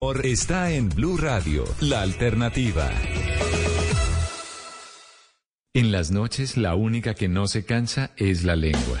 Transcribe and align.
Está 0.00 0.70
en 0.70 0.90
Blue 0.90 1.16
Radio, 1.16 1.64
la 1.80 2.02
alternativa. 2.02 2.88
En 5.74 5.90
las 5.90 6.12
noches, 6.12 6.56
la 6.56 6.76
única 6.76 7.14
que 7.14 7.26
no 7.26 7.48
se 7.48 7.64
cansa 7.64 8.12
es 8.16 8.44
la 8.44 8.54
lengua. 8.54 9.00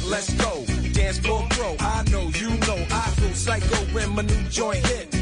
Let's 0.00 0.32
go. 0.34 0.64
Dance 0.92 1.18
floor 1.18 1.46
pro. 1.50 1.76
I 1.80 2.04
know, 2.10 2.30
you 2.34 2.50
know, 2.66 2.86
I 2.90 3.10
go 3.20 3.34
psycho 3.34 3.76
when 3.94 4.10
my 4.14 4.22
new 4.22 4.42
joint 4.48 4.84
hit. 4.86 5.21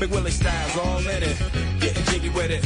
Big 0.00 0.10
Willie 0.10 0.30
styles 0.30 0.76
all 0.76 0.98
in 0.98 1.22
it. 1.22 1.36
Getting 1.80 2.04
jiggy 2.06 2.28
with 2.30 2.50
it. 2.50 2.62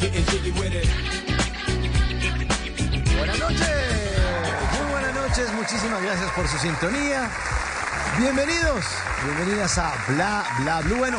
Getting 0.00 0.24
jiggy 0.24 0.50
with 0.50 0.74
it. 0.74 0.88
Buenas 3.16 3.38
noches, 3.38 3.68
muy 4.72 4.90
buenas 4.90 5.14
noches, 5.14 5.52
muchísimas 5.54 6.02
gracias 6.02 6.30
por 6.32 6.48
su 6.48 6.58
sintonía. 6.58 7.30
Bienvenidos, 8.18 8.84
bienvenidas 9.24 9.78
a 9.78 9.92
Bla 10.08 10.44
Bla 10.62 10.80
Blue. 10.80 10.96
Bueno, 10.96 11.18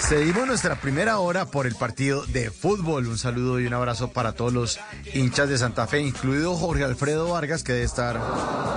seguimos 0.00 0.48
nuestra 0.48 0.74
primera 0.74 1.18
hora 1.18 1.44
por 1.46 1.66
el 1.66 1.76
partido 1.76 2.26
de 2.26 2.50
fútbol. 2.50 3.06
Un 3.06 3.18
saludo 3.18 3.60
y 3.60 3.66
un 3.66 3.74
abrazo 3.74 4.10
para 4.10 4.32
todos 4.32 4.52
los 4.52 4.80
hinchas 5.14 5.48
de 5.48 5.58
Santa 5.58 5.86
Fe, 5.86 6.00
incluido 6.00 6.56
Jorge 6.56 6.82
Alfredo 6.82 7.28
Vargas, 7.28 7.62
que 7.62 7.72
debe 7.74 7.84
estar. 7.84 8.20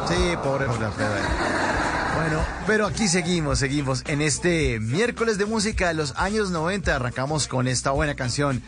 Sí, 0.08 0.38
pobre 0.44 0.68
Jorge 0.68 0.86
Alfredo. 0.86 1.81
Bueno, 2.22 2.46
pero 2.68 2.86
aquí 2.86 3.08
seguimos, 3.08 3.58
seguimos 3.58 4.04
en 4.06 4.22
este 4.22 4.80
miércoles 4.80 5.40
de 5.40 5.46
música 5.46 5.88
de 5.88 5.96
los 5.96 6.14
años 6.18 6.52
90. 6.52 6.96
Arrancamos 6.96 7.48
con 7.48 7.68
esta 7.68 7.90
buena 7.90 8.14
canción. 8.14 8.62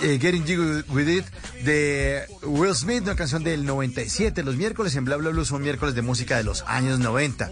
Eh, 0.00 0.18
Getting 0.20 0.44
Jiggy 0.44 0.82
With 0.88 1.08
It 1.08 1.24
de 1.64 2.24
Will 2.42 2.74
Smith, 2.74 3.02
una 3.02 3.14
canción 3.16 3.44
del 3.44 3.64
97. 3.64 4.42
Los 4.42 4.56
miércoles 4.56 4.94
en 4.96 5.04
Bla 5.04 5.16
Bla 5.16 5.30
Blue 5.30 5.44
son 5.44 5.62
miércoles 5.62 5.94
de 5.94 6.02
música 6.02 6.36
de 6.36 6.44
los 6.44 6.62
años 6.66 6.98
90. 6.98 7.50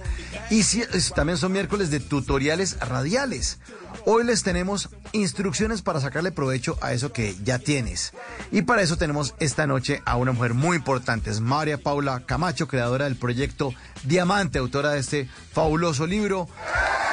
Y 0.51 0.61
es- 0.61 1.13
también 1.15 1.39
son 1.39 1.53
miércoles 1.53 1.91
de 1.91 2.01
tutoriales 2.01 2.79
radiales. 2.81 3.59
Hoy 4.07 4.25
les 4.25 4.43
tenemos 4.43 4.89
instrucciones 5.13 5.83
para 5.83 6.01
sacarle 6.01 6.33
provecho 6.33 6.79
a 6.81 6.93
eso 6.93 7.13
que 7.13 7.37
ya 7.45 7.59
tienes. 7.59 8.13
Y 8.51 8.63
para 8.63 8.83
eso 8.83 8.97
tenemos 8.97 9.35
esta 9.41 9.67
noche 9.67 10.03
a 10.07 10.17
una 10.17 10.33
mujer 10.33 10.55
muy 10.55 10.77
importante, 10.77 11.31
es 11.31 11.41
María 11.41 11.77
Paula 11.79 12.23
Camacho, 12.25 12.67
creadora 12.67 13.05
del 13.05 13.17
proyecto 13.17 13.75
Diamante, 14.05 14.59
autora 14.59 14.91
de 14.93 15.01
este 15.01 15.29
fabuloso 15.53 16.07
libro. 16.07 16.49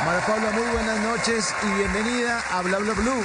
María 0.05 0.25
Paula, 0.25 0.51
muy 0.51 0.71
buenas 0.71 0.99
noches 1.03 1.53
y 1.63 1.77
bienvenida 1.77 2.41
a 2.51 2.61
Bla 2.61 2.77
Bla 2.77 2.93
Blue. 2.93 3.23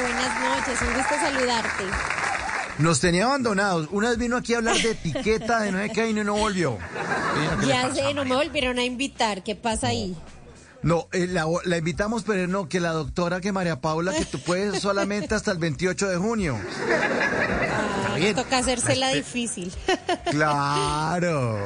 Buenas 0.00 0.40
noches, 0.40 0.82
un 0.82 0.94
gusto 0.94 1.14
saludarte. 1.20 1.84
Nos 2.78 3.00
tenía 3.00 3.24
abandonados. 3.24 3.88
Una 3.90 4.10
vez 4.10 4.18
vino 4.18 4.36
aquí 4.36 4.54
a 4.54 4.58
hablar 4.58 4.76
de 4.76 4.92
etiqueta, 4.92 5.60
de 5.60 5.72
no 5.72 5.78
sé 5.78 5.90
qué, 5.90 6.10
y 6.10 6.14
no, 6.14 6.34
volvió. 6.36 6.78
Mira, 7.36 7.56
¿qué 7.58 7.66
le 7.66 7.72
Ya 7.72 7.82
pasa? 7.88 7.94
sé, 7.94 8.14
no 8.14 8.24
me 8.24 8.36
volvieron 8.36 8.78
a 8.78 8.84
invitar, 8.84 9.42
¿qué 9.42 9.56
pasa 9.56 9.88
ahí? 9.88 10.16
No, 10.82 11.08
eh, 11.10 11.26
la, 11.26 11.44
la 11.64 11.76
invitamos, 11.76 12.22
pero 12.22 12.46
no, 12.46 12.68
que 12.68 12.78
la 12.78 12.92
doctora, 12.92 13.40
que 13.40 13.50
María 13.50 13.80
Paula, 13.80 14.12
que 14.12 14.24
tú 14.24 14.38
puedes 14.38 14.80
solamente 14.80 15.34
hasta 15.34 15.50
el 15.50 15.58
28 15.58 16.06
de 16.08 16.16
junio. 16.18 16.56
Bien. 18.18 18.34
toca 18.36 18.58
hacérsela 18.58 19.10
difícil. 19.10 19.72
Claro. 20.30 21.58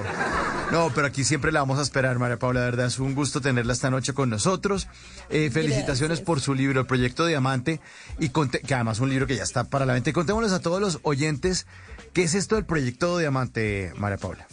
No, 0.71 0.91
pero 0.95 1.07
aquí 1.07 1.25
siempre 1.25 1.53
la 1.53 1.61
vamos 1.61 1.79
a 1.79 1.83
esperar, 1.83 2.19
María 2.19 2.39
Paula. 2.39 2.61
De 2.61 2.67
verdad, 2.67 2.87
es 2.87 2.99
un 2.99 3.15
gusto 3.15 3.41
tenerla 3.41 3.73
esta 3.73 3.91
noche 3.91 4.13
con 4.15 4.31
nosotros. 4.31 4.89
Eh, 5.31 5.51
felicitaciones 5.51 6.19
Gracias. 6.19 6.27
por 6.27 6.41
su 6.41 6.55
libro, 6.55 6.81
El 6.81 6.87
Proyecto 6.87 7.27
Diamante, 7.27 7.81
y 8.19 8.31
que 8.31 8.75
además 8.75 8.99
es 8.99 9.01
un 9.01 9.11
libro 9.11 9.27
que 9.27 9.37
ya 9.37 9.43
está 9.43 9.65
para 9.65 9.85
la 9.85 9.95
venta. 9.95 10.11
Y 10.11 10.13
contémosles 10.13 10.53
a 10.53 10.61
todos 10.61 10.81
los 10.81 11.01
oyentes 11.03 11.67
qué 12.13 12.23
es 12.23 12.35
esto 12.35 12.55
del 12.55 12.65
Proyecto 12.65 13.19
Diamante, 13.19 13.93
María 13.97 14.17
Paula. 14.19 14.47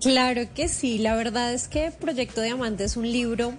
Claro 0.00 0.42
que 0.54 0.68
sí, 0.68 0.98
la 0.98 1.14
verdad 1.14 1.52
es 1.52 1.68
que 1.68 1.90
Proyecto 1.90 2.42
Diamante 2.42 2.84
es 2.84 2.96
un 2.96 3.10
libro 3.10 3.54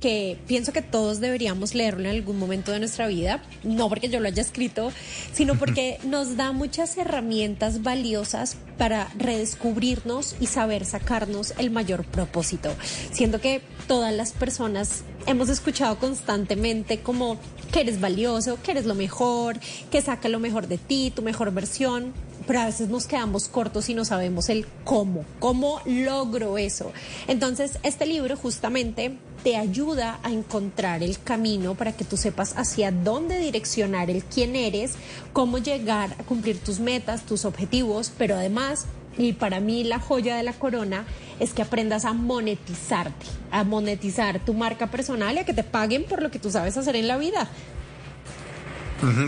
que 0.00 0.38
pienso 0.46 0.72
que 0.72 0.82
todos 0.82 1.20
deberíamos 1.20 1.74
leerlo 1.74 2.08
en 2.08 2.16
algún 2.16 2.38
momento 2.38 2.72
de 2.72 2.78
nuestra 2.78 3.08
vida, 3.08 3.42
no 3.64 3.88
porque 3.88 4.08
yo 4.08 4.20
lo 4.20 4.28
haya 4.28 4.42
escrito, 4.42 4.92
sino 5.32 5.56
porque 5.56 5.98
nos 6.04 6.36
da 6.36 6.52
muchas 6.52 6.96
herramientas 6.96 7.82
valiosas 7.82 8.56
para 8.76 9.08
redescubrirnos 9.16 10.36
y 10.40 10.46
saber 10.46 10.84
sacarnos 10.84 11.54
el 11.58 11.70
mayor 11.70 12.04
propósito. 12.04 12.74
Siento 13.10 13.40
que 13.40 13.60
todas 13.88 14.14
las 14.14 14.32
personas 14.32 15.02
hemos 15.26 15.48
escuchado 15.48 15.98
constantemente 15.98 17.00
como 17.00 17.38
que 17.72 17.80
eres 17.80 18.00
valioso, 18.00 18.58
que 18.62 18.70
eres 18.70 18.86
lo 18.86 18.94
mejor, 18.94 19.58
que 19.90 20.00
saca 20.00 20.28
lo 20.28 20.38
mejor 20.38 20.68
de 20.68 20.78
ti, 20.78 21.12
tu 21.14 21.22
mejor 21.22 21.52
versión, 21.52 22.14
pero 22.48 22.60
a 22.60 22.64
veces 22.64 22.88
nos 22.88 23.06
quedamos 23.06 23.46
cortos 23.46 23.90
y 23.90 23.94
no 23.94 24.06
sabemos 24.06 24.48
el 24.48 24.66
cómo, 24.84 25.26
cómo 25.38 25.82
logro 25.84 26.56
eso. 26.56 26.92
Entonces, 27.26 27.78
este 27.82 28.06
libro 28.06 28.38
justamente 28.38 29.18
te 29.44 29.58
ayuda 29.58 30.18
a 30.22 30.32
encontrar 30.32 31.02
el 31.02 31.20
camino 31.22 31.74
para 31.74 31.92
que 31.92 32.06
tú 32.06 32.16
sepas 32.16 32.54
hacia 32.56 32.90
dónde 32.90 33.38
direccionar 33.38 34.08
el 34.08 34.24
quién 34.24 34.56
eres, 34.56 34.94
cómo 35.34 35.58
llegar 35.58 36.16
a 36.18 36.22
cumplir 36.24 36.58
tus 36.58 36.80
metas, 36.80 37.26
tus 37.26 37.44
objetivos, 37.44 38.10
pero 38.16 38.34
además, 38.34 38.86
y 39.18 39.34
para 39.34 39.60
mí 39.60 39.84
la 39.84 40.00
joya 40.00 40.34
de 40.34 40.42
la 40.42 40.54
corona 40.54 41.04
es 41.40 41.52
que 41.52 41.60
aprendas 41.60 42.06
a 42.06 42.14
monetizarte, 42.14 43.26
a 43.50 43.62
monetizar 43.62 44.42
tu 44.42 44.54
marca 44.54 44.86
personal 44.86 45.36
y 45.36 45.40
a 45.40 45.44
que 45.44 45.52
te 45.52 45.64
paguen 45.64 46.04
por 46.04 46.22
lo 46.22 46.30
que 46.30 46.38
tú 46.38 46.50
sabes 46.50 46.78
hacer 46.78 46.96
en 46.96 47.08
la 47.08 47.18
vida. 47.18 47.46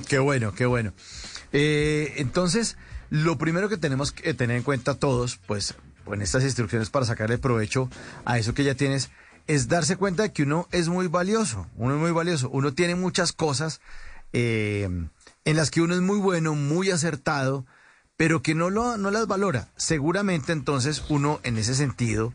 Qué 0.08 0.18
bueno, 0.18 0.54
qué 0.54 0.64
bueno. 0.64 0.94
Eh, 1.52 2.14
entonces, 2.16 2.78
lo 3.10 3.36
primero 3.38 3.68
que 3.68 3.76
tenemos 3.76 4.12
que 4.12 4.34
tener 4.34 4.56
en 4.56 4.62
cuenta 4.62 4.94
todos, 4.94 5.38
pues, 5.46 5.74
en 6.06 6.22
estas 6.22 6.44
instrucciones 6.44 6.90
para 6.90 7.06
sacarle 7.06 7.38
provecho 7.38 7.88
a 8.24 8.38
eso 8.38 8.54
que 8.54 8.64
ya 8.64 8.74
tienes, 8.74 9.10
es 9.46 9.68
darse 9.68 9.96
cuenta 9.96 10.22
de 10.22 10.32
que 10.32 10.44
uno 10.44 10.68
es 10.70 10.88
muy 10.88 11.08
valioso. 11.08 11.66
Uno 11.76 11.94
es 11.94 12.00
muy 12.00 12.12
valioso. 12.12 12.48
Uno 12.50 12.72
tiene 12.72 12.94
muchas 12.94 13.32
cosas 13.32 13.80
eh, 14.32 14.88
en 15.44 15.56
las 15.56 15.70
que 15.70 15.80
uno 15.80 15.94
es 15.94 16.00
muy 16.00 16.18
bueno, 16.18 16.54
muy 16.54 16.90
acertado, 16.90 17.66
pero 18.16 18.42
que 18.42 18.54
no, 18.54 18.70
lo, 18.70 18.96
no 18.96 19.10
las 19.10 19.26
valora. 19.26 19.68
Seguramente 19.76 20.52
entonces 20.52 21.02
uno 21.08 21.40
en 21.42 21.58
ese 21.58 21.74
sentido 21.74 22.32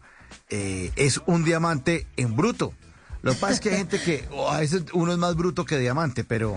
eh, 0.50 0.92
es 0.96 1.22
un 1.26 1.46
diamante 1.46 2.08
en 2.18 2.36
bruto. 2.36 2.74
Lo 3.22 3.34
que 3.34 3.38
pasa 3.40 3.54
es 3.54 3.60
que 3.60 3.70
hay 3.70 3.78
gente 3.78 4.02
que 4.02 4.28
oh, 4.32 4.52
a 4.52 4.60
veces 4.60 4.84
uno 4.94 5.12
es 5.12 5.18
más 5.18 5.36
bruto 5.36 5.66
que 5.66 5.80
diamante, 5.80 6.24
pero, 6.24 6.56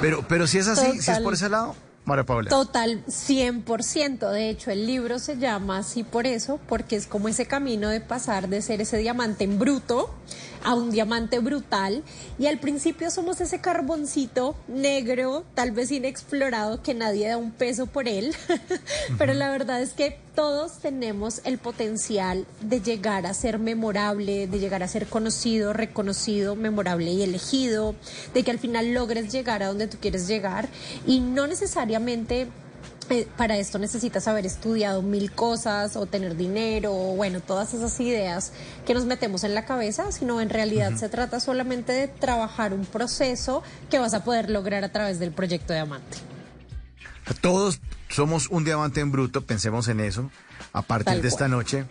pero, 0.00 0.26
pero 0.26 0.46
si 0.46 0.58
es 0.58 0.68
así, 0.68 1.02
si 1.02 1.10
es 1.10 1.20
por 1.20 1.34
ese 1.34 1.50
lado, 1.50 1.76
María 2.06 2.24
Paula? 2.24 2.48
Total, 2.48 3.04
100%. 3.06 4.30
De 4.30 4.48
hecho, 4.48 4.70
el 4.70 4.86
libro 4.86 5.18
se 5.18 5.36
llama 5.36 5.78
así 5.78 6.04
por 6.04 6.26
eso, 6.26 6.58
porque 6.68 6.96
es 6.96 7.06
como 7.06 7.28
ese 7.28 7.46
camino 7.46 7.88
de 7.88 8.00
pasar 8.00 8.48
de 8.48 8.62
ser 8.62 8.80
ese 8.80 8.96
diamante 8.98 9.44
en 9.44 9.58
bruto 9.58 10.10
a 10.66 10.74
un 10.74 10.90
diamante 10.90 11.38
brutal. 11.38 12.02
Y 12.38 12.46
al 12.46 12.58
principio 12.58 13.10
somos 13.10 13.40
ese 13.40 13.60
carboncito 13.60 14.56
negro, 14.66 15.44
tal 15.54 15.70
vez 15.70 15.92
inexplorado, 15.92 16.82
que 16.82 16.92
nadie 16.92 17.28
da 17.28 17.36
un 17.36 17.52
peso 17.52 17.86
por 17.86 18.08
él. 18.08 18.34
Pero 19.18 19.32
la 19.32 19.48
verdad 19.50 19.80
es 19.80 19.92
que 19.92 20.18
todos 20.34 20.80
tenemos 20.80 21.40
el 21.44 21.58
potencial 21.58 22.46
de 22.60 22.80
llegar 22.80 23.26
a 23.26 23.32
ser 23.32 23.60
memorable, 23.60 24.48
de 24.48 24.58
llegar 24.58 24.82
a 24.82 24.88
ser 24.88 25.06
conocido, 25.06 25.72
reconocido, 25.72 26.56
memorable 26.56 27.12
y 27.12 27.22
elegido, 27.22 27.94
de 28.34 28.42
que 28.42 28.50
al 28.50 28.58
final 28.58 28.92
logres 28.92 29.32
llegar 29.32 29.62
a 29.62 29.68
donde 29.68 29.86
tú 29.86 29.98
quieres 29.98 30.26
llegar 30.26 30.68
y 31.06 31.20
no 31.20 31.46
necesariamente 31.46 32.48
para 33.36 33.56
esto 33.56 33.78
necesitas 33.78 34.28
haber 34.28 34.46
estudiado 34.46 35.02
mil 35.02 35.32
cosas 35.32 35.96
o 35.96 36.06
tener 36.06 36.36
dinero 36.36 36.92
o 36.92 37.16
bueno, 37.16 37.40
todas 37.40 37.74
esas 37.74 37.98
ideas 38.00 38.52
que 38.86 38.94
nos 38.94 39.04
metemos 39.04 39.44
en 39.44 39.54
la 39.54 39.64
cabeza, 39.64 40.12
sino 40.12 40.40
en 40.40 40.50
realidad 40.50 40.94
se 40.96 41.08
trata 41.08 41.40
solamente 41.40 41.92
de 41.92 42.08
trabajar 42.08 42.72
un 42.72 42.84
proceso 42.86 43.62
que 43.90 43.98
vas 43.98 44.14
a 44.14 44.24
poder 44.24 44.50
lograr 44.50 44.84
a 44.84 44.92
través 44.92 45.18
del 45.18 45.32
proyecto 45.32 45.72
Diamante. 45.72 46.18
Todos 47.40 47.80
somos 48.08 48.48
un 48.50 48.64
diamante 48.64 49.00
en 49.00 49.10
bruto, 49.10 49.42
pensemos 49.42 49.88
en 49.88 50.00
eso, 50.00 50.30
a 50.72 50.82
partir 50.82 51.20
de 51.20 51.28
esta 51.28 51.48
noche. 51.48 51.84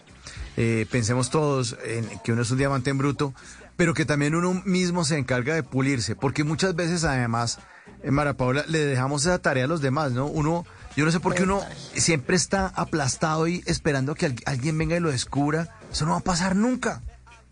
Eh, 0.58 0.86
pensemos 0.90 1.30
todos 1.30 1.76
en 1.84 2.08
que 2.24 2.32
uno 2.32 2.44
es 2.44 2.52
un 2.52 2.58
diamante 2.58 2.90
en 2.90 2.98
bruto, 2.98 3.34
pero 3.76 3.94
que 3.94 4.06
también 4.06 4.36
uno 4.36 4.62
mismo 4.66 5.04
se 5.04 5.18
encarga 5.18 5.54
de 5.54 5.64
pulirse, 5.64 6.16
porque 6.16 6.44
muchas 6.44 6.76
veces 6.76 7.04
además, 7.04 7.60
en 8.04 8.14
Mara 8.14 8.36
Paula, 8.36 8.64
le 8.68 8.80
dejamos 8.80 9.26
esa 9.26 9.40
tarea 9.40 9.66
a 9.66 9.68
los 9.68 9.82
demás, 9.82 10.14
¿no? 10.14 10.28
Uno 10.28 10.66
yo 10.96 11.06
no 11.06 11.12
sé 11.12 11.20
por 11.20 11.36
qué 11.36 11.44
uno 11.44 11.62
siempre 11.94 12.36
está 12.36 12.68
aplastado 12.68 13.48
y 13.48 13.64
esperando 13.66 14.16
que 14.16 14.36
alguien 14.46 14.78
venga 14.78 14.96
y 14.96 15.00
lo 15.00 15.12
descubra. 15.12 15.78
Eso 15.92 16.06
no 16.06 16.12
va 16.12 16.18
a 16.18 16.22
pasar 16.22 16.56
nunca. 16.56 17.02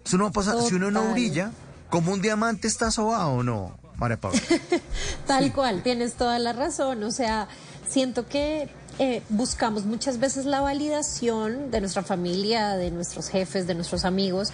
Eso 0.05 0.17
no 0.17 0.23
va 0.23 0.29
a 0.29 0.33
pasar. 0.33 0.61
Si 0.61 0.75
uno 0.75 0.91
no 0.91 1.11
brilla, 1.11 1.51
como 1.89 2.13
un 2.13 2.21
diamante 2.21 2.67
está 2.67 2.89
sobado 2.89 3.31
o 3.31 3.43
no, 3.43 3.77
María 3.97 4.19
Paula. 4.19 4.39
Tal 5.27 5.51
cual, 5.53 5.83
tienes 5.83 6.13
toda 6.13 6.39
la 6.39 6.53
razón. 6.53 7.03
O 7.03 7.11
sea, 7.11 7.49
siento 7.87 8.27
que 8.27 8.69
eh, 8.99 9.23
buscamos 9.29 9.85
muchas 9.85 10.19
veces 10.19 10.45
la 10.45 10.61
validación 10.61 11.71
de 11.71 11.81
nuestra 11.81 12.03
familia, 12.03 12.77
de 12.77 12.91
nuestros 12.91 13.27
jefes, 13.27 13.67
de 13.67 13.75
nuestros 13.75 14.05
amigos, 14.05 14.53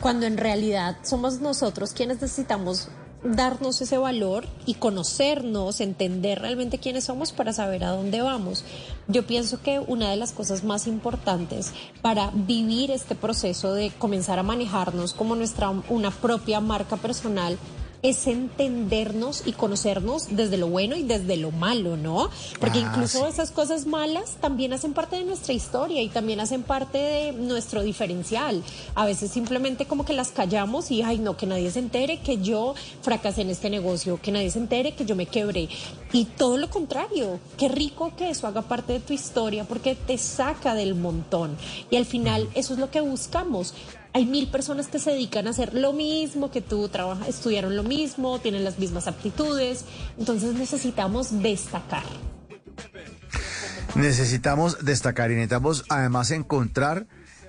cuando 0.00 0.26
en 0.26 0.36
realidad 0.36 0.96
somos 1.02 1.40
nosotros 1.40 1.92
quienes 1.92 2.20
necesitamos 2.20 2.88
darnos 3.22 3.80
ese 3.80 3.98
valor 3.98 4.46
y 4.66 4.74
conocernos, 4.74 5.80
entender 5.80 6.40
realmente 6.40 6.78
quiénes 6.78 7.04
somos 7.04 7.32
para 7.32 7.52
saber 7.52 7.84
a 7.84 7.90
dónde 7.90 8.20
vamos. 8.20 8.64
Yo 9.08 9.26
pienso 9.26 9.60
que 9.62 9.80
una 9.80 10.10
de 10.10 10.16
las 10.16 10.32
cosas 10.32 10.64
más 10.64 10.86
importantes 10.86 11.72
para 12.02 12.30
vivir 12.32 12.90
este 12.90 13.14
proceso 13.14 13.74
de 13.74 13.90
comenzar 13.98 14.38
a 14.38 14.42
manejarnos 14.42 15.14
como 15.14 15.34
nuestra 15.34 15.70
una 15.88 16.10
propia 16.10 16.60
marca 16.60 16.96
personal 16.96 17.58
es 18.02 18.26
entendernos 18.26 19.42
y 19.44 19.52
conocernos 19.52 20.36
desde 20.36 20.56
lo 20.56 20.68
bueno 20.68 20.96
y 20.96 21.02
desde 21.02 21.36
lo 21.36 21.50
malo, 21.50 21.96
¿no? 21.96 22.30
Porque 22.60 22.78
ah, 22.78 22.88
incluso 22.88 23.26
esas 23.26 23.50
cosas 23.50 23.86
malas 23.86 24.36
también 24.40 24.72
hacen 24.72 24.92
parte 24.92 25.16
de 25.16 25.24
nuestra 25.24 25.52
historia 25.52 26.00
y 26.02 26.08
también 26.08 26.40
hacen 26.40 26.62
parte 26.62 26.98
de 26.98 27.32
nuestro 27.32 27.82
diferencial. 27.82 28.62
A 28.94 29.04
veces 29.04 29.30
simplemente 29.30 29.86
como 29.86 30.04
que 30.04 30.12
las 30.12 30.30
callamos 30.30 30.90
y, 30.90 31.02
ay, 31.02 31.18
no, 31.18 31.36
que 31.36 31.46
nadie 31.46 31.70
se 31.70 31.80
entere 31.80 32.20
que 32.20 32.38
yo 32.38 32.74
fracasé 33.02 33.42
en 33.42 33.50
este 33.50 33.70
negocio, 33.70 34.20
que 34.22 34.32
nadie 34.32 34.50
se 34.50 34.58
entere 34.58 34.92
que 34.92 35.04
yo 35.04 35.16
me 35.16 35.26
quebré. 35.26 35.68
Y 36.12 36.24
todo 36.24 36.56
lo 36.56 36.70
contrario, 36.70 37.40
qué 37.56 37.68
rico 37.68 38.12
que 38.16 38.30
eso 38.30 38.46
haga 38.46 38.62
parte 38.62 38.94
de 38.94 39.00
tu 39.00 39.12
historia 39.12 39.64
porque 39.64 39.94
te 39.94 40.18
saca 40.18 40.74
del 40.74 40.94
montón. 40.94 41.56
Y 41.90 41.96
al 41.96 42.06
final 42.06 42.48
eso 42.54 42.74
es 42.74 42.78
lo 42.78 42.90
que 42.90 43.00
buscamos, 43.00 43.74
hay 44.12 44.26
mil 44.26 44.48
personas 44.48 44.88
que 44.88 44.98
se 44.98 45.10
dedican 45.10 45.46
a 45.46 45.50
hacer 45.50 45.74
lo 45.74 45.92
mismo 45.92 46.50
que 46.50 46.60
tú, 46.60 46.88
trabajas, 46.88 47.28
estudiaron 47.28 47.76
lo 47.76 47.82
mismo, 47.82 48.38
tienen 48.40 48.64
las 48.64 48.78
mismas 48.78 49.06
aptitudes, 49.06 49.84
entonces 50.18 50.54
necesitamos 50.54 51.42
destacar. 51.42 52.04
Necesitamos 53.94 54.84
destacar 54.84 55.30
y 55.30 55.34
necesitamos 55.34 55.84
además 55.88 56.30
encontrar, 56.30 57.06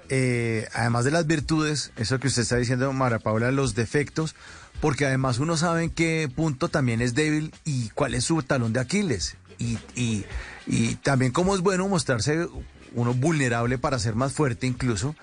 eh, 0.10 0.68
además 0.74 1.06
de 1.06 1.12
las 1.12 1.28
virtudes, 1.28 1.92
eso 1.98 2.20
que 2.20 2.28
usted 2.28 2.42
está 2.42 2.58
diciendo, 2.58 2.92
Mara 2.94 3.20
Paula, 3.20 3.52
los 3.52 3.76
defectos, 3.76 4.36
porque 4.82 5.06
además 5.06 5.40
uno 5.40 5.58
sabe 5.58 5.84
en 5.84 5.90
qué 5.90 6.30
punto 6.34 6.70
también 6.70 7.02
es 7.02 7.14
débil 7.14 7.54
y 7.66 7.90
cuál 7.90 8.16
es 8.16 8.24
su 8.24 8.42
talón 8.44 8.74
de 8.74 8.80
Aquiles. 8.80 9.36
Y, 9.58 9.78
y, 9.94 10.26
y 10.68 10.96
también 10.96 11.34
cómo 11.34 11.54
es 11.54 11.62
bueno 11.62 11.88
mostrarse 11.90 12.48
uno 12.96 13.14
vulnerable 13.14 13.78
para 13.78 14.00
ser 14.00 14.16
más 14.16 14.32
fuerte 14.32 14.66
incluso 14.66 15.16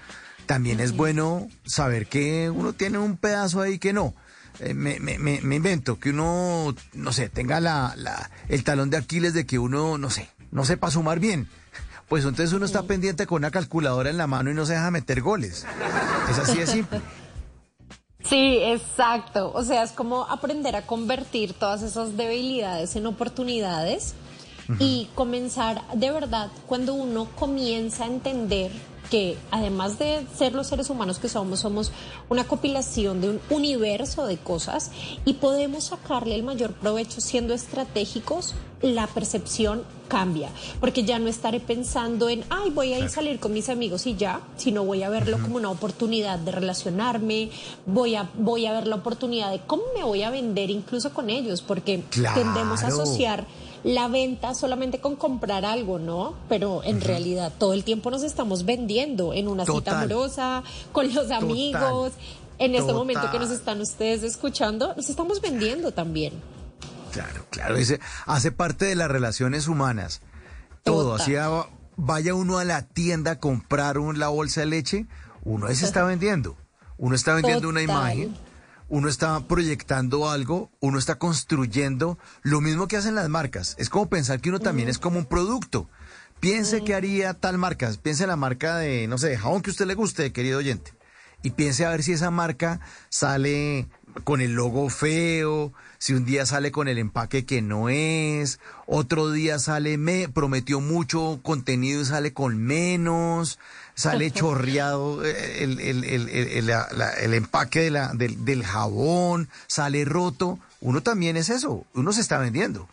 también 0.46 0.80
es 0.80 0.96
bueno 0.96 1.48
saber 1.64 2.06
que 2.06 2.50
uno 2.50 2.72
tiene 2.72 2.98
un 2.98 3.16
pedazo 3.16 3.60
ahí 3.60 3.78
que 3.78 3.92
no. 3.92 4.14
Eh, 4.60 4.72
me, 4.72 4.98
me, 5.00 5.18
me, 5.18 5.56
invento 5.56 5.98
que 5.98 6.10
uno, 6.10 6.74
no 6.94 7.12
sé, 7.12 7.28
tenga 7.28 7.60
la, 7.60 7.92
la, 7.96 8.30
el 8.48 8.64
talón 8.64 8.88
de 8.88 8.96
Aquiles 8.96 9.34
de 9.34 9.44
que 9.44 9.58
uno, 9.58 9.98
no 9.98 10.08
sé, 10.08 10.30
no 10.50 10.64
sepa 10.64 10.90
sumar 10.90 11.20
bien. 11.20 11.48
Pues 12.08 12.22
entonces 12.22 12.52
uno 12.52 12.64
está 12.64 12.84
pendiente 12.84 13.26
con 13.26 13.38
una 13.38 13.50
calculadora 13.50 14.10
en 14.10 14.16
la 14.16 14.28
mano 14.28 14.48
y 14.48 14.54
no 14.54 14.64
se 14.64 14.74
deja 14.74 14.92
meter 14.92 15.22
goles. 15.22 15.66
Es 16.30 16.38
así 16.38 16.56
de 16.56 16.66
simple. 16.68 17.00
Sí, 18.22 18.58
exacto. 18.62 19.52
O 19.52 19.64
sea, 19.64 19.82
es 19.82 19.90
como 19.90 20.22
aprender 20.24 20.76
a 20.76 20.86
convertir 20.86 21.54
todas 21.54 21.82
esas 21.82 22.16
debilidades 22.16 22.94
en 22.94 23.06
oportunidades 23.06 24.14
y 24.78 25.08
comenzar 25.14 25.82
de 25.94 26.10
verdad 26.10 26.50
cuando 26.66 26.94
uno 26.94 27.28
comienza 27.36 28.04
a 28.04 28.06
entender 28.08 28.70
que 29.10 29.36
además 29.50 29.98
de 29.98 30.26
ser 30.36 30.54
los 30.54 30.66
seres 30.66 30.90
humanos 30.90 31.18
que 31.18 31.28
somos, 31.28 31.60
somos 31.60 31.92
una 32.28 32.44
compilación 32.44 33.20
de 33.20 33.30
un 33.30 33.40
universo 33.50 34.26
de 34.26 34.36
cosas 34.38 34.90
y 35.24 35.34
podemos 35.34 35.84
sacarle 35.84 36.34
el 36.34 36.42
mayor 36.42 36.72
provecho 36.72 37.20
siendo 37.20 37.54
estratégicos, 37.54 38.54
la 38.82 39.06
percepción 39.06 39.84
cambia, 40.08 40.50
porque 40.80 41.02
ya 41.02 41.18
no 41.18 41.28
estaré 41.28 41.60
pensando 41.60 42.28
en, 42.28 42.44
ay, 42.50 42.70
voy 42.70 42.92
a 42.92 42.98
ir 42.98 43.04
a 43.06 43.08
salir 43.08 43.40
con 43.40 43.52
mis 43.52 43.68
amigos 43.68 44.06
y 44.06 44.14
ya, 44.14 44.40
sino 44.56 44.84
voy 44.84 45.02
a 45.02 45.08
verlo 45.08 45.38
como 45.40 45.56
una 45.56 45.70
oportunidad 45.70 46.38
de 46.38 46.52
relacionarme, 46.52 47.50
voy 47.86 48.14
a, 48.14 48.30
voy 48.34 48.66
a 48.66 48.72
ver 48.72 48.86
la 48.86 48.96
oportunidad 48.96 49.50
de 49.50 49.60
cómo 49.66 49.82
me 49.96 50.04
voy 50.04 50.22
a 50.22 50.30
vender 50.30 50.70
incluso 50.70 51.12
con 51.12 51.30
ellos, 51.30 51.62
porque 51.62 52.04
tendemos 52.34 52.84
a 52.84 52.88
asociar 52.88 53.46
la 53.86 54.08
venta 54.08 54.52
solamente 54.52 55.00
con 55.00 55.14
comprar 55.14 55.64
algo, 55.64 56.00
¿no? 56.00 56.34
Pero 56.48 56.82
en 56.82 57.00
realidad 57.00 57.52
todo 57.56 57.72
el 57.72 57.84
tiempo 57.84 58.10
nos 58.10 58.24
estamos 58.24 58.64
vendiendo 58.64 59.32
en 59.32 59.46
una 59.46 59.64
cita 59.64 60.00
amorosa, 60.00 60.64
con 60.90 61.14
los 61.14 61.30
amigos. 61.30 62.12
En 62.58 62.74
este 62.74 62.92
momento 62.92 63.30
que 63.30 63.38
nos 63.38 63.50
están 63.50 63.80
ustedes 63.80 64.24
escuchando, 64.24 64.92
nos 64.96 65.08
estamos 65.08 65.40
vendiendo 65.40 65.92
también. 65.92 66.32
Claro, 67.12 67.46
claro, 67.48 67.76
dice, 67.76 68.00
hace 68.26 68.50
parte 68.50 68.86
de 68.86 68.96
las 68.96 69.08
relaciones 69.08 69.68
humanas. 69.68 70.20
Todo, 70.82 71.14
así 71.14 71.34
vaya 71.96 72.34
uno 72.34 72.58
a 72.58 72.64
la 72.64 72.82
tienda 72.88 73.32
a 73.32 73.38
comprar 73.38 73.98
un, 73.98 74.18
la 74.18 74.28
bolsa 74.28 74.62
de 74.62 74.66
leche, 74.66 75.06
uno 75.44 75.68
se 75.68 75.84
está 75.84 76.02
vendiendo. 76.04 76.56
Uno 76.98 77.14
está 77.14 77.34
vendiendo 77.34 77.68
una 77.68 77.82
imagen 77.82 78.34
uno 78.88 79.08
está 79.08 79.40
proyectando 79.40 80.30
algo, 80.30 80.70
uno 80.80 80.98
está 80.98 81.16
construyendo 81.16 82.18
lo 82.42 82.60
mismo 82.60 82.88
que 82.88 82.96
hacen 82.96 83.14
las 83.14 83.28
marcas. 83.28 83.74
Es 83.78 83.90
como 83.90 84.08
pensar 84.08 84.40
que 84.40 84.50
uno 84.50 84.60
también 84.60 84.88
es 84.88 84.98
como 84.98 85.18
un 85.18 85.26
producto. 85.26 85.88
Piense 86.40 86.84
que 86.84 86.94
haría 86.94 87.34
tal 87.34 87.58
marca, 87.58 87.90
piense 88.02 88.24
en 88.24 88.28
la 88.28 88.36
marca 88.36 88.76
de, 88.76 89.06
no 89.08 89.18
sé, 89.18 89.28
de 89.28 89.38
jabón 89.38 89.62
que 89.62 89.70
a 89.70 89.72
usted 89.72 89.86
le 89.86 89.94
guste, 89.94 90.32
querido 90.32 90.58
oyente. 90.58 90.92
Y 91.42 91.50
piense 91.50 91.84
a 91.84 91.90
ver 91.90 92.02
si 92.02 92.12
esa 92.12 92.30
marca 92.30 92.80
sale 93.08 93.88
con 94.24 94.40
el 94.40 94.52
logo 94.52 94.88
feo, 94.88 95.72
si 95.98 96.14
un 96.14 96.24
día 96.24 96.46
sale 96.46 96.72
con 96.72 96.88
el 96.88 96.98
empaque 96.98 97.44
que 97.44 97.62
no 97.62 97.88
es, 97.88 98.60
otro 98.86 99.30
día 99.30 99.58
sale, 99.58 99.98
me 99.98 100.28
prometió 100.28 100.80
mucho 100.80 101.40
contenido 101.42 102.00
y 102.00 102.04
sale 102.04 102.32
con 102.32 102.58
menos 102.58 103.58
sale 103.96 104.30
chorreado 104.30 105.24
eh, 105.24 105.64
el, 105.64 105.80
el, 105.80 106.04
el, 106.04 106.70
el 106.70 107.34
empaque 107.34 107.80
de 107.80 107.90
la, 107.90 108.12
del, 108.14 108.44
del 108.44 108.62
jabón, 108.62 109.48
sale 109.66 110.04
roto. 110.04 110.58
Uno 110.80 111.02
también 111.02 111.36
es 111.36 111.48
eso, 111.48 111.84
uno 111.94 112.12
se 112.12 112.20
está 112.20 112.38
vendiendo. 112.38 112.88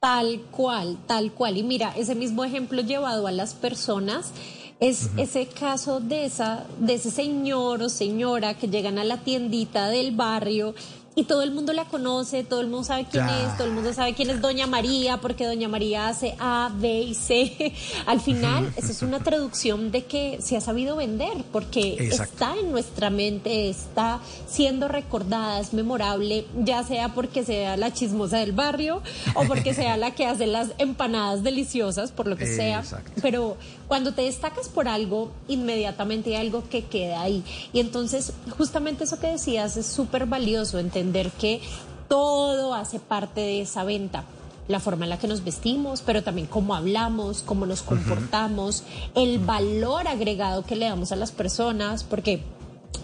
Tal 0.00 0.42
cual, 0.50 0.98
tal 1.06 1.32
cual. 1.32 1.56
Y 1.56 1.62
mira, 1.62 1.94
ese 1.96 2.14
mismo 2.14 2.44
ejemplo 2.44 2.82
llevado 2.82 3.26
a 3.26 3.32
las 3.32 3.54
personas 3.54 4.32
es 4.80 5.08
ese 5.16 5.46
caso 5.46 6.00
de 6.00 6.26
esa 6.26 6.66
de 6.78 6.94
ese 6.94 7.10
señor 7.10 7.80
o 7.82 7.88
señora 7.88 8.54
que 8.54 8.68
llegan 8.68 8.98
a 8.98 9.04
la 9.04 9.18
tiendita 9.24 9.86
del 9.86 10.14
barrio 10.14 10.74
y 11.16 11.24
todo 11.24 11.42
el 11.42 11.52
mundo 11.52 11.72
la 11.72 11.84
conoce, 11.84 12.42
todo 12.42 12.60
el 12.60 12.66
mundo 12.66 12.84
sabe 12.84 13.06
quién 13.10 13.28
es, 13.28 13.56
todo 13.56 13.68
el 13.68 13.72
mundo 13.72 13.92
sabe 13.92 14.14
quién 14.14 14.30
es 14.30 14.40
Doña 14.40 14.66
María, 14.66 15.18
porque 15.18 15.46
Doña 15.46 15.68
María 15.68 16.08
hace 16.08 16.34
A, 16.38 16.70
B 16.74 17.02
y 17.02 17.14
C. 17.14 17.72
Al 18.06 18.20
final, 18.20 18.72
esa 18.76 18.90
es 18.90 19.02
una 19.02 19.20
traducción 19.20 19.92
de 19.92 20.04
que 20.04 20.38
se 20.42 20.56
ha 20.56 20.60
sabido 20.60 20.96
vender, 20.96 21.44
porque 21.52 22.08
está 22.10 22.56
en 22.56 22.72
nuestra 22.72 23.10
mente, 23.10 23.68
está 23.68 24.20
siendo 24.48 24.88
recordada, 24.88 25.60
es 25.60 25.72
memorable, 25.72 26.46
ya 26.64 26.82
sea 26.82 27.14
porque 27.14 27.44
sea 27.44 27.76
la 27.76 27.92
chismosa 27.92 28.38
del 28.38 28.52
barrio 28.52 29.02
o 29.34 29.44
porque 29.44 29.72
sea 29.74 29.96
la 29.96 30.14
que 30.14 30.26
hace 30.26 30.46
las 30.46 30.70
empanadas 30.78 31.42
deliciosas, 31.42 32.10
por 32.10 32.26
lo 32.26 32.36
que 32.36 32.46
sea. 32.46 32.82
Pero 33.22 33.56
cuando 33.88 34.12
te 34.12 34.22
destacas 34.22 34.68
por 34.68 34.88
algo, 34.88 35.30
inmediatamente 35.48 36.30
hay 36.30 36.46
algo 36.46 36.68
que 36.68 36.84
queda 36.84 37.22
ahí. 37.22 37.44
Y 37.72 37.80
entonces, 37.80 38.32
justamente 38.56 39.04
eso 39.04 39.20
que 39.20 39.28
decías 39.28 39.76
es 39.76 39.86
súper 39.86 40.26
valioso, 40.26 40.78
entender 40.78 41.30
que 41.30 41.60
todo 42.08 42.74
hace 42.74 42.98
parte 42.98 43.40
de 43.40 43.60
esa 43.62 43.84
venta. 43.84 44.24
La 44.66 44.80
forma 44.80 45.04
en 45.04 45.10
la 45.10 45.18
que 45.18 45.28
nos 45.28 45.44
vestimos, 45.44 46.00
pero 46.00 46.22
también 46.22 46.46
cómo 46.46 46.74
hablamos, 46.74 47.42
cómo 47.42 47.66
nos 47.66 47.82
comportamos, 47.82 48.84
el 49.14 49.38
valor 49.38 50.08
agregado 50.08 50.64
que 50.64 50.76
le 50.76 50.86
damos 50.86 51.12
a 51.12 51.16
las 51.16 51.32
personas, 51.32 52.02
porque 52.02 52.40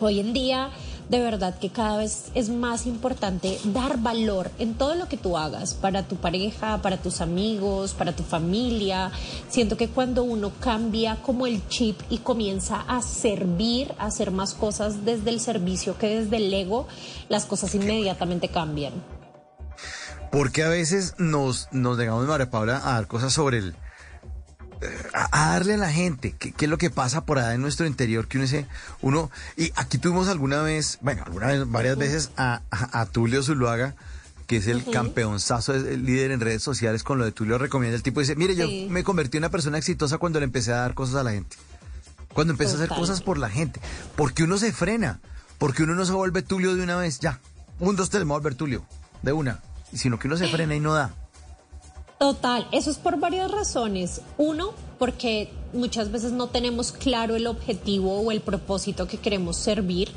hoy 0.00 0.20
en 0.20 0.32
día 0.32 0.70
de 1.10 1.20
verdad 1.20 1.58
que 1.58 1.70
cada 1.70 1.98
vez 1.98 2.30
es 2.34 2.50
más 2.50 2.86
importante 2.86 3.58
dar 3.64 3.98
valor 3.98 4.48
en 4.60 4.74
todo 4.74 4.94
lo 4.94 5.08
que 5.08 5.16
tú 5.16 5.36
hagas, 5.36 5.74
para 5.74 6.04
tu 6.04 6.16
pareja, 6.16 6.80
para 6.82 6.98
tus 6.98 7.20
amigos, 7.20 7.94
para 7.94 8.14
tu 8.14 8.22
familia. 8.22 9.10
Siento 9.48 9.76
que 9.76 9.88
cuando 9.88 10.22
uno 10.22 10.52
cambia 10.60 11.16
como 11.16 11.48
el 11.48 11.66
chip 11.66 12.00
y 12.10 12.18
comienza 12.18 12.82
a 12.86 13.02
servir, 13.02 13.92
a 13.98 14.06
hacer 14.06 14.30
más 14.30 14.54
cosas 14.54 15.04
desde 15.04 15.30
el 15.30 15.40
servicio 15.40 15.98
que 15.98 16.20
desde 16.20 16.36
el 16.36 16.54
ego, 16.54 16.86
las 17.28 17.44
cosas 17.44 17.74
inmediatamente 17.74 18.48
cambian. 18.48 18.92
Porque 20.30 20.62
a 20.62 20.68
veces 20.68 21.16
nos, 21.18 21.66
nos 21.72 21.98
dejamos, 21.98 22.28
María 22.28 22.50
Paula, 22.50 22.80
a 22.84 22.92
dar 22.92 23.08
cosas 23.08 23.32
sobre 23.32 23.58
el 23.58 23.74
a, 25.12 25.50
darle 25.52 25.74
a 25.74 25.78
la 25.78 25.92
gente 25.92 26.34
qué, 26.38 26.54
es 26.58 26.68
lo 26.68 26.78
que 26.78 26.90
pasa 26.90 27.24
por 27.24 27.38
allá 27.38 27.54
en 27.54 27.60
nuestro 27.60 27.86
interior, 27.86 28.28
que 28.28 28.38
uno 28.38 28.44
dice, 28.44 28.66
uno, 29.00 29.30
y 29.56 29.72
aquí 29.76 29.98
tuvimos 29.98 30.28
alguna 30.28 30.62
vez, 30.62 30.98
bueno, 31.02 31.22
alguna 31.24 31.48
vez, 31.48 31.70
varias 31.70 31.96
veces 31.96 32.30
a, 32.36 32.62
a, 32.70 33.06
Tulio 33.06 33.42
Zuluaga, 33.42 33.94
que 34.46 34.56
es 34.56 34.66
el 34.66 34.84
campeonzazo, 34.84 35.74
el 35.74 36.04
líder 36.04 36.32
en 36.32 36.40
redes 36.40 36.62
sociales 36.62 37.02
con 37.02 37.18
lo 37.18 37.24
de 37.24 37.32
Tulio 37.32 37.58
recomienda. 37.58 37.96
El 37.96 38.02
tipo 38.02 38.20
dice, 38.20 38.36
mire, 38.36 38.56
yo 38.56 38.66
me 38.88 39.04
convertí 39.04 39.36
en 39.36 39.44
una 39.44 39.50
persona 39.50 39.78
exitosa 39.78 40.18
cuando 40.18 40.40
le 40.40 40.44
empecé 40.44 40.72
a 40.72 40.76
dar 40.76 40.94
cosas 40.94 41.16
a 41.16 41.22
la 41.22 41.32
gente. 41.32 41.56
Cuando 42.32 42.52
empecé 42.52 42.72
a 42.72 42.76
hacer 42.76 42.88
cosas 42.88 43.22
por 43.22 43.38
la 43.38 43.48
gente. 43.48 43.80
Porque 44.16 44.44
uno 44.44 44.58
se 44.58 44.72
frena. 44.72 45.20
Porque 45.58 45.82
uno 45.82 45.94
no 45.94 46.04
se 46.04 46.12
vuelve 46.12 46.42
Tulio 46.42 46.74
de 46.74 46.82
una 46.82 46.96
vez, 46.96 47.20
ya. 47.20 47.40
Un, 47.78 47.96
dos, 47.96 48.10
tres, 48.10 48.22
me 48.22 48.28
voy 48.28 48.36
a 48.36 48.38
volver 48.38 48.54
Tulio. 48.54 48.84
De 49.22 49.32
una. 49.32 49.60
Sino 49.92 50.18
que 50.18 50.26
uno 50.26 50.36
se 50.36 50.48
frena 50.48 50.74
y 50.74 50.80
no 50.80 50.94
da. 50.94 51.14
Total, 52.20 52.66
eso 52.70 52.90
es 52.90 52.98
por 52.98 53.18
varias 53.18 53.50
razones. 53.50 54.20
Uno, 54.36 54.74
porque 54.98 55.48
muchas 55.72 56.12
veces 56.12 56.32
no 56.32 56.48
tenemos 56.48 56.92
claro 56.92 57.34
el 57.34 57.46
objetivo 57.46 58.20
o 58.20 58.30
el 58.30 58.42
propósito 58.42 59.08
que 59.08 59.16
queremos 59.16 59.56
servir. 59.56 60.10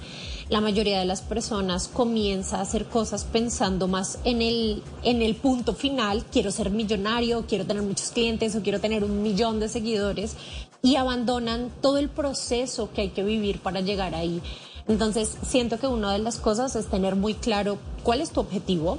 La 0.49 0.59
mayoría 0.59 0.99
de 0.99 1.05
las 1.05 1.21
personas 1.21 1.87
comienza 1.87 2.57
a 2.57 2.63
hacer 2.63 2.87
cosas 2.87 3.23
pensando 3.23 3.87
más 3.87 4.19
en 4.25 4.41
el, 4.41 4.83
en 5.03 5.21
el 5.21 5.35
punto 5.35 5.73
final, 5.75 6.25
quiero 6.29 6.51
ser 6.51 6.71
millonario, 6.71 7.45
quiero 7.47 7.65
tener 7.65 7.83
muchos 7.83 8.09
clientes 8.09 8.53
o 8.57 8.61
quiero 8.61 8.81
tener 8.81 9.05
un 9.05 9.23
millón 9.23 9.61
de 9.61 9.69
seguidores 9.69 10.35
y 10.81 10.97
abandonan 10.97 11.71
todo 11.81 11.99
el 11.99 12.09
proceso 12.09 12.91
que 12.91 12.99
hay 12.99 13.09
que 13.11 13.23
vivir 13.23 13.61
para 13.61 13.79
llegar 13.79 14.13
ahí. 14.13 14.41
Entonces, 14.89 15.37
siento 15.47 15.79
que 15.79 15.87
una 15.87 16.11
de 16.11 16.19
las 16.19 16.35
cosas 16.35 16.75
es 16.75 16.87
tener 16.87 17.15
muy 17.15 17.33
claro 17.33 17.77
cuál 18.03 18.19
es 18.19 18.31
tu 18.31 18.41
objetivo. 18.41 18.97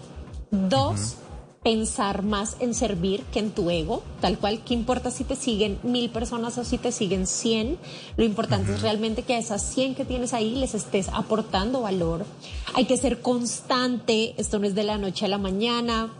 Dos, 0.50 1.16
pensar 1.64 2.22
más 2.22 2.56
en 2.60 2.74
servir 2.74 3.22
que 3.32 3.40
en 3.40 3.50
tu 3.50 3.70
ego, 3.70 4.02
tal 4.20 4.38
cual, 4.38 4.60
¿qué 4.64 4.74
importa 4.74 5.10
si 5.10 5.24
te 5.24 5.34
siguen 5.34 5.78
mil 5.82 6.10
personas 6.10 6.58
o 6.58 6.64
si 6.64 6.78
te 6.78 6.92
siguen 6.92 7.26
cien? 7.26 7.78
Lo 8.16 8.24
importante 8.24 8.72
es 8.74 8.82
realmente 8.82 9.22
que 9.22 9.34
a 9.34 9.38
esas 9.38 9.62
cien 9.62 9.94
que 9.94 10.04
tienes 10.04 10.34
ahí 10.34 10.54
les 10.54 10.74
estés 10.74 11.08
aportando 11.08 11.80
valor. 11.80 12.26
Hay 12.74 12.84
que 12.84 12.98
ser 12.98 13.22
constante, 13.22 14.34
esto 14.36 14.58
no 14.58 14.66
es 14.66 14.74
de 14.74 14.84
la 14.84 14.98
noche 14.98 15.24
a 15.24 15.28
la 15.28 15.38
mañana, 15.38 16.12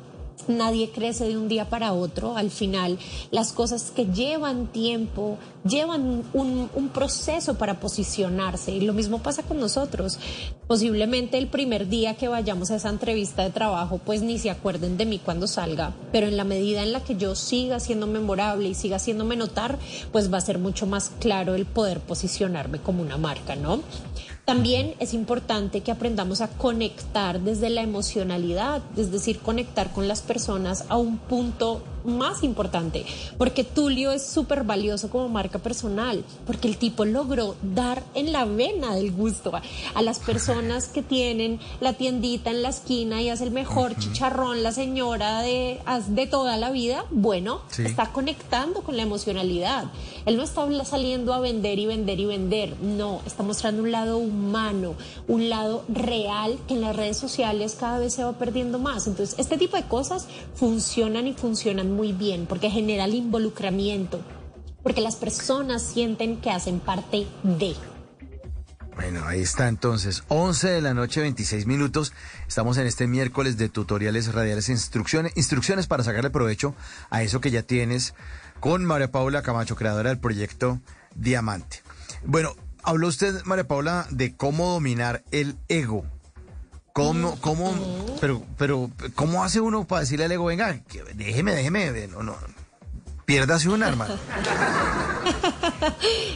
Nadie 0.49 0.91
crece 0.91 1.27
de 1.27 1.39
un 1.39 1.49
día 1.49 1.71
para 1.71 1.93
otro. 1.93 2.37
Al 2.37 2.51
final, 2.51 2.99
las 3.31 3.53
cosas 3.53 3.91
que 3.91 4.07
llevan 4.07 4.67
tiempo, 4.67 5.39
llevan 5.65 6.25
un, 6.35 6.91
proceso 6.93 7.55
para 7.55 7.81
posicionarse. 7.81 8.73
Y 8.73 8.81
lo 8.81 8.93
mismo 8.93 9.23
pasa 9.23 9.43
con 9.43 9.59
nosotros. 9.59 10.19
Posiblemente 10.67 11.39
el 11.39 11.49
primer 11.49 11.89
día 11.89 12.15
que 12.15 12.29
vayamos 12.29 12.71
a 12.71 12.77
esa 12.77 12.91
entrevista 12.91 13.43
de 13.43 13.51
trabajo, 13.51 13.99
pues 14.05 14.23
ni 14.23 14.39
se 14.39 14.51
acuerden 14.51 14.97
de 14.97 15.07
mí 15.07 15.19
cuando 15.19 15.47
salga. 15.47 15.95
Pero 16.13 16.27
en 16.27 16.37
la 16.37 16.45
medida 16.45 16.83
en 16.83 16.93
la 16.93 17.03
que 17.03 17.17
yo 17.17 17.35
siga 17.35 17.81
siendo 17.81 18.07
memorable 18.07 18.69
y 18.69 18.75
siga 18.75 18.97
haciéndome 18.97 19.37
notar, 19.37 19.79
pues 20.13 20.33
va 20.33 20.39
a 20.39 20.43
ser 20.43 20.59
mucho 20.59 20.87
más 20.87 21.11
claro 21.21 21.55
el 21.55 21.65
poder 21.65 22.01
posicionarme 22.01 22.81
como 22.81 23.03
una 23.03 23.17
marca, 23.17 23.57
¿no? 23.57 23.81
También 24.45 24.95
es 24.99 25.15
importante 25.15 25.81
que 25.81 25.91
aprendamos 25.91 26.43
a 26.43 26.49
conectar 26.49 27.41
desde 27.41 27.71
la 27.71 27.81
emocionalidad, 27.81 28.83
es 28.95 29.11
decir, 29.11 29.39
conectar 29.41 29.91
con 29.93 30.07
las 30.07 30.21
personas 30.21 30.85
a 30.91 30.99
un 30.99 31.17
punto 31.17 31.83
más 32.05 32.43
importante, 32.43 33.05
porque 33.39 33.65
Tulio 33.65 34.13
es 34.13 34.27
súper 34.27 34.65
valioso 34.65 35.11
como 35.11 35.29
marca 35.29 35.59
personal, 35.59 36.25
porque 36.47 36.69
el 36.69 36.77
tipo 36.77 37.05
logró 37.05 37.57
dar 37.63 38.03
en 38.15 38.33
la 38.33 38.45
vena 38.45 38.95
del 38.95 39.13
gusto 39.13 39.53
a, 39.95 40.03
las 40.03 40.19
personas 40.19 40.89
que 40.89 41.03
tienen 41.03 41.61
la 41.81 41.95
tiendita 41.95 42.51
en 42.51 42.63
la 42.63 42.69
esquina 42.69 43.23
y 43.23 43.31
hace 43.31 43.45
el 43.45 43.51
mejor 43.51 43.97
chicharrón, 43.97 44.63
la 44.63 44.73
señora 44.73 45.41
de, 45.41 45.81
de 46.09 46.27
toda 46.27 46.57
la 46.57 46.71
vida, 46.71 47.07
bueno, 47.11 47.63
está 47.79 48.13
conectando 48.13 48.83
con 48.83 48.97
la 48.97 49.03
emocionalidad. 49.03 49.91
Él 50.27 50.37
no 50.37 50.43
está 50.43 50.67
saliendo 50.85 51.33
a 51.33 51.41
vender 51.41 51.79
y 51.79 51.87
vender 51.87 52.21
y 52.21 52.27
vender, 52.27 52.77
no, 52.81 53.21
está 53.27 53.43
mostrando 53.43 53.83
un 53.83 53.93
lado 53.93 54.19
humano, 54.19 54.95
un 55.29 55.49
lado 55.49 55.85
real 55.89 56.59
que 56.67 56.75
en 56.75 56.81
las 56.81 56.97
redes 56.97 57.17
sociales 57.17 57.77
cada 57.79 57.99
vez 57.99 58.15
se 58.15 58.25
va 58.25 58.33
perdiendo 58.33 58.79
más. 58.79 59.07
Entonces, 59.07 59.35
este 59.39 59.59
tipo 59.59 59.77
de 59.77 59.85
cosas 59.85 60.27
funcionan 60.55 61.27
y 61.27 61.33
funcionan 61.33 61.94
muy 61.95 62.13
bien 62.13 62.47
porque 62.47 62.71
genera 62.71 63.05
el 63.05 63.15
involucramiento, 63.15 64.21
porque 64.83 65.01
las 65.01 65.17
personas 65.17 65.83
sienten 65.83 66.41
que 66.41 66.51
hacen 66.51 66.81
parte 66.81 67.27
de. 67.43 67.75
Bueno, 68.95 69.25
ahí 69.27 69.41
está 69.41 69.67
entonces, 69.67 70.23
11 70.29 70.69
de 70.69 70.81
la 70.81 70.95
noche, 70.95 71.21
26 71.21 71.67
minutos. 71.67 72.13
Estamos 72.47 72.79
en 72.79 72.87
este 72.87 73.09
miércoles 73.09 73.57
de 73.57 73.69
tutoriales 73.69 74.33
radiales, 74.33 74.69
instrucciones, 74.69 75.33
instrucciones 75.37 75.89
para 75.89 76.05
sacarle 76.05 76.31
provecho 76.31 76.77
a 77.11 77.23
eso 77.23 77.41
que 77.41 77.51
ya 77.51 77.63
tienes 77.63 78.15
con 78.61 78.85
María 78.85 79.11
Paula 79.11 79.43
Camacho, 79.43 79.75
creadora 79.75 80.11
del 80.11 80.21
proyecto 80.21 80.81
Diamante. 81.17 81.83
Bueno, 82.25 82.55
habló 82.85 83.09
usted, 83.09 83.43
María 83.45 83.67
Paula, 83.67 84.07
de 84.11 84.37
cómo 84.37 84.71
dominar 84.71 85.25
el 85.33 85.57
ego. 85.69 86.07
¿Cómo, 86.95 87.37
cómo, 87.41 87.75
pero, 88.21 88.41
pero, 88.57 88.89
cómo 89.17 89.43
hace 89.43 89.61
uno 89.61 89.85
para 89.85 90.03
decirle 90.03 90.27
al 90.27 90.33
ego, 90.33 90.45
venga, 90.45 90.81
déjeme, 91.17 91.53
déjeme, 91.53 92.07
no, 92.07 92.23
no, 92.23 92.37
piérdase 93.27 93.69
un 93.69 93.83
arma? 93.83 94.07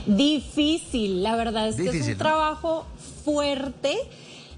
Difícil, 0.07 1.23
la 1.23 1.37
verdad 1.37 1.69
es 1.69 1.77
que 1.77 1.97
es 1.97 2.09
un 2.09 2.17
trabajo 2.17 2.87
fuerte. 3.25 3.97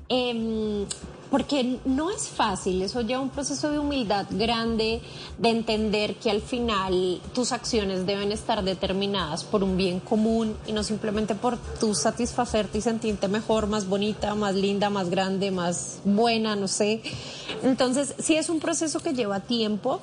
Eh, 0.08 0.86
porque 1.30 1.78
no 1.84 2.10
es 2.10 2.28
fácil, 2.28 2.82
eso 2.82 3.00
lleva 3.02 3.20
un 3.20 3.30
proceso 3.30 3.70
de 3.70 3.78
humildad 3.78 4.26
grande, 4.30 5.00
de 5.38 5.48
entender 5.48 6.16
que 6.16 6.30
al 6.30 6.40
final 6.40 7.20
tus 7.32 7.52
acciones 7.52 8.06
deben 8.06 8.32
estar 8.32 8.62
determinadas 8.64 9.44
por 9.44 9.62
un 9.62 9.76
bien 9.76 10.00
común 10.00 10.56
y 10.66 10.72
no 10.72 10.82
simplemente 10.82 11.34
por 11.34 11.56
tu 11.78 11.94
satisfacerte 11.94 12.78
y 12.78 12.80
sentirte 12.80 13.28
mejor, 13.28 13.66
más 13.66 13.88
bonita, 13.88 14.34
más 14.34 14.54
linda, 14.54 14.90
más 14.90 15.10
grande, 15.10 15.50
más 15.50 16.00
buena, 16.04 16.56
no 16.56 16.68
sé. 16.68 17.02
Entonces, 17.62 18.14
sí 18.18 18.36
es 18.36 18.48
un 18.48 18.58
proceso 18.60 19.00
que 19.00 19.12
lleva 19.12 19.40
tiempo, 19.40 20.00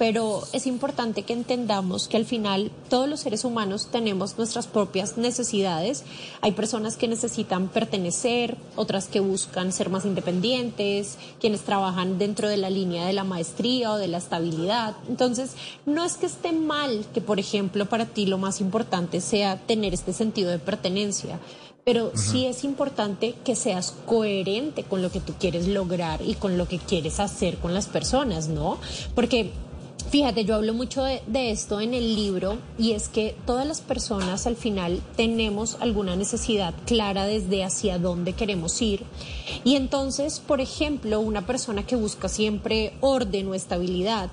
pero 0.00 0.44
es 0.54 0.66
importante 0.66 1.24
que 1.24 1.34
entendamos 1.34 2.08
que 2.08 2.16
al 2.16 2.24
final 2.24 2.70
todos 2.88 3.06
los 3.06 3.20
seres 3.20 3.44
humanos 3.44 3.88
tenemos 3.92 4.38
nuestras 4.38 4.66
propias 4.66 5.18
necesidades. 5.18 6.04
Hay 6.40 6.52
personas 6.52 6.96
que 6.96 7.06
necesitan 7.06 7.68
pertenecer, 7.68 8.56
otras 8.76 9.08
que 9.08 9.20
buscan 9.20 9.74
ser 9.74 9.90
más 9.90 10.06
independientes, 10.06 11.18
quienes 11.38 11.60
trabajan 11.60 12.18
dentro 12.18 12.48
de 12.48 12.56
la 12.56 12.70
línea 12.70 13.04
de 13.04 13.12
la 13.12 13.24
maestría 13.24 13.92
o 13.92 13.98
de 13.98 14.08
la 14.08 14.16
estabilidad. 14.16 14.96
Entonces, 15.06 15.50
no 15.84 16.02
es 16.02 16.16
que 16.16 16.24
esté 16.24 16.52
mal 16.52 17.04
que, 17.12 17.20
por 17.20 17.38
ejemplo, 17.38 17.84
para 17.84 18.06
ti 18.06 18.24
lo 18.24 18.38
más 18.38 18.62
importante 18.62 19.20
sea 19.20 19.58
tener 19.58 19.92
este 19.92 20.14
sentido 20.14 20.50
de 20.50 20.58
pertenencia 20.58 21.38
pero 21.82 22.12
sí 22.14 22.44
es 22.44 22.62
importante 22.62 23.34
que 23.42 23.56
seas 23.56 23.92
coherente 24.06 24.84
con 24.84 25.00
lo 25.00 25.10
que 25.10 25.18
tú 25.18 25.32
quieres 25.40 25.66
lograr 25.66 26.20
y 26.22 26.34
con 26.34 26.58
lo 26.58 26.68
que 26.68 26.78
quieres 26.78 27.18
hacer 27.18 27.56
con 27.56 27.72
las 27.72 27.86
personas, 27.86 28.48
¿no? 28.48 28.78
Porque 29.14 29.50
Fíjate, 30.10 30.44
yo 30.44 30.56
hablo 30.56 30.74
mucho 30.74 31.04
de, 31.04 31.22
esto 31.52 31.80
en 31.80 31.94
el 31.94 32.16
libro 32.16 32.58
y 32.76 32.94
es 32.94 33.08
que 33.08 33.36
todas 33.46 33.64
las 33.64 33.80
personas 33.80 34.48
al 34.48 34.56
final 34.56 35.00
tenemos 35.14 35.76
alguna 35.78 36.16
necesidad 36.16 36.74
clara 36.84 37.26
desde 37.26 37.62
hacia 37.62 37.96
dónde 37.96 38.32
queremos 38.32 38.82
ir. 38.82 39.04
Y 39.62 39.76
entonces, 39.76 40.40
por 40.40 40.60
ejemplo, 40.60 41.20
una 41.20 41.46
persona 41.46 41.86
que 41.86 41.94
busca 41.94 42.28
siempre 42.28 42.92
orden 43.00 43.46
o 43.46 43.54
estabilidad 43.54 44.30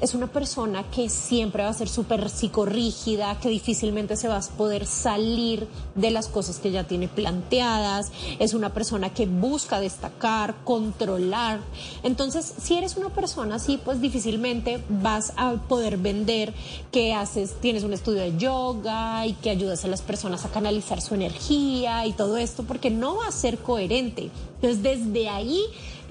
es 0.00 0.14
una 0.14 0.26
persona 0.26 0.82
que 0.90 1.08
siempre 1.08 1.62
va 1.62 1.68
a 1.68 1.74
ser 1.74 1.88
súper 1.88 2.28
psicorrígida, 2.28 3.38
que 3.38 3.50
difícilmente 3.50 4.16
se 4.16 4.26
va 4.26 4.38
a 4.38 4.56
poder 4.56 4.84
salir 4.84 5.68
de 5.94 6.10
las 6.10 6.26
cosas 6.26 6.58
que 6.58 6.72
ya 6.72 6.88
tiene 6.88 7.06
planteadas, 7.06 8.10
es 8.40 8.52
una 8.52 8.74
persona 8.74 9.14
que 9.14 9.26
busca 9.26 9.78
destacar, 9.78 10.56
controlar. 10.64 11.60
Entonces, 12.02 12.52
si 12.60 12.76
eres 12.76 12.96
una 12.96 13.10
persona 13.10 13.56
así, 13.56 13.78
pues 13.84 14.00
difícilmente 14.00 14.82
vas 14.88 15.19
a 15.36 15.52
poder 15.68 15.96
vender 15.96 16.52
que 16.90 17.14
haces, 17.14 17.54
tienes 17.60 17.84
un 17.84 17.92
estudio 17.92 18.20
de 18.20 18.36
yoga 18.36 19.26
y 19.26 19.34
que 19.34 19.50
ayudas 19.50 19.84
a 19.84 19.88
las 19.88 20.02
personas 20.02 20.44
a 20.44 20.50
canalizar 20.50 21.00
su 21.00 21.14
energía 21.14 22.06
y 22.06 22.12
todo 22.12 22.36
esto, 22.36 22.64
porque 22.64 22.90
no 22.90 23.16
va 23.16 23.26
a 23.26 23.32
ser 23.32 23.58
coherente. 23.58 24.30
Entonces, 24.56 24.82
desde 24.82 25.28
ahí 25.28 25.62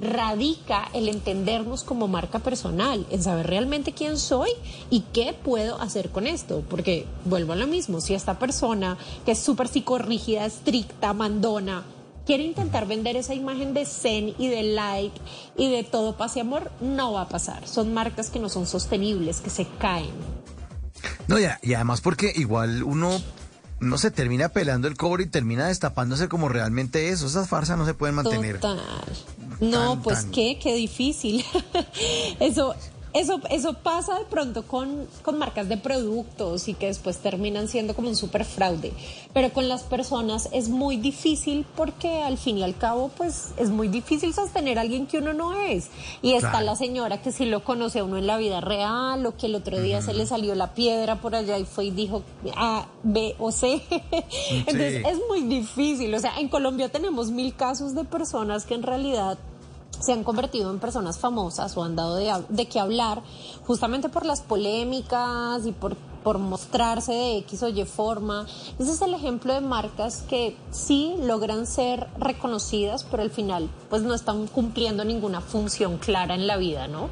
radica 0.02 0.90
el 0.94 1.10
entendernos 1.10 1.84
como 1.84 2.08
marca 2.08 2.40
personal, 2.40 3.06
en 3.10 3.22
saber 3.22 3.48
realmente 3.48 3.92
quién 3.92 4.18
soy 4.18 4.50
y 4.90 5.02
qué 5.14 5.34
puedo 5.34 5.80
hacer 5.82 6.10
con 6.10 6.28
esto. 6.28 6.64
Porque 6.70 7.06
vuelvo 7.26 7.54
a 7.54 7.56
lo 7.56 7.68
mismo, 7.68 8.02
si 8.02 8.14
esta 8.14 8.40
persona 8.40 8.98
que 9.26 9.32
es 9.32 9.40
súper 9.40 9.68
psicorrígida, 9.68 10.46
estricta, 10.46 11.14
mandona, 11.14 11.84
quiere 12.30 12.44
intentar 12.44 12.86
vender 12.86 13.16
esa 13.16 13.34
imagen 13.34 13.74
de 13.74 13.88
zen 13.88 14.36
y 14.38 14.50
de 14.50 14.62
light 14.62 15.14
y 15.58 15.72
de 15.72 15.84
todo 15.84 16.16
paz 16.16 16.38
y 16.38 16.40
amor, 16.40 16.72
no 16.80 17.14
va 17.14 17.22
a 17.22 17.28
pasar. 17.28 17.68
Son 17.68 17.92
marcas 17.92 18.30
que 18.30 18.38
no 18.38 18.50
son 18.50 18.68
sostenibles, 18.68 19.42
que 19.42 19.50
se 19.50 19.66
caen. 19.80 20.12
No, 21.28 21.40
ya, 21.40 21.58
y 21.64 21.74
además 21.74 22.02
porque 22.02 22.32
igual 22.36 22.84
uno 22.84 23.20
no 23.80 23.98
se 23.98 24.12
termina 24.12 24.50
pelando 24.50 24.88
el 24.88 24.96
cobre 24.96 25.24
y 25.24 25.26
termina 25.26 25.70
destapándose 25.70 26.30
como 26.30 26.50
realmente 26.50 27.10
eso. 27.10 27.26
Esas 27.26 27.50
farsas 27.50 27.80
no 27.80 27.88
se 27.88 27.96
pueden 27.96 28.14
mantener. 28.14 28.60
Total. 28.60 28.80
No, 29.60 30.00
pues 30.04 30.28
qué, 30.32 30.60
qué 30.62 30.76
difícil. 30.76 31.44
eso, 32.40 32.76
eso, 33.14 33.42
eso 33.50 33.74
pasa 33.74 34.20
de 34.20 34.26
pronto 34.26 34.64
con, 34.64 35.08
con, 35.24 35.38
marcas 35.40 35.68
de 35.68 35.78
productos 35.78 36.68
y 36.68 36.74
que 36.74 36.88
después 36.88 37.18
terminan 37.18 37.68
siendo 37.68 37.96
como 37.96 38.10
un 38.10 38.16
super 38.16 38.46
fraude. 38.46 38.94
Pero 39.34 39.52
con 39.52 39.68
las 39.68 39.84
personas 39.84 40.50
es 40.52 40.70
muy 40.70 40.98
difícil 40.98 41.66
porque 41.76 42.22
al 42.22 42.38
fin 42.38 42.60
y 42.60 42.64
al 42.64 42.78
cabo, 42.78 43.10
pues 43.18 43.50
es 43.58 43.70
muy 43.70 43.88
difícil 43.88 44.34
sostener 44.34 44.78
a 44.78 44.82
alguien 44.82 45.08
que 45.08 45.18
uno 45.18 45.34
no 45.34 45.60
es. 45.60 45.90
Y 46.22 46.34
está 46.34 46.52
claro. 46.52 46.66
la 46.68 46.76
señora 46.76 47.22
que 47.22 47.32
sí 47.32 47.46
lo 47.46 47.64
conoce 47.64 48.00
a 48.00 48.04
uno 48.04 48.18
en 48.18 48.28
la 48.28 48.38
vida 48.38 48.62
real 48.62 49.26
o 49.26 49.36
que 49.36 49.48
el 49.48 49.56
otro 49.56 49.80
día 49.80 49.98
uh 49.98 50.02
-huh. 50.02 50.06
se 50.06 50.14
le 50.14 50.28
salió 50.28 50.54
la 50.56 50.74
piedra 50.74 51.20
por 51.20 51.36
allá 51.36 51.58
y 51.58 51.66
fue 51.66 51.86
y 51.86 51.92
dijo 51.92 52.24
A, 52.56 52.88
B 53.04 53.36
o 53.40 53.52
C. 53.52 53.82
Entonces 54.52 55.04
sí. 55.04 55.10
es 55.10 55.18
muy 55.28 55.42
difícil. 55.44 56.14
O 56.14 56.20
sea, 56.20 56.38
en 56.40 56.48
Colombia 56.48 56.90
tenemos 56.90 57.32
mil 57.32 57.56
casos 57.56 57.96
de 57.96 58.04
personas 58.04 58.66
que 58.66 58.76
en 58.76 58.84
realidad 58.84 59.38
se 60.00 60.14
han 60.14 60.24
convertido 60.24 60.72
en 60.72 60.80
personas 60.80 61.20
famosas 61.20 61.76
o 61.78 61.84
han 61.84 61.96
dado 61.96 62.16
de, 62.16 62.32
de 62.50 62.68
qué 62.68 62.80
hablar 62.80 63.22
justamente 63.66 64.10
por 64.10 64.26
las 64.26 64.42
polémicas 64.42 65.66
y 65.66 65.72
por, 65.72 65.96
por 66.24 66.38
mostrarse 66.40 67.12
de 67.12 67.38
X 67.40 67.64
o 67.64 67.70
Y 67.70 67.86
forma. 67.86 68.46
Ese 68.80 68.92
es 68.92 69.02
el 69.02 69.14
ejemplo 69.14 69.54
de 69.54 69.62
marcas 69.62 70.24
que 70.30 70.58
sí 70.72 71.16
logran 71.22 71.66
ser 71.66 72.08
reconocidas, 72.18 73.04
pero 73.04 73.24
al 73.24 73.32
final 73.32 73.70
pues 73.90 74.02
no 74.04 74.14
están 74.14 74.48
cumpliendo 74.48 75.04
ninguna 75.06 75.42
función 75.42 75.98
clara 75.98 76.36
en 76.36 76.48
la 76.48 76.58
vida, 76.58 76.88
¿no? 76.88 77.10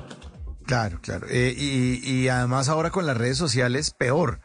Claro, 0.65 0.99
claro. 1.01 1.27
Eh, 1.29 1.55
y, 1.57 2.01
y, 2.03 2.27
además 2.27 2.67
ahora 2.67 2.91
con 2.91 3.05
las 3.05 3.15
redes 3.17 3.37
sociales, 3.37 3.91
peor. 3.91 4.41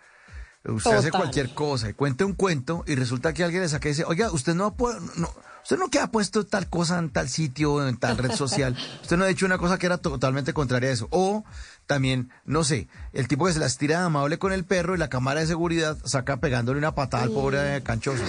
Usted 0.64 0.84
Total. 0.84 0.98
hace 0.98 1.10
cualquier 1.10 1.52
cosa 1.52 1.88
y 1.88 1.94
cuenta 1.94 2.24
un 2.24 2.34
cuento 2.34 2.84
y 2.86 2.94
resulta 2.94 3.32
que 3.32 3.42
alguien 3.42 3.62
le 3.62 3.68
saca 3.68 3.88
y 3.88 3.90
dice, 3.92 4.04
oiga, 4.04 4.30
usted 4.30 4.54
no 4.54 4.76
puede... 4.76 5.00
No, 5.16 5.28
Usted 5.62 5.78
no 5.78 5.88
queda 5.88 6.10
puesto 6.10 6.44
tal 6.44 6.68
cosa 6.68 6.98
en 6.98 7.10
tal 7.10 7.28
sitio, 7.28 7.86
en 7.86 7.96
tal 7.96 8.18
red 8.18 8.32
social. 8.32 8.76
Usted 9.02 9.16
no 9.16 9.24
ha 9.24 9.28
dicho 9.28 9.46
una 9.46 9.58
cosa 9.58 9.78
que 9.78 9.86
era 9.86 9.98
totalmente 9.98 10.52
contraria 10.52 10.90
a 10.90 10.92
eso. 10.92 11.08
O 11.10 11.44
también, 11.86 12.30
no 12.44 12.64
sé, 12.64 12.88
el 13.12 13.28
tipo 13.28 13.46
que 13.46 13.52
se 13.52 13.60
las 13.60 13.78
tira 13.78 14.00
de 14.00 14.06
amable 14.06 14.38
con 14.38 14.52
el 14.52 14.64
perro 14.64 14.94
y 14.94 14.98
la 14.98 15.08
cámara 15.08 15.40
de 15.40 15.46
seguridad 15.46 15.96
saca 16.04 16.38
pegándole 16.38 16.78
una 16.78 16.94
patada 16.94 17.22
al 17.22 17.30
pobre 17.30 17.82
canchoso. 17.82 18.22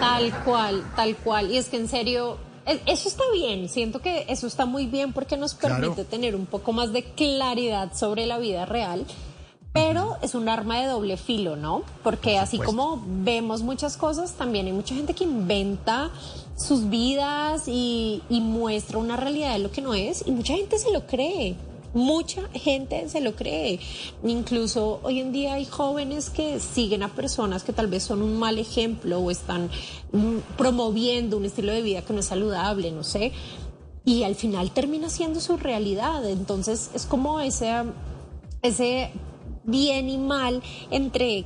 Tal 0.00 0.32
cual, 0.44 0.84
tal 0.96 1.16
cual. 1.16 1.50
Y 1.50 1.58
es 1.58 1.66
que 1.66 1.76
en 1.76 1.88
serio, 1.88 2.38
e, 2.66 2.80
eso 2.86 3.08
está 3.08 3.24
bien, 3.32 3.68
siento 3.68 4.00
que 4.00 4.26
eso 4.28 4.46
está 4.46 4.66
muy 4.66 4.86
bien 4.86 5.12
porque 5.12 5.36
nos 5.36 5.54
permite 5.54 5.94
claro. 5.94 6.04
tener 6.04 6.34
un 6.34 6.46
poco 6.46 6.72
más 6.72 6.92
de 6.92 7.04
claridad 7.14 7.92
sobre 7.94 8.26
la 8.26 8.38
vida 8.38 8.66
real 8.66 9.06
pero 9.78 10.16
es 10.22 10.34
un 10.34 10.48
arma 10.48 10.80
de 10.80 10.86
doble 10.86 11.16
filo, 11.16 11.56
¿no? 11.56 11.82
Porque 12.02 12.38
así 12.38 12.58
como 12.58 13.02
vemos 13.06 13.62
muchas 13.62 13.96
cosas, 13.96 14.32
también 14.32 14.66
hay 14.66 14.72
mucha 14.72 14.94
gente 14.94 15.14
que 15.14 15.24
inventa 15.24 16.10
sus 16.56 16.88
vidas 16.88 17.68
y, 17.68 18.22
y, 18.28 18.40
muestra 18.40 18.98
una 18.98 19.16
realidad 19.16 19.52
de 19.52 19.60
lo 19.60 19.70
que 19.70 19.80
no 19.80 19.94
es 19.94 20.24
y 20.26 20.32
mucha 20.32 20.54
gente 20.54 20.78
se 20.78 20.90
lo 20.90 21.06
cree. 21.06 21.56
Mucha 21.94 22.42
gente 22.52 23.08
se 23.08 23.20
lo 23.20 23.34
cree. 23.34 23.78
Incluso 24.24 25.00
hoy 25.04 25.20
en 25.20 25.32
día 25.32 25.54
hay 25.54 25.64
jóvenes 25.64 26.28
que 26.28 26.60
siguen 26.60 27.02
a 27.02 27.08
personas 27.08 27.62
que 27.62 27.72
tal 27.72 27.86
vez 27.86 28.02
son 28.02 28.20
un 28.20 28.38
mal 28.38 28.58
ejemplo 28.58 29.20
o 29.20 29.30
están 29.30 29.70
promoviendo 30.56 31.36
un 31.36 31.44
estilo 31.44 31.72
de 31.72 31.82
vida 31.82 32.02
que 32.02 32.12
no 32.12 32.20
es 32.20 32.26
saludable, 32.26 32.90
no 32.90 33.04
sé. 33.04 33.32
Y 34.04 34.24
al 34.24 34.34
final 34.34 34.72
termina 34.72 35.08
siendo 35.08 35.40
su 35.40 35.56
realidad. 35.56 36.28
Entonces 36.28 36.90
es 36.94 37.06
como 37.06 37.40
ese, 37.40 37.72
ese 38.62 39.12
bien 39.68 40.08
y 40.08 40.18
mal 40.18 40.62
entre 40.90 41.44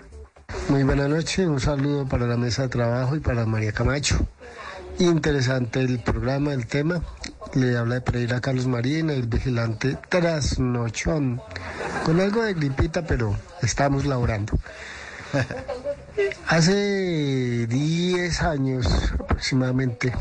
Muy 0.68 0.82
buena 0.84 1.08
noche, 1.08 1.46
un 1.46 1.60
saludo 1.60 2.06
para 2.06 2.26
la 2.26 2.36
mesa 2.36 2.62
de 2.62 2.68
trabajo 2.68 3.16
y 3.16 3.20
para 3.20 3.46
María 3.46 3.72
Camacho. 3.72 4.26
Interesante 4.98 5.80
el 5.80 6.00
programa, 6.00 6.52
el 6.52 6.66
tema. 6.66 7.02
Le 7.54 7.76
habla 7.76 7.96
de 7.96 8.00
Pereira 8.00 8.40
Carlos 8.40 8.66
Marín, 8.66 9.10
el 9.10 9.26
vigilante 9.26 9.96
trasnochón. 10.08 11.40
Con 12.04 12.20
algo 12.20 12.42
de 12.42 12.54
gripita, 12.54 13.02
pero 13.06 13.36
estamos 13.62 14.04
laborando. 14.06 14.58
Hace 16.46 17.66
10 17.66 18.42
años 18.42 18.86
aproximadamente 19.18 20.12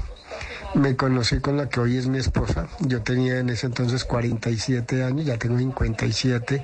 me 0.75 0.95
conocí 0.95 1.39
con 1.39 1.57
la 1.57 1.67
que 1.69 1.79
hoy 1.79 1.97
es 1.97 2.07
mi 2.07 2.19
esposa. 2.19 2.67
Yo 2.79 3.01
tenía 3.01 3.39
en 3.39 3.49
ese 3.49 3.67
entonces 3.67 4.05
47 4.05 5.03
años, 5.03 5.25
ya 5.25 5.37
tengo 5.37 5.57
57 5.57 6.63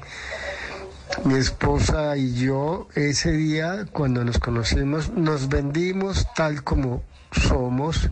mi 1.23 1.35
esposa 1.35 2.17
y 2.17 2.33
yo 2.33 2.87
ese 2.95 3.31
día 3.31 3.85
cuando 3.91 4.23
nos 4.23 4.37
conocimos 4.39 5.09
nos 5.09 5.47
vendimos 5.47 6.27
tal 6.35 6.63
como 6.63 7.03
somos 7.31 8.09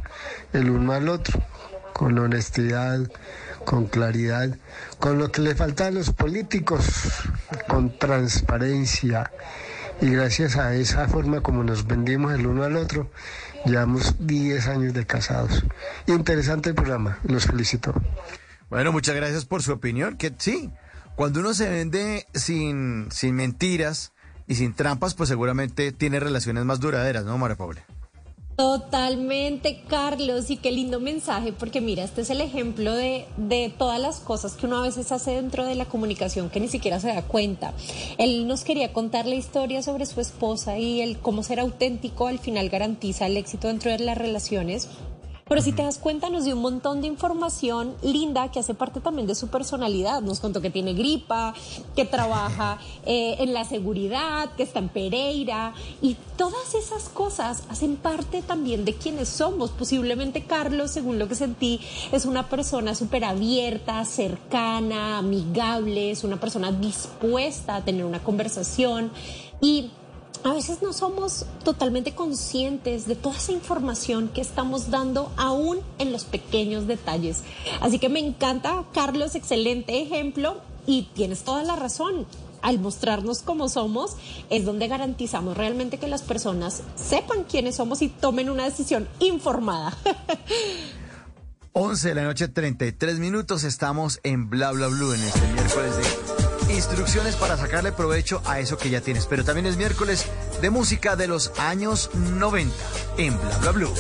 el 0.54 0.70
uno 0.70 0.94
al 0.94 1.10
otro, 1.10 1.42
con 1.94 2.18
honestidad, 2.18 3.00
con 3.66 3.86
claridad, 3.86 4.58
con 5.00 5.20
lo 5.20 5.32
que 5.32 5.42
le 5.42 5.56
falta 5.56 5.88
a 5.88 5.92
los 5.92 6.12
políticos, 6.12 6.86
con 7.68 7.98
transparencia. 7.98 9.32
Y 10.02 10.10
gracias 10.10 10.58
a 10.58 10.74
esa 10.76 11.08
forma 11.08 11.42
como 11.42 11.64
nos 11.64 11.88
vendimos 11.88 12.34
el 12.34 12.48
uno 12.48 12.64
al 12.64 12.76
otro, 12.76 13.10
llevamos 13.66 14.16
10 14.20 14.68
años 14.68 14.94
de 14.94 15.06
casados. 15.06 15.64
Interesante 16.08 16.70
el 16.70 16.76
programa, 16.76 17.20
los 17.24 17.46
felicito. 17.46 17.94
Bueno, 18.70 18.92
muchas 18.92 19.16
gracias 19.16 19.46
por 19.46 19.62
su 19.62 19.72
opinión, 19.72 20.18
que 20.18 20.34
sí, 20.38 20.72
cuando 21.16 21.40
uno 21.40 21.54
se 21.54 21.70
vende 21.70 22.26
sin, 22.34 23.12
sin 23.12 23.36
mentiras 23.36 24.14
y 24.48 24.56
sin 24.56 24.74
trampas, 24.74 25.14
pues 25.14 25.30
seguramente 25.30 25.92
tiene 25.92 26.20
relaciones 26.20 26.66
más 26.66 26.80
duraderas, 26.80 27.26
¿no, 27.26 27.38
María 27.38 27.56
Paula? 27.56 27.86
Totalmente, 28.56 29.82
Carlos, 29.88 30.52
y 30.52 30.58
qué 30.58 30.72
lindo 30.72 31.00
mensaje, 31.00 31.54
porque 31.54 31.82
mira, 31.82 32.04
este 32.04 32.22
es 32.22 32.30
el 32.30 32.40
ejemplo 32.40 32.94
de, 32.94 33.26
de, 33.36 33.74
todas 33.76 34.00
las 34.00 34.20
cosas 34.20 34.54
que 34.54 34.68
uno 34.68 34.78
a 34.78 34.84
veces 34.84 35.12
hace 35.12 35.32
dentro 35.32 35.66
de 35.66 35.74
la 35.74 35.86
comunicación 35.86 36.52
que 36.52 36.60
ni 36.60 36.68
siquiera 36.68 37.00
se 37.00 37.08
da 37.08 37.24
cuenta. 37.24 37.74
Él 38.20 38.48
nos 38.48 38.64
quería 38.64 38.94
contar 38.94 39.26
la 39.26 39.34
historia 39.34 39.82
sobre 39.82 40.06
su 40.06 40.22
esposa 40.22 40.78
y 40.78 41.02
el 41.02 41.18
cómo 41.18 41.42
ser 41.42 41.60
auténtico 41.60 42.28
al 42.28 42.38
final 42.38 42.70
garantiza 42.70 43.26
el 43.26 43.38
éxito 43.38 43.70
dentro 43.70 43.90
de 43.90 44.00
las 44.00 44.20
relaciones. 44.20 44.88
Pero 45.48 45.62
si 45.62 45.74
te 45.74 45.84
das 45.84 45.98
cuenta, 45.98 46.30
nos 46.30 46.46
dio 46.46 46.56
un 46.56 46.62
montón 46.62 47.02
de 47.02 47.08
información 47.08 47.96
linda 48.02 48.50
que 48.50 48.60
hace 48.60 48.74
parte 48.74 49.02
también 49.02 49.28
de 49.28 49.36
su 49.36 49.50
personalidad. 49.50 50.22
Nos 50.22 50.40
contó 50.40 50.62
que 50.62 50.70
tiene 50.70 50.94
gripa, 50.94 51.54
que 51.96 52.06
trabaja 52.06 52.80
eh, 53.06 53.36
en 53.40 53.54
la 53.54 53.66
seguridad, 53.66 54.52
que 54.56 54.64
está 54.64 54.80
en 54.80 54.90
Pereira. 54.90 55.74
Y 56.02 56.16
todas 56.38 56.76
esas 56.76 57.10
cosas 57.10 57.64
hacen 57.70 57.98
parte 57.98 58.42
también 58.42 58.86
de 58.86 58.96
quienes 58.96 59.30
somos. 59.30 59.72
Posiblemente 59.72 60.44
Carlos, 60.44 60.92
según 60.92 61.20
lo 61.20 61.28
que 61.28 61.36
sentí, 61.36 61.82
es 62.12 62.26
una 62.26 62.48
persona 62.50 62.96
súper 62.96 63.26
abierta, 63.26 64.04
cercana, 64.06 65.18
amigable, 65.18 66.12
es 66.12 66.24
una 66.24 66.40
persona 66.40 66.72
dispuesta 66.72 67.76
a 67.76 67.86
tener 67.86 68.06
una 68.06 68.24
conversación. 68.24 69.12
Y 69.60 69.92
a 70.44 70.54
veces 70.54 70.82
no 70.82 70.94
somos 70.94 71.46
totalmente 71.64 72.14
conscientes 72.14 73.08
de 73.08 73.16
toda 73.16 73.38
esa 73.38 73.52
información 73.52 74.30
que 74.30 74.42
estamos 74.42 74.90
dando 74.90 75.32
aún 75.38 75.80
en 76.00 76.12
los 76.12 76.26
pequeños 76.26 76.88
detalles. 76.88 77.44
Así 77.82 78.00
que 78.00 78.10
me 78.10 78.20
encanta, 78.20 78.84
Carlos, 78.94 79.36
excelente 79.36 80.02
ejemplo 80.02 80.62
y 80.86 81.10
tienes 81.14 81.44
toda 81.44 81.64
la 81.64 81.76
razón. 81.76 82.26
Al 82.62 82.80
mostrarnos 82.80 83.42
cómo 83.42 83.68
somos 83.68 84.16
es 84.50 84.64
donde 84.64 84.88
garantizamos 84.88 85.58
realmente 85.58 85.98
que 85.98 86.08
las 86.08 86.22
personas 86.22 86.82
sepan 86.96 87.44
quiénes 87.44 87.76
somos 87.76 88.02
y 88.02 88.08
tomen 88.08 88.50
una 88.50 88.64
decisión 88.64 89.08
informada. 89.20 89.98
11 91.76 92.10
de 92.10 92.16
la 92.16 92.24
noche, 92.24 92.48
33 92.48 93.20
minutos. 93.20 93.64
Estamos 93.64 94.20
en 94.24 94.50
Bla 94.50 94.72
Bla 94.72 94.88
Blue 94.88 95.12
en 95.14 95.24
este 95.24 95.42
miércoles 95.54 95.98
de 95.98 96.33
instrucciones 96.74 97.36
para 97.36 97.58
sacarle 97.58 97.92
provecho 97.92 98.42
a 98.46 98.60
eso 98.60 98.78
que 98.78 98.90
ya 98.90 99.02
tienes. 99.02 99.26
Pero 99.26 99.44
también 99.44 99.66
es 99.66 99.78
miércoles 99.78 100.26
de 100.62 100.70
música 100.70 101.16
de 101.16 101.28
los 101.28 101.52
años 101.60 102.10
90 102.14 102.76
en 103.18 103.40
Bla 103.40 103.58
Bla 103.60 103.72
Blue. 103.72 103.94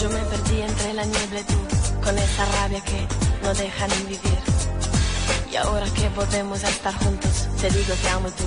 Yo 0.00 0.08
me 0.10 0.20
perdí 0.20 0.62
entre 0.62 0.94
la 0.94 1.04
niebla 1.04 1.40
tú, 1.46 2.02
con 2.02 2.16
esa 2.18 2.46
rabia 2.46 2.82
que 2.82 3.06
no 3.42 3.54
deja 3.54 3.86
ni 3.88 4.04
vivir. 4.04 4.40
Y 5.52 5.56
ahora 5.56 5.86
que 5.90 6.08
podemos 6.10 6.62
estar 6.62 6.94
juntos, 6.94 7.48
te 7.60 7.70
digo 7.70 7.94
que 8.00 8.08
amo 8.08 8.28
tú 8.30 8.44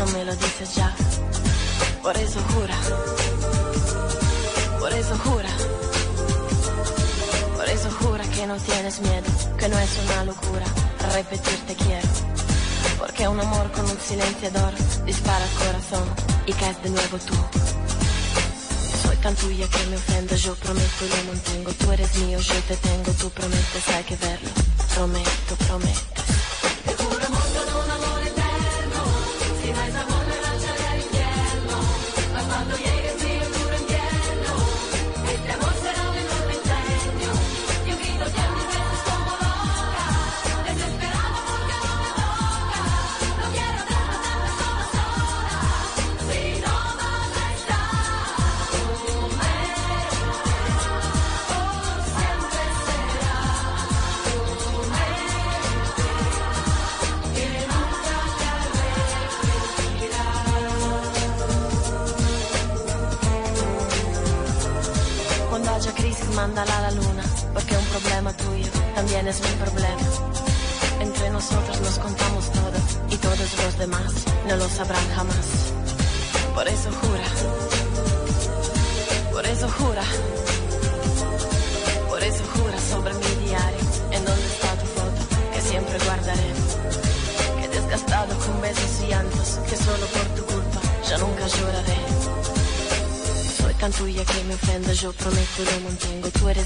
no 0.00 0.06
me 0.12 0.24
lo 0.24 0.34
dices 0.34 0.74
ya. 0.74 0.94
Por 2.02 2.16
eso 2.16 2.40
jura, 2.54 2.74
por 4.78 4.92
eso 4.92 5.14
jura, 5.18 5.50
eso 7.80 7.90
jura 8.02 8.24
que 8.24 8.46
no 8.46 8.56
tienes 8.56 9.00
miedo, 9.00 9.26
que 9.58 9.68
no 9.68 9.78
es 9.78 9.90
una 10.04 10.24
locura 10.24 10.66
repetirte 11.14 11.74
quiero. 11.74 12.08
Porque 12.98 13.26
un 13.26 13.40
amor 13.40 13.72
con 13.72 13.84
un 13.84 13.98
silenciador 13.98 14.72
dispara 15.06 15.44
el 15.44 15.50
corazón 15.64 16.06
y 16.46 16.52
caes 16.52 16.82
de 16.82 16.90
nuevo 16.90 17.18
tú. 17.18 17.34
Soy 19.02 19.16
tan 19.16 19.34
tuya 19.34 19.66
que 19.68 19.86
me 19.86 19.96
ofendo, 19.96 20.36
yo 20.36 20.54
prometo 20.56 21.04
y 21.06 21.08
lo 21.08 21.32
mantengo. 21.32 21.72
Tú 21.72 21.92
eres 21.92 22.14
mío, 22.16 22.38
yo 22.38 22.54
te 22.68 22.76
tengo, 22.76 23.12
tú 23.12 23.30
prometes, 23.30 23.88
hay 23.88 24.04
que 24.04 24.16
verlo. 24.16 24.50
Prometo, 24.94 25.56
prometo. 25.66 26.39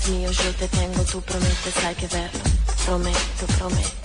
Mío, 0.08 0.30
yo 0.30 0.54
te 0.54 0.68
tengo, 0.68 1.02
tú 1.04 1.20
prometes, 1.22 1.84
hay 1.84 1.94
que 1.94 2.06
verlo. 2.08 2.40
Prometo, 2.84 3.46
prometo. 3.58 4.03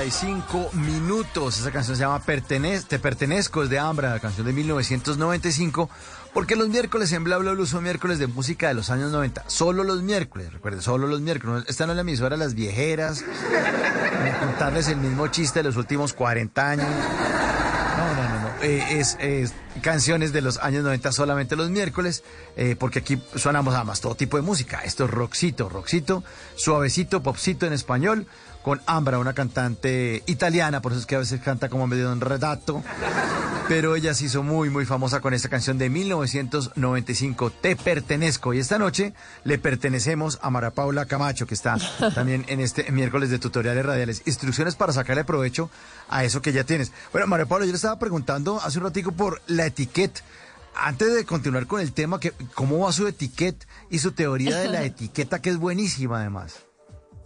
45 0.00 0.70
minutos. 0.72 1.58
Esa 1.58 1.70
canción 1.70 1.94
se 1.94 2.00
llama 2.04 2.20
Pertenez 2.20 2.86
Te 2.86 2.98
Pertenezco, 2.98 3.62
es 3.62 3.68
de 3.68 3.78
Ambra, 3.78 4.08
la 4.08 4.18
canción 4.18 4.46
de 4.46 4.54
1995. 4.54 5.90
Porque 6.32 6.56
los 6.56 6.70
miércoles 6.70 7.12
en 7.12 7.22
Bla 7.22 7.36
Bla 7.36 7.52
Blue 7.52 7.66
son 7.66 7.82
miércoles 7.82 8.18
de 8.18 8.26
música 8.26 8.68
de 8.68 8.74
los 8.74 8.88
años 8.88 9.12
90. 9.12 9.44
Solo 9.48 9.84
los 9.84 10.02
miércoles, 10.02 10.54
recuerden, 10.54 10.80
solo 10.80 11.06
los 11.06 11.20
miércoles. 11.20 11.64
Esta 11.68 11.86
no 11.86 11.92
la 11.92 12.00
emisora 12.00 12.38
Las 12.38 12.54
Viejeras. 12.54 13.22
Contarles 14.40 14.88
el 14.88 14.96
mismo 14.96 15.26
chiste 15.26 15.58
de 15.58 15.64
los 15.64 15.76
últimos 15.76 16.14
40 16.14 16.70
años. 16.70 16.86
No, 16.86 18.14
no, 18.14 18.28
no, 18.30 18.40
no. 18.40 18.50
Eh, 18.62 19.00
es, 19.00 19.18
es, 19.20 19.52
canciones 19.82 20.32
de 20.32 20.40
los 20.40 20.56
años 20.58 20.82
90 20.82 21.12
solamente 21.12 21.56
los 21.56 21.68
miércoles, 21.68 22.24
eh, 22.56 22.74
porque 22.78 23.00
aquí 23.00 23.22
sonamos 23.34 23.74
además 23.74 24.00
todo 24.00 24.14
tipo 24.14 24.38
de 24.38 24.42
música. 24.42 24.80
Esto 24.82 25.04
es 25.04 25.10
rockcito, 25.10 25.68
rockcito, 25.68 26.24
suavecito, 26.56 27.22
popcito 27.22 27.66
en 27.66 27.74
español 27.74 28.26
con 28.62 28.80
Ambra, 28.86 29.18
una 29.18 29.32
cantante 29.32 30.22
italiana, 30.26 30.82
por 30.82 30.92
eso 30.92 31.00
es 31.00 31.06
que 31.06 31.16
a 31.16 31.20
veces 31.20 31.40
canta 31.40 31.68
como 31.68 31.86
medio 31.86 32.12
un 32.12 32.20
redato, 32.20 32.82
pero 33.68 33.96
ella 33.96 34.12
se 34.14 34.26
hizo 34.26 34.42
muy, 34.42 34.68
muy 34.68 34.84
famosa 34.84 35.20
con 35.20 35.32
esta 35.32 35.48
canción 35.48 35.78
de 35.78 35.88
1995, 35.88 37.50
Te 37.50 37.76
Pertenezco. 37.76 38.52
Y 38.52 38.58
esta 38.58 38.78
noche 38.78 39.14
le 39.44 39.58
pertenecemos 39.58 40.38
a 40.42 40.50
Mara 40.50 40.72
Paula 40.72 41.06
Camacho, 41.06 41.46
que 41.46 41.54
está 41.54 41.76
también 42.14 42.44
en 42.48 42.60
este 42.60 42.90
miércoles 42.92 43.30
de 43.30 43.38
tutoriales 43.38 43.84
radiales. 43.86 44.22
Instrucciones 44.26 44.74
para 44.74 44.92
sacarle 44.92 45.24
provecho 45.24 45.70
a 46.08 46.24
eso 46.24 46.42
que 46.42 46.52
ya 46.52 46.64
tienes. 46.64 46.92
Bueno, 47.12 47.26
Mara 47.26 47.46
Paula, 47.46 47.64
yo 47.64 47.72
le 47.72 47.76
estaba 47.76 47.98
preguntando 47.98 48.60
hace 48.60 48.78
un 48.78 48.84
ratico 48.84 49.12
por 49.12 49.40
la 49.46 49.66
etiqueta. 49.66 50.20
Antes 50.74 51.14
de 51.14 51.24
continuar 51.24 51.66
con 51.66 51.80
el 51.80 51.92
tema, 51.92 52.20
que, 52.20 52.32
¿cómo 52.54 52.78
va 52.78 52.92
su 52.92 53.06
etiqueta 53.06 53.66
y 53.90 53.98
su 53.98 54.12
teoría 54.12 54.58
de 54.58 54.68
la 54.68 54.82
etiqueta, 54.84 55.40
que 55.40 55.50
es 55.50 55.56
buenísima 55.56 56.20
además? 56.20 56.69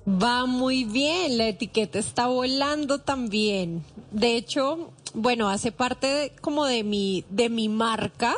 Va 0.06 0.44
muy 0.44 0.84
bien, 0.84 1.38
la 1.38 1.48
etiqueta 1.48 1.98
está 1.98 2.26
volando 2.26 3.00
también. 3.00 3.84
De 4.10 4.36
hecho, 4.36 4.90
bueno, 5.14 5.48
hace 5.48 5.72
parte 5.72 6.32
como 6.42 6.66
de 6.66 6.84
mi, 6.84 7.24
de 7.30 7.48
mi 7.48 7.70
marca, 7.70 8.34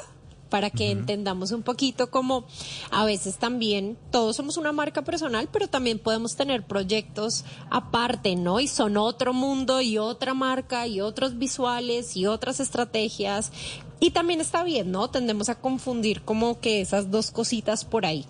para 0.48 0.70
que 0.70 0.90
entendamos 0.90 1.50
un 1.50 1.62
poquito 1.62 2.10
como 2.10 2.46
a 2.90 3.04
veces 3.04 3.36
también 3.36 3.98
todos 4.10 4.36
somos 4.36 4.56
una 4.56 4.72
marca 4.72 5.02
personal, 5.02 5.48
pero 5.52 5.68
también 5.68 5.98
podemos 5.98 6.36
tener 6.36 6.64
proyectos 6.64 7.44
aparte, 7.70 8.36
¿no? 8.36 8.60
Y 8.60 8.68
son 8.68 8.96
otro 8.96 9.32
mundo 9.32 9.80
y 9.80 9.98
otra 9.98 10.34
marca 10.34 10.86
y 10.86 11.00
otros 11.00 11.38
visuales 11.38 12.16
y 12.16 12.26
otras 12.26 12.60
estrategias. 12.60 13.52
Y 13.98 14.10
también 14.12 14.40
está 14.40 14.62
bien, 14.62 14.92
¿no? 14.92 15.10
Tendemos 15.10 15.48
a 15.48 15.56
confundir 15.56 16.22
como 16.22 16.60
que 16.60 16.80
esas 16.80 17.10
dos 17.10 17.30
cositas 17.30 17.84
por 17.84 18.06
ahí. 18.06 18.24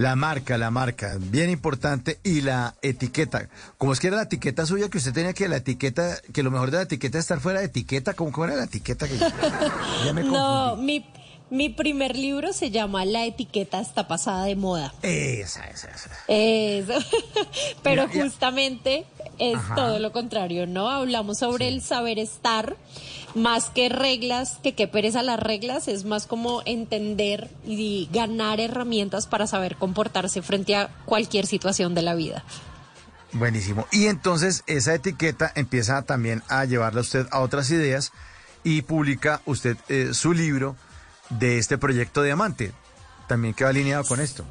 La 0.00 0.16
marca, 0.16 0.56
la 0.56 0.70
marca, 0.70 1.18
bien 1.20 1.50
importante. 1.50 2.20
Y 2.24 2.40
la 2.40 2.74
etiqueta. 2.80 3.50
¿Cómo 3.76 3.92
es 3.92 4.00
que 4.00 4.06
era 4.06 4.16
la 4.16 4.22
etiqueta 4.22 4.64
suya 4.64 4.88
que 4.88 4.96
usted 4.96 5.12
tenía 5.12 5.34
que 5.34 5.46
la 5.46 5.58
etiqueta, 5.58 6.16
que 6.32 6.42
lo 6.42 6.50
mejor 6.50 6.70
de 6.70 6.78
la 6.78 6.84
etiqueta 6.84 7.18
es 7.18 7.24
estar 7.24 7.38
fuera 7.38 7.60
de 7.60 7.66
etiqueta? 7.66 8.14
¿Cómo, 8.14 8.32
cómo 8.32 8.46
era 8.46 8.56
la 8.56 8.64
etiqueta? 8.64 9.06
Que 9.06 9.18
ya 10.06 10.14
me 10.14 10.24
no, 10.24 10.74
mi, 10.76 11.04
mi 11.50 11.68
primer 11.68 12.16
libro 12.16 12.52
se 12.52 12.70
llama 12.70 13.04
La 13.04 13.26
etiqueta 13.26 13.80
está 13.80 14.06
pasada 14.08 14.44
de 14.44 14.56
moda. 14.56 14.94
Esa, 15.02 15.64
esa, 15.66 15.88
esa. 15.90 16.10
Eso. 16.28 16.94
Pero 17.82 18.08
justamente 18.08 19.04
es 19.38 19.58
todo 19.74 19.98
lo 19.98 20.12
contrario, 20.12 20.66
¿no? 20.66 20.88
Hablamos 20.88 21.38
sobre 21.38 21.68
el 21.68 21.82
saber 21.82 22.18
estar 22.18 22.76
más 23.34 23.70
que 23.70 23.88
reglas, 23.88 24.58
que 24.62 24.74
qué 24.74 24.86
pereza 24.86 25.22
las 25.22 25.40
reglas, 25.40 25.88
es 25.88 26.04
más 26.04 26.26
como 26.26 26.62
entender 26.64 27.50
y 27.66 28.08
ganar 28.12 28.60
herramientas 28.60 29.26
para 29.26 29.46
saber 29.46 29.76
comportarse 29.76 30.42
frente 30.42 30.76
a 30.76 30.88
cualquier 31.04 31.46
situación 31.46 31.94
de 31.94 32.02
la 32.02 32.14
vida. 32.14 32.44
Buenísimo. 33.32 33.86
Y 33.92 34.06
entonces 34.06 34.64
esa 34.66 34.94
etiqueta 34.94 35.52
empieza 35.54 36.02
también 36.02 36.42
a 36.48 36.64
llevarla 36.64 37.00
usted 37.00 37.26
a 37.30 37.40
otras 37.40 37.70
ideas 37.70 38.12
y 38.64 38.82
publica 38.82 39.40
usted 39.46 39.76
eh, 39.88 40.10
su 40.12 40.32
libro 40.32 40.76
de 41.30 41.58
este 41.58 41.78
proyecto 41.78 42.22
Diamante, 42.22 42.72
también 43.28 43.54
que 43.54 43.64
va 43.64 43.70
alineado 43.70 44.04
con 44.04 44.20
esto. 44.20 44.44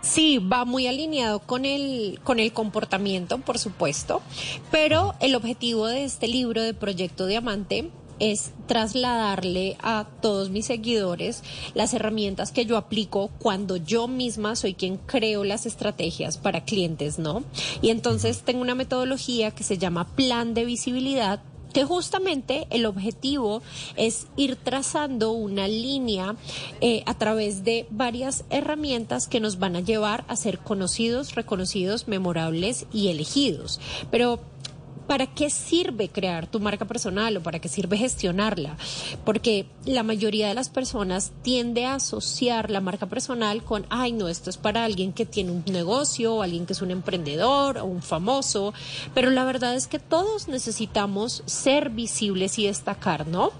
Sí, 0.00 0.38
va 0.38 0.64
muy 0.64 0.86
alineado 0.86 1.40
con 1.40 1.64
el, 1.64 2.20
con 2.22 2.38
el 2.38 2.52
comportamiento, 2.52 3.38
por 3.38 3.58
supuesto, 3.58 4.22
pero 4.70 5.14
el 5.20 5.34
objetivo 5.34 5.86
de 5.86 6.04
este 6.04 6.28
libro 6.28 6.62
de 6.62 6.72
Proyecto 6.72 7.26
Diamante 7.26 7.90
es 8.20 8.52
trasladarle 8.66 9.76
a 9.80 10.06
todos 10.20 10.50
mis 10.50 10.66
seguidores 10.66 11.42
las 11.74 11.94
herramientas 11.94 12.52
que 12.52 12.66
yo 12.66 12.76
aplico 12.76 13.30
cuando 13.38 13.76
yo 13.76 14.08
misma 14.08 14.56
soy 14.56 14.74
quien 14.74 14.96
creo 14.96 15.44
las 15.44 15.66
estrategias 15.66 16.38
para 16.38 16.64
clientes, 16.64 17.18
¿no? 17.18 17.44
Y 17.80 17.90
entonces 17.90 18.42
tengo 18.42 18.60
una 18.60 18.74
metodología 18.74 19.50
que 19.52 19.64
se 19.64 19.78
llama 19.78 20.16
plan 20.16 20.54
de 20.54 20.64
visibilidad 20.64 21.40
que 21.72 21.84
justamente 21.84 22.66
el 22.70 22.86
objetivo 22.86 23.62
es 23.96 24.26
ir 24.36 24.56
trazando 24.56 25.32
una 25.32 25.68
línea 25.68 26.36
eh, 26.80 27.02
a 27.06 27.14
través 27.14 27.64
de 27.64 27.86
varias 27.90 28.44
herramientas 28.50 29.28
que 29.28 29.40
nos 29.40 29.58
van 29.58 29.76
a 29.76 29.80
llevar 29.80 30.24
a 30.28 30.36
ser 30.36 30.58
conocidos, 30.58 31.34
reconocidos, 31.34 32.08
memorables 32.08 32.86
y 32.92 33.08
elegidos. 33.08 33.80
Pero 34.10 34.40
¿para 35.08 35.26
qué 35.26 35.50
sirve 35.50 36.10
crear 36.10 36.46
tu 36.46 36.60
marca 36.60 36.84
personal 36.84 37.38
o 37.38 37.42
para 37.42 37.58
qué 37.58 37.68
sirve 37.68 37.96
gestionarla? 37.96 38.76
Porque 39.24 39.66
la 39.84 40.04
mayoría 40.04 40.48
de 40.48 40.54
las 40.54 40.68
personas 40.68 41.32
tiende 41.42 41.86
a 41.86 41.94
asociar 41.94 42.70
la 42.70 42.80
marca 42.80 43.06
personal 43.06 43.64
con, 43.64 43.86
ay, 43.88 44.12
no, 44.12 44.28
esto 44.28 44.50
es 44.50 44.58
para 44.58 44.84
alguien 44.84 45.12
que 45.12 45.26
tiene 45.26 45.50
un 45.50 45.64
negocio, 45.66 46.36
o 46.36 46.42
alguien 46.42 46.66
que 46.66 46.74
es 46.74 46.82
un 46.82 46.90
emprendedor 46.90 47.78
o 47.78 47.86
un 47.86 48.02
famoso, 48.02 48.74
pero 49.14 49.30
la 49.30 49.44
verdad 49.44 49.74
es 49.74 49.86
que 49.86 49.98
todos 49.98 50.46
necesitamos 50.46 51.42
ser 51.46 51.90
visibles 51.90 52.58
y 52.58 52.66
destacar, 52.66 53.26
¿no? 53.26 53.52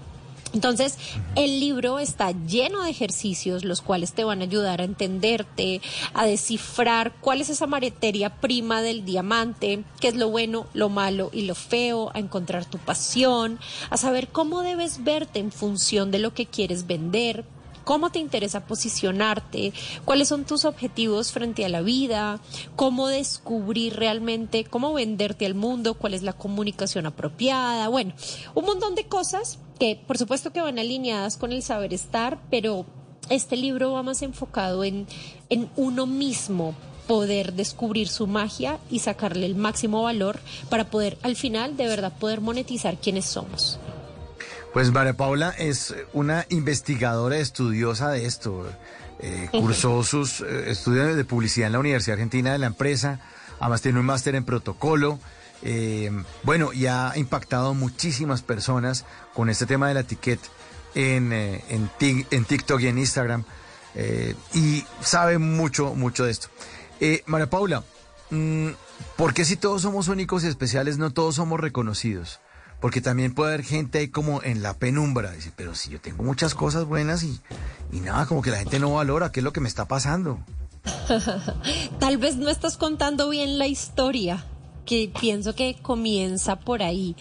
Entonces, 0.53 0.97
el 1.35 1.59
libro 1.59 1.99
está 1.99 2.31
lleno 2.31 2.83
de 2.83 2.89
ejercicios, 2.89 3.63
los 3.63 3.81
cuales 3.81 4.13
te 4.13 4.23
van 4.23 4.41
a 4.41 4.45
ayudar 4.45 4.81
a 4.81 4.85
entenderte, 4.85 5.81
a 6.13 6.25
descifrar 6.25 7.13
cuál 7.21 7.41
es 7.41 7.49
esa 7.49 7.67
materia 7.67 8.41
prima 8.41 8.81
del 8.81 9.05
diamante, 9.05 9.83
qué 9.99 10.07
es 10.07 10.15
lo 10.15 10.29
bueno, 10.29 10.65
lo 10.73 10.89
malo 10.89 11.29
y 11.31 11.43
lo 11.43 11.53
feo, 11.55 12.11
a 12.15 12.19
encontrar 12.19 12.65
tu 12.65 12.79
pasión, 12.79 13.59
a 13.91 13.97
saber 13.97 14.29
cómo 14.29 14.61
debes 14.61 15.03
verte 15.03 15.39
en 15.39 15.51
función 15.51 16.09
de 16.09 16.19
lo 16.19 16.33
que 16.33 16.47
quieres 16.47 16.87
vender, 16.87 17.45
cómo 17.83 18.11
te 18.11 18.19
interesa 18.19 18.65
posicionarte, 18.65 19.73
cuáles 20.05 20.27
son 20.27 20.45
tus 20.45 20.65
objetivos 20.65 21.31
frente 21.31 21.65
a 21.65 21.69
la 21.69 21.81
vida, 21.81 22.39
cómo 22.75 23.07
descubrir 23.07 23.95
realmente, 23.95 24.63
cómo 24.63 24.93
venderte 24.93 25.45
al 25.45 25.55
mundo, 25.55 25.95
cuál 25.95 26.13
es 26.13 26.21
la 26.21 26.33
comunicación 26.33 27.05
apropiada, 27.05 27.87
bueno, 27.87 28.13
un 28.53 28.65
montón 28.65 28.95
de 28.95 29.05
cosas 29.05 29.59
que 29.79 29.99
por 30.05 30.17
supuesto 30.17 30.51
que 30.51 30.61
van 30.61 30.77
alineadas 30.79 31.37
con 31.37 31.51
el 31.51 31.63
saber 31.63 31.93
estar, 31.93 32.39
pero 32.51 32.85
este 33.29 33.55
libro 33.55 33.93
va 33.93 34.03
más 34.03 34.21
enfocado 34.21 34.83
en, 34.83 35.07
en 35.49 35.69
uno 35.75 36.05
mismo, 36.05 36.75
poder 37.07 37.53
descubrir 37.53 38.07
su 38.07 38.27
magia 38.27 38.77
y 38.91 38.99
sacarle 38.99 39.47
el 39.47 39.55
máximo 39.55 40.03
valor 40.03 40.39
para 40.69 40.91
poder 40.91 41.17
al 41.23 41.35
final 41.35 41.75
de 41.75 41.87
verdad 41.87 42.13
poder 42.19 42.39
monetizar 42.39 42.97
quiénes 42.97 43.25
somos. 43.25 43.79
Pues 44.73 44.91
María 44.91 45.17
Paula 45.17 45.49
es 45.57 45.95
una 46.13 46.45
investigadora 46.49 47.39
estudiosa 47.39 48.11
de 48.11 48.27
esto. 48.27 48.67
Eh, 49.21 49.49
cursó 49.51 50.03
sus 50.03 50.41
eh, 50.41 50.69
estudios 50.69 51.15
de 51.15 51.25
publicidad 51.25 51.67
en 51.67 51.73
la 51.73 51.79
Universidad 51.79 52.13
Argentina 52.13 52.51
de 52.51 52.59
la 52.59 52.67
empresa, 52.67 53.19
además 53.59 53.81
tiene 53.81 53.99
un 53.99 54.05
máster 54.05 54.35
en 54.35 54.45
protocolo. 54.45 55.19
Eh, 55.61 56.11
bueno, 56.43 56.71
y 56.73 56.87
ha 56.87 57.13
impactado 57.15 57.73
muchísimas 57.73 58.41
personas 58.41 59.05
con 59.33 59.49
este 59.49 59.65
tema 59.65 59.87
de 59.87 59.93
la 59.93 59.99
etiqueta 60.01 60.47
en, 60.95 61.33
en, 61.33 61.89
en 61.99 62.45
TikTok 62.45 62.81
y 62.81 62.87
en 62.87 62.97
Instagram. 62.97 63.43
y 64.53 64.85
sabe 65.01 65.37
mucho, 65.37 65.93
mucho 65.95 66.25
de 66.25 66.31
esto. 66.31 66.47
María 67.25 67.49
Paula, 67.49 67.83
mm, 68.29 68.69
¿por 69.17 69.33
qué 69.33 69.45
si 69.45 69.55
todos 69.55 69.81
somos 69.81 70.07
únicos 70.07 70.43
y 70.43 70.47
especiales 70.47 70.97
no 70.97 71.11
todos 71.11 71.35
somos 71.35 71.59
reconocidos? 71.59 72.39
Porque 72.79 73.01
también 73.01 73.33
puede 73.33 73.53
haber 73.53 73.65
gente 73.65 73.99
ahí 73.99 74.07
como 74.07 74.41
en 74.41 74.63
la 74.63 74.73
penumbra. 74.73 75.31
Dice, 75.31 75.51
pero 75.55 75.75
si 75.75 75.89
yo 75.89 75.99
tengo 75.99 76.23
muchas 76.23 76.55
cosas 76.55 76.85
buenas 76.85 77.23
y, 77.23 77.41
y 77.91 77.99
nada, 77.99 78.25
como 78.25 78.41
que 78.41 78.51
la 78.51 78.57
gente 78.57 78.79
no 78.79 78.93
valora 78.93 79.31
qué 79.31 79.41
es 79.41 79.43
lo 79.43 79.51
que 79.51 79.59
me 79.59 79.67
está 79.67 79.85
pasando. 79.85 80.39
Tal 81.99 82.17
vez 82.17 82.37
no 82.37 82.49
estás 82.49 82.77
contando 82.77 83.29
bien 83.29 83.57
la 83.57 83.67
historia 83.67 84.45
que 84.89 85.07
pienso 85.21 85.53
que 85.53 85.75
comienza 85.79 86.55
por 86.55 86.81
ahí. 86.81 87.15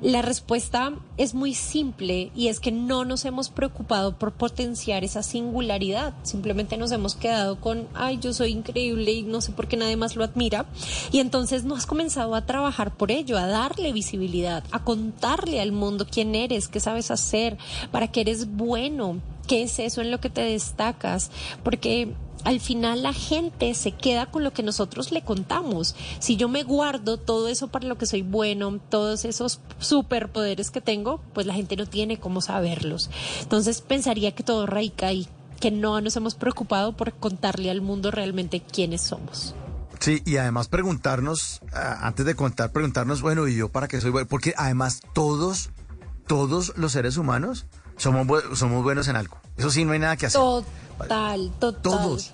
La 0.00 0.22
respuesta 0.22 0.92
es 1.16 1.34
muy 1.34 1.52
simple 1.52 2.30
y 2.36 2.46
es 2.46 2.60
que 2.60 2.70
no 2.70 3.04
nos 3.04 3.24
hemos 3.24 3.48
preocupado 3.48 4.16
por 4.16 4.34
potenciar 4.34 5.02
esa 5.02 5.24
singularidad. 5.24 6.14
Simplemente 6.22 6.76
nos 6.76 6.92
hemos 6.92 7.16
quedado 7.16 7.60
con, 7.60 7.88
ay, 7.92 8.20
yo 8.20 8.32
soy 8.32 8.52
increíble 8.52 9.10
y 9.10 9.22
no 9.24 9.40
sé 9.40 9.50
por 9.50 9.66
qué 9.66 9.76
nadie 9.76 9.96
más 9.96 10.14
lo 10.14 10.22
admira. 10.22 10.66
Y 11.10 11.18
entonces 11.18 11.64
no 11.64 11.74
has 11.74 11.86
comenzado 11.86 12.36
a 12.36 12.46
trabajar 12.46 12.96
por 12.96 13.10
ello, 13.10 13.36
a 13.36 13.48
darle 13.48 13.92
visibilidad, 13.92 14.62
a 14.70 14.84
contarle 14.84 15.60
al 15.60 15.72
mundo 15.72 16.06
quién 16.08 16.36
eres, 16.36 16.68
qué 16.68 16.78
sabes 16.78 17.10
hacer, 17.10 17.58
para 17.90 18.06
qué 18.06 18.20
eres 18.20 18.54
bueno, 18.54 19.20
qué 19.48 19.64
es 19.64 19.80
eso 19.80 20.00
en 20.00 20.12
lo 20.12 20.20
que 20.20 20.30
te 20.30 20.42
destacas. 20.42 21.32
Porque 21.64 22.14
al 22.44 22.60
final 22.60 23.02
la 23.02 23.12
gente 23.12 23.74
se 23.74 23.92
queda 23.92 24.26
con 24.26 24.44
lo 24.44 24.52
que 24.52 24.62
nosotros 24.62 25.10
le 25.10 25.22
contamos. 25.22 25.96
Si 26.20 26.36
yo 26.36 26.48
me 26.48 26.62
guardo 26.62 27.18
todo 27.18 27.48
eso 27.48 27.68
para 27.68 27.88
lo 27.88 27.98
que 27.98 28.06
soy 28.06 28.22
bueno, 28.22 28.78
todos 28.88 29.24
esos 29.24 29.60
superpoderes 29.78 30.70
que 30.70 30.80
tengo, 30.80 31.20
pues 31.34 31.46
la 31.46 31.54
gente 31.54 31.76
no 31.76 31.86
tiene 31.86 32.20
cómo 32.20 32.40
saberlos. 32.40 33.10
Entonces 33.42 33.80
pensaría 33.80 34.34
que 34.34 34.44
todo 34.44 34.66
radica 34.66 35.08
ahí, 35.08 35.26
que 35.58 35.70
no 35.70 36.00
nos 36.00 36.16
hemos 36.16 36.36
preocupado 36.36 36.96
por 36.96 37.12
contarle 37.14 37.70
al 37.70 37.80
mundo 37.80 38.10
realmente 38.10 38.60
quiénes 38.60 39.02
somos. 39.02 39.54
Sí, 39.98 40.22
y 40.24 40.36
además 40.36 40.68
preguntarnos, 40.68 41.60
antes 41.72 42.24
de 42.24 42.36
contar, 42.36 42.70
preguntarnos, 42.70 43.20
bueno, 43.20 43.48
¿y 43.48 43.56
yo 43.56 43.68
para 43.68 43.88
qué 43.88 44.00
soy 44.00 44.10
bueno? 44.10 44.28
Porque 44.28 44.54
además 44.56 45.00
todos, 45.12 45.70
todos 46.28 46.72
los 46.76 46.92
seres 46.92 47.16
humanos 47.16 47.66
somos, 47.98 48.26
somos 48.54 48.82
buenos 48.82 49.08
en 49.08 49.16
algo. 49.16 49.36
Eso 49.56 49.70
sí, 49.70 49.84
no 49.84 49.92
hay 49.92 49.98
nada 49.98 50.16
que 50.16 50.26
hacer. 50.26 50.40
Total, 50.40 51.52
total. 51.58 51.82
Todos. 51.82 52.32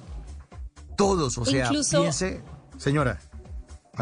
Todos, 0.96 1.38
o 1.38 1.44
sea, 1.44 1.68
piense, 1.68 2.40
señora. 2.78 3.18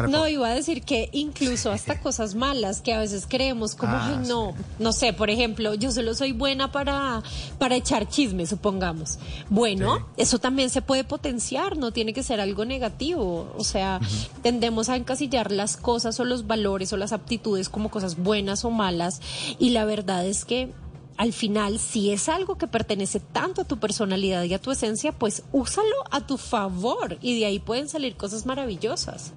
No, 0.09 0.27
iba 0.27 0.47
a 0.47 0.55
decir 0.55 0.81
que 0.81 1.09
incluso 1.11 1.71
hasta 1.71 1.99
cosas 2.01 2.33
malas 2.33 2.81
que 2.81 2.93
a 2.93 2.99
veces 2.99 3.25
creemos 3.29 3.75
como, 3.75 3.95
ay, 3.95 4.15
ah, 4.15 4.23
no, 4.27 4.53
no 4.79 4.91
sé, 4.91 5.13
por 5.13 5.29
ejemplo, 5.29 5.75
yo 5.75 5.91
solo 5.91 6.15
soy 6.15 6.31
buena 6.31 6.71
para, 6.71 7.21
para 7.59 7.75
echar 7.75 8.07
chisme, 8.07 8.47
supongamos. 8.47 9.19
Bueno, 9.49 10.07
eso 10.17 10.39
también 10.39 10.69
se 10.71 10.81
puede 10.81 11.03
potenciar, 11.03 11.77
no 11.77 11.91
tiene 11.91 12.13
que 12.13 12.23
ser 12.23 12.41
algo 12.41 12.65
negativo. 12.65 13.53
O 13.55 13.63
sea, 13.63 13.99
tendemos 14.41 14.89
a 14.89 14.95
encasillar 14.95 15.51
las 15.51 15.77
cosas 15.77 16.19
o 16.19 16.25
los 16.25 16.47
valores 16.47 16.91
o 16.91 16.97
las 16.97 17.13
aptitudes 17.13 17.69
como 17.69 17.89
cosas 17.89 18.17
buenas 18.17 18.65
o 18.65 18.71
malas. 18.71 19.21
Y 19.59 19.71
la 19.71 19.85
verdad 19.85 20.25
es 20.25 20.43
que 20.43 20.71
al 21.17 21.33
final, 21.33 21.79
si 21.79 22.11
es 22.11 22.29
algo 22.29 22.57
que 22.57 22.67
pertenece 22.67 23.19
tanto 23.19 23.61
a 23.61 23.65
tu 23.65 23.79
personalidad 23.79 24.43
y 24.43 24.53
a 24.53 24.59
tu 24.61 24.71
esencia, 24.71 25.11
pues 25.11 25.43
úsalo 25.51 25.95
a 26.11 26.25
tu 26.25 26.37
favor 26.37 27.17
y 27.21 27.39
de 27.39 27.45
ahí 27.45 27.59
pueden 27.59 27.89
salir 27.89 28.15
cosas 28.15 28.45
maravillosas. 28.45 29.33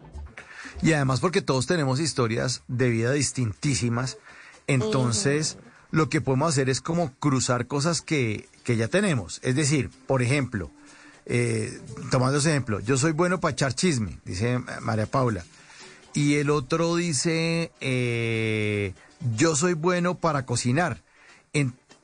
Y 0.82 0.92
además 0.92 1.20
porque 1.20 1.42
todos 1.42 1.66
tenemos 1.66 2.00
historias 2.00 2.62
de 2.68 2.90
vida 2.90 3.12
distintísimas, 3.12 4.18
entonces 4.66 5.58
lo 5.90 6.08
que 6.08 6.20
podemos 6.20 6.50
hacer 6.50 6.68
es 6.68 6.80
como 6.80 7.14
cruzar 7.14 7.66
cosas 7.66 8.02
que, 8.02 8.48
ya 8.64 8.88
tenemos. 8.88 9.40
Es 9.42 9.54
decir, 9.54 9.90
por 10.06 10.22
ejemplo, 10.22 10.70
eh, 11.24 11.80
tomando 12.10 12.38
ese 12.38 12.50
ejemplo, 12.50 12.80
yo 12.80 12.96
soy 12.96 13.12
bueno 13.12 13.40
para 13.40 13.52
echar 13.52 13.74
chisme, 13.74 14.18
dice 14.24 14.58
María 14.82 15.06
Paula, 15.06 15.44
y 16.14 16.34
el 16.34 16.50
otro 16.50 16.96
dice, 16.96 17.70
eh, 17.80 18.92
yo 19.36 19.54
soy 19.54 19.74
bueno 19.74 20.16
para 20.18 20.44
cocinar 20.46 21.05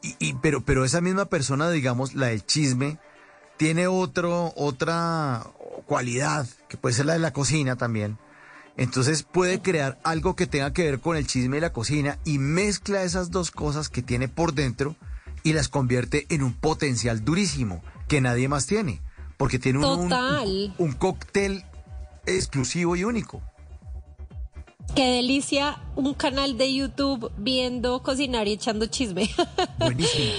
y, 0.03 0.35
pero, 0.35 0.65
pero 0.65 0.85
esa 0.85 1.01
misma 1.01 1.27
persona, 1.27 1.71
digamos, 1.71 2.15
la 2.15 2.27
del 2.27 2.45
chisme, 2.45 2.99
tiene 3.57 3.87
otro, 3.87 4.53
otra, 4.57 5.47
cualidad, 5.87 6.47
que 6.69 6.77
puede 6.77 6.95
ser 6.95 7.07
la 7.07 7.12
de 7.15 7.19
la 7.19 7.33
cocina 7.33 7.77
también. 7.77 8.19
Entonces 8.77 9.23
puede 9.23 9.61
crear 9.61 10.01
algo 10.03 10.35
que 10.35 10.47
tenga 10.47 10.73
que 10.73 10.85
ver 10.85 11.01
con 11.01 11.17
el 11.17 11.27
chisme 11.27 11.57
de 11.57 11.61
la 11.61 11.73
cocina 11.73 12.19
y 12.25 12.38
mezcla 12.38 13.03
esas 13.03 13.31
dos 13.31 13.51
cosas 13.51 13.88
que 13.88 14.03
tiene 14.03 14.29
por 14.29 14.55
dentro 14.55 14.97
y 15.43 15.53
las 15.53 15.69
convierte 15.69 16.27
en 16.31 16.43
un 16.43 16.55
potencial 16.55 17.25
durísimo 17.25 17.83
que 18.09 18.21
nadie 18.21 18.49
más 18.49 18.67
tiene, 18.67 19.03
porque 19.37 19.59
tiene 19.59 19.81
un, 19.81 20.12
un, 20.12 20.75
un 20.79 20.93
cóctel 20.93 21.65
exclusivo 22.25 22.97
y 22.97 23.05
único. 23.05 23.43
Qué 24.95 25.07
delicia 25.07 25.79
un 25.97 26.13
canal 26.13 26.59
de 26.59 26.75
YouTube 26.75 27.33
viendo 27.39 28.03
cocinar 28.03 28.47
y 28.47 28.53
echando 28.53 28.87
chisme. 28.87 29.31
Buenísimo. 29.79 30.33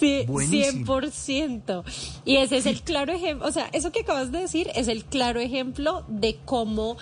Sí, 0.00 0.24
Buenísimo. 0.26 1.00
100%. 1.00 1.82
Y 2.24 2.36
ese 2.36 2.56
es 2.56 2.66
el 2.66 2.80
claro 2.82 3.12
ejemplo, 3.12 3.46
o 3.46 3.52
sea, 3.52 3.68
eso 3.72 3.92
que 3.92 4.00
acabas 4.00 4.32
de 4.32 4.38
decir 4.38 4.70
es 4.74 4.88
el 4.88 5.04
claro 5.04 5.40
ejemplo 5.40 6.04
de 6.08 6.38
cómo 6.44 6.96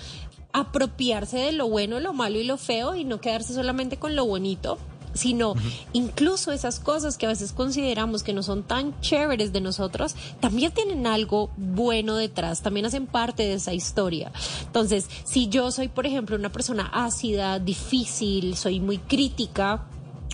apropiarse 0.53 1.39
de 1.39 1.53
lo 1.53 1.69
bueno, 1.69 2.01
lo 2.01 2.13
malo 2.13 2.39
y 2.39 2.45
lo 2.45 2.57
feo 2.57 2.95
y 2.95 3.05
no 3.05 3.21
quedarse 3.21 3.53
solamente 3.53 3.99
con 3.99 4.17
lo 4.17 4.25
bonito, 4.25 4.79
sino 5.17 5.55
incluso 5.93 6.53
esas 6.53 6.81
cosas 6.81 7.19
que 7.19 7.27
a 7.27 7.31
veces 7.31 7.53
consideramos 7.53 8.23
que 8.23 8.33
no 8.33 8.43
son 8.43 8.63
tan 8.63 8.99
chéveres 9.01 9.53
de 9.53 9.61
nosotros, 9.61 10.15
también 10.41 10.73
tienen 10.73 11.07
algo 11.07 11.51
bueno 11.57 12.17
detrás, 12.17 12.63
también 12.63 12.87
hacen 12.87 13.07
parte 13.07 13.45
de 13.45 13.55
esa 13.55 13.75
historia. 13.75 14.33
Entonces, 14.67 15.09
si 15.25 15.49
yo 15.49 15.71
soy, 15.71 15.89
por 15.89 16.07
ejemplo, 16.07 16.37
una 16.37 16.53
persona 16.53 16.91
ácida, 16.93 17.59
difícil, 17.59 18.57
soy 18.57 18.81
muy 18.81 18.99
crítica, 18.99 19.87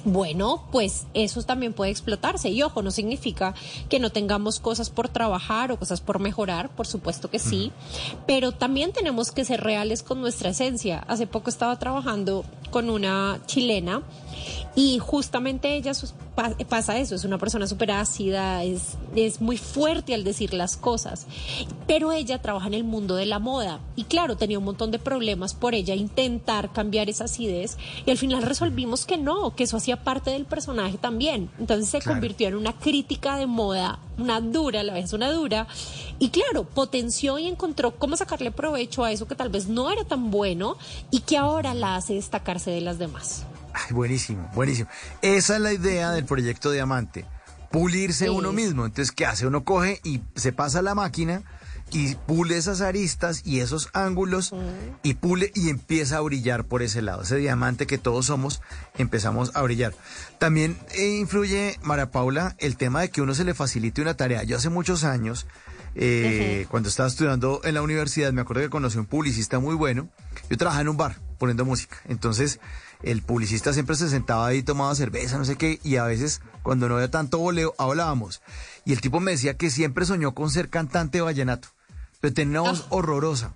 bueno, 0.04 0.64
pues 0.72 1.06
eso 1.14 1.42
también 1.42 1.72
puede 1.72 1.90
explotarse. 1.90 2.50
Y 2.50 2.62
ojo, 2.62 2.82
no 2.82 2.90
significa 2.90 3.54
que 3.88 4.00
no 4.00 4.10
tengamos 4.10 4.58
cosas 4.58 4.90
por 4.90 5.08
trabajar 5.08 5.70
o 5.70 5.78
cosas 5.78 6.00
por 6.00 6.18
mejorar, 6.18 6.70
por 6.70 6.86
supuesto 6.86 7.30
que 7.30 7.38
sí, 7.38 7.72
pero 8.26 8.52
también 8.52 8.92
tenemos 8.92 9.30
que 9.30 9.44
ser 9.44 9.60
reales 9.60 10.02
con 10.02 10.20
nuestra 10.20 10.50
esencia. 10.50 11.04
Hace 11.06 11.26
poco 11.26 11.50
estaba 11.50 11.78
trabajando 11.78 12.44
con 12.70 12.90
una 12.90 13.40
chilena 13.46 14.02
y 14.74 14.98
justamente 14.98 15.76
ella 15.76 15.92
pasa 16.68 16.98
eso, 16.98 17.14
es 17.14 17.24
una 17.24 17.36
persona 17.38 17.66
súper 17.66 17.90
ácida, 17.90 18.64
es, 18.64 18.96
es 19.14 19.40
muy 19.42 19.58
fuerte 19.58 20.14
al 20.14 20.24
decir 20.24 20.54
las 20.54 20.76
cosas, 20.78 21.26
pero 21.86 22.10
ella 22.12 22.40
trabaja 22.40 22.68
en 22.68 22.74
el 22.74 22.84
mundo 22.84 23.14
de 23.16 23.26
la 23.26 23.38
moda 23.38 23.80
y 23.96 24.04
claro, 24.04 24.36
tenía 24.36 24.58
un 24.58 24.64
montón 24.64 24.90
de 24.90 24.98
problemas 24.98 25.52
por 25.52 25.74
ella 25.74 25.94
intentar 25.94 26.72
cambiar 26.72 27.10
esa 27.10 27.24
acidez 27.24 27.76
y 28.06 28.10
al 28.10 28.16
final 28.18 28.42
resolvimos 28.42 29.04
que 29.04 29.18
no, 29.18 29.54
que 29.54 29.64
eso 29.64 29.76
hacía 29.76 30.02
parte 30.02 30.30
del 30.30 30.46
personaje 30.46 30.96
también. 30.96 31.50
Entonces 31.58 31.88
se 31.88 31.98
Claro. 31.98 32.14
convirtió 32.16 32.48
en 32.48 32.54
una 32.56 32.72
crítica 32.72 33.36
de 33.36 33.46
moda, 33.46 33.98
una 34.18 34.40
dura, 34.40 34.80
a 34.80 34.82
la 34.84 34.94
vez 34.94 35.12
una 35.12 35.30
dura, 35.30 35.66
y 36.18 36.30
claro, 36.30 36.64
potenció 36.64 37.38
y 37.38 37.46
encontró 37.46 37.92
cómo 37.96 38.16
sacarle 38.16 38.50
provecho 38.50 39.04
a 39.04 39.12
eso 39.12 39.28
que 39.28 39.34
tal 39.34 39.50
vez 39.50 39.68
no 39.68 39.90
era 39.90 40.04
tan 40.04 40.30
bueno 40.30 40.76
y 41.10 41.20
que 41.20 41.36
ahora 41.36 41.74
la 41.74 41.96
hace 41.96 42.14
destacarse 42.14 42.70
de 42.70 42.80
las 42.80 42.98
demás. 42.98 43.44
Ay, 43.74 43.92
buenísimo, 43.92 44.50
buenísimo. 44.54 44.88
Esa 45.22 45.56
es 45.56 45.60
la 45.60 45.72
idea 45.72 46.10
del 46.10 46.24
proyecto 46.24 46.70
Diamante. 46.70 47.24
Pulirse 47.70 48.28
uno 48.28 48.52
mismo. 48.52 48.84
Entonces, 48.84 49.12
¿qué 49.12 49.24
hace? 49.24 49.46
Uno 49.46 49.64
coge 49.64 50.00
y 50.04 50.20
se 50.34 50.52
pasa 50.52 50.80
a 50.80 50.82
la 50.82 50.94
máquina 50.94 51.42
y 51.92 52.14
pule 52.14 52.56
esas 52.56 52.80
aristas 52.80 53.42
y 53.44 53.60
esos 53.60 53.90
ángulos 53.92 54.54
y 55.02 55.14
pule 55.14 55.52
y 55.54 55.68
empieza 55.68 56.16
a 56.16 56.20
brillar 56.20 56.64
por 56.64 56.82
ese 56.82 57.02
lado. 57.02 57.22
Ese 57.22 57.36
diamante 57.36 57.86
que 57.86 57.98
todos 57.98 58.26
somos, 58.26 58.62
empezamos 58.98 59.52
a 59.54 59.62
brillar. 59.62 59.94
También 60.38 60.78
eh, 60.94 61.16
influye, 61.18 61.78
Mara 61.82 62.10
Paula, 62.10 62.56
el 62.58 62.76
tema 62.76 63.02
de 63.02 63.10
que 63.10 63.20
uno 63.20 63.34
se 63.34 63.44
le 63.44 63.54
facilite 63.54 64.00
una 64.00 64.14
tarea. 64.14 64.42
Yo 64.42 64.56
hace 64.56 64.70
muchos 64.70 65.04
años, 65.04 65.46
eh, 65.94 66.66
cuando 66.70 66.88
estaba 66.88 67.08
estudiando 67.08 67.60
en 67.64 67.74
la 67.74 67.82
universidad, 67.82 68.32
me 68.32 68.40
acuerdo 68.40 68.62
que 68.62 68.70
conocí 68.70 68.96
a 68.96 69.02
un 69.02 69.06
publicista 69.06 69.58
muy 69.58 69.74
bueno. 69.74 70.08
Yo 70.48 70.56
trabajaba 70.56 70.82
en 70.82 70.88
un 70.88 70.96
bar 70.96 71.16
poniendo 71.38 71.64
música. 71.64 71.96
Entonces, 72.08 72.60
el 73.02 73.22
publicista 73.22 73.72
siempre 73.72 73.96
se 73.96 74.08
sentaba 74.08 74.46
ahí, 74.46 74.62
tomaba 74.62 74.94
cerveza, 74.94 75.38
no 75.38 75.44
sé 75.44 75.56
qué, 75.56 75.80
y 75.82 75.96
a 75.96 76.04
veces, 76.04 76.40
cuando 76.62 76.88
no 76.88 76.96
había 76.96 77.10
tanto 77.10 77.38
voleo, 77.38 77.74
hablábamos. 77.78 78.42
Y 78.84 78.92
el 78.92 79.00
tipo 79.00 79.20
me 79.20 79.32
decía 79.32 79.56
que 79.56 79.70
siempre 79.70 80.04
soñó 80.04 80.34
con 80.34 80.50
ser 80.50 80.68
cantante 80.68 81.18
de 81.18 81.22
vallenato, 81.22 81.68
pero 82.20 82.34
tenía 82.34 82.60
una 82.60 82.70
voz 82.70 82.86
horrorosa. 82.90 83.54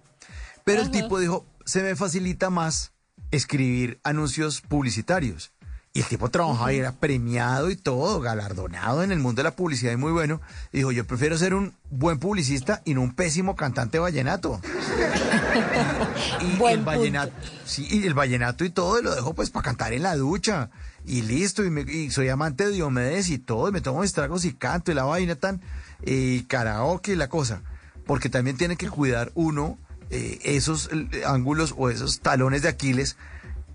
Pero 0.64 0.82
el 0.82 0.90
tipo 0.90 1.18
dijo, 1.18 1.46
se 1.64 1.82
me 1.82 1.94
facilita 1.96 2.50
más 2.50 2.92
escribir 3.30 4.00
anuncios 4.02 4.60
publicitarios. 4.60 5.52
Y 5.96 6.00
el 6.00 6.04
tipo 6.04 6.28
trabajaba 6.28 6.74
y 6.74 6.78
era 6.78 6.92
premiado 6.92 7.70
y 7.70 7.76
todo, 7.76 8.20
galardonado 8.20 9.02
en 9.02 9.12
el 9.12 9.18
mundo 9.18 9.40
de 9.40 9.44
la 9.44 9.56
publicidad 9.56 9.92
y 9.92 9.96
muy 9.96 10.12
bueno. 10.12 10.42
Y 10.70 10.76
dijo, 10.78 10.92
yo 10.92 11.06
prefiero 11.06 11.38
ser 11.38 11.54
un 11.54 11.72
buen 11.88 12.18
publicista 12.18 12.82
y 12.84 12.92
no 12.92 13.00
un 13.00 13.14
pésimo 13.14 13.56
cantante 13.56 13.98
vallenato. 13.98 14.60
y 16.42 16.62
el 16.64 16.84
vallenato, 16.84 17.32
sí, 17.64 17.86
y 17.90 18.06
el 18.06 18.12
vallenato 18.12 18.66
y 18.66 18.70
todo, 18.70 19.00
y 19.00 19.02
lo 19.02 19.14
dejo 19.14 19.32
pues 19.32 19.48
para 19.48 19.64
cantar 19.64 19.94
en 19.94 20.02
la 20.02 20.16
ducha. 20.16 20.68
Y 21.06 21.22
listo, 21.22 21.64
y, 21.64 21.70
me- 21.70 21.90
y 21.90 22.10
soy 22.10 22.28
amante 22.28 22.66
de 22.66 22.72
Diomedes 22.72 23.30
y 23.30 23.38
todo, 23.38 23.70
y 23.70 23.72
me 23.72 23.80
tomo 23.80 24.02
mis 24.02 24.12
tragos 24.12 24.44
y 24.44 24.52
canto 24.52 24.92
y 24.92 24.94
la 24.94 25.04
vaina 25.04 25.34
tan, 25.36 25.62
y 26.04 26.42
karaoke 26.42 27.12
y 27.12 27.16
la 27.16 27.28
cosa. 27.30 27.62
Porque 28.06 28.28
también 28.28 28.58
tiene 28.58 28.76
que 28.76 28.90
cuidar 28.90 29.32
uno 29.34 29.78
eh, 30.10 30.40
esos 30.44 30.90
eh, 30.92 31.22
ángulos 31.26 31.74
o 31.78 31.88
esos 31.88 32.20
talones 32.20 32.60
de 32.60 32.68
Aquiles. 32.68 33.16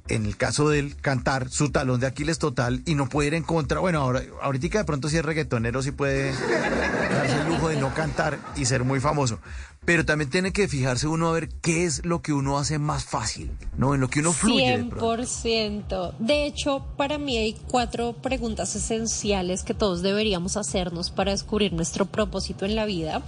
En 0.07 0.25
el 0.25 0.35
caso 0.35 0.67
del 0.69 0.95
cantar, 0.97 1.49
su 1.49 1.71
talón 1.71 1.99
de 1.99 2.07
Aquiles 2.07 2.39
total 2.39 2.81
y 2.85 2.95
no 2.95 3.07
puede 3.07 3.27
ir 3.27 3.33
en 3.33 3.43
contra. 3.43 3.79
Bueno, 3.79 4.01
ahora, 4.01 4.21
ahorita 4.41 4.79
de 4.79 4.83
pronto 4.83 5.09
si 5.09 5.17
es 5.17 5.23
reggaetonero, 5.23 5.81
sí 5.81 5.91
puede 5.91 6.33
darse 6.33 7.41
el 7.41 7.47
lujo 7.47 7.69
de 7.69 7.77
no 7.77 7.93
cantar 7.93 8.39
y 8.55 8.65
ser 8.65 8.83
muy 8.83 8.99
famoso. 8.99 9.39
Pero 9.83 10.05
también 10.05 10.29
tiene 10.29 10.53
que 10.53 10.67
fijarse 10.67 11.07
uno 11.07 11.29
a 11.29 11.31
ver 11.31 11.49
qué 11.49 11.85
es 11.85 12.05
lo 12.05 12.21
que 12.21 12.33
uno 12.33 12.59
hace 12.59 12.77
más 12.77 13.03
fácil, 13.03 13.51
¿no? 13.77 13.95
En 13.95 14.01
lo 14.01 14.09
que 14.09 14.19
uno 14.19 14.31
fluye. 14.31 14.77
de 14.77 14.83
pronto. 14.83 15.23
100%. 15.23 16.17
De 16.19 16.45
hecho, 16.45 16.85
para 16.97 17.17
mí 17.17 17.37
hay 17.37 17.53
cuatro 17.53 18.13
preguntas 18.13 18.75
esenciales 18.75 19.63
que 19.63 19.73
todos 19.73 20.03
deberíamos 20.03 20.55
hacernos 20.55 21.09
para 21.09 21.31
descubrir 21.31 21.73
nuestro 21.73 22.05
propósito 22.05 22.65
en 22.65 22.75
la 22.75 22.85
vida. 22.85 23.23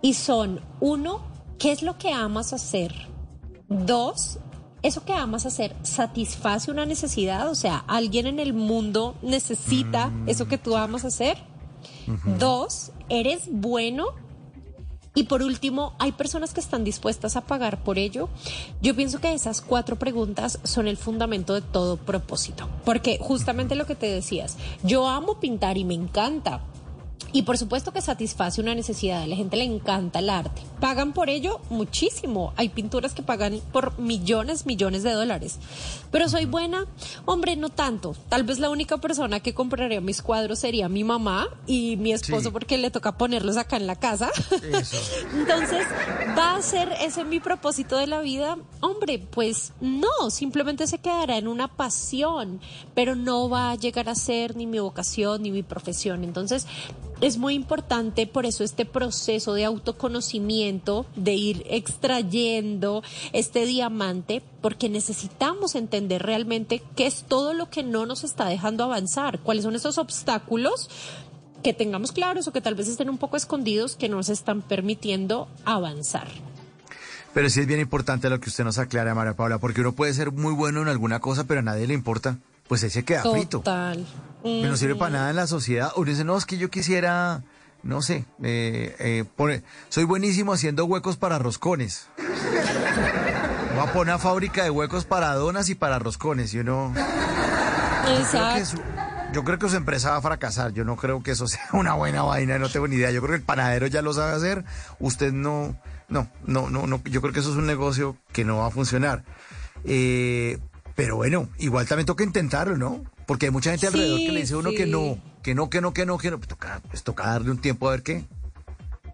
Y 0.00 0.14
son, 0.14 0.60
uno, 0.80 1.26
¿qué 1.58 1.72
es 1.72 1.82
lo 1.82 1.98
que 1.98 2.12
amas 2.12 2.52
hacer? 2.52 2.94
Dos, 3.68 4.38
¿eso 4.84 5.04
que 5.04 5.14
amas 5.14 5.46
hacer 5.46 5.74
satisface 5.82 6.70
una 6.70 6.86
necesidad? 6.86 7.48
O 7.50 7.54
sea, 7.54 7.78
¿alguien 7.88 8.26
en 8.26 8.38
el 8.38 8.52
mundo 8.52 9.16
necesita 9.22 10.12
eso 10.26 10.46
que 10.46 10.58
tú 10.58 10.76
amas 10.76 11.04
hacer? 11.04 11.38
Dos, 12.38 12.92
¿eres 13.08 13.48
bueno? 13.50 14.08
Y 15.14 15.24
por 15.24 15.42
último, 15.42 15.94
¿hay 15.98 16.12
personas 16.12 16.52
que 16.52 16.60
están 16.60 16.84
dispuestas 16.84 17.36
a 17.36 17.42
pagar 17.42 17.82
por 17.82 17.98
ello? 17.98 18.28
Yo 18.82 18.94
pienso 18.94 19.20
que 19.20 19.32
esas 19.32 19.60
cuatro 19.60 19.96
preguntas 19.96 20.58
son 20.64 20.86
el 20.86 20.96
fundamento 20.96 21.54
de 21.54 21.62
todo 21.62 21.96
propósito. 21.96 22.68
Porque 22.84 23.18
justamente 23.20 23.76
lo 23.76 23.86
que 23.86 23.94
te 23.94 24.06
decías, 24.06 24.56
yo 24.82 25.08
amo 25.08 25.40
pintar 25.40 25.78
y 25.78 25.84
me 25.84 25.94
encanta. 25.94 26.60
Y 27.32 27.42
por 27.42 27.58
supuesto 27.58 27.92
que 27.92 28.00
satisface 28.00 28.60
una 28.60 28.76
necesidad, 28.76 29.22
a 29.22 29.26
la 29.26 29.34
gente 29.34 29.56
le 29.56 29.64
encanta 29.64 30.20
el 30.20 30.30
arte. 30.30 30.62
Pagan 30.78 31.12
por 31.12 31.28
ello 31.28 31.60
muchísimo. 31.68 32.52
Hay 32.56 32.68
pinturas 32.68 33.12
que 33.12 33.24
pagan 33.24 33.60
por 33.72 33.98
millones, 33.98 34.66
millones 34.66 35.02
de 35.02 35.10
dólares. 35.12 35.58
Pero 36.12 36.28
soy 36.28 36.44
buena, 36.44 36.86
hombre, 37.24 37.56
no 37.56 37.70
tanto. 37.70 38.14
Tal 38.28 38.44
vez 38.44 38.60
la 38.60 38.70
única 38.70 38.98
persona 38.98 39.40
que 39.40 39.52
compraría 39.52 40.00
mis 40.00 40.22
cuadros 40.22 40.60
sería 40.60 40.88
mi 40.88 41.02
mamá 41.02 41.48
y 41.66 41.96
mi 41.96 42.12
esposo 42.12 42.44
Sí. 42.44 42.50
porque 42.52 42.78
le 42.78 42.92
toca 42.92 43.18
ponerlos 43.18 43.56
acá 43.56 43.78
en 43.78 43.88
la 43.88 43.96
casa. 43.96 44.30
Eso. 44.72 44.96
Entonces, 45.34 45.84
¿va 46.38 46.54
a 46.54 46.62
ser 46.62 46.92
ese 47.00 47.24
mi 47.24 47.40
propósito 47.40 47.96
de 47.96 48.06
la 48.06 48.20
vida? 48.20 48.58
Hombre, 48.80 49.18
pues 49.18 49.72
no, 49.80 50.30
simplemente 50.30 50.86
se 50.86 50.98
quedará 50.98 51.36
en 51.36 51.48
una 51.48 51.66
pasión, 51.66 52.60
pero 52.94 53.16
no 53.16 53.48
va 53.48 53.72
a 53.72 53.74
llegar 53.74 54.08
a 54.08 54.14
ser 54.14 54.54
ni 54.54 54.66
mi 54.66 54.78
vocación 54.78 55.42
ni 55.42 55.50
mi 55.50 55.64
profesión. 55.64 56.22
Entonces, 56.22 56.66
es 57.26 57.38
muy 57.38 57.54
importante 57.54 58.26
por 58.26 58.44
eso 58.44 58.64
este 58.64 58.84
proceso 58.84 59.54
de 59.54 59.64
autoconocimiento, 59.64 61.06
de 61.16 61.32
ir 61.32 61.64
extrayendo 61.70 63.02
este 63.32 63.64
diamante, 63.64 64.42
porque 64.60 64.90
necesitamos 64.90 65.74
entender 65.74 66.22
realmente 66.22 66.82
qué 66.96 67.06
es 67.06 67.24
todo 67.26 67.54
lo 67.54 67.70
que 67.70 67.82
no 67.82 68.04
nos 68.04 68.24
está 68.24 68.46
dejando 68.46 68.84
avanzar, 68.84 69.40
cuáles 69.40 69.64
son 69.64 69.74
esos 69.74 69.96
obstáculos 69.96 70.90
que 71.62 71.72
tengamos 71.72 72.12
claros 72.12 72.46
o 72.46 72.52
que 72.52 72.60
tal 72.60 72.74
vez 72.74 72.88
estén 72.88 73.08
un 73.08 73.16
poco 73.16 73.38
escondidos 73.38 73.96
que 73.96 74.10
no 74.10 74.16
nos 74.16 74.28
están 74.28 74.60
permitiendo 74.60 75.48
avanzar. 75.64 76.28
Pero 77.32 77.48
sí 77.48 77.60
es 77.60 77.66
bien 77.66 77.80
importante 77.80 78.28
lo 78.28 78.38
que 78.38 78.50
usted 78.50 78.64
nos 78.64 78.78
aclara, 78.78 79.14
María 79.14 79.34
Paula, 79.34 79.58
porque 79.58 79.80
uno 79.80 79.92
puede 79.92 80.12
ser 80.12 80.30
muy 80.30 80.52
bueno 80.52 80.82
en 80.82 80.88
alguna 80.88 81.20
cosa, 81.20 81.44
pero 81.44 81.60
a 81.60 81.62
nadie 81.62 81.86
le 81.86 81.94
importa. 81.94 82.38
Pues 82.68 82.82
ahí 82.84 82.90
se 82.90 83.04
queda 83.04 83.22
frito. 83.22 83.58
Total. 83.58 84.06
Que 84.42 84.62
no 84.66 84.76
sirve 84.76 84.94
para 84.96 85.10
nada 85.12 85.30
en 85.30 85.36
la 85.36 85.46
sociedad. 85.46 85.92
Uno 85.96 86.10
dice, 86.10 86.24
no, 86.24 86.36
es 86.36 86.44
que 86.46 86.58
yo 86.58 86.70
quisiera, 86.70 87.42
no 87.82 88.02
sé, 88.02 88.24
eh, 88.42 88.94
eh, 88.98 89.24
pone- 89.36 89.62
soy 89.88 90.04
buenísimo 90.04 90.52
haciendo 90.52 90.84
huecos 90.84 91.16
para 91.16 91.38
roscones. 91.38 92.08
Voy 92.18 93.82
a 93.82 93.92
poner 93.92 94.14
una 94.14 94.18
fábrica 94.18 94.62
de 94.64 94.70
huecos 94.70 95.04
para 95.04 95.34
donas 95.34 95.68
y 95.68 95.74
para 95.74 95.98
roscones. 95.98 96.52
Y 96.54 96.58
uno... 96.60 96.92
Yo 98.06 98.12
creo, 98.30 98.54
que 98.54 98.64
su, 98.66 98.76
yo 99.32 99.44
creo 99.44 99.58
que 99.58 99.68
su 99.70 99.76
empresa 99.76 100.10
va 100.10 100.16
a 100.16 100.22
fracasar. 100.22 100.72
Yo 100.72 100.84
no 100.84 100.96
creo 100.96 101.22
que 101.22 101.30
eso 101.32 101.46
sea 101.48 101.66
una 101.72 101.94
buena 101.94 102.22
vaina, 102.22 102.58
no 102.58 102.68
tengo 102.68 102.86
ni 102.86 102.96
idea. 102.96 103.10
Yo 103.10 103.20
creo 103.20 103.30
que 103.32 103.36
el 103.38 103.42
panadero 103.42 103.86
ya 103.86 104.02
lo 104.02 104.12
sabe 104.12 104.32
hacer. 104.34 104.64
Usted 105.00 105.32
no, 105.32 105.74
no, 106.08 106.28
no, 106.46 106.68
no, 106.70 106.86
no, 106.86 107.02
yo 107.04 107.20
creo 107.22 107.32
que 107.32 107.40
eso 107.40 107.50
es 107.50 107.56
un 107.56 107.66
negocio 107.66 108.16
que 108.32 108.44
no 108.44 108.58
va 108.58 108.66
a 108.66 108.70
funcionar. 108.70 109.24
Eh, 109.84 110.58
pero 110.94 111.16
bueno, 111.16 111.48
igual 111.58 111.86
también 111.86 112.06
toca 112.06 112.24
intentarlo, 112.24 112.76
¿no? 112.76 113.04
Porque 113.26 113.46
hay 113.46 113.52
mucha 113.52 113.70
gente 113.70 113.86
alrededor 113.86 114.18
que 114.18 114.32
le 114.32 114.40
dice 114.40 114.54
a 114.54 114.58
uno 114.58 114.70
que 114.70 114.86
no, 114.86 115.18
que 115.42 115.54
no, 115.54 115.68
que 115.70 115.80
no, 115.80 115.92
que 115.92 116.06
no, 116.06 116.18
que 116.18 116.30
no. 116.30 116.38
Pues 116.38 116.48
toca, 116.48 116.82
pues 116.88 117.02
toca 117.02 117.26
darle 117.26 117.50
un 117.50 117.60
tiempo 117.60 117.88
a 117.88 117.92
ver 117.92 118.02
qué. 118.02 118.24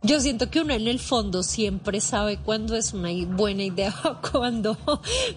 Yo 0.02 0.18
siento 0.18 0.50
que 0.50 0.60
uno 0.60 0.72
en 0.72 0.88
el 0.88 0.98
fondo 0.98 1.42
siempre 1.42 2.00
sabe 2.00 2.38
cuándo 2.38 2.74
es 2.74 2.94
una 2.94 3.10
buena 3.26 3.64
idea 3.64 3.94
o 4.04 4.20
cuándo 4.30 4.78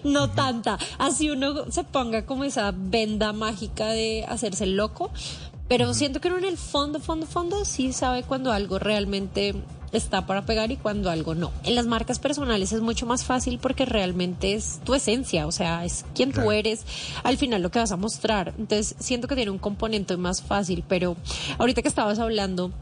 no 0.04 0.30
tanta. 0.30 0.78
Así 0.98 1.30
uno 1.30 1.70
se 1.70 1.84
ponga 1.84 2.24
como 2.24 2.44
esa 2.44 2.72
venda 2.74 3.32
mágica 3.32 3.88
de 3.88 4.24
hacerse 4.28 4.66
loco. 4.66 5.10
Pero 5.68 5.94
siento 5.94 6.20
que 6.20 6.28
uno 6.28 6.38
en 6.38 6.44
el 6.44 6.58
fondo, 6.58 7.00
fondo, 7.00 7.26
fondo 7.26 7.64
sí 7.64 7.92
sabe 7.94 8.22
cuando 8.22 8.52
algo 8.52 8.78
realmente 8.78 9.54
está 9.98 10.26
para 10.26 10.46
pegar 10.46 10.70
y 10.70 10.76
cuando 10.76 11.10
algo 11.10 11.34
no. 11.34 11.52
En 11.64 11.74
las 11.74 11.86
marcas 11.86 12.18
personales 12.18 12.72
es 12.72 12.80
mucho 12.80 13.06
más 13.06 13.24
fácil 13.24 13.58
porque 13.58 13.84
realmente 13.84 14.54
es 14.54 14.80
tu 14.84 14.94
esencia, 14.94 15.46
o 15.46 15.52
sea, 15.52 15.84
es 15.84 16.04
quien 16.14 16.32
tú 16.32 16.50
eres, 16.52 16.84
al 17.22 17.36
final 17.36 17.62
lo 17.62 17.70
que 17.70 17.78
vas 17.78 17.92
a 17.92 17.96
mostrar. 17.96 18.54
Entonces, 18.58 18.96
siento 18.98 19.28
que 19.28 19.36
tiene 19.36 19.50
un 19.50 19.58
componente 19.58 20.16
más 20.16 20.42
fácil, 20.42 20.84
pero 20.88 21.16
ahorita 21.58 21.82
que 21.82 21.88
estabas 21.88 22.18
hablando 22.18 22.72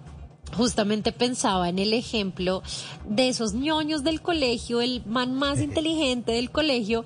justamente 0.57 1.13
pensaba 1.13 1.69
en 1.69 1.79
el 1.79 1.93
ejemplo 1.95 2.63
de 3.09 3.29
esos 3.29 3.55
ñoños 3.55 4.05
del 4.05 4.21
colegio, 4.21 4.81
el 4.81 5.03
man 5.07 5.35
más 5.35 5.61
inteligente 5.61 6.33
del 6.33 6.51
colegio, 6.51 7.05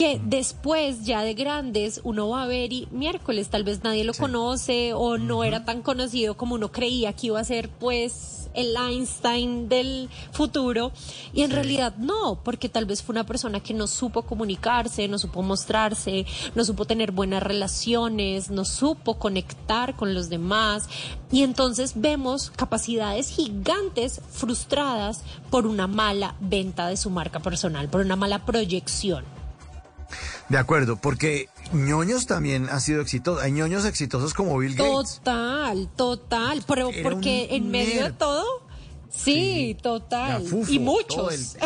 que 0.00 0.18
después 0.24 1.04
ya 1.04 1.20
de 1.20 1.34
grandes 1.34 2.00
uno 2.04 2.30
va 2.30 2.44
a 2.44 2.46
ver 2.46 2.72
y 2.72 2.88
miércoles 2.90 3.50
tal 3.50 3.64
vez 3.64 3.84
nadie 3.84 4.02
lo 4.02 4.14
conoce 4.14 4.94
o 4.94 5.18
no 5.18 5.44
era 5.44 5.66
tan 5.66 5.82
conocido 5.82 6.38
como 6.38 6.54
uno 6.54 6.72
creía 6.72 7.12
que 7.12 7.26
iba 7.26 7.38
a 7.38 7.44
ser 7.44 7.68
pues 7.68 8.48
el 8.54 8.74
Einstein 8.74 9.68
del 9.68 10.08
futuro. 10.32 10.90
Y 11.34 11.42
en 11.42 11.50
realidad 11.50 11.96
no, 11.98 12.40
porque 12.42 12.70
tal 12.70 12.86
vez 12.86 13.02
fue 13.02 13.12
una 13.12 13.26
persona 13.26 13.60
que 13.60 13.74
no 13.74 13.86
supo 13.86 14.22
comunicarse, 14.22 15.06
no 15.06 15.18
supo 15.18 15.42
mostrarse, 15.42 16.24
no 16.54 16.64
supo 16.64 16.86
tener 16.86 17.12
buenas 17.12 17.42
relaciones, 17.42 18.50
no 18.50 18.64
supo 18.64 19.18
conectar 19.18 19.96
con 19.96 20.14
los 20.14 20.30
demás. 20.30 20.88
Y 21.30 21.42
entonces 21.42 21.92
vemos 21.94 22.50
capacidades 22.50 23.28
gigantes 23.28 24.22
frustradas 24.30 25.24
por 25.50 25.66
una 25.66 25.86
mala 25.86 26.36
venta 26.40 26.88
de 26.88 26.96
su 26.96 27.10
marca 27.10 27.40
personal, 27.40 27.90
por 27.90 28.00
una 28.00 28.16
mala 28.16 28.46
proyección. 28.46 29.39
De 30.48 30.58
acuerdo, 30.58 30.96
porque 30.96 31.48
ñoños 31.72 32.26
también 32.26 32.68
ha 32.70 32.80
sido 32.80 33.00
exitosos. 33.00 33.42
Hay 33.42 33.52
ñoños 33.52 33.84
exitosos 33.84 34.34
como 34.34 34.58
Bill 34.58 34.74
Gates. 34.74 35.16
Total, 35.16 35.88
total. 35.96 36.64
Pero 36.66 36.90
porque 37.02 37.48
en 37.50 37.70
medio 37.70 38.04
de 38.04 38.12
todo. 38.12 38.44
Sí, 39.10 39.76
total. 39.82 40.44
y 40.68 40.78
muchos. 40.78 41.56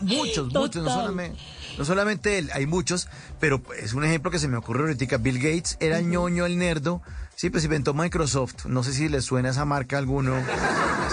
muchos, 0.00 0.52
muchos. 0.52 0.84
No 0.84 0.90
solamente, 0.90 1.38
no 1.78 1.84
solamente 1.84 2.38
él, 2.38 2.50
hay 2.52 2.66
muchos, 2.66 3.08
pero 3.40 3.62
es 3.78 3.94
un 3.94 4.04
ejemplo 4.04 4.30
que 4.30 4.38
se 4.38 4.48
me 4.48 4.56
ocurre 4.56 4.82
ahorita. 4.82 5.16
Bill 5.16 5.38
Gates 5.38 5.76
era 5.80 6.00
ñoño, 6.00 6.46
el 6.46 6.58
nerdo. 6.58 7.02
Sí, 7.34 7.50
pues 7.50 7.64
inventó 7.64 7.92
Microsoft. 7.92 8.66
No 8.66 8.82
sé 8.82 8.92
si 8.92 9.08
le 9.08 9.20
suena 9.20 9.50
esa 9.50 9.64
marca 9.64 9.96
a 9.96 9.98
alguno. 9.98 10.34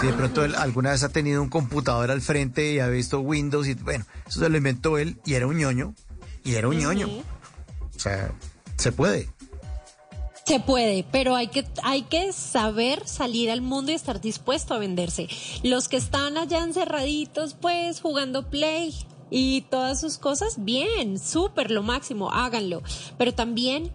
Si 0.00 0.06
de 0.06 0.12
pronto 0.14 0.44
él 0.44 0.54
alguna 0.54 0.90
vez 0.90 1.02
ha 1.02 1.10
tenido 1.10 1.42
un 1.42 1.50
computador 1.50 2.10
al 2.10 2.22
frente 2.22 2.72
y 2.72 2.80
ha 2.80 2.88
visto 2.88 3.20
Windows 3.20 3.68
y 3.68 3.74
bueno, 3.74 4.04
eso 4.26 4.40
se 4.40 4.48
lo 4.48 4.56
inventó 4.56 4.96
él 4.98 5.18
y 5.24 5.34
era 5.34 5.46
un 5.46 5.56
ñoño. 5.56 5.94
Y 6.44 6.54
era 6.54 6.68
un 6.68 6.78
ñoño. 6.78 7.08
O 7.08 7.98
sea, 7.98 8.32
se 8.76 8.92
puede. 8.92 9.28
Se 10.46 10.60
puede, 10.60 11.06
pero 11.10 11.34
hay 11.34 11.48
que, 11.48 11.64
hay 11.82 12.02
que 12.02 12.30
saber 12.34 13.08
salir 13.08 13.50
al 13.50 13.62
mundo 13.62 13.92
y 13.92 13.94
estar 13.94 14.20
dispuesto 14.20 14.74
a 14.74 14.78
venderse. 14.78 15.26
Los 15.62 15.88
que 15.88 15.96
están 15.96 16.36
allá 16.36 16.62
encerraditos, 16.62 17.54
pues 17.54 18.02
jugando 18.02 18.50
play 18.50 18.94
y 19.30 19.62
todas 19.62 20.00
sus 20.00 20.18
cosas, 20.18 20.56
bien, 20.58 21.18
súper, 21.18 21.70
lo 21.70 21.82
máximo, 21.82 22.30
háganlo. 22.30 22.82
Pero 23.16 23.32
también 23.32 23.90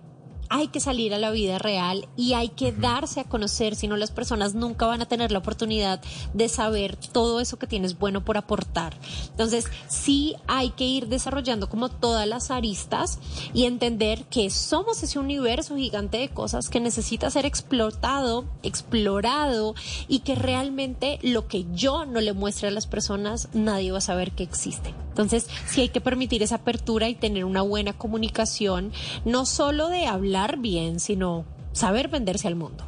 hay 0.49 0.67
que 0.69 0.79
salir 0.79 1.13
a 1.13 1.19
la 1.19 1.31
vida 1.31 1.59
real 1.59 2.07
y 2.17 2.33
hay 2.33 2.49
que 2.49 2.71
darse 2.71 3.19
a 3.19 3.23
conocer, 3.23 3.75
si 3.75 3.87
no 3.87 3.97
las 3.97 4.11
personas 4.11 4.55
nunca 4.55 4.87
van 4.87 5.01
a 5.01 5.07
tener 5.07 5.31
la 5.31 5.39
oportunidad 5.39 6.01
de 6.33 6.49
saber 6.49 6.95
todo 6.95 7.39
eso 7.39 7.59
que 7.59 7.67
tienes 7.67 7.97
bueno 7.97 8.25
por 8.25 8.37
aportar. 8.37 8.97
Entonces, 9.29 9.65
sí 9.87 10.35
hay 10.47 10.71
que 10.71 10.85
ir 10.85 11.07
desarrollando 11.07 11.69
como 11.69 11.89
todas 11.89 12.27
las 12.27 12.51
aristas 12.51 13.19
y 13.53 13.65
entender 13.65 14.25
que 14.25 14.49
somos 14.49 15.03
ese 15.03 15.19
universo 15.19 15.75
gigante 15.75 16.17
de 16.17 16.29
cosas 16.29 16.69
que 16.69 16.79
necesita 16.79 17.29
ser 17.29 17.45
explotado, 17.45 18.45
explorado 18.63 19.75
y 20.07 20.19
que 20.19 20.35
realmente 20.35 21.19
lo 21.21 21.47
que 21.47 21.65
yo 21.73 22.05
no 22.05 22.21
le 22.21 22.33
muestre 22.33 22.69
a 22.69 22.71
las 22.71 22.87
personas, 22.87 23.49
nadie 23.53 23.91
va 23.91 23.99
a 23.99 24.01
saber 24.01 24.31
que 24.31 24.43
existe. 24.43 24.93
Entonces, 25.09 25.47
sí 25.67 25.81
hay 25.81 25.89
que 25.89 25.99
permitir 25.99 26.43
esa 26.43 26.55
apertura 26.55 27.09
y 27.09 27.15
tener 27.15 27.43
una 27.43 27.61
buena 27.61 27.91
comunicación, 27.91 28.93
no 29.25 29.45
solo 29.45 29.89
de 29.89 30.05
hablar 30.05 30.38
bien, 30.59 30.99
sino 30.99 31.45
saber 31.71 32.07
venderse 32.07 32.47
al 32.47 32.55
mundo. 32.55 32.85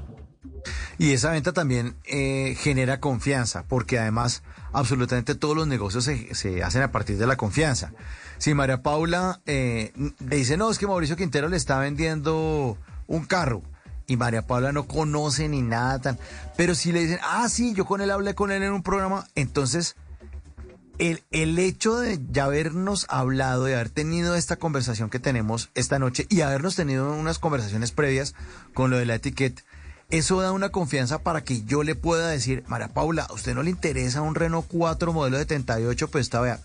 Y 0.97 1.13
esa 1.13 1.31
venta 1.31 1.53
también 1.53 1.95
eh, 2.05 2.55
genera 2.59 2.99
confianza, 2.99 3.63
porque 3.67 3.97
además 3.97 4.43
absolutamente 4.71 5.35
todos 5.35 5.55
los 5.55 5.67
negocios 5.67 6.03
se, 6.03 6.63
hacen 6.63 6.83
a 6.83 6.91
partir 6.91 7.17
de 7.17 7.27
la 7.27 7.37
confianza. 7.37 7.93
Si 8.37 8.53
María 8.53 8.83
Paula 8.83 9.41
eh, 9.45 9.93
le 9.95 10.35
dice, 10.35 10.57
no, 10.57 10.69
es 10.69 10.77
que 10.77 10.87
Mauricio 10.87 11.15
Quintero 11.15 11.49
le 11.49 11.57
está 11.57 11.79
vendiendo 11.79 12.77
un 13.07 13.25
carro, 13.25 13.63
y 14.07 14.17
María 14.17 14.45
Paula 14.45 14.71
no 14.73 14.87
conoce 14.87 15.47
ni 15.47 15.61
nada 15.61 15.99
tan... 15.99 16.19
Pero 16.57 16.75
si 16.75 16.91
le 16.91 17.01
dicen, 17.01 17.19
ah, 17.23 17.47
sí, 17.49 17.73
yo 17.73 17.85
con 17.85 18.01
él 18.01 18.11
hablé 18.11 18.35
con 18.35 18.51
él 18.51 18.61
en 18.61 18.73
un 18.73 18.83
programa, 18.83 19.25
entonces 19.35 19.95
el, 21.01 21.23
el, 21.31 21.57
hecho 21.57 21.97
de 21.97 22.19
ya 22.29 22.45
habernos 22.45 23.07
hablado, 23.09 23.63
de 23.65 23.73
haber 23.73 23.89
tenido 23.89 24.35
esta 24.35 24.57
conversación 24.57 25.09
que 25.09 25.17
tenemos 25.17 25.71
esta 25.73 25.97
noche 25.97 26.27
y 26.29 26.41
habernos 26.41 26.75
tenido 26.75 27.11
unas 27.13 27.39
conversaciones 27.39 27.91
previas 27.91 28.35
con 28.75 28.91
lo 28.91 28.97
de 28.97 29.07
la 29.07 29.15
etiqueta, 29.15 29.63
eso 30.11 30.39
da 30.41 30.51
una 30.51 30.69
confianza 30.69 31.23
para 31.23 31.43
que 31.43 31.63
yo 31.63 31.81
le 31.81 31.95
pueda 31.95 32.29
decir, 32.29 32.63
María 32.67 32.89
Paula, 32.89 33.23
¿a 33.23 33.33
usted 33.33 33.55
no 33.55 33.63
le 33.63 33.71
interesa 33.71 34.21
un 34.21 34.35
Renault 34.35 34.67
4 34.67 35.11
modelo 35.11 35.37
78? 35.39 36.07
Pues 36.11 36.21
está, 36.23 36.39
vea, 36.39 36.59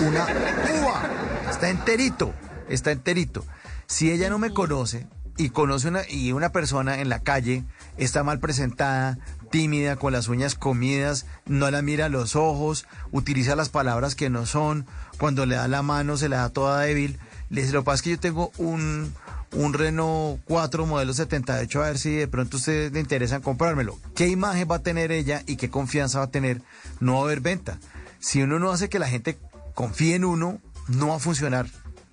una 0.00 0.24
uva, 0.24 1.08
está 1.48 1.68
enterito, 1.68 2.34
está 2.68 2.90
enterito. 2.90 3.44
Si 3.86 4.10
ella 4.10 4.28
no 4.28 4.40
me 4.40 4.52
conoce 4.52 5.06
y 5.36 5.50
conoce 5.50 5.86
una, 5.86 6.00
y 6.08 6.32
una 6.32 6.50
persona 6.50 7.00
en 7.00 7.08
la 7.08 7.20
calle, 7.20 7.62
está 7.96 8.24
mal 8.24 8.40
presentada, 8.40 9.18
tímida, 9.50 9.96
con 9.96 10.12
las 10.12 10.28
uñas 10.28 10.54
comidas, 10.54 11.26
no 11.46 11.70
la 11.70 11.82
mira 11.82 12.06
a 12.06 12.08
los 12.08 12.36
ojos, 12.36 12.86
utiliza 13.12 13.56
las 13.56 13.68
palabras 13.68 14.14
que 14.14 14.30
no 14.30 14.46
son, 14.46 14.86
cuando 15.18 15.46
le 15.46 15.56
da 15.56 15.68
la 15.68 15.82
mano 15.82 16.16
se 16.16 16.28
le 16.28 16.36
da 16.36 16.50
toda 16.50 16.80
débil. 16.80 17.18
Le 17.50 17.62
dice, 17.62 17.72
lo 17.72 17.80
que 17.80 17.86
pasa 17.86 17.96
es 17.96 18.02
que 18.02 18.10
yo 18.10 18.18
tengo 18.18 18.52
un, 18.58 19.12
un 19.52 19.72
Renault 19.72 20.40
4 20.46 20.86
modelo 20.86 21.12
78, 21.12 21.82
a 21.82 21.86
ver 21.86 21.98
si 21.98 22.14
de 22.14 22.28
pronto 22.28 22.56
ustedes 22.56 22.92
le 22.92 23.00
interesan 23.00 23.42
comprármelo. 23.42 23.98
¿Qué 24.14 24.28
imagen 24.28 24.68
va 24.70 24.76
a 24.76 24.82
tener 24.82 25.12
ella 25.12 25.42
y 25.46 25.56
qué 25.56 25.70
confianza 25.70 26.18
va 26.18 26.26
a 26.26 26.30
tener? 26.30 26.62
No 27.00 27.14
va 27.14 27.20
a 27.20 27.22
haber 27.24 27.40
venta. 27.40 27.78
Si 28.18 28.42
uno 28.42 28.58
no 28.58 28.70
hace 28.70 28.88
que 28.88 28.98
la 28.98 29.08
gente 29.08 29.38
confíe 29.74 30.16
en 30.16 30.24
uno, 30.24 30.58
no 30.88 31.08
va 31.08 31.16
a 31.16 31.20
funcionar. 31.20 31.66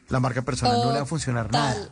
La 0.09 0.19
marca 0.19 0.43
personal 0.43 0.77
no 0.83 0.91
le 0.91 0.97
va 0.97 1.03
a 1.03 1.07
funcionar 1.07 1.51
nada. 1.51 1.89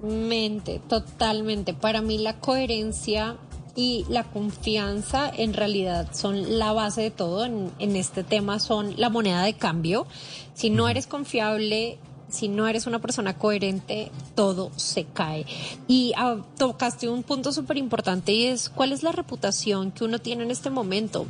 Totalmente, 0.00 0.80
totalmente. 0.88 1.74
Para 1.74 2.00
mí 2.00 2.18
la 2.18 2.40
coherencia 2.40 3.36
y 3.76 4.04
la 4.08 4.24
confianza 4.24 5.30
en 5.34 5.54
realidad 5.54 6.08
son 6.12 6.58
la 6.58 6.72
base 6.72 7.02
de 7.02 7.10
todo 7.10 7.44
en, 7.44 7.96
este 7.96 8.24
tema, 8.24 8.58
son 8.58 8.94
la 8.98 9.10
moneda 9.10 9.42
de 9.42 9.54
cambio. 9.54 10.06
Si 10.54 10.70
no 10.70 10.88
eres 10.88 11.06
confiable, 11.06 11.98
si 12.28 12.48
no 12.48 12.68
eres 12.68 12.86
una 12.86 13.00
persona 13.00 13.36
coherente, 13.36 14.10
todo 14.34 14.70
se 14.76 15.04
cae. 15.04 15.46
Y 15.88 16.12
ah, 16.16 16.36
tocaste 16.58 17.08
un 17.08 17.22
punto 17.22 17.52
súper 17.52 17.76
importante 17.76 18.32
y 18.32 18.46
es 18.46 18.68
cuál 18.68 18.92
es 18.92 19.02
la 19.02 19.12
reputación 19.12 19.90
que 19.92 20.04
uno 20.04 20.18
tiene 20.18 20.44
en 20.44 20.50
este 20.50 20.70
momento. 20.70 21.26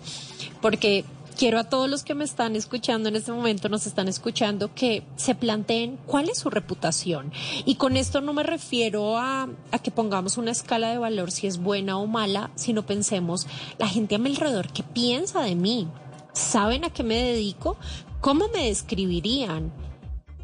Porque 0.60 1.04
quiero 1.36 1.58
a 1.58 1.64
todos 1.64 1.88
los 1.88 2.04
que 2.04 2.14
me 2.14 2.24
están 2.24 2.56
escuchando 2.56 3.08
en 3.08 3.16
este 3.16 3.32
momento, 3.32 3.68
nos 3.68 3.86
están 3.86 4.08
escuchando, 4.08 4.74
que 4.74 5.02
se 5.16 5.34
planteen 5.34 5.98
cuál 6.06 6.28
es 6.28 6.38
su 6.38 6.50
reputación. 6.50 7.32
Y 7.64 7.76
con 7.76 7.96
esto 7.96 8.20
no 8.20 8.32
me 8.32 8.42
refiero 8.42 9.16
a, 9.16 9.48
que 9.82 9.90
pongamos 9.90 10.36
una 10.36 10.50
escala 10.50 10.90
de 10.90 10.98
valor 10.98 11.30
si 11.30 11.46
es 11.46 11.58
buena 11.58 11.98
o 11.98 12.06
mala, 12.06 12.50
sino 12.54 12.84
pensemos, 12.84 13.46
la 13.78 13.88
gente 13.88 14.14
a 14.14 14.18
mi 14.18 14.30
alrededor, 14.30 14.68
¿qué 14.72 14.82
piensa 14.82 15.42
de 15.42 15.54
mí? 15.54 15.88
¿Saben 16.32 16.84
a 16.84 16.90
qué 16.90 17.02
me 17.02 17.16
dedico? 17.16 17.76
¿Cómo 18.20 18.48
me 18.48 18.66
describirían? 18.66 19.72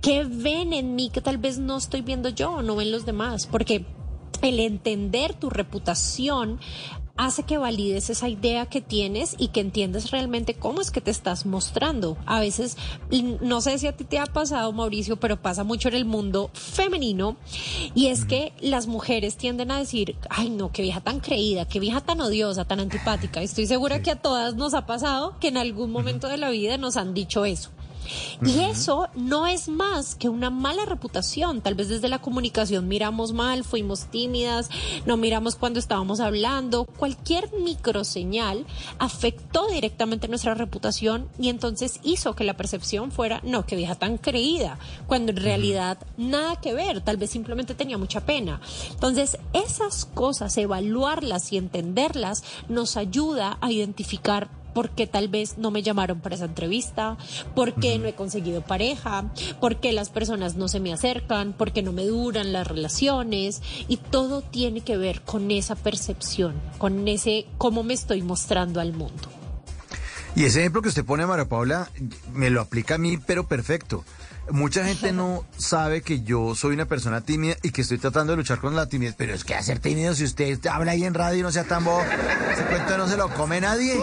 ¿Qué 0.01 0.25
ven 0.25 0.73
en 0.73 0.95
mí 0.95 1.11
que 1.11 1.21
tal 1.21 1.39
vez 1.39 1.59
no 1.59 1.77
estoy 1.77 2.03
viendo 2.03 2.29
yo 2.29 2.63
no 2.63 2.77
ven 2.77 2.93
los 2.93 3.05
demás? 3.05 3.47
Porque 3.47 3.85
el 4.43 4.61
entender 4.61 5.35
tu 5.35 5.51
reputación 5.51 6.61
hace 7.17 7.43
que 7.45 7.59
valides 7.59 8.11
esa 8.11 8.29
idea 8.29 8.67
que 8.67 8.81
tienes 8.81 9.35
y 9.39 9.49
que 9.49 9.61
entiendes 9.61 10.11
realmente 10.11 10.55
cómo 10.55 10.81
es 10.81 10.91
que 10.91 11.01
te 11.01 11.11
estás 11.11 11.47
mostrando. 11.47 12.17
A 12.27 12.41
veces, 12.41 12.77
no 13.41 13.61
sé 13.61 13.79
si 13.79 13.87
a 13.87 13.97
ti 13.97 14.05
te 14.05 14.19
ha 14.19 14.27
pasado, 14.27 14.73
Mauricio, 14.73 15.17
pero 15.17 15.41
pasa 15.41 15.65
mucho 15.65 15.89
en 15.89 15.95
el 15.95 16.05
mundo 16.05 16.51
femenino, 16.53 17.37
y 17.95 18.09
es 18.09 18.25
que 18.25 18.53
las 18.61 18.87
mujeres 18.87 19.37
tienden 19.37 19.71
a 19.71 19.79
decir, 19.79 20.17
ay 20.31 20.51
no, 20.51 20.73
qué 20.73 20.83
vieja 20.83 21.01
tan 21.01 21.21
creída, 21.21 21.67
qué 21.67 21.81
vieja 21.81 22.01
tan 22.01 22.21
odiosa, 22.21 22.65
tan 22.65 22.81
antipática. 22.81 23.41
Estoy 23.43 23.67
segura 23.67 24.03
que 24.03 24.11
a 24.11 24.17
todas 24.17 24.55
nos 24.55 24.75
ha 24.75 24.87
pasado 24.87 25.37
que 25.41 25.49
en 25.49 25.57
algún 25.57 25.91
momento 25.91 26.29
de 26.29 26.37
la 26.37 26.51
vida 26.51 26.77
nos 26.79 26.97
han 26.97 27.15
dicho 27.15 27.45
eso. 27.45 27.71
Y 28.43 28.61
eso 28.61 29.09
no 29.15 29.47
es 29.47 29.69
más 29.69 30.15
que 30.15 30.29
una 30.29 30.51
mala 30.51 30.85
reputación. 30.85 31.61
Tal 31.61 31.75
vez 31.75 31.89
desde 31.89 32.09
la 32.09 32.21
comunicación 32.21 32.89
miramos 32.89 33.33
mal, 33.33 33.65
fuimos 33.65 34.07
tímidas, 34.07 34.69
no 35.05 35.17
miramos 35.17 35.57
cuando 35.57 35.79
estábamos 35.79 36.21
hablando. 36.21 36.85
Cualquier 36.85 37.51
microseñal 37.53 38.67
afectó 38.99 39.67
directamente 39.69 40.29
nuestra 40.29 40.55
reputación 40.55 41.29
y 41.39 41.49
entonces 41.49 42.01
hizo 42.03 42.35
que 42.35 42.45
la 42.45 42.57
percepción 42.57 43.11
fuera, 43.11 43.41
no, 43.45 43.67
que 43.67 43.77
vieja 43.77 43.95
tan 43.95 44.19
creída, 44.19 44.79
cuando 45.07 45.33
en 45.33 45.39
realidad 45.39 45.99
nada 46.17 46.61
que 46.61 46.75
ver, 46.75 47.01
tal 47.01 47.17
vez 47.17 47.31
simplemente 47.31 47.75
tenía 47.75 47.99
mucha 47.99 48.25
pena. 48.25 48.61
Entonces, 48.91 49.39
esas 49.53 50.05
cosas, 50.05 50.57
evaluarlas 50.57 51.53
y 51.53 51.57
entenderlas, 51.57 52.45
nos 52.69 52.97
ayuda 52.97 53.59
a 53.61 53.71
identificar 53.71 54.49
porque 54.77 55.07
tal 55.07 55.29
vez 55.29 55.57
no 55.57 55.71
me 55.71 55.83
llamaron 55.83 56.21
para 56.21 56.35
esa 56.35 56.45
entrevista, 56.45 57.17
porque 57.55 57.99
no 57.99 58.09
he 58.09 58.13
conseguido 58.13 58.61
pareja, 58.61 59.33
porque 59.59 59.91
las 59.91 60.11
personas 60.11 60.57
no 60.57 60.69
se 60.69 60.81
me 60.81 60.93
acercan, 60.93 61.55
porque 61.55 61.83
no 61.83 61.93
me 61.93 62.05
duran 62.05 62.53
las 62.53 62.67
relaciones 62.67 63.63
y 63.89 63.97
todo 63.97 64.43
tiene 64.43 64.83
que 64.83 64.99
ver 64.99 65.23
con 65.23 65.51
esa 65.51 65.77
percepción, 65.77 66.61
con 66.77 67.09
ese 67.09 67.47
cómo 67.57 67.85
me 67.85 67.95
estoy 67.95 68.21
mostrando 68.21 68.79
al 68.79 68.93
mundo. 68.93 69.31
Y 70.35 70.45
ese 70.45 70.61
ejemplo 70.61 70.83
que 70.83 70.91
usted 70.91 71.07
pone, 71.07 71.25
María 71.25 71.49
Paula, 71.49 71.91
me 72.35 72.51
lo 72.51 72.61
aplica 72.61 72.97
a 72.97 72.99
mí, 72.99 73.17
pero 73.17 73.49
perfecto. 73.49 74.05
Mucha 74.51 74.85
gente 74.85 75.13
no 75.13 75.45
sabe 75.59 76.03
que 76.03 76.23
yo 76.23 76.55
soy 76.55 76.75
una 76.75 76.87
persona 76.87 77.21
tímida 77.21 77.57
y 77.63 77.71
que 77.71 77.83
estoy 77.83 77.99
tratando 77.99 78.33
de 78.33 78.37
luchar 78.37 78.59
con 78.59 78.77
la 78.77 78.87
timidez. 78.87 79.15
Pero 79.19 79.35
es 79.35 79.45
que 79.45 79.55
hacer 79.55 79.81
tímido 79.81 80.15
si 80.15 80.25
usted 80.25 80.65
habla 80.67 80.93
ahí 80.93 81.05
en 81.05 81.15
radio 81.15 81.41
y 81.41 81.43
no 81.43 81.51
sea 81.51 81.65
tan 81.65 81.85
bobo, 81.85 82.03
ese 82.53 82.65
cuento 82.65 82.97
no 82.97 83.09
se 83.09 83.17
lo 83.17 83.29
come 83.35 83.61
nadie. 83.61 84.01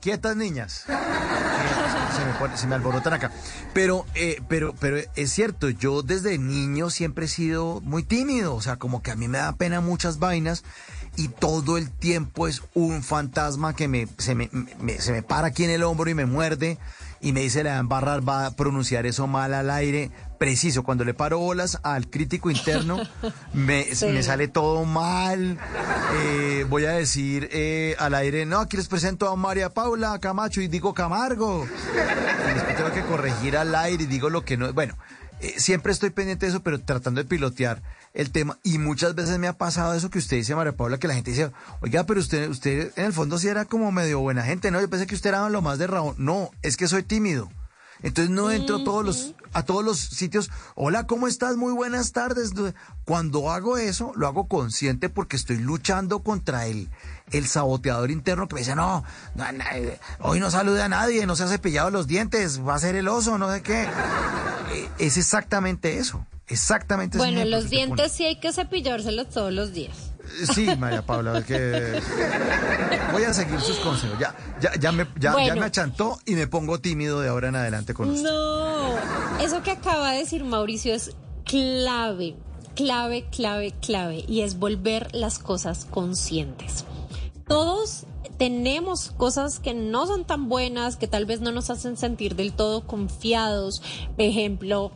quietas 0.00 0.36
niñas. 0.36 0.84
Se 0.86 2.46
me, 2.48 2.56
se 2.56 2.66
me, 2.68 2.74
alborotan 2.76 3.12
acá. 3.12 3.32
Pero, 3.72 4.06
eh, 4.14 4.40
pero, 4.48 4.74
pero 4.78 4.98
es 5.16 5.32
cierto, 5.32 5.68
yo 5.68 6.02
desde 6.02 6.38
niño 6.38 6.90
siempre 6.90 7.24
he 7.24 7.28
sido 7.28 7.80
muy 7.80 8.04
tímido. 8.04 8.54
O 8.54 8.60
sea, 8.60 8.76
como 8.76 9.02
que 9.02 9.10
a 9.10 9.16
mí 9.16 9.26
me 9.26 9.38
da 9.38 9.56
pena 9.56 9.80
muchas 9.80 10.20
vainas 10.20 10.62
y 11.16 11.28
todo 11.28 11.76
el 11.76 11.90
tiempo 11.90 12.46
es 12.46 12.62
un 12.74 13.02
fantasma 13.02 13.74
que 13.74 13.88
me, 13.88 14.06
se, 14.18 14.34
me, 14.34 14.48
se 14.98 15.12
me 15.12 15.22
para 15.22 15.48
aquí 15.48 15.64
en 15.64 15.70
el 15.70 15.82
hombro 15.82 16.08
y 16.08 16.14
me 16.14 16.26
muerde 16.26 16.78
y 17.24 17.32
me 17.32 17.40
dice, 17.40 17.64
le 17.64 17.70
va 17.70 17.76
a 17.76 17.80
embarrar, 17.80 18.28
va 18.28 18.44
a 18.44 18.50
pronunciar 18.50 19.06
eso 19.06 19.26
mal 19.26 19.54
al 19.54 19.70
aire. 19.70 20.10
Preciso, 20.38 20.82
cuando 20.82 21.04
le 21.04 21.14
paro 21.14 21.38
bolas 21.38 21.80
al 21.82 22.10
crítico 22.10 22.50
interno, 22.50 22.98
me, 23.54 23.86
me 24.12 24.22
sale 24.22 24.46
todo 24.46 24.84
mal. 24.84 25.58
Eh, 26.18 26.66
voy 26.68 26.84
a 26.84 26.90
decir 26.90 27.48
eh, 27.50 27.96
al 27.98 28.14
aire, 28.14 28.44
no, 28.44 28.58
aquí 28.58 28.76
les 28.76 28.88
presento 28.88 29.30
a 29.30 29.36
María 29.36 29.70
Paula 29.70 30.18
Camacho 30.18 30.60
y 30.60 30.68
digo 30.68 30.92
Camargo. 30.92 31.66
Y 31.66 32.54
después 32.54 32.76
tengo 32.76 32.92
que 32.92 33.02
corregir 33.04 33.56
al 33.56 33.74
aire 33.74 34.04
y 34.04 34.06
digo 34.06 34.28
lo 34.28 34.44
que 34.44 34.58
no. 34.58 34.70
Bueno, 34.74 34.94
eh, 35.40 35.54
siempre 35.56 35.92
estoy 35.92 36.10
pendiente 36.10 36.44
de 36.44 36.50
eso, 36.50 36.62
pero 36.62 36.78
tratando 36.78 37.22
de 37.22 37.26
pilotear 37.26 37.80
el 38.14 38.30
tema. 38.30 38.58
Y 38.62 38.78
muchas 38.78 39.14
veces 39.14 39.38
me 39.38 39.48
ha 39.48 39.58
pasado 39.58 39.94
eso 39.94 40.08
que 40.08 40.18
usted 40.18 40.38
dice, 40.38 40.54
María 40.54 40.76
Paula, 40.76 40.98
que 40.98 41.08
la 41.08 41.14
gente 41.14 41.32
dice, 41.32 41.50
oiga, 41.80 42.04
pero 42.04 42.20
usted, 42.20 42.48
usted 42.48 42.92
en 42.96 43.06
el 43.06 43.12
fondo 43.12 43.38
sí 43.38 43.48
era 43.48 43.64
como 43.64 43.92
medio 43.92 44.20
buena 44.20 44.42
gente, 44.42 44.70
¿no? 44.70 44.80
Yo 44.80 44.88
pensé 44.88 45.06
que 45.06 45.14
usted 45.14 45.30
era 45.30 45.48
lo 45.50 45.60
más 45.60 45.78
de 45.78 45.88
Raúl. 45.88 46.14
No, 46.16 46.50
es 46.62 46.76
que 46.76 46.88
soy 46.88 47.02
tímido. 47.02 47.50
Entonces 48.04 48.30
no 48.30 48.50
entro 48.50 48.76
a 48.76 48.84
todos 48.84 49.02
los, 49.02 49.34
a 49.54 49.64
todos 49.64 49.82
los 49.82 49.98
sitios. 49.98 50.50
Hola, 50.74 51.06
¿cómo 51.06 51.26
estás? 51.26 51.56
Muy 51.56 51.72
buenas 51.72 52.12
tardes. 52.12 52.52
Cuando 53.06 53.50
hago 53.50 53.78
eso, 53.78 54.12
lo 54.14 54.26
hago 54.26 54.46
consciente 54.46 55.08
porque 55.08 55.36
estoy 55.36 55.56
luchando 55.56 56.22
contra 56.22 56.66
el, 56.66 56.90
el 57.32 57.46
saboteador 57.46 58.10
interno 58.10 58.46
que 58.46 58.56
me 58.56 58.60
dice, 58.60 58.76
no, 58.76 59.04
no 59.34 59.44
hoy 60.20 60.38
no 60.38 60.50
salude 60.50 60.82
a 60.82 60.88
nadie, 60.90 61.24
no 61.24 61.34
se 61.34 61.44
ha 61.44 61.48
cepillado 61.48 61.90
los 61.90 62.06
dientes, 62.06 62.60
va 62.60 62.74
a 62.74 62.78
ser 62.78 62.94
el 62.94 63.08
oso, 63.08 63.38
no 63.38 63.50
sé 63.50 63.62
qué. 63.62 63.84
Eh, 63.84 64.88
es 64.98 65.16
exactamente 65.16 65.96
eso. 65.96 66.26
Exactamente. 66.48 67.16
Bueno, 67.16 67.42
los 67.46 67.70
dientes 67.70 68.12
sí 68.12 68.26
hay 68.26 68.38
que 68.38 68.52
cepillárselos 68.52 69.30
todos 69.30 69.50
los 69.50 69.72
días. 69.72 70.13
Sí, 70.54 70.68
María 70.78 71.02
Paula, 71.02 71.42
que 71.42 72.00
voy 73.12 73.22
a 73.22 73.32
seguir 73.32 73.60
sus 73.60 73.78
consejos. 73.78 74.18
Ya, 74.18 74.34
ya, 74.60 74.72
ya, 74.78 74.92
me, 74.92 75.06
ya, 75.18 75.34
ya, 75.44 75.54
me 75.54 75.64
achantó 75.64 76.18
y 76.24 76.34
me 76.34 76.46
pongo 76.46 76.78
tímido 76.80 77.20
de 77.20 77.28
ahora 77.28 77.48
en 77.48 77.56
adelante 77.56 77.94
con 77.94 78.10
usted. 78.10 78.28
No, 78.28 78.94
eso 79.40 79.62
que 79.62 79.70
acaba 79.70 80.12
de 80.12 80.18
decir 80.18 80.44
Mauricio 80.44 80.94
es 80.94 81.14
clave, 81.44 82.36
clave, 82.74 83.28
clave, 83.30 83.74
clave, 83.80 84.24
y 84.26 84.40
es 84.40 84.58
volver 84.58 85.14
las 85.14 85.38
cosas 85.38 85.84
conscientes. 85.84 86.84
Todos 87.46 88.06
tenemos 88.38 89.10
cosas 89.10 89.60
que 89.60 89.74
no 89.74 90.06
son 90.06 90.24
tan 90.24 90.48
buenas, 90.48 90.96
que 90.96 91.06
tal 91.06 91.26
vez 91.26 91.40
no 91.40 91.52
nos 91.52 91.70
hacen 91.70 91.96
sentir 91.96 92.34
del 92.34 92.52
todo 92.52 92.86
confiados. 92.86 93.82
Por 94.16 94.24
ejemplo, 94.24 94.92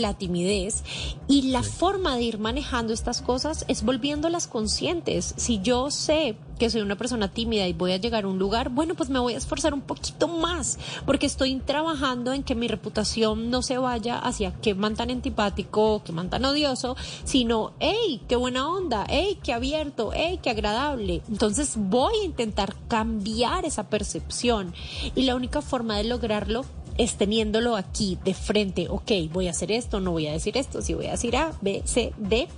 la 0.00 0.14
timidez 0.14 0.84
y 1.28 1.50
la 1.50 1.62
forma 1.62 2.16
de 2.16 2.22
ir 2.22 2.38
manejando 2.38 2.92
estas 2.92 3.20
cosas 3.20 3.64
es 3.68 3.82
volviéndolas 3.82 4.46
conscientes. 4.46 5.34
Si 5.36 5.60
yo 5.60 5.90
sé 5.90 6.36
que 6.58 6.70
soy 6.70 6.80
una 6.82 6.96
persona 6.96 7.28
tímida 7.28 7.66
y 7.66 7.72
voy 7.72 7.92
a 7.92 7.96
llegar 7.96 8.24
a 8.24 8.28
un 8.28 8.38
lugar, 8.38 8.68
bueno, 8.68 8.94
pues 8.94 9.10
me 9.10 9.18
voy 9.18 9.34
a 9.34 9.38
esforzar 9.38 9.74
un 9.74 9.80
poquito 9.80 10.28
más 10.28 10.78
porque 11.04 11.26
estoy 11.26 11.56
trabajando 11.56 12.32
en 12.32 12.42
que 12.42 12.54
mi 12.54 12.68
reputación 12.68 13.50
no 13.50 13.62
se 13.62 13.78
vaya 13.78 14.18
hacia 14.18 14.52
que 14.52 14.74
man 14.74 14.94
tan 14.94 15.10
antipático, 15.10 16.02
que 16.04 16.12
man 16.12 16.30
tan 16.30 16.44
odioso, 16.44 16.96
sino, 17.24 17.72
hey, 17.80 18.20
qué 18.28 18.36
buena 18.36 18.68
onda, 18.68 19.06
hey, 19.08 19.38
qué 19.42 19.52
abierto, 19.52 20.10
hey, 20.14 20.38
qué 20.42 20.50
agradable. 20.50 21.22
Entonces 21.28 21.74
voy 21.76 22.14
a 22.22 22.24
intentar 22.24 22.76
cambiar 22.88 23.64
esa 23.64 23.88
percepción 23.88 24.74
y 25.14 25.22
la 25.22 25.34
única 25.34 25.62
forma 25.62 25.96
de 25.96 26.04
lograrlo 26.04 26.64
es 26.98 27.14
teniéndolo 27.16 27.76
aquí 27.76 28.18
de 28.24 28.34
frente, 28.34 28.88
ok, 28.88 29.12
voy 29.32 29.48
a 29.48 29.50
hacer 29.50 29.72
esto, 29.72 30.00
no 30.00 30.12
voy 30.12 30.26
a 30.26 30.32
decir 30.32 30.56
esto, 30.56 30.82
si 30.82 30.94
voy 30.94 31.06
a 31.06 31.12
decir 31.12 31.36
A, 31.36 31.52
B, 31.60 31.82
C, 31.84 32.12
D, 32.18 32.48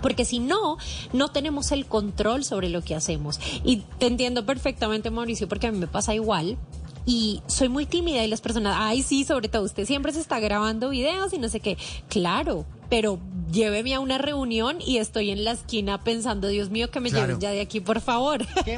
porque 0.00 0.24
si 0.24 0.38
no, 0.38 0.78
no 1.12 1.28
tenemos 1.28 1.72
el 1.72 1.86
control 1.86 2.44
sobre 2.44 2.68
lo 2.68 2.82
que 2.82 2.94
hacemos. 2.94 3.40
Y 3.64 3.78
te 3.98 4.06
entiendo 4.06 4.44
perfectamente, 4.44 5.10
Mauricio, 5.10 5.48
porque 5.48 5.68
a 5.68 5.72
mí 5.72 5.78
me 5.78 5.86
pasa 5.86 6.14
igual. 6.14 6.58
Y 7.04 7.42
soy 7.46 7.68
muy 7.68 7.84
tímida 7.84 8.24
y 8.24 8.28
las 8.28 8.40
personas, 8.40 8.76
ay, 8.78 9.02
sí, 9.02 9.24
sobre 9.24 9.48
todo 9.48 9.64
usted 9.64 9.86
siempre 9.86 10.12
se 10.12 10.20
está 10.20 10.38
grabando 10.38 10.90
videos 10.90 11.32
y 11.32 11.38
no 11.38 11.48
sé 11.48 11.58
qué. 11.58 11.76
Claro, 12.08 12.64
pero 12.92 13.18
lléveme 13.50 13.94
a 13.94 14.00
una 14.00 14.18
reunión 14.18 14.76
y 14.84 14.98
estoy 14.98 15.30
en 15.30 15.44
la 15.44 15.52
esquina 15.52 16.04
pensando, 16.04 16.48
Dios 16.48 16.68
mío, 16.68 16.90
que 16.90 17.00
me 17.00 17.10
lleven 17.10 17.40
ya 17.40 17.50
de 17.50 17.62
aquí, 17.62 17.80
por 17.80 18.02
favor. 18.02 18.46
¿Qué 18.66 18.76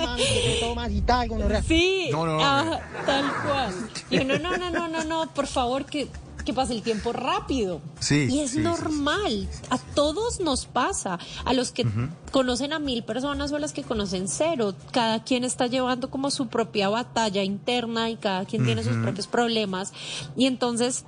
tomas 0.60 0.92
y 0.92 1.00
tal? 1.00 1.28
Sí, 1.66 2.10
no, 2.12 2.24
no, 2.24 2.38
no, 2.38 2.78
tal 3.04 3.24
cual. 3.44 3.74
Y 4.10 4.18
no, 4.18 4.38
no, 4.38 4.56
no, 4.56 4.70
no, 4.70 4.86
no, 4.86 5.02
no, 5.02 5.34
por 5.34 5.48
favor, 5.48 5.84
que 5.84 6.06
que 6.44 6.52
pase 6.52 6.74
el 6.74 6.82
tiempo 6.82 7.12
rápido. 7.12 7.80
Sí. 8.00 8.28
Y 8.30 8.40
es 8.40 8.54
normal. 8.54 9.48
A 9.70 9.78
todos 9.78 10.40
nos 10.40 10.66
pasa. 10.66 11.18
A 11.44 11.54
los 11.54 11.72
que 11.72 11.86
conocen 12.30 12.72
a 12.74 12.78
mil 12.78 13.02
personas 13.02 13.50
o 13.50 13.56
a 13.56 13.58
las 13.58 13.72
que 13.72 13.82
conocen 13.82 14.28
cero. 14.28 14.74
Cada 14.92 15.24
quien 15.24 15.42
está 15.44 15.66
llevando 15.68 16.10
como 16.10 16.30
su 16.30 16.48
propia 16.48 16.88
batalla 16.90 17.42
interna 17.42 18.10
y 18.10 18.16
cada 18.16 18.44
quien 18.44 18.64
tiene 18.64 18.84
sus 18.84 18.96
propios 18.98 19.26
problemas. 19.26 19.94
Y 20.36 20.44
entonces 20.44 21.04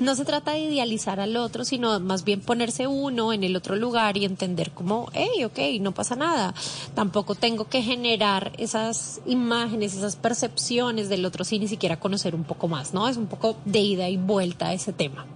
no 0.00 0.14
se 0.14 0.24
trata 0.24 0.52
de 0.52 0.60
idealizar 0.60 1.20
al 1.20 1.36
otro, 1.36 1.64
sino 1.64 2.00
más 2.00 2.24
bien 2.24 2.40
ponerse 2.40 2.86
uno 2.86 3.32
en 3.32 3.44
el 3.44 3.54
otro 3.56 3.76
lugar 3.76 4.16
y 4.16 4.24
entender 4.24 4.70
como, 4.72 5.10
hey, 5.12 5.44
ok, 5.44 5.58
no 5.80 5.92
pasa 5.92 6.16
nada. 6.16 6.54
Tampoco 6.94 7.34
tengo 7.34 7.68
que 7.68 7.82
generar 7.82 8.52
esas 8.58 9.20
imágenes, 9.26 9.94
esas 9.94 10.16
percepciones 10.16 11.08
del 11.08 11.24
otro 11.24 11.44
sin 11.44 11.60
ni 11.60 11.68
siquiera 11.68 12.00
conocer 12.00 12.34
un 12.34 12.44
poco 12.44 12.68
más, 12.68 12.94
¿no? 12.94 13.08
Es 13.08 13.16
un 13.16 13.26
poco 13.26 13.56
de 13.64 13.80
ida 13.80 14.08
y 14.08 14.16
vuelta 14.16 14.68
a 14.68 14.72
ese 14.72 14.92
tema. 14.92 15.26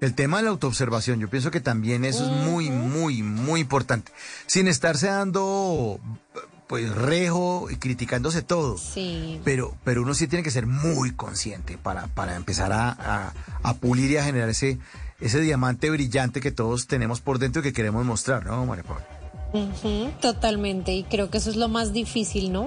El 0.00 0.14
tema 0.14 0.38
de 0.38 0.42
la 0.42 0.50
autoobservación, 0.50 1.20
yo 1.20 1.30
pienso 1.30 1.50
que 1.50 1.60
también 1.60 2.04
eso 2.04 2.24
es 2.24 2.30
muy, 2.30 2.70
muy, 2.70 3.22
muy 3.22 3.60
importante. 3.60 4.12
Sin 4.46 4.68
estarse 4.68 5.06
dando 5.06 5.98
pues 6.74 6.92
rejo 6.92 7.68
y 7.70 7.76
criticándose 7.76 8.42
todo. 8.42 8.76
Sí. 8.76 9.40
Pero, 9.44 9.76
pero 9.84 10.02
uno 10.02 10.12
sí 10.12 10.26
tiene 10.26 10.42
que 10.42 10.50
ser 10.50 10.66
muy 10.66 11.12
consciente 11.12 11.78
para, 11.78 12.08
para 12.08 12.34
empezar 12.34 12.72
a, 12.72 13.32
a, 13.62 13.74
pulir 13.74 14.10
y 14.10 14.16
a 14.16 14.24
generar 14.24 14.48
ese, 14.48 14.80
ese 15.20 15.40
diamante 15.40 15.88
brillante 15.88 16.40
que 16.40 16.50
todos 16.50 16.88
tenemos 16.88 17.20
por 17.20 17.38
dentro 17.38 17.60
y 17.60 17.62
que 17.62 17.72
queremos 17.72 18.04
mostrar, 18.04 18.44
¿no, 18.44 18.66
María 18.66 18.82
Paula? 18.82 19.06
totalmente, 20.20 20.92
y 20.92 21.04
creo 21.04 21.30
que 21.30 21.38
eso 21.38 21.48
es 21.48 21.54
lo 21.54 21.68
más 21.68 21.92
difícil, 21.92 22.50
¿no? 22.50 22.66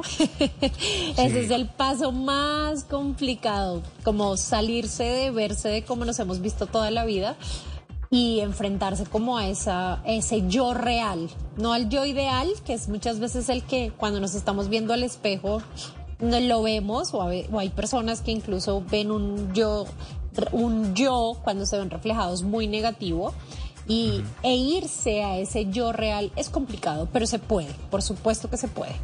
Ese 1.18 1.40
es 1.44 1.52
el 1.52 1.68
paso 1.68 2.14
más 2.14 2.86
complicado, 2.86 3.84
como 4.06 4.38
salirse 4.38 5.04
de 5.04 5.32
verse 5.32 5.68
de 5.68 5.84
cómo 5.84 6.06
nos 6.06 6.18
hemos 6.20 6.40
visto 6.40 6.66
toda 6.66 6.90
la 6.92 7.04
vida 7.04 7.36
y 8.10 8.40
enfrentarse 8.40 9.06
como 9.06 9.38
a 9.38 9.48
esa, 9.48 10.02
ese 10.06 10.48
yo 10.48 10.74
real, 10.74 11.30
no 11.58 11.74
al 11.74 11.90
yo 11.90 12.06
ideal, 12.06 12.50
que 12.66 12.74
es 12.74 12.88
muchas 12.88 13.20
veces 13.20 13.50
el 13.50 13.64
que 13.64 13.92
cuando 13.96 14.20
nos 14.20 14.36
estamos 14.36 14.70
viendo 14.70 14.94
al 14.94 15.04
espejo 15.04 15.62
lo 16.20 16.64
vemos 16.64 17.14
o, 17.14 17.22
hay 17.22 17.70
personas 17.70 18.22
que 18.22 18.32
incluso 18.32 18.84
ven 18.90 19.12
un 19.12 19.54
yo, 19.54 19.86
un 20.52 20.96
yo 20.96 21.38
cuando 21.44 21.66
se 21.66 21.78
ven 21.78 21.90
reflejados 21.90 22.44
muy 22.44 22.68
negativo 22.68 23.34
y, 23.88 24.24
e 24.44 24.56
irse 24.56 25.24
a 25.24 25.38
ese 25.38 25.70
yo 25.70 25.92
real 25.94 26.32
es 26.36 26.50
complicado, 26.50 27.08
pero 27.12 27.26
se 27.28 27.40
puede, 27.40 27.74
por 27.90 28.02
supuesto 28.02 28.50
que 28.50 28.58
se 28.58 28.68
puede. 28.68 28.96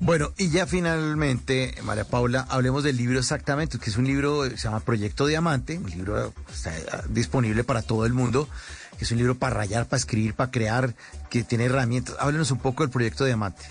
Bueno, 0.00 0.32
y 0.36 0.50
ya 0.50 0.66
finalmente, 0.66 1.74
María 1.82 2.04
Paula, 2.04 2.46
hablemos 2.50 2.84
del 2.84 2.96
libro 2.96 3.18
exactamente, 3.18 3.78
que 3.78 3.90
es 3.90 3.96
un 3.96 4.06
libro, 4.06 4.44
se 4.44 4.56
llama 4.56 4.80
Proyecto 4.80 5.26
Diamante, 5.26 5.78
un 5.78 5.90
libro 5.90 6.32
está 6.52 6.72
disponible 7.08 7.64
para 7.64 7.80
todo 7.80 8.04
el 8.04 8.12
mundo, 8.12 8.48
que 8.98 9.04
es 9.04 9.12
un 9.12 9.18
libro 9.18 9.36
para 9.36 9.54
rayar, 9.54 9.86
para 9.86 9.98
escribir, 9.98 10.34
para 10.34 10.50
crear, 10.50 10.94
que 11.30 11.44
tiene 11.44 11.64
herramientas. 11.64 12.16
Háblenos 12.18 12.50
un 12.50 12.58
poco 12.58 12.82
del 12.82 12.90
Proyecto 12.90 13.24
Diamante. 13.24 13.64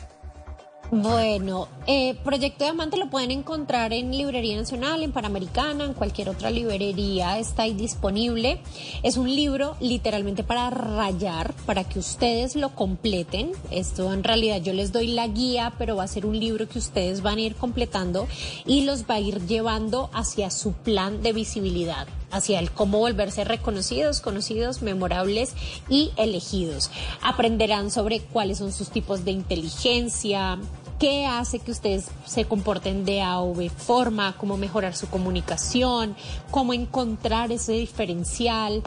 Bueno, 0.96 1.70
eh, 1.88 2.14
Proyecto 2.24 2.66
Diamante 2.66 2.98
lo 2.98 3.10
pueden 3.10 3.32
encontrar 3.32 3.94
en 3.94 4.12
Librería 4.12 4.56
Nacional, 4.56 5.02
en 5.02 5.12
Panamericana, 5.12 5.86
en 5.86 5.96
cualquier 5.96 6.30
otra 6.30 6.52
librería 6.52 7.40
está 7.40 7.64
ahí 7.64 7.74
disponible. 7.74 8.60
Es 9.02 9.18
un 9.18 9.28
libro 9.28 9.76
literalmente 9.80 10.44
para 10.44 10.70
rayar, 10.70 11.56
para 11.66 11.84
que 11.84 11.98
ustedes 11.98 12.56
lo 12.56 12.76
completen. 12.76 13.54
Esto 13.72 14.14
en 14.14 14.24
realidad 14.24 14.62
yo 14.62 14.72
les 14.72 14.92
doy 14.92 15.08
la 15.08 15.26
guía, 15.26 15.74
pero 15.80 15.96
va 15.96 16.04
a 16.04 16.08
ser 16.08 16.28
un 16.28 16.40
libro 16.40 16.70
que 16.70 16.78
ustedes 16.78 17.24
van 17.24 17.40
a 17.40 17.42
ir 17.42 17.56
completando 17.56 18.28
y 18.68 18.86
los 18.86 19.10
va 19.10 19.16
a 19.16 19.20
ir 19.20 19.48
llevando 19.48 20.12
hacia 20.14 20.52
su 20.52 20.74
plan 20.74 21.24
de 21.24 21.34
visibilidad 21.34 22.06
hacia 22.34 22.60
el 22.60 22.72
cómo 22.72 22.98
volverse 22.98 23.44
reconocidos, 23.44 24.20
conocidos, 24.20 24.82
memorables 24.82 25.54
y 25.88 26.12
elegidos. 26.18 26.90
Aprenderán 27.22 27.92
sobre 27.92 28.22
cuáles 28.22 28.58
son 28.58 28.74
sus 28.74 28.90
tipos 28.90 29.24
de 29.24 29.32
inteligencia, 29.32 30.58
qué 31.04 31.26
hace 31.26 31.60
que 31.60 31.72
ustedes 31.72 32.10
se 32.26 32.46
comporten 32.46 33.04
de 33.04 33.22
A 33.22 33.42
o 33.42 33.54
B 33.54 33.70
forma, 33.70 34.38
cómo 34.38 34.56
mejorar 34.56 34.96
su 34.96 35.10
comunicación, 35.10 36.16
cómo 36.50 36.74
encontrar 36.74 37.52
ese 37.52 37.74
diferencial, 37.74 38.84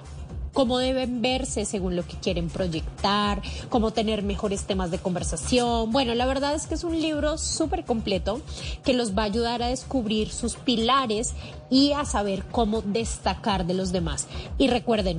cómo 0.55 0.79
deben 0.79 1.21
verse 1.21 1.67
según 1.67 1.95
lo 1.95 2.07
que 2.07 2.17
quieren 2.17 2.49
proyectar, 2.49 3.43
cómo 3.69 3.91
tener 3.91 4.23
mejores 4.23 4.65
temas 4.65 4.91
de 4.91 4.97
conversación. 4.97 5.93
Bueno, 5.93 6.15
la 6.15 6.25
verdad 6.25 6.55
es 6.55 6.67
que 6.67 6.73
es 6.73 6.85
un 6.85 6.99
libro 6.99 7.37
súper 7.37 7.85
completo 7.85 8.41
que 8.83 8.95
los 8.95 9.15
va 9.15 9.25
a 9.25 9.27
ayudar 9.27 9.63
a 9.63 9.69
descubrir 9.69 10.33
sus 10.33 10.57
pilares 10.57 11.35
y 11.69 11.93
a 11.93 12.07
saber 12.07 12.47
cómo 12.51 12.81
destacar 12.81 13.67
de 13.67 13.75
los 13.75 13.93
demás. 13.93 14.27
Y 14.57 14.69
recuerden, 14.69 15.19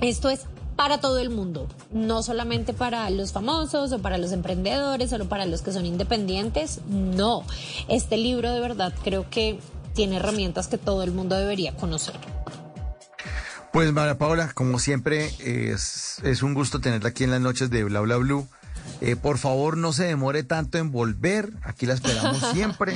esto 0.00 0.30
es 0.30 0.46
para 0.76 1.00
todo 1.00 1.18
el 1.18 1.30
mundo, 1.30 1.68
no 1.92 2.22
solamente 2.22 2.72
para 2.72 3.08
los 3.10 3.32
famosos 3.32 3.92
o 3.92 3.98
para 4.00 4.18
los 4.18 4.32
emprendedores, 4.32 5.10
solo 5.10 5.28
para 5.28 5.46
los 5.46 5.62
que 5.62 5.72
son 5.72 5.86
independientes, 5.86 6.80
no. 6.88 7.44
Este 7.88 8.16
libro 8.16 8.52
de 8.52 8.60
verdad 8.60 8.92
creo 9.04 9.28
que 9.28 9.58
tiene 9.94 10.16
herramientas 10.16 10.68
que 10.68 10.78
todo 10.78 11.02
el 11.02 11.12
mundo 11.12 11.36
debería 11.36 11.74
conocer. 11.76 12.14
Pues 13.72 13.90
María 13.92 14.18
Paula, 14.18 14.52
como 14.52 14.78
siempre, 14.78 15.30
es, 15.40 16.18
es 16.22 16.42
un 16.42 16.52
gusto 16.52 16.80
tenerla 16.80 17.08
aquí 17.08 17.24
en 17.24 17.30
las 17.30 17.40
noches 17.40 17.70
de 17.70 17.84
Bla 17.84 18.00
Bla 18.00 18.16
Blue. 18.16 18.46
Eh, 19.00 19.16
por 19.16 19.38
favor, 19.38 19.76
no 19.76 19.92
se 19.92 20.04
demore 20.04 20.42
tanto 20.42 20.78
en 20.78 20.92
volver. 20.92 21.50
Aquí 21.62 21.86
la 21.86 21.94
esperamos 21.94 22.38
siempre. 22.52 22.94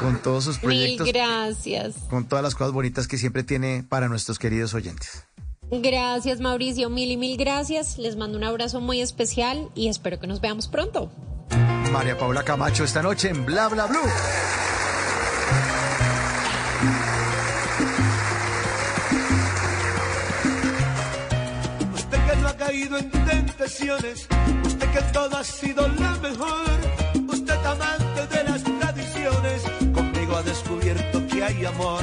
Con 0.00 0.18
todos 0.22 0.44
sus 0.44 0.58
proyectos. 0.58 1.04
Mil 1.04 1.12
gracias. 1.12 1.94
Con 2.08 2.24
todas 2.24 2.42
las 2.42 2.54
cosas 2.54 2.72
bonitas 2.72 3.06
que 3.06 3.18
siempre 3.18 3.42
tiene 3.42 3.84
para 3.88 4.08
nuestros 4.08 4.38
queridos 4.38 4.74
oyentes. 4.74 5.24
Gracias 5.70 6.40
Mauricio, 6.40 6.90
mil 6.90 7.10
y 7.10 7.16
mil 7.16 7.36
gracias. 7.36 7.98
Les 7.98 8.16
mando 8.16 8.38
un 8.38 8.44
abrazo 8.44 8.80
muy 8.80 9.00
especial 9.00 9.68
y 9.74 9.88
espero 9.88 10.20
que 10.20 10.26
nos 10.26 10.40
veamos 10.40 10.68
pronto. 10.68 11.10
María 11.92 12.16
Paula 12.16 12.44
Camacho 12.44 12.84
esta 12.84 13.02
noche 13.02 13.30
en 13.30 13.44
Bla 13.44 13.68
Bla 13.68 13.86
Blue. 13.86 13.98
Usted 21.94 22.18
que 22.26 22.36
no 22.36 22.48
ha 22.48 22.56
caído 22.56 22.98
en 22.98 23.10
tentaciones, 23.10 24.28
usted 24.64 24.92
que 24.92 25.00
todo 25.12 25.36
ha 25.36 25.44
sido 25.44 25.88
la 25.88 26.12
mejor, 26.16 26.70
usted 27.28 27.66
amante 27.66 28.26
de 28.36 28.44
las 28.44 28.62
tradiciones, 28.62 29.62
conmigo 29.92 30.36
ha 30.36 30.42
descubierto 30.42 31.26
que 31.26 31.42
hay 31.42 31.64
amor. 31.64 32.02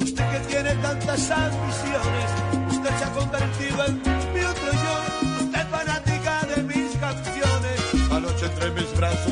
Usted 0.00 0.30
que 0.30 0.38
tiene 0.48 0.74
tantas 0.76 1.30
ambiciones 1.30 2.41
convertido 3.42 3.84
en 3.86 4.02
mi 4.34 4.40
otro 4.44 4.72
yo. 4.72 5.44
Usted 5.44 5.66
fanática 5.68 6.46
de 6.54 6.62
mis 6.62 6.96
canciones. 6.96 8.10
Anoche 8.10 8.46
entre 8.46 8.70
mis 8.70 8.96
brazos 8.96 9.31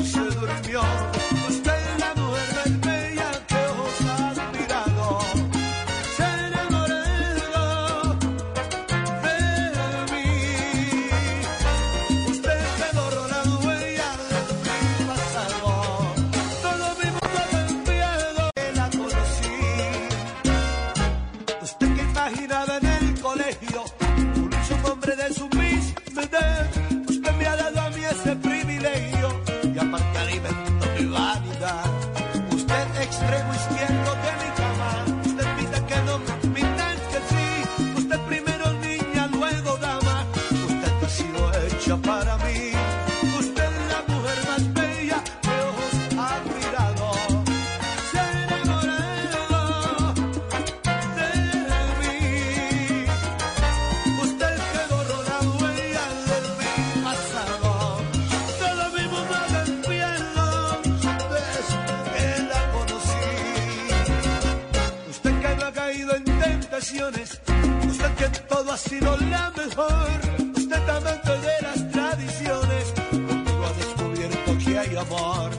Usted 66.81 68.15
que 68.15 68.39
todo 68.47 68.71
ha 68.71 68.77
sido 68.77 69.15
la 69.17 69.51
mejor. 69.51 70.09
Usted 70.55 70.89
amante 70.89 71.37
de 71.37 71.61
las 71.61 71.91
tradiciones. 71.91 72.93
Contigo 73.11 73.65
ha 73.65 73.73
descubierto 73.73 74.57
que 74.57 74.79
hay 74.79 74.95
amor. 74.95 75.51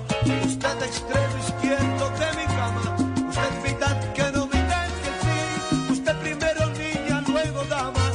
Usted 0.45 0.83
extremo 0.83 1.39
izquierdo 1.47 2.11
de 2.11 2.29
mi 2.37 2.47
cama. 2.47 2.97
Usted 3.29 3.63
mitad 3.63 4.13
que 4.13 4.33
no 4.33 4.47
mitad 4.47 4.89
que 5.03 5.13
sí. 5.23 5.93
Usted 5.93 6.17
primero 6.19 6.67
niña, 6.71 7.25
luego 7.29 7.65
dama. 7.65 8.11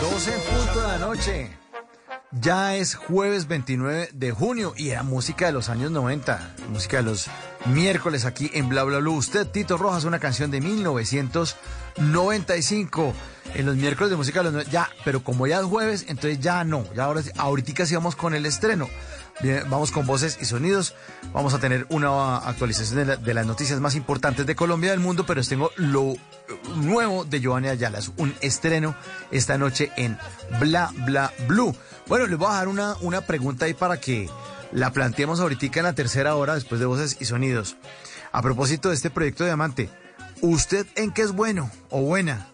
12 0.00 0.34
en 0.34 0.40
punto 0.40 0.80
de 0.80 0.88
la 0.88 0.98
noche. 0.98 1.50
Ya 2.32 2.74
es 2.74 2.94
jueves 2.94 3.46
29 3.46 4.10
de 4.12 4.30
junio 4.32 4.74
y 4.76 4.90
era 4.90 5.02
música 5.02 5.46
de 5.46 5.52
los 5.52 5.68
años 5.68 5.90
90, 5.90 6.54
música 6.70 6.98
de 6.98 7.04
los 7.04 7.28
miércoles 7.68 8.24
aquí 8.24 8.50
en 8.54 8.68
Bla 8.68 8.82
Bla 8.84 8.98
Blue. 8.98 9.14
Usted, 9.14 9.46
Tito 9.46 9.76
Rojas, 9.76 10.04
una 10.04 10.18
canción 10.18 10.50
de 10.50 10.60
1995. 10.60 13.14
En 13.54 13.64
los 13.64 13.76
miércoles 13.76 14.10
de 14.10 14.16
música 14.16 14.42
ya, 14.70 14.90
pero 15.04 15.24
como 15.24 15.46
ya 15.46 15.60
es 15.60 15.64
jueves, 15.64 16.04
entonces 16.08 16.40
ya 16.40 16.64
no. 16.64 16.84
Ya 16.94 17.04
ahora 17.04 17.22
ahorita 17.36 17.86
sí 17.86 17.94
vamos 17.94 18.16
con 18.16 18.34
el 18.34 18.44
estreno. 18.46 18.88
Bien, 19.40 19.62
vamos 19.70 19.92
con 19.92 20.04
voces 20.04 20.36
y 20.40 20.44
sonidos. 20.44 20.94
Vamos 21.32 21.54
a 21.54 21.58
tener 21.58 21.86
una 21.90 22.38
actualización 22.38 23.22
de, 23.22 23.34
las 23.34 23.46
noticias 23.46 23.80
más 23.80 23.94
importantes 23.94 24.46
de 24.46 24.56
Colombia 24.56 24.90
del 24.90 25.00
mundo, 25.00 25.24
pero 25.24 25.42
tengo 25.44 25.70
lo 25.76 26.14
nuevo 26.76 27.24
de 27.24 27.40
Giovanni 27.40 27.68
Ayala, 27.68 27.98
es 27.98 28.10
un 28.16 28.34
estreno 28.40 28.96
esta 29.30 29.58
noche 29.58 29.92
en 29.96 30.18
Bla 30.58 30.90
Bla 31.06 31.32
Blue. 31.46 31.74
Bueno, 32.06 32.26
les 32.26 32.36
voy 32.36 32.48
a 32.48 32.52
dejar 32.52 32.68
una, 32.68 32.96
una 33.00 33.20
pregunta 33.20 33.66
ahí 33.66 33.74
para 33.74 34.00
que 34.00 34.28
la 34.72 34.92
planteemos 34.92 35.40
ahorita 35.40 35.78
en 35.78 35.84
la 35.84 35.94
tercera 35.94 36.34
hora 36.36 36.54
después 36.54 36.80
de 36.80 36.86
voces 36.86 37.16
y 37.20 37.24
sonidos. 37.24 37.76
A 38.32 38.42
propósito 38.42 38.88
de 38.88 38.94
este 38.94 39.10
proyecto 39.10 39.44
de 39.44 39.50
Diamante, 39.50 39.90
¿usted 40.40 40.86
en 40.96 41.12
qué 41.12 41.22
es 41.22 41.32
bueno 41.32 41.70
o 41.90 42.02
buena? 42.02 42.48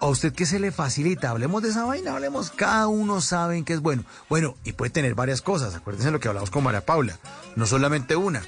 ¿A 0.00 0.06
usted 0.06 0.32
qué 0.32 0.44
se 0.44 0.58
le 0.58 0.72
facilita? 0.72 1.30
Hablemos 1.30 1.62
de 1.62 1.70
esa 1.70 1.84
vaina, 1.84 2.12
hablemos. 2.12 2.50
Cada 2.50 2.86
uno 2.86 3.20
sabe 3.20 3.56
en 3.56 3.64
qué 3.64 3.72
es 3.72 3.80
bueno. 3.80 4.04
Bueno, 4.28 4.54
y 4.62 4.72
puede 4.72 4.90
tener 4.90 5.14
varias 5.14 5.40
cosas. 5.40 5.74
Acuérdense 5.74 6.08
de 6.08 6.12
lo 6.12 6.20
que 6.20 6.28
hablamos 6.28 6.50
con 6.50 6.64
María 6.64 6.84
Paula. 6.84 7.18
No 7.54 7.66
solamente 7.66 8.14
una, 8.14 8.42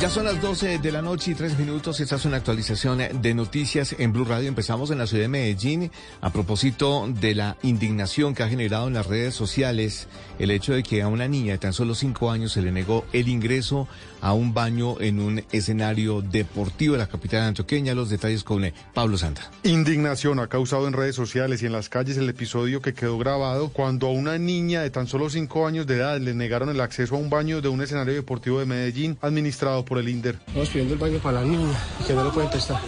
Ya 0.00 0.08
son 0.08 0.26
las 0.26 0.40
12 0.40 0.78
de 0.78 0.92
la 0.92 1.02
noche 1.02 1.32
y 1.32 1.34
3 1.34 1.58
minutos. 1.58 1.98
Esta 1.98 2.14
es 2.14 2.24
una 2.24 2.36
actualización 2.36 3.00
de 3.20 3.34
noticias 3.34 3.96
en 3.98 4.12
Blue 4.12 4.24
Radio. 4.24 4.46
Empezamos 4.46 4.92
en 4.92 4.98
la 4.98 5.08
ciudad 5.08 5.24
de 5.24 5.28
Medellín 5.28 5.90
a 6.20 6.30
propósito 6.30 7.08
de 7.08 7.34
la 7.34 7.56
indignación 7.64 8.32
que 8.32 8.44
ha 8.44 8.48
generado 8.48 8.86
en 8.86 8.94
las 8.94 9.08
redes 9.08 9.34
sociales 9.34 10.06
el 10.38 10.52
hecho 10.52 10.72
de 10.72 10.84
que 10.84 11.02
a 11.02 11.08
una 11.08 11.26
niña 11.26 11.54
de 11.54 11.58
tan 11.58 11.72
solo 11.72 11.96
5 11.96 12.30
años 12.30 12.52
se 12.52 12.62
le 12.62 12.70
negó 12.70 13.06
el 13.12 13.26
ingreso 13.26 13.88
a 14.20 14.32
un 14.32 14.54
baño 14.54 15.00
en 15.00 15.20
un 15.20 15.44
escenario 15.52 16.22
deportivo 16.22 16.94
de 16.94 16.98
la 16.98 17.06
capital 17.08 17.42
antioqueña. 17.42 17.94
Los 17.94 18.10
detalles 18.10 18.44
con 18.44 18.64
eh, 18.64 18.74
Pablo 18.94 19.18
Santa. 19.18 19.50
Indignación 19.62 20.38
ha 20.40 20.46
causado 20.46 20.86
en 20.86 20.92
redes 20.92 21.14
sociales 21.14 21.62
y 21.62 21.66
en 21.66 21.72
las 21.72 21.88
calles 21.88 22.16
el 22.16 22.28
episodio 22.28 22.82
que 22.82 22.94
quedó 22.94 23.18
grabado 23.18 23.70
cuando 23.70 24.08
a 24.08 24.10
una 24.10 24.38
niña 24.38 24.82
de 24.82 24.90
tan 24.90 25.06
solo 25.06 25.30
5 25.30 25.66
años 25.66 25.86
de 25.86 25.96
edad 25.96 26.20
le 26.20 26.34
negaron 26.34 26.68
el 26.68 26.80
acceso 26.80 27.14
a 27.14 27.18
un 27.18 27.30
baño 27.30 27.60
de 27.60 27.68
un 27.68 27.82
escenario 27.82 28.14
deportivo 28.14 28.58
de 28.60 28.66
Medellín 28.66 29.18
administrado 29.20 29.84
por 29.84 29.98
el 29.98 30.08
INDER. 30.08 30.38
Estamos 30.46 30.68
pidiendo 30.68 30.94
el 30.94 31.00
baño 31.00 31.18
para 31.18 31.40
la 31.40 31.46
niña, 31.46 31.78
que 32.06 32.14
no 32.14 32.24
lo 32.24 32.32
pueden 32.32 32.50
testar. 32.50 32.80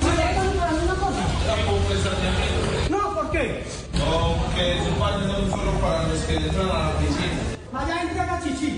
No, 2.91 3.14
¿por 3.14 3.31
qué? 3.31 3.64
No, 3.95 4.37
porque 4.43 4.78
esos 4.78 4.99
baños 4.99 5.33
son 5.33 5.51
solo 5.51 5.72
para 5.81 6.09
los 6.09 6.20
que 6.20 6.37
entran 6.37 6.70
a 6.70 6.91
la 6.91 6.99
piscina. 6.99 7.61
Vaya, 7.72 8.03
entra 8.03 8.35
a 8.35 8.43
chichi. 8.43 8.70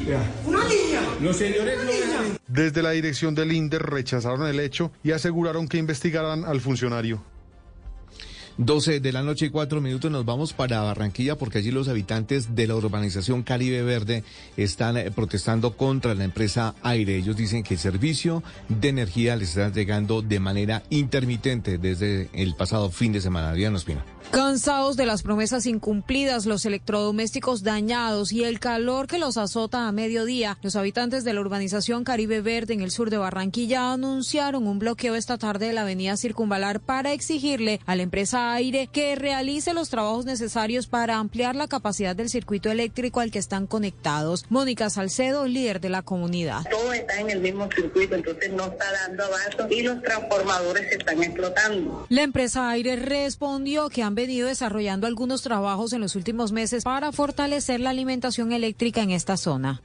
Una 0.46 0.64
niña. 0.64 1.00
Los 1.20 1.36
señores 1.36 1.78
no 1.78 1.84
dejan 1.84 2.38
Desde 2.48 2.82
la 2.82 2.90
dirección 2.90 3.34
del 3.34 3.52
INDER 3.52 3.82
rechazaron 3.82 4.46
el 4.48 4.58
hecho 4.58 4.90
y 5.04 5.12
aseguraron 5.12 5.68
que 5.68 5.78
investigarán 5.78 6.44
al 6.44 6.60
funcionario. 6.60 7.22
12 8.58 9.00
de 9.00 9.12
la 9.12 9.22
noche 9.22 9.46
y 9.46 9.50
4 9.50 9.80
minutos 9.80 10.10
nos 10.10 10.24
vamos 10.24 10.52
para 10.52 10.80
Barranquilla 10.80 11.36
porque 11.36 11.58
allí 11.58 11.70
los 11.70 11.88
habitantes 11.88 12.54
de 12.54 12.66
la 12.66 12.76
urbanización 12.76 13.42
Caribe 13.42 13.82
Verde 13.82 14.24
están 14.56 14.96
eh, 14.96 15.10
protestando 15.10 15.76
contra 15.76 16.14
la 16.14 16.24
empresa 16.24 16.74
Aire. 16.82 17.16
Ellos 17.16 17.36
dicen 17.36 17.62
que 17.62 17.74
el 17.74 17.80
servicio 17.80 18.42
de 18.68 18.88
energía 18.88 19.36
les 19.36 19.50
está 19.50 19.70
llegando 19.70 20.22
de 20.22 20.40
manera 20.40 20.82
intermitente 20.90 21.78
desde 21.78 22.28
el 22.32 22.54
pasado 22.54 22.90
fin 22.90 23.12
de 23.12 23.20
semana. 23.20 23.52
Diana 23.54 23.78
Espina. 23.78 24.04
Cansados 24.30 24.96
de 24.96 25.04
las 25.04 25.22
promesas 25.22 25.66
incumplidas, 25.66 26.46
los 26.46 26.64
electrodomésticos 26.64 27.62
dañados 27.62 28.32
y 28.32 28.44
el 28.44 28.60
calor 28.60 29.06
que 29.06 29.18
los 29.18 29.36
azota 29.36 29.86
a 29.86 29.92
mediodía, 29.92 30.56
los 30.62 30.74
habitantes 30.74 31.22
de 31.24 31.34
la 31.34 31.40
urbanización 31.40 32.02
Caribe 32.02 32.40
Verde 32.40 32.72
en 32.72 32.80
el 32.80 32.90
sur 32.90 33.10
de 33.10 33.18
Barranquilla 33.18 33.92
anunciaron 33.92 34.66
un 34.66 34.78
bloqueo 34.78 35.16
esta 35.16 35.36
tarde 35.36 35.66
de 35.66 35.72
la 35.74 35.82
avenida 35.82 36.16
Circunvalar 36.16 36.80
para 36.80 37.12
exigirle 37.12 37.80
a 37.84 37.94
la 37.94 38.04
empresa 38.04 38.41
Aire 38.50 38.86
que 38.86 39.14
realice 39.14 39.74
los 39.74 39.88
trabajos 39.88 40.24
necesarios 40.24 40.86
para 40.86 41.16
ampliar 41.16 41.56
la 41.56 41.68
capacidad 41.68 42.16
del 42.16 42.28
circuito 42.28 42.70
eléctrico 42.70 43.20
al 43.20 43.30
que 43.30 43.38
están 43.38 43.66
conectados. 43.66 44.44
Mónica 44.50 44.90
Salcedo, 44.90 45.46
líder 45.46 45.80
de 45.80 45.88
la 45.88 46.02
comunidad. 46.02 46.64
todo 46.70 46.92
está 46.92 47.20
en 47.20 47.30
el 47.30 47.40
mismo 47.40 47.68
circuito, 47.74 48.14
entonces 48.14 48.52
no 48.52 48.64
está 48.64 48.84
dando 49.06 49.24
abasto 49.24 49.66
y 49.70 49.82
los 49.82 50.02
transformadores 50.02 50.88
se 50.88 50.96
están 50.96 51.22
explotando. 51.22 52.06
La 52.08 52.22
empresa 52.22 52.68
Aire 52.70 52.96
respondió 52.96 53.88
que 53.88 54.02
han 54.02 54.14
venido 54.14 54.48
desarrollando 54.48 55.06
algunos 55.06 55.42
trabajos 55.42 55.92
en 55.92 56.00
los 56.00 56.16
últimos 56.16 56.52
meses 56.52 56.84
para 56.84 57.12
fortalecer 57.12 57.80
la 57.80 57.90
alimentación 57.90 58.52
eléctrica 58.52 59.02
en 59.02 59.10
esta 59.10 59.36
zona. 59.36 59.80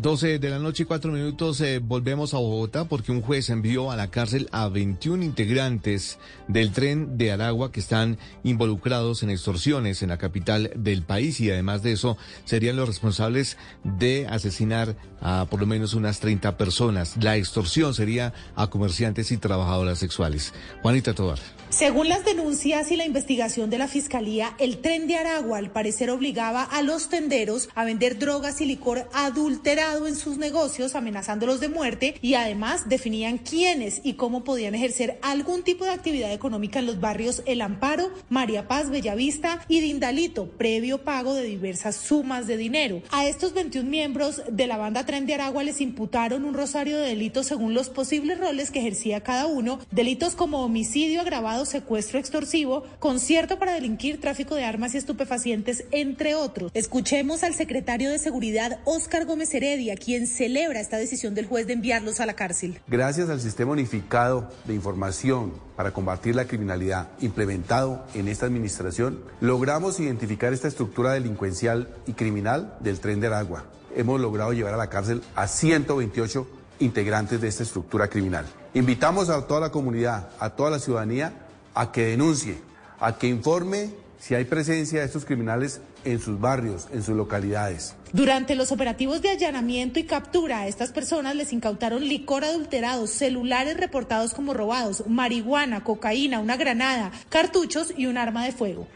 12 0.00 0.38
de 0.38 0.48
la 0.48 0.60
noche 0.60 0.84
y 0.84 0.86
4 0.86 1.10
minutos 1.10 1.60
eh, 1.60 1.80
volvemos 1.80 2.32
a 2.32 2.38
Bogotá 2.38 2.84
porque 2.84 3.10
un 3.10 3.20
juez 3.20 3.50
envió 3.50 3.90
a 3.90 3.96
la 3.96 4.12
cárcel 4.12 4.48
a 4.52 4.68
21 4.68 5.24
integrantes 5.24 6.20
del 6.46 6.70
tren 6.70 7.18
de 7.18 7.32
Aragua 7.32 7.72
que 7.72 7.80
están 7.80 8.16
involucrados 8.44 9.24
en 9.24 9.30
extorsiones 9.30 10.00
en 10.04 10.10
la 10.10 10.16
capital 10.16 10.70
del 10.76 11.02
país 11.02 11.40
y 11.40 11.50
además 11.50 11.82
de 11.82 11.92
eso 11.92 12.16
serían 12.44 12.76
los 12.76 12.86
responsables 12.86 13.56
de 13.82 14.28
asesinar 14.28 14.94
a 15.20 15.48
por 15.50 15.58
lo 15.58 15.66
menos 15.66 15.94
unas 15.94 16.20
30 16.20 16.56
personas. 16.56 17.16
La 17.20 17.36
extorsión 17.36 17.92
sería 17.92 18.32
a 18.54 18.70
comerciantes 18.70 19.32
y 19.32 19.36
trabajadoras 19.36 19.98
sexuales. 19.98 20.54
Juanita 20.80 21.12
Tobar. 21.12 21.40
Según 21.70 22.08
las 22.08 22.24
denuncias 22.24 22.92
y 22.92 22.96
la 22.96 23.04
investigación 23.04 23.68
de 23.68 23.78
la 23.78 23.88
Fiscalía, 23.88 24.54
el 24.58 24.78
tren 24.78 25.08
de 25.08 25.16
Aragua 25.16 25.58
al 25.58 25.70
parecer 25.70 26.08
obligaba 26.10 26.62
a 26.62 26.82
los 26.82 27.08
tenderos 27.08 27.68
a 27.74 27.84
vender 27.84 28.18
drogas 28.18 28.60
y 28.60 28.64
licor 28.64 29.08
adulterado 29.12 29.87
en 29.88 30.16
sus 30.16 30.36
negocios, 30.36 30.94
amenazándolos 30.94 31.60
de 31.60 31.68
muerte 31.68 32.14
y 32.20 32.34
además 32.34 32.88
definían 32.88 33.38
quiénes 33.38 34.02
y 34.04 34.14
cómo 34.14 34.44
podían 34.44 34.74
ejercer 34.74 35.18
algún 35.22 35.62
tipo 35.62 35.84
de 35.84 35.92
actividad 35.92 36.32
económica 36.32 36.78
en 36.78 36.86
los 36.86 37.00
barrios 37.00 37.42
El 37.46 37.62
Amparo, 37.62 38.10
María 38.28 38.68
Paz, 38.68 38.90
Bellavista 38.90 39.64
y 39.66 39.80
Dindalito, 39.80 40.46
previo 40.46 41.04
pago 41.04 41.34
de 41.34 41.44
diversas 41.44 41.96
sumas 41.96 42.46
de 42.46 42.58
dinero. 42.58 43.02
A 43.10 43.26
estos 43.26 43.54
21 43.54 43.88
miembros 43.88 44.42
de 44.50 44.66
la 44.66 44.76
banda 44.76 45.06
Tren 45.06 45.26
de 45.26 45.34
Aragua 45.34 45.62
les 45.62 45.80
imputaron 45.80 46.44
un 46.44 46.54
rosario 46.54 46.98
de 46.98 47.08
delitos 47.08 47.46
según 47.46 47.72
los 47.72 47.88
posibles 47.88 48.38
roles 48.38 48.70
que 48.70 48.80
ejercía 48.80 49.22
cada 49.22 49.46
uno, 49.46 49.78
delitos 49.90 50.34
como 50.34 50.62
homicidio 50.62 51.22
agravado 51.22 51.64
secuestro 51.64 52.18
extorsivo, 52.18 52.84
concierto 52.98 53.58
para 53.58 53.72
delinquir, 53.72 54.20
tráfico 54.20 54.54
de 54.54 54.64
armas 54.64 54.94
y 54.94 54.98
estupefacientes, 54.98 55.84
entre 55.92 56.34
otros. 56.34 56.70
Escuchemos 56.74 57.42
al 57.42 57.54
secretario 57.54 58.10
de 58.10 58.18
Seguridad, 58.18 58.80
Óscar 58.84 59.24
Gómez 59.24 59.54
Heredia, 59.54 59.77
quien 59.96 60.26
celebra 60.26 60.80
esta 60.80 60.96
decisión 60.96 61.34
del 61.34 61.46
juez 61.46 61.66
de 61.66 61.74
enviarlos 61.74 62.20
a 62.20 62.26
la 62.26 62.34
cárcel. 62.34 62.80
Gracias 62.88 63.28
al 63.30 63.40
sistema 63.40 63.72
unificado 63.72 64.50
de 64.64 64.74
información 64.74 65.52
para 65.76 65.92
combatir 65.92 66.34
la 66.34 66.46
criminalidad 66.46 67.08
implementado 67.20 68.04
en 68.14 68.28
esta 68.28 68.46
administración, 68.46 69.20
logramos 69.40 70.00
identificar 70.00 70.52
esta 70.52 70.68
estructura 70.68 71.12
delincuencial 71.12 71.88
y 72.06 72.12
criminal 72.14 72.76
del 72.80 73.00
tren 73.00 73.20
de 73.20 73.28
Aragua. 73.28 73.64
Hemos 73.94 74.20
logrado 74.20 74.52
llevar 74.52 74.74
a 74.74 74.78
la 74.78 74.90
cárcel 74.90 75.22
a 75.34 75.46
128 75.46 76.46
integrantes 76.80 77.40
de 77.40 77.48
esta 77.48 77.62
estructura 77.62 78.08
criminal. 78.08 78.46
Invitamos 78.74 79.28
a 79.28 79.46
toda 79.46 79.60
la 79.60 79.70
comunidad, 79.70 80.30
a 80.38 80.50
toda 80.50 80.70
la 80.70 80.78
ciudadanía, 80.78 81.32
a 81.74 81.92
que 81.92 82.06
denuncie, 82.06 82.58
a 83.00 83.16
que 83.16 83.28
informe 83.28 83.90
si 84.18 84.34
hay 84.34 84.44
presencia 84.44 85.00
de 85.00 85.06
estos 85.06 85.24
criminales 85.24 85.80
en 86.04 86.20
sus 86.20 86.40
barrios, 86.40 86.86
en 86.92 87.02
sus 87.02 87.16
localidades. 87.16 87.94
Durante 88.12 88.54
los 88.54 88.72
operativos 88.72 89.20
de 89.20 89.30
allanamiento 89.30 89.98
y 89.98 90.04
captura 90.04 90.60
a 90.60 90.66
estas 90.66 90.92
personas 90.92 91.36
les 91.36 91.52
incautaron 91.52 92.02
licor 92.06 92.44
adulterado, 92.44 93.06
celulares 93.06 93.76
reportados 93.76 94.32
como 94.32 94.54
robados, 94.54 95.04
marihuana, 95.06 95.84
cocaína, 95.84 96.40
una 96.40 96.56
granada, 96.56 97.12
cartuchos 97.28 97.92
y 97.96 98.06
un 98.06 98.16
arma 98.16 98.44
de 98.44 98.52
fuego. 98.52 98.86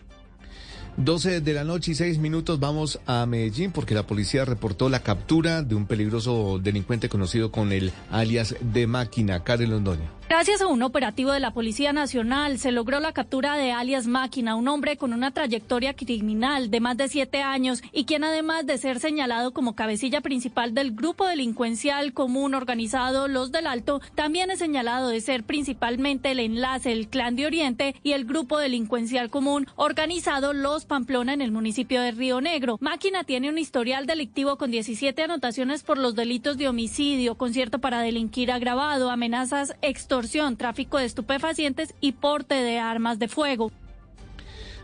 12 0.97 1.41
de 1.41 1.53
la 1.55 1.65
noche 1.65 1.93
y 1.93 1.95
6 1.95 2.19
minutos 2.19 2.61
vamos 2.61 3.01
a 3.07 3.25
Medellín 3.25 3.73
porque 3.73 3.95
la 3.95 4.07
policía 4.07 4.45
reportó 4.45 4.91
la 4.91 5.01
captura 5.01 5.63
de 5.63 5.75
un 5.75 5.87
peligroso 5.87 6.59
delincuente 6.59 7.09
conocido 7.09 7.51
con 7.51 7.73
el 7.73 7.93
alias 8.11 8.55
de 8.61 8.87
máquina, 8.87 9.43
Karen 9.43 9.71
Londoño. 9.71 10.22
Gracias 10.29 10.63
a 10.63 10.67
un 10.67 10.83
operativo 10.83 11.31
de 11.31 11.41
la 11.41 11.53
Policía 11.53 11.93
Nacional 11.93 12.59
se 12.59 12.73
logró 12.73 13.01
la 13.01 13.13
captura 13.13 13.57
de 13.57 13.73
alias 13.73 14.07
Máquina, 14.07 14.57
un 14.57 14.67
hombre 14.67 14.97
con 14.97 15.13
una 15.13 15.31
trayectoria 15.31 15.95
criminal 15.95 16.71
de 16.71 16.81
más 16.81 16.97
de 16.97 17.09
siete 17.09 17.43
años 17.43 17.83
y 17.93 18.07
quien 18.07 18.25
además 18.25 18.67
de 18.67 18.79
ser 18.79 18.99
señalado 18.99 19.53
como 19.53 19.75
cabecilla 19.75 20.23
principal 20.23 20.73
del 20.73 20.93
grupo 20.93 21.27
delincuencial 21.27 22.15
común 22.15 22.55
organizado 22.55 23.29
Los 23.29 23.53
del 23.53 23.67
Alto, 23.67 24.01
también 24.15 24.51
es 24.51 24.59
señalado 24.59 25.09
de 25.09 25.21
ser 25.21 25.45
principalmente 25.45 26.31
el 26.31 26.41
enlace 26.41 26.93
el 26.93 27.09
Clan 27.09 27.37
de 27.37 27.47
Oriente 27.47 27.95
y 28.03 28.13
el 28.13 28.25
grupo 28.25 28.59
delincuencial 28.59 29.29
común 29.29 29.67
organizado 29.77 30.55
Los 30.55 30.87
Pamplona 30.87 31.35
en 31.35 31.43
el 31.43 31.53
municipio 31.53 32.01
de 32.01 32.13
Río 32.13 32.41
Negro. 32.41 32.79
Máquina 32.81 33.25
tiene 33.25 33.51
un 33.51 33.59
historial 33.59 34.07
delictivo 34.07 34.57
con 34.57 34.71
17 34.71 35.23
anotaciones 35.23 35.83
por 35.83 35.99
los 35.99 36.15
delitos 36.15 36.57
de 36.57 36.69
homicidio, 36.69 37.37
concierto 37.37 37.81
para 37.81 38.01
delinquir 38.01 38.51
agravado, 38.51 39.11
amenazas 39.11 39.75
extorsivas 40.13 40.59
tráfico 40.59 40.99
de 40.99 41.07
estupefacientes 41.07 41.95
y 42.03 42.13
porte 42.13 42.55
de 42.55 42.79
armas 42.79 43.19
de 43.19 43.29
fuego. 43.29 43.73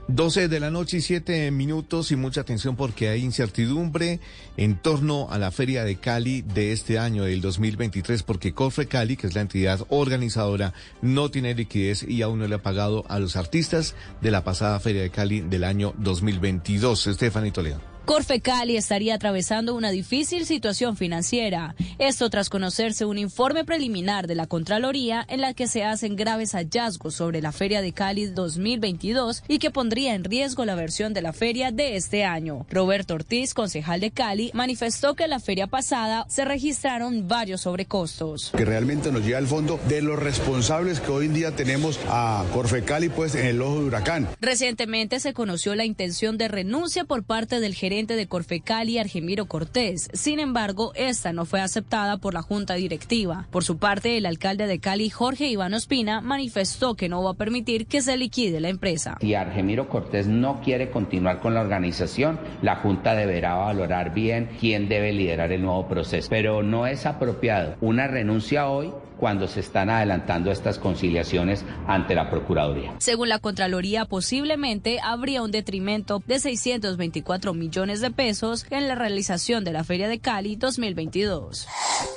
12 0.09 0.49
de 0.49 0.59
la 0.59 0.71
noche 0.71 0.97
y 0.97 1.01
7 1.03 1.51
minutos 1.51 2.11
y 2.13 2.17
mucha 2.17 2.41
atención 2.41 2.77
porque 2.77 3.11
hay 3.11 3.23
incertidumbre 3.23 4.21
en 4.57 4.79
torno 4.79 5.31
a 5.31 5.37
la 5.37 5.51
Feria 5.51 5.85
de 5.85 5.97
Cali 5.97 6.41
de 6.41 6.73
este 6.73 6.99
año, 6.99 7.25
del 7.25 7.43
2023, 7.43 8.23
porque 8.23 8.55
Cofre 8.55 8.87
Cali, 8.87 9.19
que 9.19 9.27
es 9.27 9.35
la 9.35 9.43
entidad 9.43 9.85
organizadora, 9.91 10.73
no 11.03 11.31
tiene 11.31 11.55
liquidez 11.55 12.05
y 12.05 12.23
aún 12.23 12.39
no 12.39 12.49
le 12.49 12.55
ha 12.55 12.63
pagado 12.63 13.05
a 13.11 13.19
los 13.19 13.37
artistas 13.37 13.97
de 14.23 14.31
la 14.31 14.45
pasada 14.45 14.81
Feria 14.81 15.03
de 15.03 15.11
Cali 15.11 15.43
del 15.43 15.65
año 15.65 15.93
2022. 15.99 17.07
Estefanito 17.07 17.57
Toledo. 17.61 17.98
Cali 18.43 18.77
estaría 18.77 19.15
atravesando 19.15 19.75
una 19.75 19.91
difícil 19.91 20.47
situación 20.47 20.97
financiera. 20.97 21.75
Esto 21.99 22.31
tras 22.31 22.49
conocerse 22.49 23.05
un 23.05 23.19
informe 23.19 23.65
preliminar 23.65 24.27
de 24.27 24.35
la 24.35 24.47
Contraloría 24.47 25.27
en 25.29 25.43
la 25.43 25.53
que 25.53 25.67
se 25.67 25.85
hacen 25.85 26.17
graves 26.17 26.53
hallazgos 26.53 27.15
sobre 27.15 27.43
la 27.43 27.53
Feria 27.53 27.83
de 27.83 27.93
Cali 27.93 28.27
2022 28.27 29.45
y 29.47 29.59
que 29.59 29.71
pondría 29.71 30.15
en 30.15 30.25
riesgo 30.25 30.65
la 30.65 30.75
versión 30.75 31.13
de 31.13 31.21
la 31.21 31.35
feria 31.35 31.71
de 31.71 31.97
este 31.97 32.25
año. 32.25 32.67
Roberto 32.71 33.15
Ortiz, 33.15 33.53
concejal 33.53 34.01
de 34.01 34.11
Cali, 34.11 34.51
manifestó 34.55 35.15
que 35.15 35.29
la 35.29 35.39
feria 35.39 35.67
pasada 35.67 36.25
se 36.29 36.47
registraron 36.47 37.29
varios 37.29 37.61
sobrecostos. 37.63 38.53
Que 38.57 38.65
realmente 38.65 39.13
nos 39.13 39.23
lleva 39.23 39.39
al 39.39 39.47
fondo 39.47 39.79
de 39.87 40.01
los 40.01 40.19
responsables 40.19 41.01
que 41.01 41.11
hoy 41.11 41.27
en 41.27 41.35
día 41.35 41.55
tenemos 41.55 42.01
a 42.09 42.45
Cali 42.87 43.11
pues 43.11 43.35
en 43.35 43.47
el 43.47 43.61
ojo 43.61 43.81
de 43.81 43.85
huracán. 43.85 44.29
Recientemente 44.41 45.21
se 45.21 45.35
conoció 45.35 45.75
la 45.75 45.85
intención 45.85 46.39
de 46.39 46.49
renuncia 46.49 47.05
por 47.05 47.23
parte 47.23 47.61
del 47.61 47.75
gerente 47.75 47.98
de 48.07 48.29
Corfecali, 48.29 48.99
Argemiro 48.99 49.47
Cortés. 49.47 50.09
Sin 50.13 50.39
embargo, 50.39 50.93
esta 50.95 51.33
no 51.33 51.45
fue 51.45 51.61
aceptada 51.61 52.19
por 52.19 52.35
la 52.35 52.43
Junta 52.43 52.75
Directiva. 52.75 53.47
Por 53.51 53.65
su 53.65 53.79
parte, 53.79 54.17
el 54.17 54.27
alcalde 54.27 54.67
de 54.67 54.79
Cali, 54.79 55.11
Jorge 55.11 55.49
Iván 55.49 55.75
Ospina, 55.75 56.21
manifestó 56.21 56.95
que 56.95 57.09
no 57.09 57.23
va 57.23 57.33
a 57.33 57.35
permitir 57.35 57.87
que 57.87 58.01
se 58.01 58.17
liquide 58.17 58.61
la 58.61 58.69
empresa. 58.69 59.19
Si 59.21 59.35
Argemiro 59.35 59.89
Cortés 59.89 60.29
no 60.29 60.61
quiere 60.63 60.91
continuar 60.91 61.41
con 61.41 61.55
la 61.55 61.61
organización, 61.61 62.39
la 62.63 62.77
Junta 62.77 63.15
deberá 63.15 63.55
valorar 63.57 64.15
bien 64.15 64.51
quién 64.61 64.89
debe 64.89 65.13
liderar 65.13 65.51
el 65.53 65.63
nuevo 65.63 65.89
proceso. 65.89 66.29
Pero 66.31 66.63
no 66.63 66.87
es 66.87 67.07
apropiado 67.07 67.75
una 67.81 68.07
renuncia 68.07 68.69
hoy 68.69 68.93
cuando 69.19 69.49
se 69.49 69.61
están 69.61 69.91
adelantando 69.91 70.51
estas 70.51 70.79
conciliaciones 70.79 71.65
ante 71.87 72.15
la 72.15 72.31
Procuraduría. 72.31 72.95
Según 72.99 73.29
la 73.29 73.39
Contraloría, 73.39 74.05
posiblemente 74.05 75.01
habría 75.03 75.43
un 75.43 75.51
detrimento 75.51 76.23
de 76.27 76.41
624 76.41 77.55
millones 77.55 78.01
de 78.01 78.11
pesos 78.11 78.67
en 78.71 78.89
la 78.89 78.95
realización 78.95 79.65
de 79.65 79.73
la 79.73 79.85
Feria 79.85 80.09
de 80.09 80.21
Cali 80.21 80.57
2022. 80.57 81.67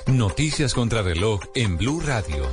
Noticias 0.06 0.74
contra 0.74 1.02
reloj 1.02 1.40
en 1.54 1.76
Blue 1.76 2.00
Radio. 2.00 2.48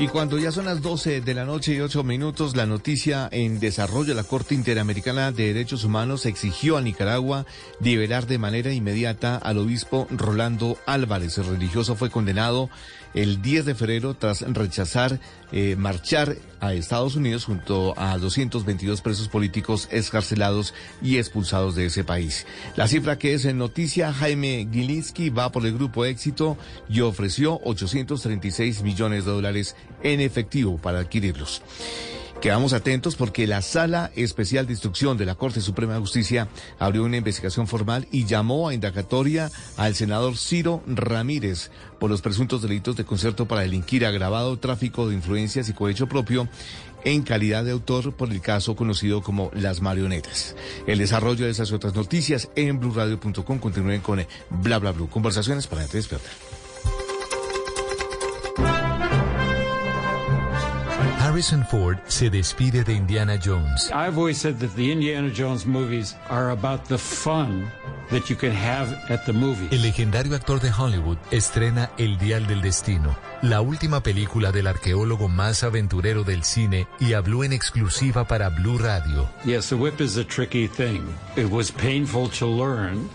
Y 0.00 0.06
cuando 0.06 0.38
ya 0.38 0.52
son 0.52 0.66
las 0.66 0.80
12 0.80 1.22
de 1.22 1.34
la 1.34 1.44
noche 1.44 1.74
y 1.74 1.80
8 1.80 2.04
minutos, 2.04 2.54
la 2.54 2.66
noticia 2.66 3.28
en 3.32 3.58
desarrollo, 3.58 4.14
la 4.14 4.22
Corte 4.22 4.54
Interamericana 4.54 5.32
de 5.32 5.48
Derechos 5.48 5.82
Humanos 5.82 6.24
exigió 6.24 6.76
a 6.76 6.82
Nicaragua 6.82 7.46
liberar 7.80 8.28
de 8.28 8.38
manera 8.38 8.72
inmediata 8.72 9.34
al 9.34 9.58
obispo 9.58 10.06
Rolando 10.12 10.78
Álvarez. 10.86 11.36
El 11.38 11.46
religioso 11.46 11.96
fue 11.96 12.10
condenado 12.10 12.70
el 13.14 13.42
10 13.42 13.66
de 13.66 13.74
febrero 13.74 14.14
tras 14.14 14.42
rechazar 14.42 15.20
eh, 15.50 15.76
marchar 15.76 16.36
a 16.60 16.74
Estados 16.74 17.16
Unidos 17.16 17.46
junto 17.46 17.94
a 17.96 18.18
222 18.18 19.00
presos 19.00 19.28
políticos 19.28 19.88
escarcelados 19.90 20.74
y 21.00 21.16
expulsados 21.16 21.74
de 21.74 21.86
ese 21.86 22.04
país. 22.04 22.46
La 22.76 22.86
cifra 22.86 23.18
que 23.18 23.32
es 23.32 23.44
en 23.46 23.56
noticia, 23.56 24.12
Jaime 24.12 24.68
Gilinski 24.70 25.30
va 25.30 25.50
por 25.50 25.64
el 25.64 25.72
grupo 25.72 26.04
éxito 26.04 26.58
y 26.88 27.00
ofreció 27.00 27.60
836 27.64 28.82
millones 28.82 29.24
de 29.24 29.30
dólares 29.30 29.74
en 30.02 30.20
efectivo 30.20 30.76
para 30.76 31.00
adquirirlos. 31.00 31.62
Quedamos 32.40 32.72
atentos 32.72 33.16
porque 33.16 33.48
la 33.48 33.62
Sala 33.62 34.12
Especial 34.14 34.64
de 34.66 34.72
Instrucción 34.72 35.18
de 35.18 35.26
la 35.26 35.34
Corte 35.34 35.60
Suprema 35.60 35.94
de 35.94 36.00
Justicia 36.00 36.46
abrió 36.78 37.02
una 37.02 37.16
investigación 37.16 37.66
formal 37.66 38.06
y 38.12 38.26
llamó 38.26 38.68
a 38.68 38.74
indagatoria 38.74 39.50
al 39.76 39.96
senador 39.96 40.36
Ciro 40.36 40.80
Ramírez 40.86 41.72
por 41.98 42.10
los 42.10 42.22
presuntos 42.22 42.62
delitos 42.62 42.94
de 42.96 43.04
concierto 43.04 43.48
para 43.48 43.62
delinquir 43.62 44.06
agravado, 44.06 44.56
tráfico 44.56 45.08
de 45.08 45.16
influencias 45.16 45.68
y 45.68 45.72
cohecho 45.72 46.06
propio 46.06 46.48
en 47.04 47.22
calidad 47.22 47.64
de 47.64 47.72
autor 47.72 48.14
por 48.14 48.30
el 48.30 48.40
caso 48.40 48.76
conocido 48.76 49.20
como 49.20 49.50
Las 49.52 49.80
Marionetas. 49.80 50.54
El 50.86 50.98
desarrollo 50.98 51.44
de 51.44 51.50
esas 51.50 51.72
otras 51.72 51.96
noticias 51.96 52.50
en 52.54 52.78
blurradio.com 52.78 53.58
continúen 53.58 54.00
con 54.00 54.24
bla 54.50 54.78
bla 54.78 54.92
bla. 54.92 55.06
Conversaciones 55.08 55.66
para 55.66 55.82
gente 55.82 55.96
despierta. 55.96 56.28
Harrison 61.38 61.64
Ford 61.64 61.98
se 62.08 62.30
despide 62.30 62.82
de 62.82 62.94
Indiana 62.94 63.38
Jones. 63.38 63.92
I've 63.92 64.18
always 64.18 64.38
said 64.38 64.58
that 64.58 64.74
the 64.74 64.90
Indiana 64.90 65.30
Jones 65.30 65.66
movies 65.66 66.16
are 66.28 66.50
about 66.50 66.88
the 66.88 66.98
fun 66.98 67.70
that 68.10 68.28
you 68.28 68.34
can 68.34 68.50
have 68.50 68.92
at 69.08 69.24
the 69.24 69.32
movie. 69.32 69.68
El 69.70 69.82
legendario 69.82 70.34
actor 70.34 70.58
de 70.58 70.72
Hollywood 70.72 71.16
estrena 71.30 71.90
El 71.96 72.18
Dial 72.18 72.48
del 72.48 72.60
Destino, 72.60 73.16
la 73.40 73.60
última 73.60 74.02
película 74.02 74.50
del 74.50 74.66
arqueólogo 74.66 75.28
más 75.28 75.62
aventurero 75.62 76.24
del 76.24 76.42
cine 76.42 76.88
y 76.98 77.12
habló 77.12 77.44
en 77.44 77.52
exclusiva 77.52 78.26
para 78.26 78.48
Blue 78.48 78.76
Radio. 78.76 79.30
Yes, 79.44 79.68
the 79.68 79.76
whip 79.76 80.00
is 80.00 80.16
a 80.16 80.24
tricky 80.24 80.66
thing. 80.66 81.02
It 81.36 81.48
was 81.48 81.70
painful 81.70 82.28
to 82.30 82.46
learn. 82.48 83.08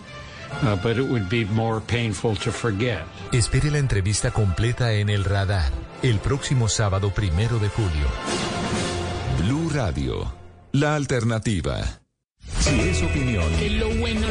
Uh, 0.62 0.76
but 0.82 0.96
it 0.96 1.06
would 1.08 1.28
be 1.28 1.44
more 1.44 1.80
painful 1.80 2.36
to 2.36 2.50
forget. 2.50 3.02
Espere 3.32 3.70
la 3.70 3.78
entrevista 3.78 4.30
completa 4.30 4.92
en 4.92 5.08
El 5.10 5.24
Radar 5.24 5.70
el 6.04 6.18
próximo 6.18 6.68
sábado 6.68 7.10
primero 7.14 7.58
de 7.58 7.68
julio. 7.68 8.06
Blue 9.38 9.70
Radio, 9.70 10.34
la 10.72 10.94
alternativa. 10.96 12.00
Si 12.60 12.78
es 12.78 13.02
opinión. 13.02 13.50
¿Qué 13.58 13.66
es 13.66 13.72
lo 13.72 13.88
bueno, 13.96 14.30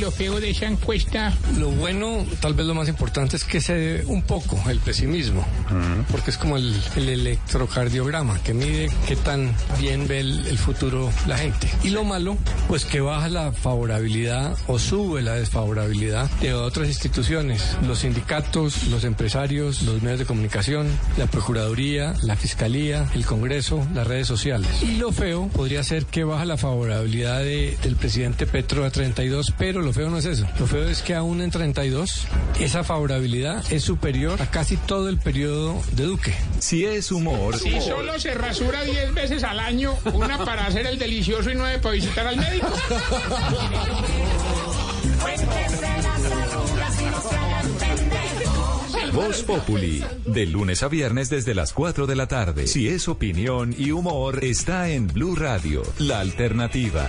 lo 0.00 0.10
feo 0.10 0.40
de 0.40 0.50
esa 0.50 0.66
encuesta? 0.66 1.32
Lo 1.58 1.70
bueno, 1.70 2.24
tal 2.40 2.54
vez 2.54 2.66
lo 2.66 2.74
más 2.74 2.88
importante 2.88 3.36
es 3.36 3.44
que 3.44 3.60
se 3.60 3.74
dé 3.74 4.04
un 4.06 4.22
poco 4.22 4.58
el 4.68 4.78
pesimismo, 4.80 5.46
porque 6.10 6.30
es 6.30 6.38
como 6.38 6.56
el, 6.56 6.74
electrocardiograma 6.96 8.42
que 8.42 8.54
mide 8.54 8.88
qué 9.06 9.16
tan 9.16 9.54
bien 9.78 10.08
ve 10.08 10.20
el, 10.20 10.58
futuro 10.58 11.10
la 11.26 11.38
gente. 11.38 11.68
Y 11.82 11.90
lo 11.90 12.04
malo, 12.04 12.36
pues 12.68 12.84
que 12.84 13.00
baja 13.00 13.28
la 13.28 13.52
favorabilidad 13.52 14.56
o 14.66 14.78
sube 14.78 15.22
la 15.22 15.34
desfavorabilidad 15.34 16.30
de 16.40 16.54
otras 16.54 16.88
instituciones, 16.88 17.76
los 17.86 18.00
sindicatos, 18.00 18.84
los 18.88 19.04
empresarios, 19.04 19.82
los 19.82 20.02
medios 20.02 20.20
de 20.20 20.26
comunicación, 20.26 20.88
la 21.18 21.26
Procuraduría, 21.26 22.14
la 22.22 22.36
Fiscalía, 22.36 23.06
el 23.14 23.26
Congreso, 23.26 23.86
las 23.94 24.06
redes 24.06 24.26
sociales. 24.26 24.82
Y 24.82 24.96
lo 24.96 25.12
feo 25.12 25.48
podría 25.48 25.82
ser 25.84 26.06
que 26.06 26.24
baja 26.24 26.44
la 26.44 26.56
favorabilidad 26.56 27.40
de 27.40 27.76
del 27.82 27.96
presidente 27.96 28.46
Petro 28.46 28.84
a 28.84 28.90
32, 28.90 29.54
pero 29.58 29.82
lo 29.82 29.89
feo 29.92 30.10
no 30.10 30.18
es 30.18 30.24
eso. 30.24 30.46
Lo 30.58 30.66
feo 30.66 30.88
es 30.88 31.02
que 31.02 31.14
aún 31.14 31.40
en 31.40 31.50
32 31.50 32.26
esa 32.58 32.84
favorabilidad 32.84 33.64
es 33.72 33.82
superior 33.82 34.40
a 34.42 34.50
casi 34.50 34.76
todo 34.76 35.08
el 35.08 35.18
periodo 35.18 35.80
de 35.92 36.04
Duque. 36.04 36.34
Si 36.58 36.84
es 36.84 37.10
humor. 37.12 37.58
Si 37.58 37.80
solo 37.80 38.18
se 38.18 38.34
rasura 38.34 38.84
10 38.84 39.14
veces 39.14 39.44
al 39.44 39.60
año, 39.60 39.96
una 40.12 40.38
para 40.38 40.66
hacer 40.66 40.86
el 40.86 40.98
delicioso 40.98 41.50
y 41.50 41.54
nueve 41.54 41.78
para 41.78 41.94
visitar 41.94 42.26
al 42.26 42.36
médico. 42.36 42.68
Voz 49.12 49.42
Populi, 49.42 50.04
de 50.24 50.46
lunes 50.46 50.82
a 50.82 50.88
viernes 50.88 51.28
desde 51.30 51.54
las 51.54 51.72
4 51.72 52.06
de 52.06 52.14
la 52.14 52.28
tarde. 52.28 52.66
Si 52.66 52.88
es 52.88 53.08
opinión 53.08 53.74
y 53.76 53.90
humor, 53.90 54.44
está 54.44 54.88
en 54.88 55.08
Blue 55.08 55.34
Radio, 55.34 55.82
la 55.98 56.20
alternativa. 56.20 57.08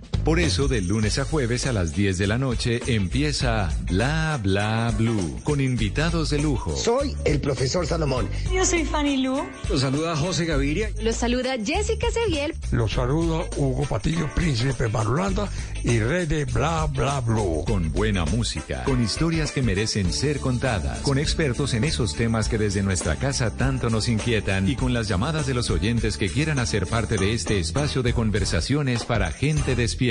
Por 0.23 0.39
eso, 0.39 0.67
de 0.67 0.81
lunes 0.81 1.17
a 1.17 1.25
jueves 1.25 1.65
a 1.65 1.73
las 1.73 1.95
10 1.95 2.19
de 2.19 2.27
la 2.27 2.37
noche 2.37 2.79
empieza 2.85 3.75
Bla 3.89 4.39
Bla 4.41 4.93
Blue 4.95 5.39
con 5.43 5.59
invitados 5.59 6.29
de 6.29 6.37
lujo. 6.37 6.77
Soy 6.77 7.15
el 7.25 7.41
profesor 7.41 7.87
Salomón. 7.87 8.29
Yo 8.53 8.63
soy 8.63 8.85
Fanny 8.85 9.17
Lu. 9.17 9.43
Los 9.67 9.81
saluda 9.81 10.15
José 10.15 10.45
Gaviria. 10.45 10.91
Los 11.01 11.15
saluda 11.15 11.55
Jessica 11.57 12.11
Seguiel. 12.11 12.53
Los 12.71 12.91
saluda 12.91 13.45
Hugo 13.57 13.83
Patillo, 13.89 14.29
príncipe 14.35 14.87
Barulanda 14.87 15.49
y 15.83 15.97
rey 15.97 16.27
de 16.27 16.45
Bla 16.45 16.85
Bla 16.85 17.19
Blue. 17.21 17.63
Con 17.65 17.91
buena 17.91 18.23
música, 18.25 18.83
con 18.83 19.03
historias 19.03 19.51
que 19.51 19.63
merecen 19.63 20.13
ser 20.13 20.39
contadas, 20.39 20.99
con 20.99 21.17
expertos 21.17 21.73
en 21.73 21.83
esos 21.83 22.15
temas 22.15 22.47
que 22.47 22.59
desde 22.59 22.83
nuestra 22.83 23.15
casa 23.15 23.57
tanto 23.57 23.89
nos 23.89 24.07
inquietan 24.07 24.69
y 24.69 24.75
con 24.75 24.93
las 24.93 25.07
llamadas 25.07 25.47
de 25.47 25.55
los 25.55 25.71
oyentes 25.71 26.17
que 26.17 26.29
quieran 26.29 26.59
hacer 26.59 26.85
parte 26.85 27.17
de 27.17 27.33
este 27.33 27.57
espacio 27.57 28.03
de 28.03 28.13
conversaciones 28.13 29.03
para 29.03 29.31
gente 29.31 29.75
despierta. 29.75 30.10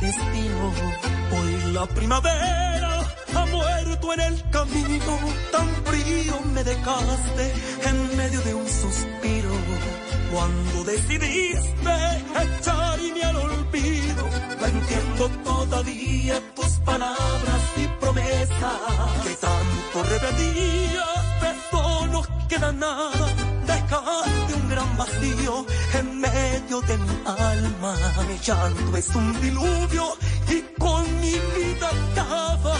Destino. 0.00 0.72
Hoy 1.36 1.72
la 1.72 1.86
primavera 1.86 3.00
ha 3.34 3.46
muerto 3.46 4.12
en 4.14 4.20
el 4.20 4.50
camino, 4.50 5.18
tan 5.52 5.68
frío 5.84 6.40
me 6.54 6.64
dejaste 6.64 7.52
en 7.88 8.16
medio 8.16 8.40
de 8.42 8.54
un 8.54 8.68
suspiro. 8.68 9.54
Cuando 10.32 10.84
decidiste 10.84 11.94
echarme 12.44 13.22
al 13.22 13.36
olvido, 13.36 14.24
no 14.60 14.66
entiendo 14.66 15.28
todavía 15.44 16.40
tus 16.54 16.72
palabras 16.84 17.62
y 17.76 17.86
promesas. 18.00 19.22
Que 19.24 19.34
tanto 19.46 20.02
repetías, 20.14 21.26
eso 21.52 22.06
no 22.08 22.22
queda 22.48 22.72
nada. 22.72 23.26
Dejaste 23.66 24.54
un 24.54 24.68
gran 24.68 24.96
vacío 24.96 25.66
en 25.94 26.05
medio 26.30 26.80
de 26.82 26.98
mi 26.98 27.16
alma. 27.24 27.94
Mi 28.28 28.38
llanto 28.46 28.96
es 28.96 29.08
un 29.14 29.40
diluvio 29.40 30.04
y 30.48 30.58
con 30.78 31.02
mi 31.20 31.34
vida 31.56 31.88
acaba. 32.04 32.76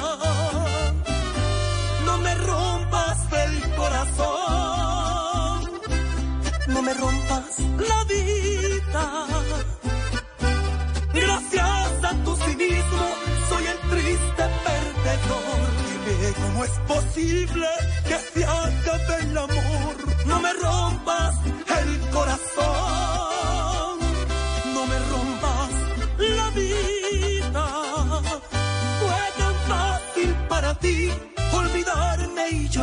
No 2.07 2.19
me 2.19 2.35
rompas 2.35 3.19
el 3.45 3.55
corazón, 3.75 5.61
no 6.69 6.83
me 6.83 6.95
rompas 6.95 7.59
la 7.91 8.05
vida. 8.05 9.05
Gracias 11.13 12.05
a 12.11 12.13
tu 12.25 12.37
cinismo 12.37 13.07
soy 13.49 13.65
el 13.67 13.79
triste 13.93 14.45
perdedor. 14.67 15.67
Dime 15.89 16.33
cómo 16.43 16.59
es 16.65 16.75
posible 16.95 17.69
que 18.09 18.19
se 18.33 18.45
acabe 18.45 19.15
el 19.23 19.39
amor. 19.39 19.95
No 20.27 20.37
me 20.41 20.53
rompas 20.55 21.35
el 21.81 21.91
corazón, 22.11 22.96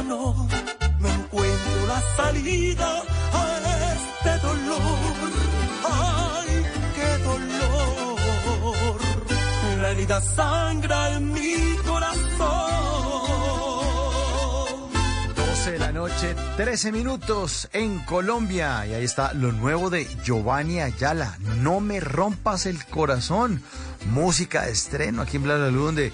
no. 0.04 0.48
No 1.00 1.10
encuentro 1.10 1.88
la 1.88 2.02
salida 2.16 3.04
a 3.34 3.94
este 3.94 4.38
dolor. 4.46 5.32
Ay, 5.92 6.64
qué 6.96 7.18
dolor. 7.24 9.00
La 9.82 9.90
herida 9.92 10.22
sangra 10.22 11.16
en 11.18 11.32
mi 11.32 11.76
corazón. 11.86 12.84
12 15.36 15.72
de 15.72 15.80
la 15.80 15.92
noche, 15.92 16.36
13 16.58 16.92
minutos 16.92 17.70
en 17.74 18.00
Colombia. 18.00 18.86
Y 18.86 18.94
ahí 18.94 19.04
está 19.04 19.34
lo 19.34 19.52
nuevo 19.52 19.90
de 19.90 20.08
Giovanni 20.24 20.80
Ayala. 20.80 21.38
No 21.62 21.80
me 21.80 22.00
rompas 22.00 22.66
el 22.66 22.86
corazón. 22.86 23.62
Música 24.12 24.64
de 24.64 24.72
estreno 24.72 25.22
aquí 25.22 25.38
en 25.38 25.44
Bla 25.44 25.56
Bla 25.56 25.70
donde 25.70 26.12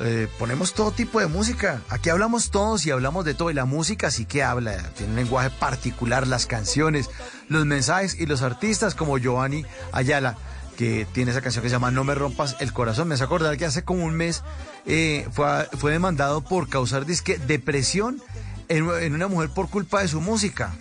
eh, 0.00 0.28
ponemos 0.38 0.74
todo 0.74 0.90
tipo 0.90 1.20
de 1.20 1.26
música. 1.26 1.80
Aquí 1.88 2.10
hablamos 2.10 2.50
todos 2.50 2.84
y 2.86 2.90
hablamos 2.90 3.24
de 3.24 3.34
todo. 3.34 3.50
Y 3.50 3.54
la 3.54 3.64
música 3.64 4.10
sí 4.10 4.24
que 4.26 4.42
habla. 4.42 4.76
Tiene 4.96 5.12
un 5.12 5.16
lenguaje 5.16 5.50
particular, 5.50 6.26
las 6.26 6.46
canciones, 6.46 7.08
los 7.48 7.64
mensajes 7.66 8.14
y 8.18 8.26
los 8.26 8.42
artistas 8.42 8.94
como 8.94 9.18
Giovanni 9.18 9.64
Ayala 9.92 10.36
que 10.76 11.06
tiene 11.14 11.30
esa 11.30 11.40
canción 11.40 11.62
que 11.62 11.70
se 11.70 11.74
llama 11.74 11.90
No 11.90 12.04
me 12.04 12.14
rompas 12.14 12.56
el 12.60 12.72
corazón. 12.74 13.08
Me 13.08 13.14
hace 13.14 13.24
acordar 13.24 13.56
que 13.56 13.64
hace 13.64 13.82
como 13.82 14.04
un 14.04 14.14
mes 14.14 14.42
eh, 14.84 15.26
fue, 15.32 15.66
fue 15.78 15.90
demandado 15.92 16.42
por 16.42 16.68
causar 16.68 17.06
disque 17.06 17.38
depresión 17.38 18.20
en, 18.68 18.86
en 19.00 19.14
una 19.14 19.26
mujer 19.26 19.48
por 19.48 19.70
culpa 19.70 20.02
de 20.02 20.08
su 20.08 20.20
música. 20.20 20.74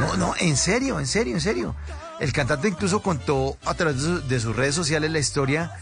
No, 0.00 0.16
no, 0.16 0.34
en 0.40 0.56
serio, 0.56 0.98
en 1.00 1.06
serio, 1.06 1.34
en 1.34 1.42
serio. 1.42 1.76
El 2.18 2.32
cantante 2.32 2.68
incluso 2.68 3.02
contó 3.02 3.58
a 3.66 3.74
través 3.74 3.96
de, 3.96 4.02
su- 4.02 4.26
de 4.26 4.40
sus 4.40 4.56
redes 4.56 4.74
sociales 4.74 5.10
la 5.10 5.18
historia 5.18 5.72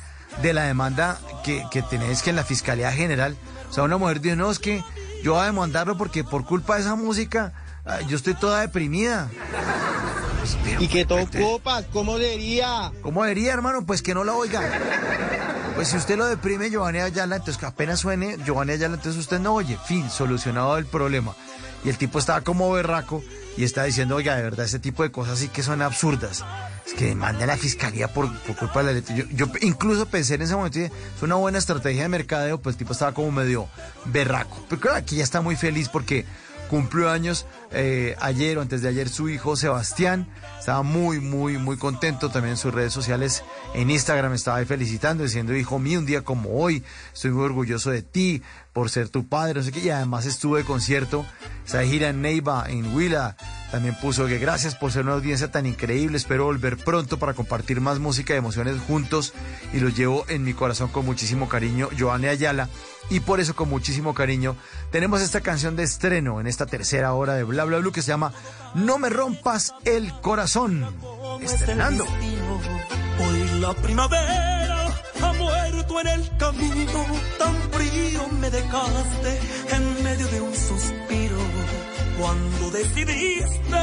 de 0.40 0.52
la 0.52 0.64
demanda 0.64 1.18
que, 1.44 1.64
que 1.70 1.82
tenés 1.82 2.22
que 2.22 2.30
en 2.30 2.36
la 2.36 2.44
Fiscalía 2.44 2.92
General. 2.92 3.36
O 3.68 3.72
sea, 3.72 3.84
una 3.84 3.96
mujer 3.96 4.20
dijo, 4.20 4.36
no, 4.36 4.50
es 4.50 4.58
que 4.58 4.84
yo 5.22 5.32
voy 5.32 5.42
a 5.42 5.46
demandarlo 5.46 5.96
porque 5.96 6.24
por 6.24 6.44
culpa 6.44 6.76
de 6.76 6.82
esa 6.82 6.94
música 6.94 7.52
ah, 7.84 8.00
yo 8.02 8.16
estoy 8.16 8.34
toda 8.34 8.60
deprimida. 8.60 9.28
¿Y 10.78 10.88
qué 10.88 11.04
tocó, 11.04 11.60
Paz? 11.60 11.84
¿Cómo 11.92 12.18
diría? 12.18 12.92
¿Cómo 13.02 13.24
diría, 13.24 13.52
hermano? 13.52 13.86
Pues 13.86 14.02
que 14.02 14.14
no 14.14 14.24
la 14.24 14.32
oiga. 14.32 14.60
Pues 15.74 15.88
si 15.88 15.96
usted 15.96 16.16
lo 16.16 16.26
deprime, 16.26 16.70
Giovanni 16.70 16.98
Ayala, 16.98 17.36
entonces 17.36 17.58
que 17.58 17.66
apenas 17.66 18.00
suene 18.00 18.36
Giovanni 18.44 18.72
Ayala, 18.72 18.96
entonces 18.96 19.20
usted 19.20 19.38
no 19.38 19.54
oye. 19.54 19.78
Fin, 19.86 20.10
solucionado 20.10 20.76
el 20.78 20.86
problema. 20.86 21.34
Y 21.84 21.88
el 21.88 21.98
tipo 21.98 22.18
estaba 22.18 22.42
como 22.42 22.70
berraco 22.72 23.22
y 23.56 23.64
está 23.64 23.84
diciendo, 23.84 24.16
oiga, 24.16 24.36
de 24.36 24.42
verdad, 24.42 24.66
ese 24.66 24.78
tipo 24.78 25.02
de 25.02 25.10
cosas 25.10 25.38
sí 25.38 25.48
que 25.48 25.62
son 25.62 25.82
absurdas. 25.82 26.44
Es 26.86 26.94
que 26.94 27.06
demande 27.06 27.44
a 27.44 27.46
la 27.46 27.56
fiscalía 27.56 28.08
por, 28.08 28.32
por 28.42 28.56
culpa 28.56 28.80
de 28.80 28.86
la 28.86 28.92
letra. 28.92 29.14
Yo, 29.14 29.24
yo 29.30 29.46
incluso 29.60 30.06
pensé 30.06 30.34
en 30.34 30.42
ese 30.42 30.56
momento, 30.56 30.80
es 30.80 30.90
una 31.22 31.36
buena 31.36 31.58
estrategia 31.58 32.02
de 32.02 32.08
mercadeo, 32.08 32.60
pues 32.60 32.74
el 32.74 32.78
tipo 32.78 32.92
estaba 32.92 33.12
como 33.12 33.30
medio 33.30 33.68
berraco. 34.06 34.64
Pero 34.68 34.80
claro, 34.80 34.96
aquí 34.96 35.16
ya 35.16 35.24
está 35.24 35.40
muy 35.40 35.56
feliz 35.56 35.88
porque 35.88 36.26
cumplió 36.72 37.10
años 37.10 37.44
eh, 37.70 38.16
ayer 38.18 38.56
o 38.56 38.62
antes 38.62 38.80
de 38.80 38.88
ayer 38.88 39.10
su 39.10 39.28
hijo 39.28 39.56
Sebastián. 39.56 40.26
Estaba 40.58 40.82
muy, 40.82 41.20
muy, 41.20 41.58
muy 41.58 41.76
contento 41.76 42.30
también 42.30 42.52
en 42.52 42.56
sus 42.56 42.72
redes 42.72 42.94
sociales. 42.94 43.44
En 43.74 43.90
Instagram 43.90 44.32
estaba 44.32 44.56
ahí 44.56 44.64
felicitando, 44.64 45.22
diciendo, 45.22 45.54
hijo 45.54 45.78
mío, 45.78 45.98
un 45.98 46.06
día 46.06 46.22
como 46.22 46.58
hoy, 46.58 46.82
estoy 47.12 47.30
muy 47.32 47.44
orgulloso 47.44 47.90
de 47.90 48.00
ti 48.00 48.42
por 48.72 48.90
ser 48.90 49.08
tu 49.08 49.26
padre, 49.26 49.54
no 49.54 49.62
sé 49.62 49.72
qué. 49.72 49.80
Y 49.80 49.90
además 49.90 50.26
estuve 50.26 50.60
de 50.60 50.64
concierto, 50.64 51.26
esa 51.66 51.82
gira 51.84 52.08
en 52.08 52.22
Neiva, 52.22 52.64
en 52.68 52.94
Huila. 52.94 53.36
También 53.70 53.94
puso 53.94 54.26
que 54.26 54.38
gracias 54.38 54.74
por 54.74 54.92
ser 54.92 55.04
una 55.04 55.14
audiencia 55.14 55.50
tan 55.50 55.64
increíble. 55.64 56.18
Espero 56.18 56.44
volver 56.44 56.76
pronto 56.76 57.18
para 57.18 57.32
compartir 57.34 57.80
más 57.80 57.98
música 57.98 58.34
y 58.34 58.38
emociones 58.38 58.80
juntos. 58.86 59.32
Y 59.72 59.80
los 59.80 59.96
llevo 59.96 60.24
en 60.28 60.44
mi 60.44 60.52
corazón 60.52 60.88
con 60.88 61.06
muchísimo 61.06 61.48
cariño, 61.48 61.88
Joanne 61.98 62.28
Ayala. 62.28 62.68
Y 63.10 63.20
por 63.20 63.40
eso, 63.40 63.56
con 63.56 63.68
muchísimo 63.68 64.14
cariño, 64.14 64.56
tenemos 64.90 65.20
esta 65.22 65.40
canción 65.40 65.74
de 65.76 65.82
estreno 65.82 66.40
en 66.40 66.46
esta 66.46 66.66
tercera 66.66 67.12
hora 67.14 67.34
de 67.34 67.44
Bla 67.44 67.64
Bla 67.64 67.78
Blue 67.78 67.92
que 67.92 68.02
se 68.02 68.08
llama 68.08 68.32
No 68.74 68.98
me 68.98 69.08
rompas 69.08 69.74
el 69.84 70.12
corazón. 70.20 70.86
Estrenando. 71.42 72.04
Hoy 72.04 73.60
la 73.60 73.74
primavera 73.74 74.72
ha 75.22 75.32
muerto 75.32 76.00
en 76.00 76.06
el 76.08 76.36
camino, 76.36 77.06
tan 77.38 77.54
frío 77.72 78.28
me 78.40 78.50
dejaste 78.50 79.40
en 79.70 80.02
medio 80.02 80.26
de 80.28 80.40
un 80.40 80.54
suspiro. 80.54 81.38
Cuando 82.18 82.70
decidiste 82.70 83.80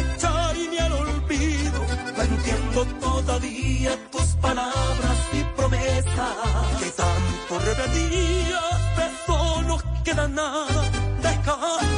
echarme 0.00 0.78
al 0.80 0.92
olvido, 0.92 1.80
no 2.16 2.22
entiendo 2.22 2.84
todavía 3.00 3.90
tus 4.10 4.28
palabras 4.40 5.18
y 5.32 5.44
promesas. 5.56 6.78
Que 6.80 6.90
tanto 6.90 7.58
repetías, 7.58 8.96
de 8.96 9.04
eso 9.14 9.62
no 9.62 9.78
queda 10.04 10.28
nada. 10.28 10.82
Dejaste 11.22 11.91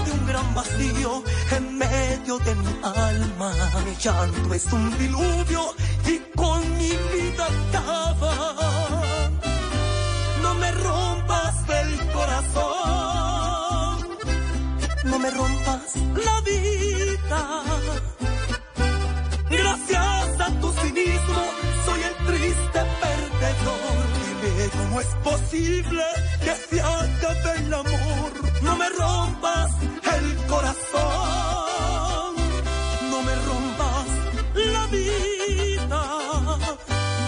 vacío 0.55 1.23
en 1.51 1.79
medio 1.79 2.39
de 2.39 2.55
mi 2.55 2.79
alma. 2.83 3.53
Mi 3.85 3.95
llanto 3.97 4.55
es 4.55 4.73
un 4.73 4.99
diluvio 4.99 5.75
y 6.07 6.19
con 6.37 6.61
mi 6.79 6.91
vida 7.15 7.47
acaba. 7.47 8.33
No 10.43 10.55
me 10.55 10.71
rompas 10.73 11.55
el 11.69 12.13
corazón, 12.13 13.99
no 15.05 15.19
me 15.19 15.31
rompas 15.31 15.97
la 16.27 16.41
vida. 16.41 17.63
Gracias 19.51 20.41
a 20.41 20.51
tu 20.61 20.73
cinismo 20.73 21.43
soy 21.85 22.01
el 22.03 22.27
triste 22.27 22.81
perdedor. 23.03 24.05
¿Cómo 24.79 25.01
es 25.01 25.07
posible 25.23 26.05
que 26.45 26.55
se 26.55 26.81
acabe 26.81 27.59
el 27.59 27.75
amor? 27.75 28.54
No 28.85 28.91
me 28.91 28.97
rompas 28.99 29.71
el 30.15 30.37
corazón, 30.47 32.35
no 33.11 33.23
me 33.23 33.35
rompas 33.35 34.07
la 34.55 34.87
vida. 34.89 36.03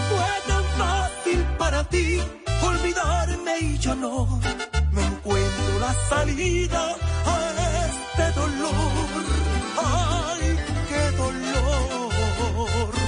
Fue 0.09 0.29
tan 0.47 0.63
fácil 0.77 1.39
para 1.57 1.83
ti 1.85 2.21
olvidarme 2.61 3.59
y 3.59 3.77
yo 3.79 3.95
no, 3.95 4.39
no 4.91 5.01
encuentro 5.01 5.79
la 5.79 5.93
salida 6.09 6.95
a 7.25 7.55
este 7.87 8.31
dolor. 8.39 9.25
Ay, 9.83 10.59
qué 10.89 11.11
dolor. 11.17 12.11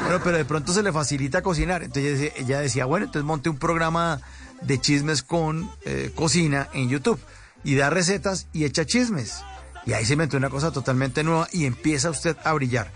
Pero, 0.06 0.20
pero 0.22 0.36
de 0.36 0.44
pronto 0.44 0.72
se 0.72 0.84
le 0.84 0.92
facilita 0.92 1.42
cocinar. 1.42 1.82
Entonces 1.82 2.32
ella 2.36 2.60
decía, 2.60 2.84
bueno, 2.84 3.06
entonces 3.06 3.26
monte 3.26 3.50
un 3.50 3.58
programa 3.58 4.20
de 4.62 4.80
chismes 4.80 5.24
con 5.24 5.68
eh, 5.84 6.12
cocina 6.14 6.68
en 6.72 6.88
YouTube 6.88 7.18
y 7.64 7.74
da 7.74 7.90
recetas 7.90 8.46
y 8.52 8.64
echa 8.64 8.84
chismes. 8.84 9.42
Y 9.84 9.94
ahí 9.94 10.04
se 10.04 10.12
inventó 10.12 10.36
una 10.36 10.50
cosa 10.50 10.70
totalmente 10.70 11.24
nueva 11.24 11.48
y 11.52 11.64
empieza 11.64 12.10
usted 12.10 12.36
a 12.44 12.52
brillar. 12.52 12.92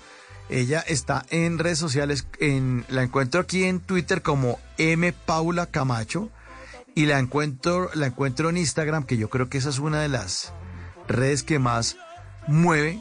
Ella 0.48 0.80
está 0.80 1.24
en 1.30 1.58
redes 1.58 1.78
sociales, 1.78 2.26
en, 2.38 2.84
la 2.88 3.02
encuentro 3.02 3.40
aquí 3.40 3.64
en 3.64 3.80
Twitter 3.80 4.22
como 4.22 4.60
M. 4.76 5.12
Paula 5.12 5.66
Camacho 5.66 6.30
y 6.94 7.06
la 7.06 7.18
encuentro, 7.18 7.90
la 7.94 8.06
encuentro 8.06 8.50
en 8.50 8.58
Instagram, 8.58 9.04
que 9.04 9.16
yo 9.16 9.30
creo 9.30 9.48
que 9.48 9.58
esa 9.58 9.70
es 9.70 9.78
una 9.78 10.02
de 10.02 10.08
las 10.08 10.52
redes 11.08 11.42
que 11.42 11.58
más 11.58 11.96
mueve 12.48 13.00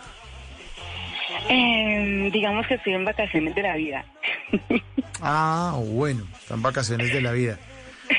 Eh, 1.49 2.31
digamos 2.33 2.67
que 2.67 2.75
estoy 2.75 2.95
en 2.95 3.05
vacaciones 3.05 3.55
de 3.55 3.63
la 3.63 3.77
vida. 3.77 4.05
Ah, 5.23 5.79
bueno, 5.79 6.27
están 6.41 6.63
vacaciones 6.63 7.13
de 7.13 7.21
la 7.21 7.33
vida. 7.33 7.59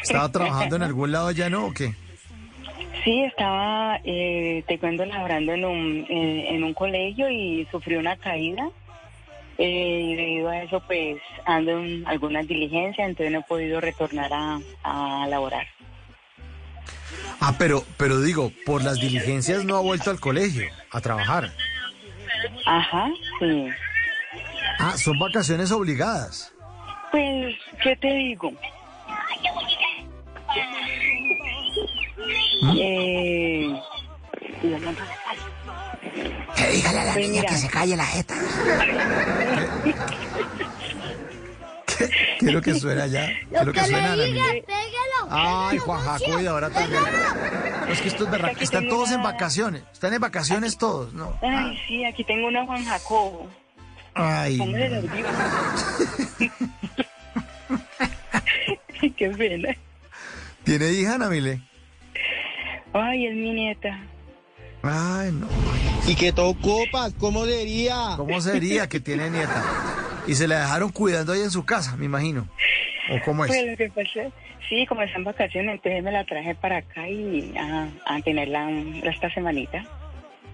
¿Estaba 0.02 0.32
trabajando 0.32 0.76
en 0.76 0.84
algún 0.84 1.12
lado 1.12 1.32
ya 1.32 1.50
no 1.50 1.68
o 1.68 1.74
qué? 1.74 1.94
Sí, 3.04 3.24
estaba, 3.24 4.00
eh, 4.04 4.64
te 4.68 4.78
cuento, 4.78 5.06
laborando 5.06 5.54
en 5.54 5.66
un, 5.66 6.06
eh, 6.10 6.50
en 6.50 6.64
un 6.64 6.74
colegio 6.74 7.30
y 7.30 7.68
sufrí 7.72 7.96
una 7.96 8.16
caída. 8.16 8.70
Eh, 9.58 10.00
y 10.02 10.16
debido 10.16 10.50
a 10.50 10.64
eso, 10.64 10.80
pues, 10.88 11.18
ando 11.46 11.80
en 11.80 12.08
algunas 12.08 12.48
diligencias, 12.48 13.08
entonces 13.10 13.32
no 13.32 13.40
he 13.40 13.44
podido 13.44 13.82
retornar 13.82 14.32
a, 14.34 14.60
a 14.84 15.28
laborar. 15.28 15.68
Ah, 17.40 17.56
pero, 17.58 17.84
pero 17.98 18.22
digo, 18.22 18.52
por 18.66 18.84
las 18.84 19.00
diligencias 19.00 19.66
no 19.66 19.76
ha 19.76 19.82
vuelto 19.82 20.12
al 20.12 20.20
colegio 20.20 20.70
a 20.92 21.02
trabajar. 21.02 21.52
Ajá, 22.66 23.10
sí. 23.40 23.68
Ah, 24.80 24.96
son 24.98 25.18
vacaciones 25.20 25.72
obligadas. 25.72 26.54
Pues, 27.12 27.56
¿qué 27.84 27.96
te 27.96 28.14
digo? 28.14 28.54
Eh, 32.76 33.82
Que 36.56 36.68
dígale 36.72 37.00
a 37.00 37.06
la 37.06 37.14
Pues 37.14 37.28
niña 37.28 37.42
mira. 37.42 37.50
que 37.54 37.58
se 37.58 37.70
calle 37.70 37.96
la 37.98 38.06
jeta. 38.06 38.36
¿Qué 42.40 42.46
es 42.48 42.54
lo 42.54 42.62
que 42.62 42.74
suena 42.76 43.08
ya? 43.08 43.28
¿Qué 43.28 43.48
es 43.58 43.66
lo 43.66 43.74
que 43.74 43.84
suena, 43.84 44.14
Ana 44.14 44.24
Emilia? 44.24 44.44
Ay, 45.30 45.78
Juan 45.78 46.02
Jaco, 46.02 46.42
y 46.42 46.48
ahora 46.48 46.70
también. 46.70 47.02
No, 47.02 47.94
es 47.94 48.02
que 48.02 48.08
estos 48.10 48.30
berracos 48.30 48.56
Aquí 48.58 48.64
están 48.66 48.88
todos 48.90 49.12
en 49.12 49.24
vacaciones. 49.24 49.84
Están 49.94 50.14
en 50.14 50.22
vacaciones 50.22 50.78
todos, 50.78 51.14
¿no? 51.14 51.38
Ay, 51.42 51.80
sí, 51.88 52.04
aquí 52.06 52.24
tengo 52.24 52.48
una 52.48 52.66
Juan 52.66 52.84
Jacobo. 52.86 53.48
Ay, 54.14 54.58
Póngale 54.58 54.90
no. 54.90 55.02
nervioso. 55.02 55.32
Qué 59.18 59.30
pena. 59.30 59.76
¿Tiene 60.64 60.92
hija, 60.92 61.16
Ana 61.16 61.30
Mile? 61.30 61.60
Ay, 62.94 63.26
es 63.28 63.36
mi 63.36 63.52
nieta. 63.52 64.00
Ay, 64.84 65.32
no. 65.32 65.48
¿Y 66.08 66.16
qué 66.16 66.32
tocó, 66.32 66.84
pa? 66.92 67.10
¿Cómo 67.20 67.46
sería? 67.46 68.14
¿Cómo 68.18 68.42
sería 68.42 68.88
que 68.90 69.00
tiene 69.00 69.30
nieta? 69.30 69.64
Y 70.28 70.36
se 70.36 70.48
la 70.48 70.60
dejaron 70.62 70.92
cuidando 70.92 71.34
ahí 71.34 71.42
en 71.42 71.52
su 71.52 71.64
casa, 71.66 71.96
me 71.98 72.06
imagino. 72.06 72.48
¿O 73.12 73.20
cómo 73.26 73.46
es? 73.46 73.50
Pues 73.52 73.66
lo 73.72 73.78
que 73.78 73.90
pasa, 73.90 74.30
sí, 74.70 74.86
como 74.88 75.02
está 75.02 75.18
en 75.18 75.24
vacaciones, 75.24 75.76
entonces 75.76 76.04
me 76.04 76.12
la 76.12 76.24
traje 76.26 76.56
para 76.56 76.78
acá 76.78 77.08
y 77.08 77.54
a, 77.58 77.88
a 78.06 78.22
tenerla 78.22 78.66
un- 78.68 79.02
esta 79.06 79.32
semanita. 79.34 79.84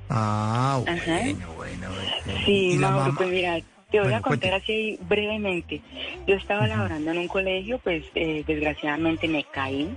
Ah, 0.09 0.79
Ajá. 0.87 1.19
bueno, 1.21 1.53
bueno, 1.55 1.87
bueno. 1.89 2.41
Sí, 2.45 2.51
¿Y 2.71 2.77
la 2.77 2.89
Mauro, 2.91 3.05
mamá? 3.05 3.17
pues 3.17 3.29
mira, 3.29 3.59
te 3.91 3.97
voy 3.99 4.05
Bueno, 4.05 4.17
a 4.17 4.21
contar 4.21 4.49
cuente. 4.51 4.63
así 4.65 4.99
brevemente. 5.07 5.81
Yo 6.27 6.35
estaba 6.35 6.67
laborando 6.67 7.11
en 7.11 7.17
un 7.19 7.27
colegio, 7.27 7.79
pues 7.79 8.03
eh, 8.15 8.43
desgraciadamente 8.45 9.27
me 9.27 9.43
caí 9.45 9.89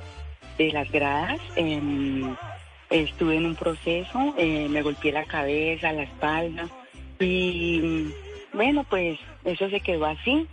de 0.58 0.72
las 0.72 0.90
gradas. 0.90 1.40
em, 1.56 2.34
estuve 2.90 3.36
en 3.36 3.46
un 3.46 3.54
proceso, 3.54 4.34
eh, 4.36 4.66
me 4.68 4.82
golpeé 4.82 5.12
la 5.12 5.24
cabeza, 5.24 5.92
la 5.92 6.02
espalda 6.02 6.68
y 7.20 8.08
bueno, 8.52 8.84
pues 8.88 9.18
eso 9.44 9.68
se 9.70 9.80
quedó 9.80 10.06
así. 10.06 10.46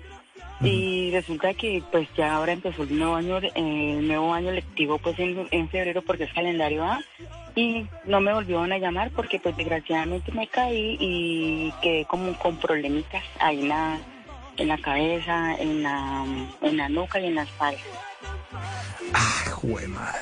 Y 0.61 1.11
resulta 1.11 1.53
que 1.53 1.84
pues 1.91 2.07
ya 2.18 2.34
ahora 2.35 2.51
empezó 2.53 2.81
el 2.84 2.97
nuevo 2.97 3.15
año, 3.15 3.38
eh, 3.39 3.51
el 3.55 4.07
nuevo 4.07 4.34
año 4.34 4.51
lectivo 4.51 4.97
pues 4.97 5.18
en, 5.19 5.47
en 5.51 5.69
febrero 5.69 6.01
porque 6.01 6.23
es 6.23 6.34
calendario 6.34 6.84
A 6.84 6.99
y 7.58 7.88
no 8.06 8.22
me 8.22 8.32
volvieron 8.32 8.72
a 8.72 8.78
llamar 8.78 9.10
porque 9.16 9.40
pues 9.40 9.58
desgraciadamente 9.58 10.32
me 10.32 10.46
caí 10.48 10.96
y 11.00 11.74
quedé 11.82 12.06
como 12.06 12.38
con 12.38 12.56
problemitas 12.58 13.24
ahí 13.40 13.62
en 13.62 13.70
la, 13.70 14.00
en 14.58 14.68
la 14.68 14.78
cabeza, 14.78 15.56
en 15.56 15.82
la, 15.82 16.24
en 16.62 16.78
la 16.78 16.88
nuca 16.88 17.20
y 17.20 17.26
en 17.26 17.36
la 17.36 17.42
espalda. 17.42 17.80
Ay, 19.12 19.52
jue 19.52 19.88
madre. 19.88 20.20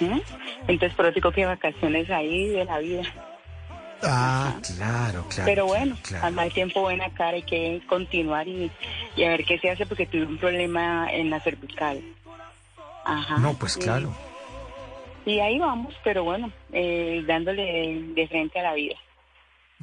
Ujú. 0.00 0.20
Entonces 0.66 0.96
por 0.96 1.06
eso 1.06 1.14
digo 1.14 1.30
que 1.30 1.46
vacaciones 1.46 2.10
ahí 2.10 2.48
de 2.48 2.64
la 2.64 2.78
vida. 2.80 3.02
Ah, 4.02 4.58
claro, 4.76 5.24
claro. 5.28 5.44
Pero 5.44 5.66
bueno, 5.66 5.96
claro. 6.02 6.26
al 6.26 6.32
mal 6.32 6.52
tiempo 6.52 6.80
buena 6.80 7.08
cara 7.10 7.36
hay 7.36 7.42
que 7.42 7.80
continuar 7.86 8.48
y, 8.48 8.68
y 9.14 9.22
a 9.22 9.28
ver 9.28 9.44
qué 9.44 9.60
se 9.60 9.70
hace 9.70 9.86
porque 9.86 10.06
tuve 10.06 10.24
un 10.24 10.38
problema 10.38 11.08
en 11.08 11.30
la 11.30 11.38
cervical. 11.38 12.02
Ajá. 13.04 13.38
No, 13.38 13.54
pues 13.54 13.76
claro. 13.76 14.12
Y, 14.12 14.35
ahí 15.26 15.58
vamos, 15.58 15.94
pero 16.04 16.24
bueno, 16.24 16.52
eh, 16.72 17.22
dándole 17.26 18.02
de, 18.14 18.28
frente 18.28 18.60
a 18.60 18.62
la 18.62 18.74
vida. 18.74 18.94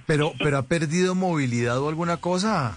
Pero, 0.06 0.34
pero 0.40 0.58
ha 0.58 0.64
perdido 0.64 1.16
movilidad 1.16 1.80
o 1.80 1.90
alguna 1.90 2.18
cosa, 2.18 2.76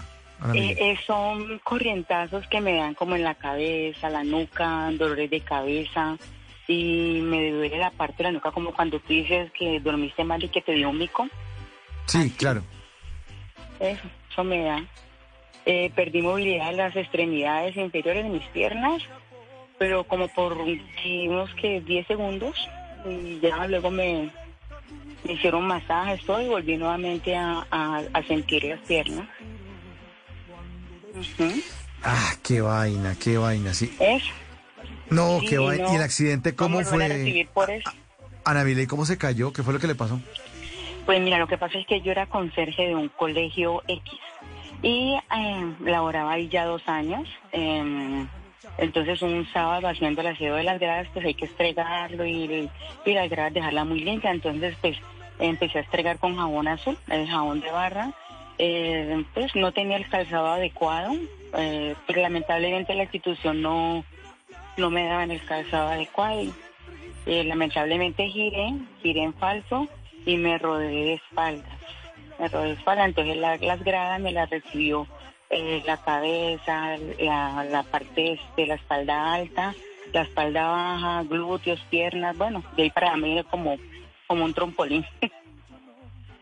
Eh, 0.53 0.75
eh, 0.77 0.97
son 1.07 1.59
corrientazos 1.63 2.45
que 2.47 2.61
me 2.61 2.75
dan 2.75 2.93
como 2.93 3.15
en 3.15 3.23
la 3.23 3.33
cabeza, 3.35 4.09
la 4.09 4.23
nuca, 4.23 4.91
dolores 4.91 5.31
de 5.31 5.41
cabeza 5.41 6.17
y 6.67 7.21
me 7.23 7.51
duele 7.51 7.77
la 7.77 7.89
parte 7.89 8.17
de 8.17 8.23
la 8.25 8.31
nuca 8.33 8.51
como 8.51 8.71
cuando 8.71 8.99
tú 8.99 9.13
dices 9.13 9.51
que 9.57 9.79
dormiste 9.79 10.23
mal 10.23 10.43
y 10.43 10.49
que 10.49 10.61
te 10.61 10.73
dio 10.73 10.89
un 10.89 10.99
mico. 10.99 11.27
Sí, 12.05 12.29
claro. 12.37 12.61
Eso, 13.79 14.07
eso 14.29 14.43
me 14.43 14.61
da. 14.63 14.83
Eh, 15.65 15.91
perdí 15.95 16.21
movilidad 16.21 16.69
en 16.69 16.77
las 16.77 16.95
extremidades 16.95 17.75
inferiores 17.75 18.23
de 18.23 18.29
mis 18.29 18.47
piernas, 18.49 19.01
pero 19.77 20.03
como 20.05 20.27
por 20.27 20.53
unos 20.57 21.53
que 21.55 21.81
10 21.81 22.07
segundos 22.07 22.55
y 23.05 23.39
ya 23.39 23.67
luego 23.67 23.91
me, 23.91 24.29
me 25.23 25.33
hicieron 25.33 25.65
masajes 25.67 26.23
todo 26.25 26.41
y 26.41 26.47
volví 26.47 26.77
nuevamente 26.77 27.35
a, 27.35 27.65
a- 27.71 28.03
a 28.13 28.23
sentir 28.23 28.63
las 28.63 28.79
piernas. 28.81 29.27
Ah, 32.03 32.33
qué 32.43 32.61
vaina, 32.61 33.15
qué 33.21 33.37
vaina, 33.37 33.73
sí. 33.73 33.95
No, 35.09 35.39
Sí, 35.39 35.47
qué 35.47 35.57
vaina. 35.57 35.83
no. 35.85 35.93
¿Y 35.93 35.95
el 35.95 36.01
accidente 36.03 36.55
cómo 36.55 36.79
a 36.79 36.83
fue? 36.83 37.07
recibir 37.07 37.47
por 37.49 37.69
eso. 37.69 37.89
Ana 38.45 38.63
Mile, 38.63 38.83
¿y 38.83 38.87
cómo 38.87 39.05
se 39.05 39.17
cayó? 39.17 39.51
¿Qué 39.51 39.63
fue 39.63 39.73
lo 39.73 39.79
que 39.79 39.87
le 39.87 39.95
pasó? 39.95 40.19
Pues 41.05 41.21
mira, 41.21 41.37
lo 41.39 41.47
que 41.47 41.57
pasa 41.57 41.77
es 41.77 41.87
que 41.87 42.01
yo 42.01 42.11
era 42.11 42.25
conserje 42.27 42.87
de 42.87 42.95
un 42.95 43.09
colegio 43.09 43.81
X 43.87 44.03
y 44.81 45.15
eh, 45.35 45.73
laboraba 45.81 46.33
ahí 46.33 46.49
ya 46.49 46.65
dos 46.65 46.81
años. 46.87 47.27
eh, 47.51 48.25
entonces 48.77 49.21
un 49.21 49.47
sábado 49.51 49.87
haciendo 49.87 50.21
el 50.21 50.27
aseo 50.27 50.55
de 50.55 50.63
las 50.63 50.79
gradas, 50.79 51.07
pues 51.13 51.25
hay 51.25 51.33
que 51.33 51.45
estregarlo 51.45 52.25
y, 52.25 52.69
las 53.05 53.29
gradas 53.29 53.53
dejarla 53.53 53.85
muy 53.85 54.01
limpia. 54.01 54.31
Entonces 54.31 54.75
pues 54.81 54.97
empecé 55.39 55.79
a 55.79 55.81
estregar 55.81 56.19
con 56.19 56.35
jabón 56.35 56.67
azul, 56.67 56.97
el 57.09 57.27
jabón 57.27 57.61
de 57.61 57.71
barra. 57.71 58.11
Eh, 58.59 59.23
pues 59.33 59.55
no 59.55 59.71
tenía 59.71 59.97
el 59.97 60.07
calzado 60.09 60.47
adecuado. 60.47 61.13
eh, 61.57 61.95
pues 62.05 62.17
lamentablemente 62.17 62.93
la 62.95 63.03
institución 63.03 63.61
no, 63.61 64.03
no 64.77 64.89
me 64.89 65.05
daban 65.05 65.31
el 65.31 65.43
calzado 65.45 65.89
adecuado. 65.89 66.41
eh, 67.25 67.43
lamentablemente 67.43 68.27
giré, 68.29 68.73
giré 69.01 69.23
en 69.23 69.33
falso 69.33 69.87
y 70.25 70.37
me 70.37 70.57
rodeé 70.57 71.05
de 71.05 71.13
espaldas. 71.15 71.77
Me 72.39 72.47
rodeé 72.47 72.67
de 72.69 72.73
espaldas, 72.73 73.07
entonces 73.07 73.37
la- 73.37 73.57
las 73.57 73.83
gradas 73.83 74.19
me 74.21 74.31
las 74.31 74.49
recibió 74.49 75.05
eh, 75.49 75.83
la 75.85 75.97
cabeza, 75.97 76.97
la, 77.19 77.63
la 77.63 77.83
parte 77.83 78.39
de 78.55 78.65
la 78.67 78.75
espalda 78.75 79.33
alta, 79.33 79.75
la 80.13 80.21
espalda 80.21 80.67
baja, 80.67 81.23
glúteos, 81.23 81.79
piernas, 81.89 82.37
bueno, 82.37 82.63
de 82.75 82.83
ahí 82.83 82.89
para 82.89 83.15
mí 83.17 83.33
era 83.33 83.43
como, 83.43 83.77
como 84.27 84.45
un 84.45 84.53
trompolín. 84.53 85.05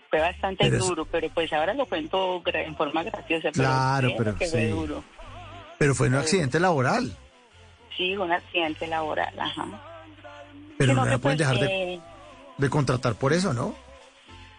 fue 0.09 0.19
bastante 0.19 0.69
Pero 0.69 0.85
duro, 0.85 1.05
pero 1.05 1.29
pues 1.29 1.51
ahora 1.51 1.73
lo 1.73 1.85
cuento 1.85 2.41
en 2.45 2.75
forma 2.75 3.03
graciosa. 3.03 3.49
pero 3.51 3.53
Claro, 3.53 4.13
pero 4.17 4.35
que 4.37 4.47
fue 4.47 4.61
sí. 4.61 4.69
duro. 4.69 5.03
Pero 5.77 5.93
fue 5.93 6.07
un 6.07 6.15
accidente 6.15 6.59
laboral. 6.59 7.15
Sí, 7.97 8.15
un 8.15 8.31
accidente 8.31 8.87
laboral, 8.87 9.37
ajá. 9.37 9.65
Pero 10.77 10.93
no 10.93 11.05
la 11.05 11.17
pueden 11.17 11.37
pues, 11.37 11.37
dejar 11.37 11.59
de, 11.59 11.93
eh, 11.93 11.99
de 12.57 12.69
contratar 12.69 13.15
por 13.15 13.33
eso, 13.33 13.53
¿no? 13.53 13.75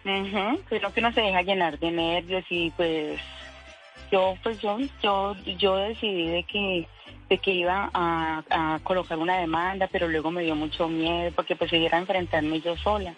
Ujú, 0.05 0.61
Pero 0.69 0.93
que 0.93 0.99
uno 0.99 1.11
se 1.11 1.21
deja 1.21 1.41
llenar 1.41 1.77
de 1.79 1.91
nervios 1.91 2.45
y 2.49 2.71
pues 2.71 3.19
yo 4.11 4.35
pues 4.43 4.59
yo 4.61 4.77
yo 5.01 5.35
yo 5.57 5.75
decidí 5.77 6.27
de 6.27 6.43
que 6.43 6.87
de 7.29 7.37
que 7.39 7.51
iba 7.51 7.89
a, 7.93 8.43
a 8.49 8.79
colocar 8.83 9.17
una 9.17 9.37
demanda 9.37 9.87
pero 9.91 10.07
luego 10.07 10.31
me 10.31 10.43
dio 10.43 10.55
mucho 10.55 10.87
miedo 10.87 11.31
porque 11.35 11.55
pues 11.55 11.71
enfrentarme 11.73 12.61
yo 12.61 12.77
sola 12.77 13.13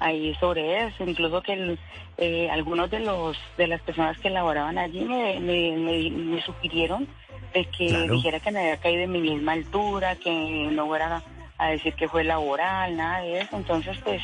ahí 0.00 0.34
sobre 0.40 0.86
eso 0.86 1.04
incluso 1.04 1.40
que 1.42 1.52
el- 1.54 1.78
eh, 2.18 2.48
algunos 2.50 2.90
de 2.90 3.00
los 3.00 3.36
de 3.56 3.66
las 3.66 3.80
personas 3.82 4.18
que 4.18 4.30
laboraban 4.30 4.78
allí 4.78 5.00
me, 5.00 5.40
me, 5.40 5.72
me- 5.76 6.10
me 6.10 6.42
sugirieron 6.42 7.08
de 7.52 7.64
que 7.66 7.88
Claro. 7.88 8.14
dijera 8.14 8.40
que 8.40 8.50
me 8.52 8.60
había 8.60 8.76
caído 8.76 9.00
de 9.00 9.06
mi 9.08 9.20
misma 9.20 9.52
altura 9.52 10.16
que 10.16 10.30
no 10.30 10.86
fuera 10.86 11.22
a 11.58 11.68
decir 11.68 11.94
que 11.94 12.08
fue 12.08 12.22
laboral 12.24 12.96
nada 12.96 13.20
de 13.22 13.40
eso 13.40 13.56
entonces 13.56 13.96
pues 14.04 14.22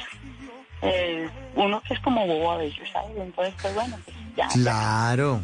eh, 0.83 1.29
uno 1.57 1.81
que 1.83 1.95
es 1.95 2.01
como 2.01 2.27
bobo 2.27 2.53
a 2.53 2.57
veces, 2.57 2.89
¿sabes? 2.91 3.11
Entonces, 3.17 3.55
pues 3.61 3.75
bueno, 3.75 3.99
pues 4.03 4.17
ya. 4.35 4.49
Claro. 4.55 5.43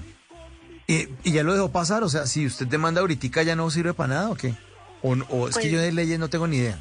Y, 0.87 1.09
y 1.25 1.33
ya 1.33 1.43
lo 1.43 1.53
dejó 1.55 1.71
pasar, 1.73 2.03
o 2.05 2.09
sea, 2.09 2.27
si 2.27 2.47
usted 2.47 2.67
demanda 2.67 3.01
ahorita 3.01 3.43
ya 3.43 3.57
no 3.57 3.69
sirve 3.71 3.93
para 3.95 4.09
nada 4.15 4.31
o 4.31 4.37
qué? 4.37 4.55
O, 5.03 5.11
o 5.31 5.49
es 5.49 5.55
que 5.57 5.63
Pues- 5.63 5.73
yo 5.73 5.81
de 5.81 5.93
leyes 5.93 6.19
no 6.19 6.29
tengo 6.29 6.47
ni 6.47 6.57
idea. 6.59 6.79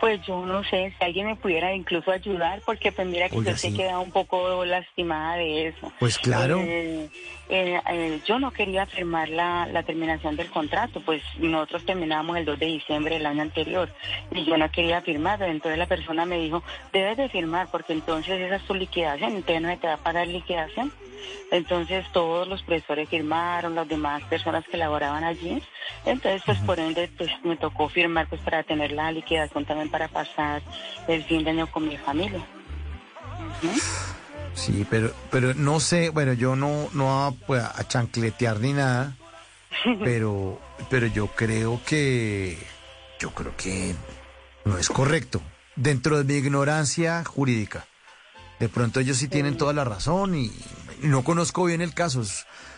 Pues 0.00 0.20
yo 0.26 0.46
no 0.46 0.62
sé 0.62 0.94
si 0.96 1.04
alguien 1.04 1.26
me 1.26 1.34
pudiera 1.34 1.74
incluso 1.74 2.12
ayudar, 2.12 2.62
porque 2.64 2.92
pues 2.92 3.08
mira 3.08 3.28
que 3.28 3.38
Oiga, 3.38 3.50
yo 3.50 3.56
sí. 3.56 3.70
que 3.72 3.78
queda 3.78 3.98
un 3.98 4.12
poco 4.12 4.64
lastimada 4.64 5.34
de 5.36 5.68
eso. 5.68 5.92
Pues 5.98 6.18
claro. 6.18 6.60
Eh, 6.62 7.08
eh, 7.48 7.80
eh, 7.90 8.20
yo 8.26 8.38
no 8.38 8.50
quería 8.50 8.84
firmar 8.86 9.28
la, 9.30 9.66
la 9.66 9.82
terminación 9.82 10.36
del 10.36 10.50
contrato, 10.50 11.00
pues 11.00 11.22
nosotros 11.38 11.84
terminamos 11.84 12.36
el 12.36 12.44
2 12.44 12.58
de 12.58 12.66
diciembre 12.66 13.14
del 13.14 13.26
año 13.26 13.42
anterior 13.42 13.88
y 14.30 14.44
yo 14.44 14.56
no 14.58 14.70
quería 14.70 15.00
firmar, 15.00 15.42
entonces 15.42 15.78
la 15.78 15.86
persona 15.86 16.26
me 16.26 16.38
dijo, 16.38 16.62
debes 16.92 17.16
de 17.16 17.28
firmar 17.28 17.68
porque 17.70 17.94
entonces 17.94 18.40
esa 18.40 18.56
es 18.56 18.62
tu 18.64 18.74
liquidación, 18.74 19.36
entonces 19.36 19.62
no 19.62 19.68
se 19.70 19.76
te 19.78 19.86
va 19.86 19.94
a 19.94 19.98
pagar 19.98 20.26
liquidación. 20.26 20.92
Entonces 21.50 22.06
todos 22.12 22.46
los 22.46 22.62
profesores 22.62 23.08
firmaron, 23.08 23.74
las 23.74 23.88
demás 23.88 24.22
personas 24.24 24.64
que 24.68 24.76
laboraban 24.76 25.24
allí, 25.24 25.62
entonces 26.04 26.42
pues 26.44 26.58
por 26.58 26.78
ende 26.78 27.10
pues 27.16 27.30
me 27.42 27.56
tocó 27.56 27.88
firmar 27.88 28.28
pues 28.28 28.40
para 28.42 28.62
tener 28.62 28.92
la 28.92 29.10
liquidación 29.10 29.64
también 29.64 29.90
para 29.90 30.08
pasar 30.08 30.62
el 31.06 31.24
fin 31.24 31.44
de 31.44 31.50
año 31.50 31.66
con 31.66 31.88
mi 31.88 31.96
familia. 31.96 32.40
Sí, 34.58 34.84
pero, 34.90 35.12
pero 35.30 35.54
no 35.54 35.78
sé, 35.78 36.10
bueno, 36.10 36.32
yo 36.32 36.56
no, 36.56 36.88
no 36.92 37.24
a, 37.24 37.30
pues, 37.32 37.62
a 37.62 37.86
chancletear 37.86 38.58
ni 38.58 38.72
nada, 38.72 39.16
pero, 40.04 40.60
pero 40.90 41.06
yo 41.06 41.28
creo 41.28 41.80
que, 41.86 42.58
yo 43.20 43.30
creo 43.30 43.56
que 43.56 43.94
no 44.64 44.76
es 44.76 44.88
correcto. 44.88 45.40
Dentro 45.76 46.18
de 46.18 46.24
mi 46.24 46.34
ignorancia 46.34 47.24
jurídica, 47.24 47.86
de 48.58 48.68
pronto 48.68 48.98
ellos 48.98 49.18
sí 49.18 49.28
tienen 49.28 49.56
toda 49.56 49.72
la 49.72 49.84
razón 49.84 50.34
y 50.34 50.50
no 51.02 51.22
conozco 51.22 51.64
bien 51.64 51.80
el 51.80 51.94
caso, 51.94 52.24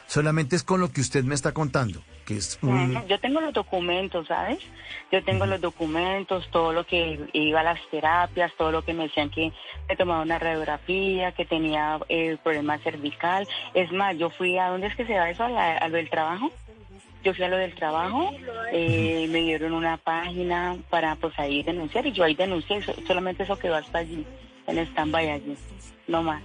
solamente 0.06 0.56
es 0.56 0.62
con 0.62 0.80
lo 0.80 0.92
que 0.92 1.00
usted 1.00 1.24
me 1.24 1.34
está 1.34 1.52
contando, 1.52 2.04
que 2.30 2.36
es 2.36 2.58
un... 2.62 2.96
Ujú, 2.96 3.06
Yo 3.08 3.18
tengo 3.18 3.40
los 3.40 3.52
documentos, 3.52 4.28
¿sabes? 4.28 4.58
Yo 5.10 5.24
tengo 5.24 5.46
los 5.46 5.60
documentos, 5.60 6.48
todo 6.52 6.72
lo 6.72 6.86
que 6.86 7.18
iba 7.32 7.58
a 7.60 7.64
las 7.64 7.80
terapias, 7.90 8.52
todo 8.56 8.70
lo 8.70 8.82
que 8.82 8.94
me 8.94 9.04
decían 9.08 9.30
que 9.30 9.50
me 9.88 9.96
tomaba 9.96 10.22
una 10.22 10.38
radiografía, 10.38 11.32
que 11.32 11.44
tenía 11.44 11.98
el 12.08 12.38
problema 12.38 12.78
cervical. 12.78 13.48
Es 13.74 13.90
más, 13.90 14.16
yo 14.16 14.30
fui 14.30 14.56
a, 14.58 14.68
¿dónde 14.68 14.86
es 14.86 14.94
que 14.94 15.04
se 15.06 15.14
va 15.18 15.28
eso? 15.28 15.42
A, 15.42 15.48
la- 15.48 15.76
a 15.78 15.88
lo 15.88 15.96
del 15.96 16.08
trabajo. 16.08 16.52
Yo 17.24 17.34
fui 17.34 17.44
a 17.44 17.48
lo 17.48 17.56
del 17.56 17.74
trabajo, 17.74 18.30
eh, 18.72 19.26
me 19.28 19.40
dieron 19.40 19.72
una 19.74 19.96
página 19.96 20.76
para 20.88 21.16
pues 21.16 21.36
ahí 21.38 21.64
denunciar 21.64 22.06
y 22.06 22.12
yo 22.12 22.22
ahí 22.22 22.34
denuncié, 22.36 22.80
so- 22.84 22.94
solamente 23.08 23.42
eso 23.42 23.58
quedó 23.58 23.74
hasta 23.74 23.98
allí, 23.98 24.24
en 24.68 24.78
stand-by 24.78 25.28
allí, 25.30 25.56
no 26.06 26.22
más. 26.22 26.42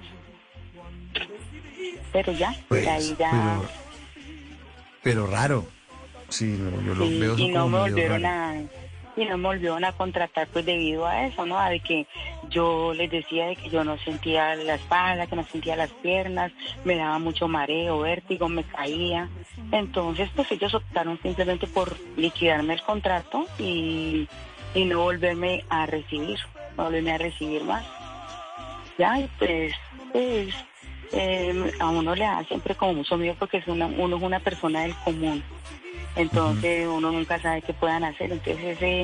Pero 2.11 2.31
ya, 2.33 2.53
Pues, 2.67 2.87
ahí 2.87 3.15
ya... 3.19 3.29
pero, 3.31 3.69
pero 5.03 5.27
raro. 5.27 5.74
Sí, 6.35 6.57
no, 6.59 6.69
yo 6.81 6.95
lo 6.95 7.05
Sí, 7.05 7.19
veo 7.19 7.37
y 7.37 7.47
no 7.47 7.69
me 7.69 7.79
volvieron 7.79 8.23
raro. 8.23 8.27
a 8.27 8.61
y 9.17 9.23
no 9.23 9.37
me 9.37 9.47
volvieron 9.47 9.85
a 9.85 9.93
contratar 9.93 10.45
pues 10.51 10.65
debido 10.65 11.05
a 11.05 11.27
eso, 11.27 11.45
¿no? 11.45 11.57
A 11.57 11.69
de 11.69 11.79
que 11.79 12.05
yo 12.49 12.93
les 12.93 13.09
decía 13.09 13.45
de 13.45 13.55
que 13.55 13.69
yo 13.69 13.85
no 13.85 13.97
sentía 13.99 14.53
la 14.57 14.75
espalda, 14.75 15.27
que 15.27 15.37
no 15.37 15.45
sentía 15.49 15.77
las 15.77 15.89
piernas, 16.01 16.51
me 16.83 16.97
daba 16.97 17.17
mucho 17.19 17.47
mareo, 17.47 18.01
vértigo, 18.01 18.49
me 18.49 18.65
caía. 18.65 19.29
Entonces, 19.71 20.29
pues 20.35 20.51
ellos 20.51 20.73
optaron 20.73 21.17
simplemente 21.23 21.65
por 21.67 21.95
liquidarme 22.17 22.73
el 22.73 22.81
contrato 22.81 23.47
y, 23.57 24.27
y 24.73 24.83
no 24.83 24.99
volverme 25.03 25.63
a 25.69 25.85
recibir, 25.85 26.37
no 26.75 26.83
volverme 26.83 27.13
a 27.13 27.17
recibir 27.17 27.63
más. 27.63 27.85
Ya, 28.97 29.17
y 29.17 29.29
pues, 29.39 29.73
pues 30.11 30.53
eh, 31.13 31.71
a 31.79 31.87
uno 31.87 32.13
le 32.15 32.25
da 32.25 32.43
siempre 32.43 32.75
como 32.75 32.95
mucho 32.95 33.15
miedo 33.15 33.37
porque 33.39 33.59
es 33.59 33.67
una, 33.67 33.85
uno 33.85 34.17
es 34.17 34.23
una 34.23 34.39
persona 34.41 34.81
del 34.81 34.95
común. 35.05 35.41
Entonces 36.15 36.87
uno 36.87 37.11
nunca 37.11 37.39
sabe 37.39 37.61
qué 37.61 37.73
puedan 37.73 38.03
hacer. 38.03 38.31
Entonces 38.31 38.77
ese, 38.77 39.01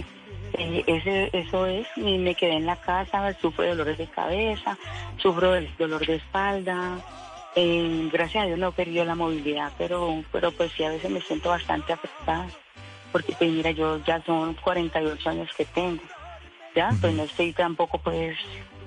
eh, 0.54 0.84
ese, 0.88 1.30
eso 1.34 1.66
es, 1.66 1.88
y 1.96 2.18
me 2.18 2.36
quedé 2.36 2.54
en 2.54 2.66
la 2.66 2.76
casa, 2.76 3.34
sufro 3.40 3.66
dolores 3.66 3.98
de 3.98 4.08
cabeza, 4.08 4.78
sufro 5.18 5.52
del 5.52 5.70
dolor 5.78 6.06
de 6.06 6.16
espalda. 6.16 7.00
Eh, 7.56 8.10
gracias 8.12 8.44
a 8.44 8.48
Dios 8.48 8.60
no 8.60 8.70
he 8.70 8.72
perdido 8.72 9.04
la 9.04 9.16
movilidad, 9.16 9.72
pero, 9.78 10.24
pero 10.32 10.52
pues 10.52 10.72
sí 10.72 10.84
a 10.84 10.90
veces 10.90 11.12
me 11.12 11.22
siento 11.22 11.50
bastante 11.50 11.94
afectada. 11.94 12.48
Porque 13.12 13.34
pues 13.38 13.52
mira, 13.52 13.72
yo 13.72 14.02
ya 14.06 14.24
son 14.24 14.54
48 14.54 15.30
años 15.30 15.50
que 15.58 15.66
tengo. 15.66 16.02
Ya, 16.74 16.92
pues 17.02 17.14
no 17.14 17.24
estoy 17.24 17.52
tampoco 17.52 17.98
pues... 17.98 18.38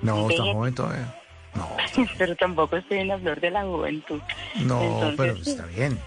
No, 0.00 0.30
está 0.30 0.42
joven 0.42 0.74
todavía. 0.74 1.14
pero 2.18 2.34
tampoco 2.36 2.76
estoy 2.76 2.98
en 2.98 3.08
la 3.08 3.18
flor 3.18 3.40
de 3.40 3.50
la 3.50 3.62
juventud. 3.64 4.20
No, 4.64 4.82
Entonces, 4.82 5.14
pero 5.16 5.32
está 5.34 5.66
bien. 5.66 5.98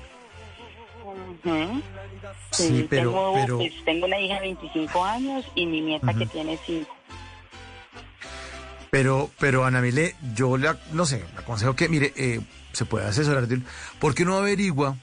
Sí, 2.52 2.86
pero- 2.90 3.12
tengo, 3.12 3.34
pero- 3.34 3.58
pues, 3.58 3.74
tengo 3.86 4.06
una 4.06 4.20
hija 4.20 4.36
de 4.36 4.42
25 4.42 5.04
años 5.04 5.46
y 5.56 5.66
mi 5.66 5.82
nieta 5.82 6.14
que 6.14 6.26
tiene 6.26 6.58
5. 6.66 6.94
Pero, 8.90 9.30
pero 9.40 9.66
Ana 9.66 9.82
Mile, 9.82 10.16
yo 10.34 10.58
le, 10.58 10.70
no 10.94 11.06
sé, 11.06 11.24
le 11.34 11.40
aconsejo 11.40 11.76
que, 11.76 11.90
mire, 11.90 12.14
eh, 12.16 12.40
se 12.72 12.86
puede 12.86 13.06
asesorar 13.06 13.48
¿Por 14.00 14.16
qué 14.16 14.24
no 14.26 14.38
averigua? 14.38 14.96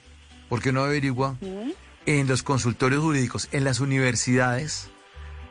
¿Por 0.48 0.62
qué 0.62 0.73
no 0.73 0.82
averigua 0.85 1.36
en 2.06 2.27
los 2.28 2.43
consultorios 2.43 3.02
jurídicos, 3.02 3.48
en 3.52 3.65
las 3.65 3.81
universidades? 3.81 4.90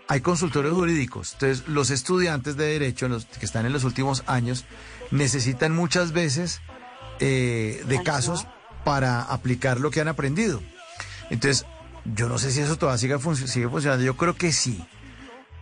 Hay 0.07 0.21
consultorios 0.21 0.73
jurídicos. 0.73 1.33
Entonces, 1.33 1.67
los 1.67 1.89
estudiantes 1.89 2.57
de 2.57 2.65
derecho 2.65 3.07
los 3.07 3.25
que 3.25 3.45
están 3.45 3.65
en 3.65 3.73
los 3.73 3.83
últimos 3.83 4.23
años 4.27 4.65
necesitan 5.11 5.73
muchas 5.73 6.11
veces 6.11 6.61
eh, 7.19 7.83
de 7.87 8.03
casos 8.03 8.45
para 8.83 9.21
aplicar 9.21 9.79
lo 9.79 9.91
que 9.91 10.01
han 10.01 10.07
aprendido. 10.07 10.61
Entonces, 11.33 11.65
yo 12.15 12.29
no 12.29 12.37
sé 12.37 12.51
si 12.51 12.59
eso 12.61 12.77
todavía 12.77 12.97
sigue, 12.99 13.15
func- 13.17 13.47
sigue 13.47 13.67
funcionando. 13.67 14.05
Yo 14.05 14.15
creo 14.15 14.35
que 14.35 14.51
sí. 14.53 14.83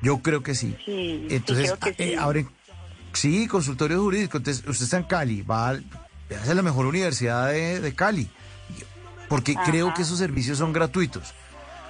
Yo 0.02 0.18
creo 0.20 0.44
que 0.44 0.54
sí. 0.56 0.76
Sí, 0.86 1.26
sí, 1.30 1.36
Entonces, 1.36 1.72
creo 1.80 1.80
que 1.96 2.04
eh, 2.04 2.10
sí. 2.10 2.16
abren, 2.16 2.50
sí, 3.14 3.48
consultorio 3.48 4.02
jurídico. 4.02 4.38
Entonces, 4.38 4.64
usted 4.68 4.86
está 4.86 4.98
en 4.98 5.04
Cali, 5.04 5.42
va 5.44 5.70
a 5.70 5.80
a 6.50 6.54
la 6.54 6.62
mejor 6.62 6.86
universidad 6.86 7.50
de, 7.50 7.80
de 7.82 7.94
Cali, 7.94 8.30
porque 9.28 9.52
Ajá. 9.54 9.64
creo 9.70 9.94
que 9.94 10.02
esos 10.04 10.18
servicios 10.18 10.58
son 10.58 10.72
gratuitos. 10.74 11.34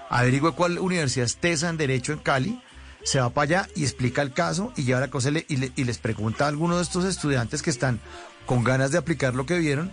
Averigüe 0.10 0.52
cuál 0.54 0.80
universidad 0.80 1.26
es 1.26 1.38
TESA 1.38 1.70
en 1.70 1.78
Derecho 1.78 2.12
en 2.14 2.20
Cali, 2.20 2.60
se 3.04 3.20
va 3.20 3.30
para 3.30 3.44
allá 3.62 3.70
y 3.76 3.84
explica 3.84 4.22
el 4.24 4.34
caso 4.34 4.74
y 4.76 4.84
lleva 4.84 5.00
la 5.00 5.10
cosa 5.10 5.30
y, 5.30 5.34
le- 5.34 5.46
y 5.48 5.56
le- 5.58 5.72
y 5.76 5.84
les 5.86 5.98
pregunta 6.00 6.46
a 6.46 6.48
alguno 6.50 6.78
de 6.78 6.84
estos 6.84 7.06
estudiantes 7.06 7.62
que 7.62 7.70
están 7.70 8.00
con 8.46 8.64
ganas 8.64 8.92
de 8.92 8.98
aplicar 8.98 9.34
lo 9.36 9.46
que 9.46 9.58
vieron, 9.60 9.92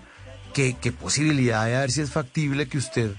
qué, 0.55 0.77
qué 0.81 0.93
posibilidad 0.93 1.63
hay 1.63 1.75
a 1.75 1.81
ver 1.81 1.91
si 1.93 2.01
es 2.01 2.11
factible 2.11 2.69
que 2.69 2.79
usted 2.79 3.13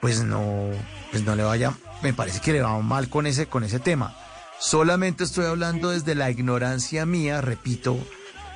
pues 0.00 0.22
no, 0.22 0.70
pues 1.10 1.24
no 1.24 1.34
le 1.34 1.42
vaya, 1.42 1.72
me 2.02 2.12
parece 2.12 2.40
que 2.40 2.52
le 2.52 2.60
va 2.62 2.78
mal 2.80 3.08
con 3.08 3.26
ese, 3.26 3.46
con 3.46 3.64
ese 3.64 3.78
tema. 3.80 4.14
Solamente 4.60 5.24
estoy 5.24 5.46
hablando 5.46 5.90
desde 5.90 6.14
la 6.14 6.30
ignorancia 6.30 7.06
mía, 7.06 7.40
repito, 7.40 7.96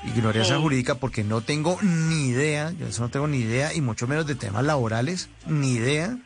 ignorancia 0.04 0.56
Sí. 0.56 0.60
jurídica, 0.62 0.96
porque 0.96 1.22
no 1.24 1.40
tengo 1.42 1.78
ni 1.82 2.26
idea, 2.28 2.72
yo 2.72 2.86
eso 2.88 3.02
no 3.02 3.08
tengo 3.08 3.28
ni 3.28 3.38
idea, 3.38 3.72
y 3.74 3.80
mucho 3.80 4.06
menos 4.08 4.26
de 4.26 4.34
temas 4.34 4.64
laborales, 4.64 5.28
ni 5.46 5.72
idea, 5.74 6.16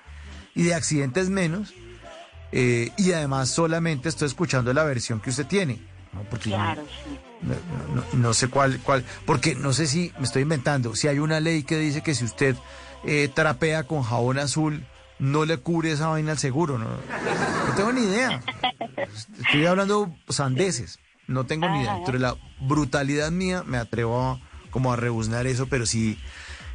y 0.55 0.63
de 0.65 0.75
accidentes 0.75 1.29
menos. 1.31 1.73
eh, 2.53 2.91
y 2.97 3.11
además 3.13 3.51
solamente 3.51 4.09
estoy 4.09 4.29
escuchando 4.29 4.73
la 4.73 4.85
versión 4.85 5.21
que 5.21 5.31
usted 5.31 5.47
tiene, 5.47 5.79
¿no? 6.15 6.23
porque 6.31 6.51
Claro, 6.51 6.83
sí. 7.05 7.19
no, 7.43 7.55
no- 7.95 8.05
no 8.13 8.33
sé 8.35 8.49
cuál, 8.49 8.79
cuál, 8.83 9.05
porque 9.27 9.55
no 9.57 9.73
sé 9.73 9.87
si 9.89 10.13
me 10.19 10.25
estoy 10.25 10.43
inventando, 10.43 10.95
si 10.95 11.09
hay 11.09 11.19
una 11.19 11.41
ley 11.41 11.65
que 11.65 11.77
dice 11.77 12.03
que 12.03 12.15
si 12.15 12.25
usted 12.25 12.55
eh, 13.05 13.29
trapea 13.35 13.83
con 13.83 14.03
jabón 14.05 14.39
azul, 14.39 14.87
no 15.19 15.45
le 15.45 15.59
cubre 15.59 15.93
esa 15.93 16.09
vaina 16.09 16.33
al 16.33 16.39
seguro, 16.39 16.79
no, 16.79 16.89
no 16.89 17.75
tengo 17.77 17.93
ni 17.93 18.03
idea. 18.03 18.43
Estoy 19.45 19.67
hablando 19.67 20.15
sandeces, 20.29 20.99
no 21.27 21.45
tengo 21.45 21.69
ni 21.69 21.81
idea. 21.81 21.93
Ajá. 21.93 21.99
Entre 22.01 22.19
la 22.19 22.37
brutalidad 22.61 23.31
mía 23.31 23.63
me 23.65 23.79
atrevo 23.79 24.21
a, 24.23 24.41
como 24.71 24.93
a 24.93 24.97
rebuznar 24.97 25.47
eso, 25.47 25.67
pero 25.67 25.87
sí, 25.87 26.19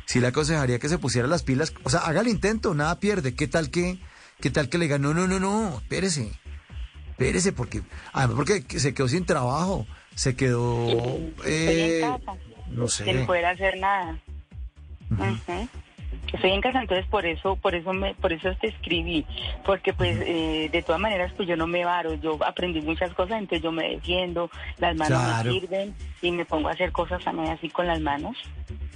sí 0.06 0.20
le 0.20 0.28
aconsejaría 0.28 0.80
que 0.80 0.90
se 0.90 0.98
pusiera 0.98 1.28
las 1.28 1.44
pilas, 1.44 1.74
o 1.84 1.90
sea, 1.90 2.02
haga 2.02 2.22
el 2.22 2.28
intento, 2.28 2.74
nada 2.74 3.00
pierde. 3.00 3.36
¿Qué 3.36 3.48
tal 3.48 3.70
que, 3.70 4.00
qué 4.40 4.50
tal 4.50 4.70
que 4.70 4.78
le 4.78 4.86
digan, 4.86 5.02
no, 5.02 5.14
no, 5.14 5.28
no, 5.28 5.40
no, 5.40 5.78
espérese, 5.78 6.32
espérese, 7.10 7.52
porque, 7.52 7.84
además 8.14 8.36
porque 8.38 8.64
se 8.80 8.94
quedó 8.94 9.08
sin 9.08 9.26
trabajo, 9.26 9.86
se 10.16 10.36
quedó, 10.36 11.18
eh, 11.46 12.10
no 12.70 12.88
sin 12.88 13.06
sé. 13.06 13.24
poder 13.26 13.46
hacer 13.46 13.80
nada. 13.80 14.20
Estoy 16.32 16.52
en 16.52 16.62
casa, 16.62 16.82
entonces 16.82 17.06
por 17.08 17.26
eso, 17.26 17.56
por 17.58 17.76
eso 17.76 17.92
me, 17.94 18.14
por 18.16 18.32
eso 18.32 18.50
te 18.60 18.68
escribí, 18.68 19.26
porque 19.66 19.94
pues 19.94 20.18
eh, 20.22 20.70
de 20.72 20.82
todas 20.82 21.02
maneras 21.02 21.32
pues 21.36 21.48
yo 21.48 21.58
no 21.58 21.68
me 21.68 21.84
varo, 21.84 22.14
yo 22.16 22.38
aprendí 22.46 22.82
muchas 22.82 23.14
cosas, 23.14 23.40
entonces 23.40 23.62
yo 23.64 23.72
me 23.72 23.90
defiendo, 23.90 24.50
las 24.78 24.96
manos 24.96 25.20
Claro. 25.20 25.54
me 25.54 25.60
sirven 25.60 25.94
y 26.22 26.32
me 26.32 26.46
pongo 26.46 26.70
a 26.70 26.72
hacer 26.72 26.92
cosas 26.94 27.22
también 27.24 27.50
así 27.50 27.70
con 27.70 27.86
las 27.86 28.00
manos, 28.00 28.38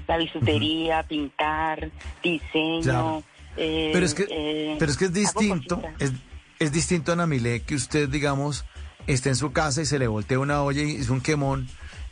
la 0.08 0.18
bisutería, 0.18 1.04
pintar, 1.04 1.90
diseño. 2.24 2.84
Claro. 2.84 3.24
eh, 3.58 3.90
Pero 3.92 4.06
es 4.06 4.14
que, 4.14 4.28
eh, 4.30 4.76
pero 4.80 4.92
es 4.92 4.98
que 4.98 5.06
es 5.06 5.14
distinto, 5.14 5.82
es, 6.00 6.14
es 6.60 6.72
distinto, 6.72 7.12
Ana 7.12 7.28
Milé, 7.28 7.62
que 7.62 7.76
usted, 7.76 8.08
digamos, 8.08 8.66
esté 9.08 9.30
en 9.30 9.36
su 9.36 9.52
casa 9.52 9.82
y 9.82 9.86
se 9.86 10.00
le 10.00 10.08
voltea 10.08 10.40
una 10.40 10.62
olla 10.64 10.84
y 10.84 10.96
es 10.96 11.10
un 11.10 11.20
quemón, 11.22 11.68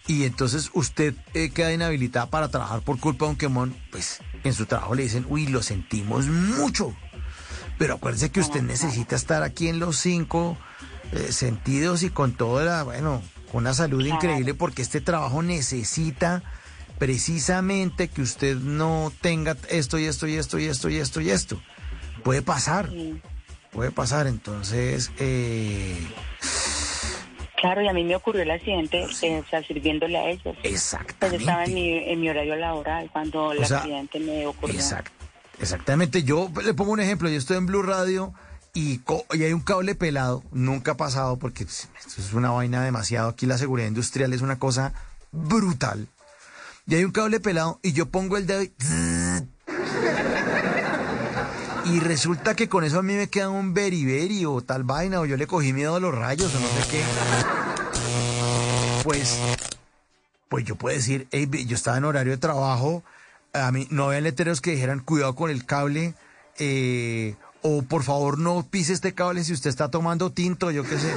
y 0.06 0.26
entonces 0.26 0.70
usted 0.74 1.14
eh, 1.34 1.50
queda 1.54 1.74
inhabilitada 1.74 2.26
para 2.30 2.50
trabajar 2.50 2.82
por 2.82 3.00
culpa 3.00 3.26
de 3.26 3.32
un 3.32 3.38
quemón, 3.38 3.74
pues 3.90 4.22
en 4.44 4.54
su 4.54 4.66
trabajo 4.66 4.96
le 4.96 5.04
dicen, 5.04 5.26
uy, 5.30 5.48
lo 5.48 5.62
sentimos 5.64 6.28
mucho. 6.28 6.96
Pero 7.78 7.96
acuérdese 7.96 8.32
que 8.32 8.40
usted 8.40 8.62
necesita 8.62 9.16
estar 9.16 9.44
aquí 9.44 9.68
en 9.68 9.80
los 9.80 9.98
cinco, 9.98 10.58
eh, 11.12 11.32
sentidos 11.32 12.04
y 12.04 12.10
con 12.10 12.34
toda 12.34 12.64
la, 12.64 12.84
bueno, 12.84 13.22
con 13.52 13.64
una 13.64 13.74
salud 13.74 14.06
increíble 14.06 14.54
porque 14.54 14.82
este 14.82 15.02
trabajo 15.02 15.42
necesita 15.44 16.44
precisamente 16.98 18.08
que 18.08 18.22
usted 18.22 18.58
no 18.58 19.12
tenga 19.22 19.58
esto 19.70 19.98
y 20.00 20.06
esto 20.06 20.28
y 20.28 20.36
esto 20.36 20.60
y 20.60 20.66
esto 20.66 20.90
y 20.90 20.98
esto 20.98 21.22
y 21.22 21.30
esto. 21.30 21.62
Puede 22.24 22.42
pasar, 22.42 22.90
puede 23.72 23.92
pasar. 23.92 24.28
Entonces, 24.28 25.12
eh, 25.20 25.98
Claro, 27.64 27.82
y 27.82 27.88
a 27.88 27.94
mí 27.94 28.04
me 28.04 28.14
ocurrió 28.18 28.42
el 28.42 28.52
accidente, 28.52 29.08
eh, 29.22 29.40
o 29.40 29.50
sea, 29.50 29.64
sirviéndole 29.64 30.18
a 30.18 30.30
ellos. 30.30 30.54
Exactamente. 30.64 31.16
Pues 31.30 31.40
estaba 31.40 31.64
en 31.64 31.74
mi, 31.74 31.94
en 31.94 32.20
mi 32.20 32.30
horario 32.30 32.58
laboral 32.58 33.10
cuando 33.10 33.54
el 33.54 33.66
sea, 33.66 33.78
accidente 33.78 34.20
me 34.20 34.46
ocurrió. 34.46 34.78
Exact- 34.78 35.14
exactamente. 35.62 36.24
Yo 36.24 36.52
le 36.62 36.74
pongo 36.74 36.92
un 36.92 37.00
ejemplo. 37.00 37.30
Yo 37.30 37.38
estoy 37.38 37.56
en 37.56 37.66
Blue 37.66 37.82
Radio 37.82 38.34
y, 38.74 39.00
y 39.32 39.44
hay 39.44 39.54
un 39.54 39.62
cable 39.62 39.96
pelado. 39.96 40.44
Nunca 40.52 40.92
ha 40.92 40.98
pasado 40.98 41.40
porque 41.40 41.64
pues, 41.64 41.88
esto 42.06 42.22
es 42.22 42.34
una 42.34 42.52
vaina 42.52 42.84
demasiado. 42.84 43.30
Aquí 43.30 43.46
la 43.46 43.58
seguridad 43.58 43.88
industrial 43.88 44.34
es 44.34 44.42
una 44.42 44.60
cosa 44.60 44.94
brutal. 45.32 46.10
Y 46.86 46.96
hay 46.96 47.06
un 47.06 47.12
cable 47.14 47.40
pelado 47.40 47.80
y 47.82 47.94
yo 47.94 48.08
pongo 48.08 48.36
el 48.36 48.46
dedo 48.46 48.62
y... 48.62 48.74
Y 51.94 52.00
resulta 52.00 52.56
que 52.56 52.68
con 52.68 52.84
eso 52.84 52.98
a 52.98 53.04
mí 53.04 53.14
me 53.14 53.28
queda 53.28 53.50
un 53.50 53.76
beriberi 53.76 54.46
o 54.46 54.62
tal 54.62 54.84
vaina, 54.84 55.20
o 55.20 55.28
yo 55.28 55.38
le 55.38 55.46
cogí 55.46 55.74
miedo 55.74 55.96
a 55.96 56.00
los 56.00 56.16
rayos 56.16 56.52
o 56.56 56.60
no 56.60 56.66
sé 56.66 56.90
qué. 56.90 57.04
Pues, 59.04 59.38
pues 60.50 60.66
yo 60.66 60.76
puedo 60.76 60.96
decir, 60.96 61.28
"Ey, 61.30 61.46
ve, 61.46 61.66
yo 61.66 61.76
estaba 61.76 61.98
en 61.98 62.06
horario 62.06 62.32
de 62.32 62.40
trabajo, 62.40 63.04
a 63.54 63.72
mí 63.72 63.88
no 63.92 64.06
había 64.06 64.22
letreros 64.22 64.60
que 64.60 64.72
dijeran 64.72 65.02
cuidado 65.02 65.36
con 65.36 65.52
el 65.52 65.68
cable, 65.68 66.16
eh, 66.58 67.36
o 67.62 67.84
por 67.84 68.02
favor 68.02 68.40
no 68.40 68.66
pise 68.68 68.94
este 68.94 69.14
cable 69.14 69.44
si 69.44 69.54
usted 69.54 69.70
está 69.70 69.92
tomando 69.92 70.32
tinto, 70.32 70.72
yo 70.72 70.84
qué 70.84 70.98
sé. 70.98 71.14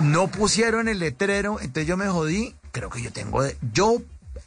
No 0.00 0.28
pusieron 0.28 0.88
el 0.88 0.98
letrero, 0.98 1.60
entonces 1.60 1.86
yo 1.86 1.98
me 1.98 2.08
jodí. 2.08 2.56
Creo 2.72 2.88
que 2.88 3.02
yo 3.02 3.12
tengo, 3.12 3.44
yo 3.74 3.98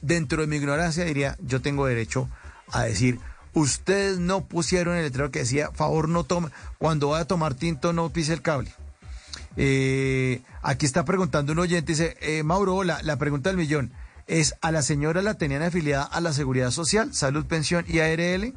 dentro 0.01 0.41
de 0.41 0.47
mi 0.47 0.55
ignorancia 0.55 1.05
diría, 1.05 1.37
yo 1.41 1.61
tengo 1.61 1.85
derecho 1.85 2.27
a 2.71 2.85
decir, 2.85 3.19
ustedes 3.55 4.19
no 4.19 4.45
pusieron 4.45 4.95
el 4.95 5.03
letrero 5.03 5.31
que 5.31 5.39
decía, 5.39 5.71
favor 5.73 6.07
no 6.07 6.23
tome, 6.23 6.49
cuando 6.77 7.09
vaya 7.09 7.23
a 7.23 7.27
tomar 7.27 7.55
tinto 7.55 7.93
no 7.93 8.09
pise 8.09 8.33
el 8.33 8.43
cable. 8.43 8.71
Eh, 9.57 10.41
aquí 10.61 10.85
está 10.85 11.05
preguntando 11.05 11.53
un 11.53 11.59
oyente, 11.59 11.93
dice, 11.93 12.17
eh, 12.21 12.43
Mauro, 12.43 12.83
la, 12.83 13.01
la 13.01 13.17
pregunta 13.17 13.49
del 13.49 13.57
millón, 13.57 13.91
¿es 14.27 14.55
a 14.61 14.71
la 14.71 14.81
señora 14.81 15.21
la 15.21 15.35
tenían 15.35 15.63
afiliada 15.63 16.03
a 16.03 16.21
la 16.21 16.33
Seguridad 16.33 16.71
Social, 16.71 17.13
Salud, 17.13 17.45
Pensión 17.45 17.85
y 17.87 17.99
ARL? 17.99 18.53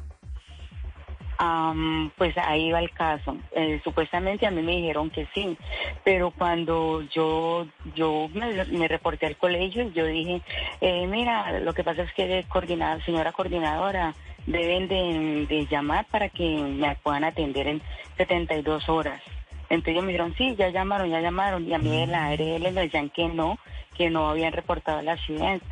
Am, 1.41 2.11
pues 2.17 2.37
ahí 2.37 2.69
va 2.69 2.79
el 2.81 2.91
caso. 2.91 3.37
Eh, 3.53 3.79
supuestamente 3.81 4.45
a 4.45 4.51
mí 4.51 4.61
me 4.61 4.75
dijeron 4.75 5.09
que 5.09 5.25
sí, 5.33 5.57
pero 6.03 6.31
cuando 6.31 7.01
yo 7.03 7.65
yo 7.95 8.27
me, 8.33 8.87
reporté 8.89 9.25
al 9.25 9.37
colegio, 9.37 9.89
yo 9.91 10.05
dije, 10.05 10.41
eh, 10.81 11.07
mira, 11.07 11.61
lo 11.61 11.73
que 11.73 11.85
pasa 11.85 12.03
es 12.03 12.11
que 12.11 12.43
coordinada, 12.49 13.01
señora 13.05 13.31
coordinadora, 13.31 14.13
deben 14.45 14.87
de, 14.87 15.45
de 15.47 15.65
llamar 15.67 16.05
para 16.11 16.29
que 16.29 16.43
me 16.47 16.95
puedan 16.97 17.23
atender 17.23 17.67
en 17.67 17.81
72 18.17 18.87
horas. 18.89 19.21
Entonces 19.69 19.91
ellos 19.93 20.03
me 20.03 20.11
dijeron, 20.13 20.33
sí, 20.37 20.55
ya 20.57 20.69
llamaron, 20.69 21.09
ya 21.09 21.21
llamaron, 21.21 21.67
y 21.67 21.73
a 21.73 21.77
mí 21.77 21.89
de 21.99 22.07
la 22.07 22.25
ARL 22.27 22.71
me 22.71 22.81
decían 22.81 23.09
que 23.09 23.27
no, 23.27 23.59
que 23.95 24.09
no 24.09 24.29
habían 24.29 24.51
reportado 24.53 24.99
el 24.99 25.09
accidente. 25.09 25.65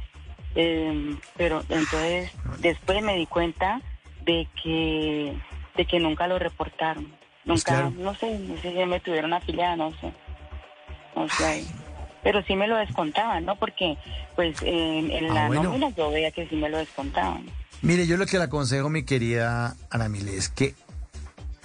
Eh, 0.55 1.15
pero 1.35 1.63
entonces 1.69 2.31
después 2.59 3.01
me 3.03 3.15
di 3.15 3.25
cuenta 3.25 3.81
de 4.23 4.47
que 4.63 5.33
de 5.75 5.85
que 5.85 5.99
nunca 5.99 6.27
lo 6.27 6.39
reportaron. 6.39 7.05
Pues 7.45 7.65
Nunca, 7.67 7.71
claro. 7.71 7.91
no 7.97 8.13
sé, 8.15 8.39
no 8.39 8.57
sé 8.61 8.71
si 8.73 8.85
me 8.85 8.99
tuvieron 8.99 9.33
afiliada, 9.33 9.75
no 9.75 9.91
sé. 10.01 10.11
No 11.15 11.29
sé. 11.29 11.63
Pero 12.23 12.41
sí 12.43 12.55
me 12.55 12.67
lo 12.67 12.75
descontaban, 12.77 13.45
¿no? 13.45 13.55
Porque 13.55 13.95
pues 14.35 14.61
en, 14.63 15.11
en 15.11 15.29
Ah, 15.31 15.33
la 15.33 15.47
bueno. 15.47 15.63
nómina 15.63 15.89
yo 15.91 16.09
veía 16.11 16.31
que 16.31 16.47
sí 16.47 16.55
me 16.55 16.69
lo 16.69 16.77
descontaban. 16.79 17.45
Mire, 17.81 18.07
yo 18.07 18.17
lo 18.17 18.25
que 18.25 18.37
le 18.37 18.45
aconsejo, 18.45 18.89
mi 18.89 19.03
querida 19.03 19.75
Ana 19.91 20.09
Mile, 20.09 20.35
es 20.35 20.49
que, 20.49 20.73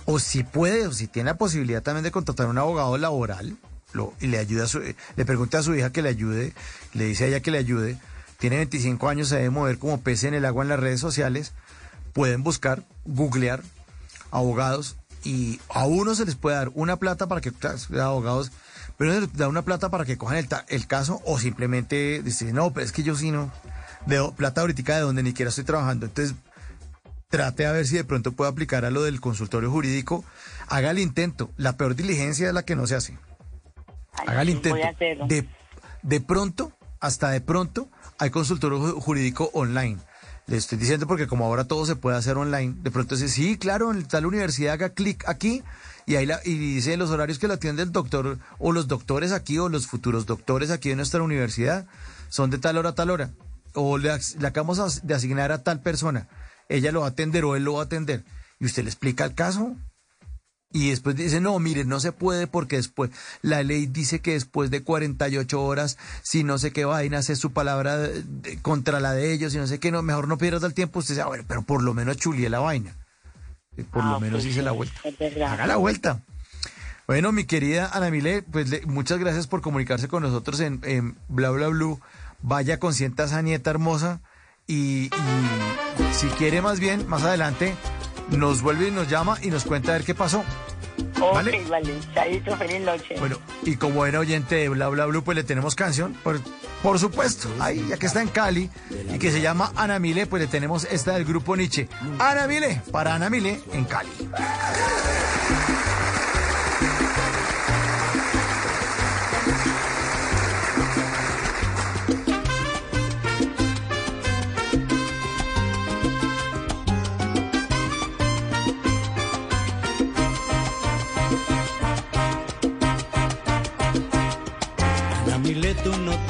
o 0.05 0.19
si 0.19 0.45
puede, 0.45 0.87
o 0.87 0.93
si 0.93 1.07
tiene 1.07 1.31
la 1.31 1.39
posibilidad 1.39 1.83
también 1.83 2.05
de 2.05 2.11
contratar 2.11 2.49
un 2.49 2.59
abogado 2.59 2.99
laboral, 2.99 3.57
lo, 3.95 4.13
y 4.21 4.27
le 4.27 4.39
ayuda 4.39 4.65
a 4.65 4.67
su, 4.67 4.81
le 4.81 5.25
pregunta 5.25 5.59
a 5.59 5.63
su 5.63 5.75
hija 5.75 5.91
que 5.91 6.03
le 6.03 6.11
ayude, 6.11 6.53
le 6.93 7.07
dice 7.07 7.25
a 7.25 7.27
ella 7.29 7.41
que 7.41 7.51
le 7.51 7.59
ayude, 7.59 7.99
tiene 8.39 8.57
25 8.57 9.09
años, 9.09 9.29
se 9.29 9.37
debe 9.37 9.51
mover 9.51 9.79
como 9.79 10.01
pez 10.03 10.25
en 10.25 10.35
el 10.35 10.45
agua 10.45 10.65
en 10.65 10.69
las 10.69 10.81
redes 10.81 11.01
sociales, 11.01 11.53
pueden 12.13 12.43
buscar, 12.43 12.85
googlear 13.07 13.63
abogados 14.31 14.97
y 15.25 15.61
a 15.71 15.87
uno 15.87 16.15
se 16.15 16.27
les 16.27 16.35
puede 16.35 16.57
dar 16.57 16.71
una 16.75 16.97
plata 16.97 17.27
para 17.27 17.41
que, 17.41 17.53
abogados, 18.01 18.53
pero 18.99 19.15
se 19.15 19.21
les 19.23 19.33
da 19.35 19.49
una 19.49 19.63
plata 19.63 19.89
para 19.89 20.05
que 20.05 20.19
cojan 20.19 20.37
el, 20.37 20.49
el 20.69 20.87
caso 20.87 21.23
o 21.25 21.39
simplemente 21.39 22.21
dicen, 22.23 22.55
no, 22.55 22.73
pero 22.73 22.85
es 22.85 22.93
que 22.93 23.03
yo 23.03 23.15
sí 23.15 23.31
no, 23.31 23.51
de 24.07 24.33
plata 24.37 24.61
ahorita 24.63 24.97
de 24.97 25.01
donde 25.03 25.23
ni 25.23 25.31
siquiera 25.31 25.49
estoy 25.51 25.65
trabajando. 25.65 26.07
Entonces, 26.07 26.35
trate 27.29 27.67
a 27.67 27.73
ver 27.73 27.87
si 27.87 27.97
de 27.97 28.05
pronto 28.05 28.33
puede 28.33 28.51
aplicar 28.51 28.85
a 28.85 28.91
lo 28.91 29.03
del 29.03 29.21
consultorio 29.21 29.71
jurídico. 29.71 30.25
Haga 30.69 30.91
el 30.91 30.99
intento. 30.99 31.51
La 31.57 31.77
peor 31.77 31.95
diligencia 31.95 32.49
es 32.49 32.55
la 32.55 32.65
que 32.65 32.77
no 32.77 32.87
se 32.87 32.95
hace. 32.97 33.19
Haga 34.27 34.43
el 34.43 34.51
intento. 34.51 34.77
De, 35.27 35.49
de 36.03 36.21
pronto, 36.21 36.73
hasta 37.01 37.31
de 37.31 37.41
pronto, 37.41 37.89
hay 38.19 38.31
consultorio 38.31 38.79
ju- 38.79 39.01
jurídico 39.01 39.51
online. 39.55 39.99
Le 40.47 40.57
estoy 40.57 40.77
diciendo 40.77 41.07
porque 41.07 41.29
como 41.29 41.45
ahora 41.45 41.65
todo 41.65 41.87
se 41.87 41.95
puede 41.97 42.17
hacer 42.17 42.37
online, 42.37 42.75
de 42.83 42.91
pronto 42.91 43.15
dice, 43.15 43.29
sí, 43.29 43.57
claro, 43.57 43.93
en 43.93 44.03
tal 44.07 44.27
universidad 44.27 44.75
haga 44.75 44.91
clic 44.91 45.25
aquí 45.29 45.63
y 46.05 46.17
ahí 46.17 46.27
la, 46.27 46.41
y 46.45 46.57
dice 46.59 46.97
los 46.97 47.11
horarios 47.11 47.39
que 47.39 47.47
la 47.47 47.55
atiende 47.55 47.85
el 47.85 47.93
doctor 47.93 48.39
o 48.59 48.73
los 48.73 48.89
doctores 48.89 49.31
aquí 49.31 49.59
o 49.59 49.69
los 49.69 49.87
futuros 49.87 50.27
doctores 50.27 50.71
aquí 50.73 50.89
de 50.89 50.97
nuestra 50.97 51.23
universidad 51.23 51.87
son 52.29 52.51
de 52.51 52.59
tal 52.59 52.77
hora 52.77 52.91
a 52.91 52.95
tal 52.95 53.11
hora. 53.11 53.31
O 53.75 53.99
le, 53.99 54.11
le 54.39 54.47
acabamos 54.47 55.07
de 55.07 55.15
asignar 55.15 55.53
a 55.53 55.63
tal 55.63 55.81
persona. 55.81 56.29
Ella 56.69 56.93
lo 56.93 57.01
va 57.01 57.07
a 57.07 57.11
atender 57.11 57.45
o 57.45 57.57
él 57.57 57.65
lo 57.65 57.75
va 57.75 57.81
a 57.83 57.85
atender. 57.85 58.25
Y 58.61 58.67
usted 58.67 58.83
le 58.85 58.91
explica 58.91 59.25
el 59.25 59.35
caso 59.35 59.75
y 60.75 60.89
después 60.91 61.17
dice, 61.17 61.41
no, 61.41 61.59
mire, 61.59 61.85
no 61.85 62.01
se 62.01 62.13
puede 62.13 62.47
porque 62.47 62.77
después 62.77 63.11
la 63.43 63.63
ley 63.63 63.87
dice 63.87 64.21
que 64.21 64.33
después 64.33 64.71
de 64.71 64.83
48 64.83 65.63
horas, 65.63 65.99
si 66.23 66.45
no 66.45 66.57
sé 66.57 66.73
qué 66.73 66.87
vaina, 66.87 67.19
hace 67.19 67.37
su 67.37 67.53
palabra 67.53 67.99
de- 67.99 68.23
de- 68.23 68.59
contra 68.63 68.99
la 69.01 69.13
de 69.13 69.33
ellos 69.35 69.55
y 69.55 69.59
no 69.59 69.67
sé 69.67 69.79
qué, 69.81 69.91
no, 69.91 70.01
mejor 70.03 70.29
no 70.29 70.39
pierdas 70.39 70.63
el 70.63 70.73
tiempo. 70.73 71.01
Usted 71.01 71.15
dice, 71.15 71.23
"Ah, 71.23 71.27
bueno, 71.27 71.45
pero 71.47 71.61
por 71.63 71.83
lo 71.83 71.93
menos 71.93 72.17
chulié 72.17 72.49
la 72.49 72.61
vaina. 72.61 72.97
Eh, 73.77 73.85
Por 73.85 74.03
Ah, 74.03 74.13
lo 74.13 74.21
menos 74.21 74.41
ok, 74.45 74.47
hice 74.51 74.63
la 74.63 74.73
vuelta. 74.73 74.95
Haga 75.47 75.67
la 75.67 75.77
vuelta. 75.77 76.21
Bueno, 77.07 77.33
mi 77.33 77.45
querida 77.45 77.91
Ana 77.93 78.11
Mile, 78.11 78.43
pues 78.43 78.71
le- 78.71 78.87
muchas 78.87 79.19
gracias 79.19 79.47
por 79.47 79.61
comunicarse 79.61 80.09
con 80.09 80.23
nosotros 80.23 80.61
en, 80.61 80.81
en 80.85 81.17
Bla 81.29 81.51
Bla 81.51 81.69
Blue. 81.69 82.01
Vaya, 82.43 82.79
consienta 82.79 83.25
a 83.25 83.27
esa 83.27 83.43
nieta 83.43 83.71
hermosa. 83.71 84.21
Y, 84.67 85.07
y 85.07 85.11
si 86.13 86.27
quiere 86.29 86.63
más 86.63 86.81
bien, 86.81 87.09
más 87.09 87.23
adelante, 87.23 87.75
nos 88.31 88.63
vuelve 88.63 88.89
y 88.89 88.91
nos 88.91 89.09
llama 89.09 89.39
y 89.43 89.49
nos 89.49 89.65
cuenta 89.65 89.91
a 89.91 89.95
ver 89.95 90.05
qué 90.05 90.15
pasó. 90.15 90.45
Ok, 91.21 91.35
¿Vale? 91.35 91.65
vale. 91.69 91.95
Chaito, 92.15 92.57
feliz 92.57 92.81
noche. 92.81 93.15
Bueno, 93.19 93.39
y 93.65 93.77
como 93.77 94.05
era 94.07 94.19
oyente 94.19 94.57
de 94.57 94.69
Bla 94.69 94.89
Bla 94.89 95.07
Blue, 95.07 95.23
pues 95.23 95.37
le 95.37 95.45
tenemos 95.45 95.75
canción, 95.75 96.15
por, 96.25 96.41
por 96.83 96.99
supuesto, 96.99 97.49
ahí, 97.61 97.85
ya 97.89 97.97
que 97.97 98.07
está 98.07 98.23
en 98.23 98.29
Cali, 98.29 98.71
y 99.15 99.19
que 99.19 99.31
se 99.31 99.41
llama 99.41 99.73
Ana 99.77 99.99
Mile, 99.99 100.27
pues 100.27 100.43
le 100.43 100.49
tenemos 100.49 100.85
esta 100.85 101.13
del 101.15 101.25
grupo 101.25 101.57
Nietzsche. 101.57 101.89
Ana 102.19 102.47
Mile, 102.49 102.83
para 102.91 103.15
Ana 103.15 103.31
Mile, 103.31 103.61
en 103.73 103.85
Cali. 103.85 104.11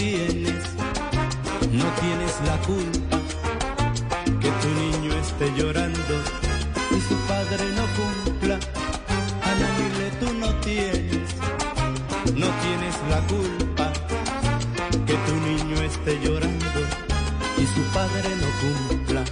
Tienes, 0.02 0.64
no 1.70 1.86
tienes 2.02 2.34
la 2.48 2.56
culpa 2.66 3.18
que 4.42 4.50
tu 4.62 4.68
niño 4.82 5.12
esté 5.24 5.46
llorando 5.56 6.14
y 6.96 7.00
su 7.08 7.16
padre 7.30 7.64
no 7.78 7.84
cumpla. 7.98 8.58
Ana 9.50 9.68
tú 10.20 10.28
no 10.42 10.48
tienes, 10.66 11.28
no 12.42 12.48
tienes 12.64 12.94
la 13.12 13.20
culpa 13.34 13.92
que 15.06 15.16
tu 15.26 15.34
niño 15.48 15.76
esté 15.82 16.18
llorando 16.24 16.80
y 17.62 17.64
su 17.74 17.82
padre 17.98 18.28
no 18.42 18.48
cumpla. 18.62 19.22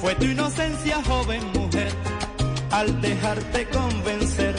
Fue 0.00 0.14
tu 0.14 0.24
inocencia, 0.24 0.96
joven 1.04 1.42
mujer, 1.52 1.92
al 2.70 3.00
dejarte 3.02 3.68
convencer 3.68 4.54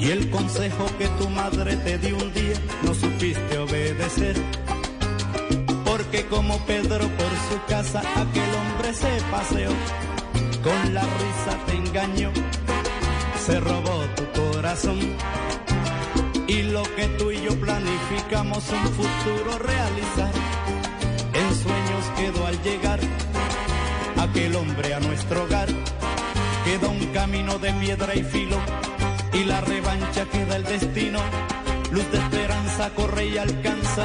y 0.00 0.10
el 0.10 0.28
consejo 0.30 0.86
que 0.98 1.06
tu 1.20 1.28
madre 1.30 1.76
te 1.76 1.98
dio 1.98 2.16
un 2.16 2.32
día 2.32 2.56
obedecer. 3.68 4.36
Porque 5.84 6.26
como 6.26 6.58
Pedro 6.66 7.08
por 7.08 7.32
su 7.48 7.64
casa 7.68 8.00
aquel 8.00 8.50
hombre 8.54 8.92
se 8.92 9.20
paseó, 9.30 9.70
con 10.62 10.94
la 10.94 11.02
risa 11.02 11.58
te 11.66 11.72
engañó, 11.74 12.30
se 13.44 13.60
robó 13.60 14.04
tu 14.16 14.40
corazón. 14.40 14.98
Y 16.46 16.62
lo 16.62 16.82
que 16.94 17.06
tú 17.18 17.30
y 17.30 17.40
yo 17.42 17.58
planificamos 17.58 18.64
un 18.70 18.86
futuro 18.94 19.58
realizar. 19.58 20.32
En 21.34 21.54
sueños 21.54 22.04
quedó 22.16 22.46
al 22.46 22.62
llegar 22.62 23.00
aquel 24.18 24.56
hombre 24.56 24.94
a 24.94 25.00
nuestro 25.00 25.44
hogar. 25.44 25.68
Queda 26.64 26.88
un 26.88 27.06
camino 27.12 27.58
de 27.58 27.72
piedra 27.74 28.14
y 28.14 28.22
filo 28.22 28.56
y 29.32 29.44
la 29.44 29.60
revancha 29.60 30.24
queda 30.26 30.56
el 30.56 30.64
destino. 30.64 31.20
Luz 31.96 32.12
de 32.12 32.18
esperanza 32.18 32.90
corre 32.90 33.26
y 33.26 33.38
alcanza. 33.38 34.04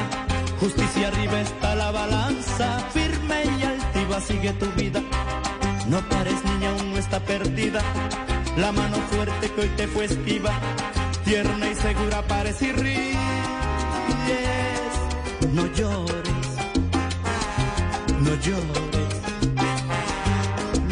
Justicia 0.60 1.08
arriba 1.08 1.42
está 1.42 1.74
la 1.74 1.90
balanza. 1.90 2.78
Firme 2.90 3.44
y 3.58 3.62
altiva 3.64 4.18
sigue 4.22 4.54
tu 4.54 4.64
vida. 4.80 5.02
No 5.88 6.00
pares 6.08 6.42
niña, 6.42 6.70
aún 6.70 6.92
no 6.92 6.96
está 6.96 7.20
perdida. 7.20 7.82
La 8.56 8.72
mano 8.72 8.96
fuerte 9.10 9.50
que 9.50 9.60
hoy 9.60 9.68
te 9.76 9.86
fue 9.88 10.06
esquiva. 10.06 10.52
Tierna 11.26 11.68
y 11.68 11.74
segura 11.74 12.22
parece 12.22 12.68
y 12.68 12.72
ríes. 12.72 13.16
No 15.52 15.66
llores. 15.74 16.46
No 18.20 18.34
llores. 18.46 19.14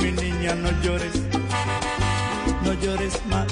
Mi 0.03 0.13
niña, 0.13 0.55
no 0.55 0.71
llores. 0.83 1.15
No 2.63 2.75
llores 2.75 3.27
más. 3.31 3.47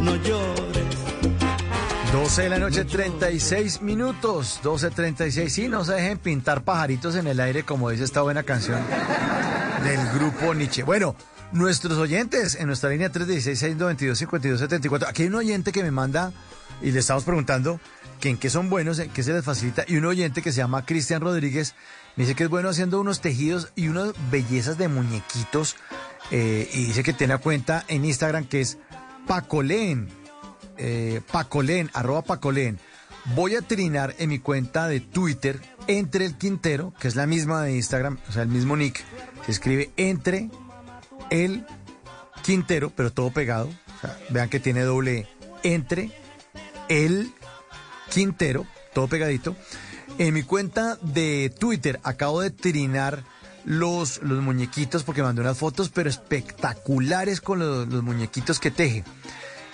No 0.00 0.16
llores. 0.16 0.57
12 2.12 2.42
de 2.42 2.48
la 2.48 2.58
noche, 2.58 2.84
36 2.86 3.82
minutos. 3.82 4.60
12.36. 4.62 5.48
Sí, 5.50 5.68
no 5.68 5.84
se 5.84 5.92
dejen 5.92 6.16
pintar 6.18 6.64
pajaritos 6.64 7.16
en 7.16 7.26
el 7.26 7.38
aire, 7.38 7.64
como 7.64 7.90
dice 7.90 8.04
esta 8.04 8.22
buena 8.22 8.44
canción 8.44 8.80
del 9.84 10.00
grupo 10.18 10.54
Nietzsche. 10.54 10.82
Bueno, 10.84 11.14
nuestros 11.52 11.98
oyentes 11.98 12.54
en 12.54 12.66
nuestra 12.66 12.88
línea 12.90 13.12
316-692-5274. 13.12 15.06
Aquí 15.06 15.22
hay 15.22 15.28
un 15.28 15.34
oyente 15.34 15.70
que 15.70 15.82
me 15.82 15.90
manda 15.90 16.32
y 16.80 16.92
le 16.92 17.00
estamos 17.00 17.24
preguntando 17.24 17.78
que 18.20 18.30
en 18.30 18.38
qué 18.38 18.48
son 18.48 18.70
buenos, 18.70 18.98
en 19.00 19.10
qué 19.10 19.22
se 19.22 19.34
les 19.34 19.44
facilita. 19.44 19.84
Y 19.86 19.98
un 19.98 20.06
oyente 20.06 20.40
que 20.40 20.50
se 20.50 20.58
llama 20.58 20.86
Cristian 20.86 21.20
Rodríguez 21.20 21.74
me 22.16 22.24
dice 22.24 22.34
que 22.34 22.44
es 22.44 22.50
bueno 22.50 22.70
haciendo 22.70 23.00
unos 23.00 23.20
tejidos 23.20 23.70
y 23.76 23.88
unas 23.88 24.12
bellezas 24.30 24.78
de 24.78 24.88
muñequitos. 24.88 25.76
eh, 26.30 26.68
y 26.72 26.86
dice 26.86 27.02
que 27.02 27.12
tiene 27.12 27.34
a 27.34 27.38
cuenta 27.38 27.84
en 27.88 28.04
Instagram 28.06 28.46
que 28.46 28.62
es 28.62 28.78
Pacolen. 29.26 30.08
Eh, 30.78 31.20
Pacolen, 31.30 31.90
arroba 31.92 32.22
Pacolen. 32.22 32.78
Voy 33.34 33.56
a 33.56 33.62
trinar 33.62 34.14
en 34.18 34.30
mi 34.30 34.38
cuenta 34.38 34.88
de 34.88 35.00
Twitter 35.00 35.60
entre 35.86 36.24
el 36.24 36.36
Quintero, 36.36 36.94
que 36.98 37.08
es 37.08 37.16
la 37.16 37.26
misma 37.26 37.62
de 37.62 37.76
Instagram, 37.76 38.18
o 38.28 38.32
sea, 38.32 38.42
el 38.42 38.48
mismo 38.48 38.76
nick. 38.76 39.04
Se 39.44 39.52
escribe 39.52 39.90
entre 39.96 40.50
el 41.30 41.66
Quintero, 42.42 42.90
pero 42.94 43.12
todo 43.12 43.30
pegado. 43.30 43.66
O 43.66 44.00
sea, 44.00 44.16
vean 44.30 44.48
que 44.48 44.60
tiene 44.60 44.82
doble 44.82 45.28
entre 45.62 46.10
el 46.88 47.32
Quintero, 48.10 48.66
todo 48.94 49.08
pegadito. 49.08 49.56
En 50.18 50.32
mi 50.32 50.42
cuenta 50.42 50.96
de 51.02 51.52
Twitter 51.58 52.00
acabo 52.02 52.40
de 52.40 52.50
trinar 52.50 53.24
los, 53.64 54.22
los 54.22 54.42
muñequitos 54.42 55.02
porque 55.02 55.22
mandé 55.22 55.42
unas 55.42 55.58
fotos, 55.58 55.90
pero 55.90 56.08
espectaculares 56.08 57.40
con 57.40 57.58
los, 57.58 57.88
los 57.88 58.02
muñequitos 58.02 58.58
que 58.58 58.70
teje. 58.70 59.04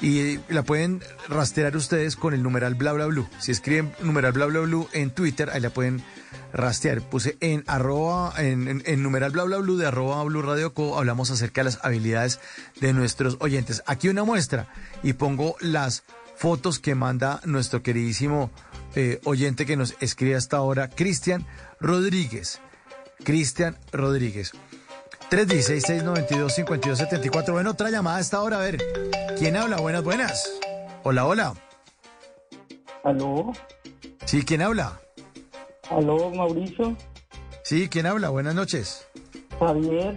Y 0.04 0.38
la 0.50 0.62
pueden 0.62 1.02
rastrear 1.30 1.74
ustedes 1.78 2.14
con 2.14 2.34
el 2.34 2.42
numeral 2.42 2.74
bla 2.74 2.92
bla 2.92 3.06
blue. 3.06 3.26
Si 3.38 3.52
escriben 3.52 3.90
numeral 4.02 4.32
bla 4.32 4.44
bla 4.44 4.60
blue 4.60 4.86
en 4.92 5.10
Twitter, 5.10 5.48
ahí 5.48 5.62
la 5.62 5.70
pueden 5.70 6.04
rastrear. 6.52 7.00
Puse 7.00 7.38
en 7.40 7.64
arroba, 7.66 8.34
en, 8.36 9.02
numeral 9.02 9.30
bla 9.30 9.44
bla 9.44 9.56
blue 9.56 9.78
de 9.78 9.86
arroba 9.86 10.22
blue 10.24 10.42
radio 10.42 10.74
co, 10.74 10.98
hablamos 10.98 11.30
acerca 11.30 11.62
de 11.62 11.64
las 11.64 11.82
habilidades 11.82 12.38
de 12.82 12.92
nuestros 12.92 13.38
oyentes. 13.40 13.82
Aquí 13.86 14.10
una 14.10 14.24
muestra 14.24 14.68
y 15.02 15.14
pongo 15.14 15.56
las 15.60 16.02
fotos 16.36 16.80
que 16.80 16.94
manda 16.94 17.40
nuestro 17.46 17.82
queridísimo 17.82 18.50
eh, 18.96 19.22
oyente 19.24 19.64
que 19.64 19.78
nos 19.78 19.94
escribe 20.00 20.34
hasta 20.34 20.58
ahora, 20.58 20.90
Cristian 20.90 21.46
Rodríguez. 21.80 22.60
Cristian 23.24 23.78
Rodríguez. 23.90 24.52
316-692-5274. 25.30 27.52
Bueno, 27.52 27.70
otra 27.70 27.90
llamada 27.90 28.18
a 28.18 28.20
esta 28.20 28.42
hora. 28.42 28.58
A 28.58 28.60
ver, 28.60 28.76
¿quién 29.38 29.56
habla? 29.56 29.78
Buenas, 29.78 30.04
buenas. 30.04 30.50
Hola, 31.02 31.24
hola. 31.26 31.54
¿Aló? 33.02 33.52
Sí, 34.24 34.44
¿quién 34.44 34.62
habla? 34.62 35.00
¿Aló, 35.90 36.30
Mauricio? 36.30 36.96
Sí, 37.62 37.88
¿quién 37.88 38.06
habla? 38.06 38.28
Buenas 38.30 38.54
noches. 38.54 39.06
Javier. 39.58 40.16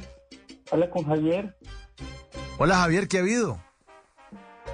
Habla 0.72 0.90
con 0.90 1.06
Javier. 1.06 1.56
Hola, 2.58 2.78
Javier, 2.78 3.08
¿qué 3.08 3.18
ha 3.18 3.22
habido? 3.22 3.60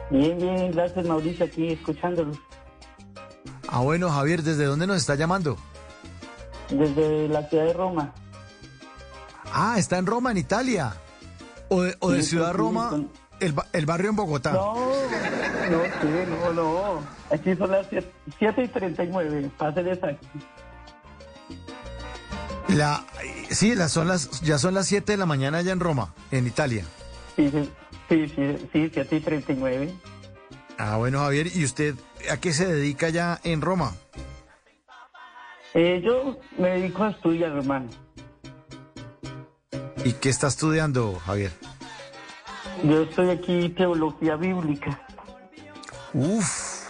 Bien, 0.10 0.38
bien, 0.38 0.72
gracias, 0.72 1.05
Mauricio, 1.05 1.45
aquí 1.45 1.73
escuchándolos. 1.73 2.38
Ah, 3.68 3.80
bueno, 3.80 4.10
Javier, 4.10 4.43
¿desde 4.43 4.65
dónde 4.65 4.88
nos 4.88 4.97
está 4.97 5.15
llamando? 5.15 5.57
Desde 6.69 7.27
la 7.27 7.47
ciudad 7.49 7.65
de 7.65 7.73
Roma. 7.73 8.14
Ah, 9.53 9.75
está 9.77 9.97
en 9.97 10.05
Roma, 10.05 10.31
en 10.31 10.38
Italia. 10.38 10.93
O 11.69 11.81
de, 11.84 11.95
o 11.99 12.11
de 12.11 12.21
Sí, 12.23 12.30
Ciudad 12.31 12.51
sí, 12.51 12.57
Roma, 12.57 12.91
el, 13.39 13.53
ba- 13.53 13.67
el 13.71 13.85
barrio 13.85 14.09
en 14.09 14.15
Bogotá. 14.15 14.51
No, 14.53 14.73
no, 14.75 15.84
sí, 16.01 16.07
no, 16.27 16.53
no. 16.53 17.01
Aquí 17.31 17.55
son 17.55 17.71
las 17.71 17.88
7 18.39 18.63
y 18.63 18.67
39, 18.67 19.51
para 19.57 19.73
ser 19.73 19.88
exacto. 19.88 20.27
La, 22.69 23.05
sí, 23.49 23.75
las 23.75 23.91
son 23.91 24.07
las, 24.07 24.41
ya 24.41 24.57
son 24.57 24.73
las 24.73 24.88
7 24.88 25.11
de 25.13 25.17
la 25.17 25.25
mañana 25.25 25.59
allá 25.59 25.71
en 25.71 25.80
Roma, 25.80 26.13
en 26.31 26.47
Italia. 26.47 26.85
Sí, 27.35 27.49
sí, 27.51 27.69
sí, 28.09 28.27
sí, 28.35 28.69
sí 28.71 28.89
7 28.93 29.15
y 29.15 29.19
39. 29.19 29.93
Ah, 30.77 30.97
bueno, 30.97 31.19
Javier, 31.19 31.47
¿y 31.55 31.63
usted 31.63 31.95
a 32.31 32.38
qué 32.38 32.51
se 32.53 32.65
dedica 32.65 33.09
ya 33.09 33.39
en 33.43 33.61
Roma? 33.61 33.93
Eh, 35.75 36.01
yo 36.03 36.38
me 36.57 36.69
dedico 36.69 37.03
a 37.03 37.11
estudiar, 37.11 37.51
hermano. 37.51 37.89
¿Y 40.05 40.13
qué 40.13 40.30
está 40.30 40.47
estudiando, 40.47 41.19
Javier? 41.25 41.51
Yo 42.84 43.03
estoy 43.03 43.30
aquí 43.30 43.69
teología 43.69 44.35
bíblica. 44.35 45.01
Uf, 46.13 46.89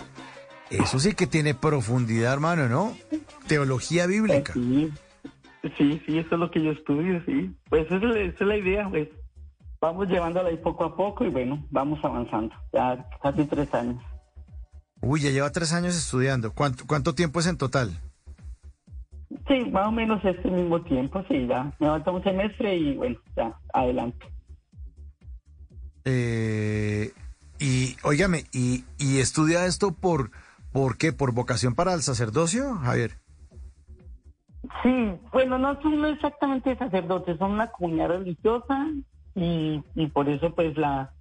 eso 0.70 1.00
sí 1.00 1.14
que 1.14 1.28
tiene 1.28 1.54
profundidad, 1.54 2.34
hermano, 2.34 2.68
¿no? 2.68 2.98
Teología 3.48 4.08
bíblica. 4.08 4.54
Sí, 4.54 4.92
sí, 5.78 6.02
sí, 6.06 6.18
eso 6.18 6.30
es 6.36 6.40
lo 6.40 6.50
que 6.52 6.64
yo 6.64 6.72
estudio, 6.72 7.22
sí. 7.26 7.56
Pues 7.70 7.86
esa 7.86 7.96
es, 7.98 8.40
la- 8.42 8.58
idea, 8.58 8.90
pues. 8.90 9.10
Vamos 9.80 10.08
llevándola 10.08 10.48
ahí 10.50 10.56
poco 10.58 10.86
a 10.86 10.96
poco 10.96 11.26
y 11.26 11.30
bueno, 11.30 11.66
vamos 11.70 12.00
avanzando. 12.04 12.56
Ya 12.72 13.06
casi 13.22 13.44
tres 13.46 13.72
años. 13.74 14.02
Uy, 15.02 15.20
ya 15.20 15.30
lleva 15.30 15.52
tres 15.52 15.74
años 15.74 15.94
estudiando. 15.96 16.54
¿Cuánto, 16.54 16.86
cuánto 16.88 17.14
tiempo 17.14 17.42
es 17.42 17.48
en 17.48 17.58
total? 17.58 18.00
Sí, 19.48 19.66
más 19.72 19.88
o 19.88 19.92
menos 19.92 20.24
este 20.24 20.50
mismo 20.50 20.82
tiempo, 20.84 21.24
sí, 21.28 21.48
ya. 21.48 21.74
Me 21.80 21.88
falta 21.88 22.12
un 22.12 22.24
semestre 22.24 22.76
y 22.76 22.96
bueno, 22.96 23.18
ya, 23.36 23.58
adelante. 23.74 24.26
Eh, 26.06 27.12
y, 27.60 27.96
óigame, 28.04 28.44
¿y, 28.52 28.84
y 28.98 29.20
estudia 29.20 29.66
esto 29.66 29.94
por, 29.94 30.32
por 30.72 30.98
qué? 30.98 31.14
¿Por 31.14 31.34
vocación 31.34 31.76
para 31.76 31.94
el 31.94 32.02
sacerdocio, 32.02 32.76
Javier? 32.76 33.12
Sí, 34.82 35.14
bueno, 35.32 35.58
no 35.58 35.82
son 35.82 36.06
exactamente 36.06 36.78
sacerdotes, 36.78 37.38
son 37.38 37.52
una 37.52 37.68
comunidad 37.68 38.10
religiosa 38.10 38.88
y, 39.36 39.84
y 39.96 40.08
por 40.08 40.30
eso 40.30 40.54
pues 40.56 40.78
la, 40.78 41.14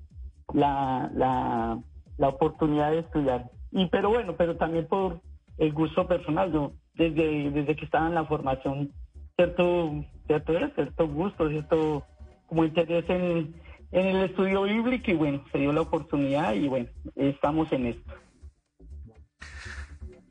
la, 0.53 1.11
la, 1.15 1.79
la 2.19 2.29
oportunidad 2.29 2.93
de 2.93 3.01
estudiar. 3.01 3.51
Y 3.73 3.87
pero 3.87 4.11
bueno, 4.11 4.37
pero 4.37 4.57
también 4.57 4.87
por 4.87 5.21
el 5.59 5.73
gusto 5.73 6.07
personal, 6.07 6.53
yo 6.53 6.73
desde, 6.95 7.51
desde 7.51 7.77
que 7.77 7.85
estaba 7.85 8.09
en 8.09 8.15
la 8.15 8.25
formación, 8.25 8.93
cierto, 9.37 10.05
cierto, 10.27 10.53
cierto 10.75 11.09
gusto, 11.09 11.49
cierto 11.49 12.05
como 12.47 12.65
interés 12.65 13.05
en, 13.09 13.55
en 13.93 14.07
el 14.07 14.25
estudio 14.25 14.63
bíblico 14.63 15.11
y 15.11 15.15
bueno, 15.15 15.45
se 15.53 15.59
dio 15.59 15.73
la 15.73 15.83
oportunidad 15.83 16.55
y 16.55 16.69
bueno, 16.69 16.89
estamos 17.17 17.73
en 17.73 17.87
esto. 17.87 18.13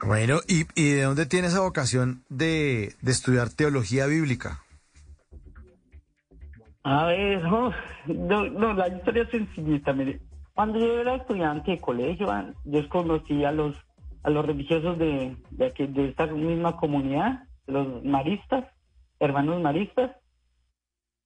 Bueno, 0.04 0.40
¿y, 0.48 0.66
y 0.76 0.94
de 0.94 1.04
dónde 1.04 1.28
tiene 1.28 1.48
esa 1.48 1.62
vocación 1.62 2.24
de, 2.30 2.96
de 3.02 3.12
estudiar 3.12 3.50
teología 3.50 4.08
bíblica? 4.08 4.62
A 6.84 7.06
ver, 7.06 7.44
no, 7.44 7.72
no, 8.08 8.50
no, 8.50 8.74
la 8.74 8.88
historia 8.88 9.24
es 9.24 9.30
sencillita. 9.30 9.94
Mire. 9.94 10.20
Cuando 10.54 10.80
yo 10.80 11.00
era 11.00 11.16
estudiante 11.16 11.72
de 11.72 11.80
colegio, 11.80 12.30
ah, 12.30 12.52
yo 12.66 12.88
conocí 12.90 13.44
a 13.46 13.52
los 13.52 13.76
a 14.24 14.30
los 14.30 14.46
religiosos 14.46 14.98
de, 14.98 15.36
de, 15.52 15.66
aquí- 15.66 15.88
de 15.88 16.10
esta 16.10 16.28
misma 16.28 16.78
comunidad, 16.78 17.44
los 17.68 18.04
maristas, 18.04 18.66
hermanos 19.20 19.62
maristas. 19.62 20.12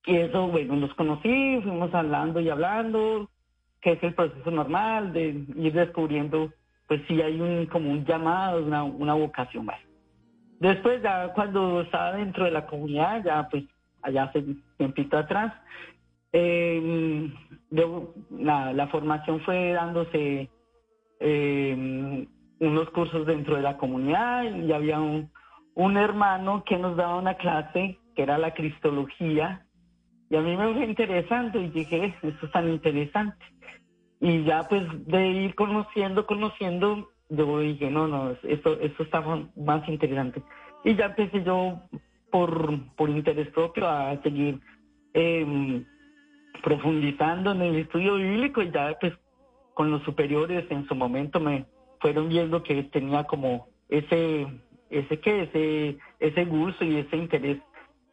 Y 0.05 0.15
eso, 0.17 0.47
bueno, 0.47 0.75
los 0.75 0.93
conocí, 0.93 1.59
fuimos 1.63 1.93
hablando 1.93 2.39
y 2.39 2.49
hablando, 2.49 3.29
que 3.81 3.93
es 3.93 4.03
el 4.03 4.13
proceso 4.13 4.51
normal 4.51 5.13
de 5.13 5.45
ir 5.55 5.73
descubriendo, 5.73 6.51
pues 6.87 7.01
si 7.07 7.21
hay 7.21 7.41
un 7.41 7.65
como 7.65 7.91
un 7.91 8.05
llamado, 8.05 8.63
una, 8.63 9.13
vocación 9.13 9.65
más. 9.65 9.79
Después 10.59 11.01
ya 11.01 11.33
cuando 11.33 11.81
estaba 11.81 12.13
dentro 12.13 12.45
de 12.45 12.51
la 12.51 12.67
comunidad, 12.67 13.23
ya 13.23 13.47
pues 13.49 13.63
allá 14.03 14.25
hace 14.25 14.43
tiempito 14.77 15.17
atrás, 15.17 15.53
eh, 16.31 17.31
la, 17.71 18.87
formación 18.91 19.41
fue 19.41 19.71
dándose 19.71 20.49
eh, 21.19 22.27
unos 22.59 22.89
cursos 22.91 23.25
dentro 23.25 23.55
de 23.55 23.61
la 23.61 23.77
comunidad 23.77 24.43
y 24.43 24.71
había 24.71 24.99
un, 24.99 25.29
un 25.73 25.97
hermano 25.97 26.63
que 26.65 26.77
nos 26.77 26.95
daba 26.95 27.17
una 27.17 27.35
clase 27.35 27.99
que 28.15 28.23
era 28.23 28.37
la 28.37 28.53
cristología 28.53 29.65
y 30.29 30.35
a 30.35 30.41
mí 30.41 30.57
me 30.57 30.73
fue 30.73 30.85
interesante 30.85 31.59
y 31.59 31.69
dije, 31.69 32.15
esto 32.21 32.45
es 32.45 32.51
tan 32.51 32.69
interesante. 32.69 33.45
Y 34.19 34.43
ya 34.43 34.67
pues 34.67 34.83
de 35.05 35.27
ir 35.27 35.55
conociendo, 35.55 36.25
conociendo, 36.25 37.09
yo 37.29 37.59
dije, 37.59 37.91
no, 37.91 38.07
no, 38.07 38.31
esto, 38.43 38.79
esto 38.79 39.03
está 39.03 39.21
más 39.55 39.87
interesante. 39.87 40.41
Y 40.83 40.95
ya 40.95 41.05
empecé 41.05 41.43
yo 41.43 41.79
por, 42.31 42.95
por 42.95 43.09
interés 43.09 43.49
propio 43.49 43.87
a 43.87 44.19
seguir 44.23 44.59
em, 45.13 45.85
profundizando 46.63 47.51
en 47.51 47.61
el 47.61 47.75
estudio 47.77 48.15
bíblico 48.15 48.61
y 48.61 48.71
ya 48.71 48.97
pues 48.99 49.13
con 49.73 49.91
los 49.91 50.01
superiores 50.03 50.65
en 50.71 50.87
su 50.87 50.95
momento 50.95 51.39
me 51.39 51.65
fueron 51.99 52.29
viendo 52.29 52.63
que 52.63 52.83
tenía 52.83 53.25
como 53.25 53.67
ese, 53.89 54.47
ese 54.89 55.19
que, 55.19 55.43
ese, 55.43 55.97
ese 56.19 56.45
gusto 56.45 56.83
y 56.83 56.97
ese 56.97 57.17
interés 57.17 57.61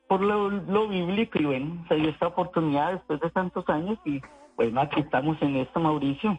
por 0.09 0.21
lo, 0.21 0.51
lo 0.51 0.89
bíblico 0.89 1.39
y 1.39 1.45
bueno, 1.47 1.87
se 1.89 1.95
dio 1.95 2.11
esta 2.11 2.27
oportunidad 2.27 2.93
después 2.93 3.19
de 3.21 3.31
tantos 3.31 3.67
años 3.69 3.99
y 4.05 4.21
bueno, 4.57 4.83
aquí 4.83 5.01
estamos 5.01 5.41
en 5.41 5.57
esto, 5.57 5.81
Mauricio. 5.81 6.39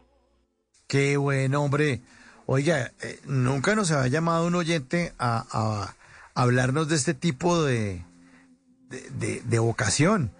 Qué 0.88 1.18
bueno, 1.18 1.64
hombre. 1.64 2.02
Oiga, 2.46 2.92
eh, 3.02 3.20
nunca 3.26 3.74
nos 3.74 3.90
había 3.90 4.12
llamado 4.12 4.46
un 4.46 4.54
oyente 4.54 5.14
a, 5.18 5.44
a 5.52 5.96
hablarnos 6.36 6.88
de 6.88 6.96
este 6.96 7.16
tipo 7.16 7.64
de, 7.64 8.04
de, 8.90 9.10
de, 9.10 9.42
de 9.42 9.60
vocación. 9.60 10.32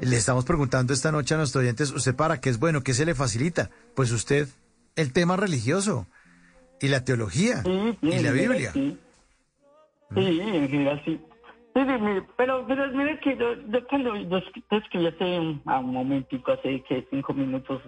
Le 0.00 0.16
estamos 0.16 0.44
preguntando 0.44 0.92
esta 0.92 1.12
noche 1.12 1.34
a 1.34 1.38
nuestros 1.38 1.62
oyentes, 1.62 1.92
¿usted 1.92 2.16
para 2.16 2.40
qué 2.40 2.48
es 2.50 2.58
bueno? 2.58 2.82
¿Qué 2.82 2.94
se 2.94 3.04
le 3.06 3.14
facilita? 3.14 3.70
Pues 3.94 4.10
usted, 4.10 4.48
el 4.96 5.12
tema 5.12 5.36
religioso 5.36 6.08
y 6.80 6.88
la 6.88 7.04
teología 7.04 7.62
Sí, 7.62 7.98
sí, 8.00 8.08
y 8.08 8.20
la 8.22 8.32
Biblia. 8.32 8.72
Sí, 8.72 8.98
Sí, 10.14 10.40
en 10.40 10.68
general 10.68 11.00
sí. 11.04 11.20
Pero, 12.36 12.66
pero 12.66 12.88
mire 12.92 13.20
que 13.20 13.36
yo, 13.36 13.54
yo 13.68 13.86
cuando 13.86 14.16
yo 14.16 14.36
es- 14.38 14.52
te 14.68 14.76
escribí 14.78 15.06
hace 15.06 15.38
un, 15.38 15.62
un 15.64 15.92
momentico, 15.92 16.50
hace 16.52 16.82
que 16.82 17.06
cinco 17.10 17.32
minutos, 17.32 17.80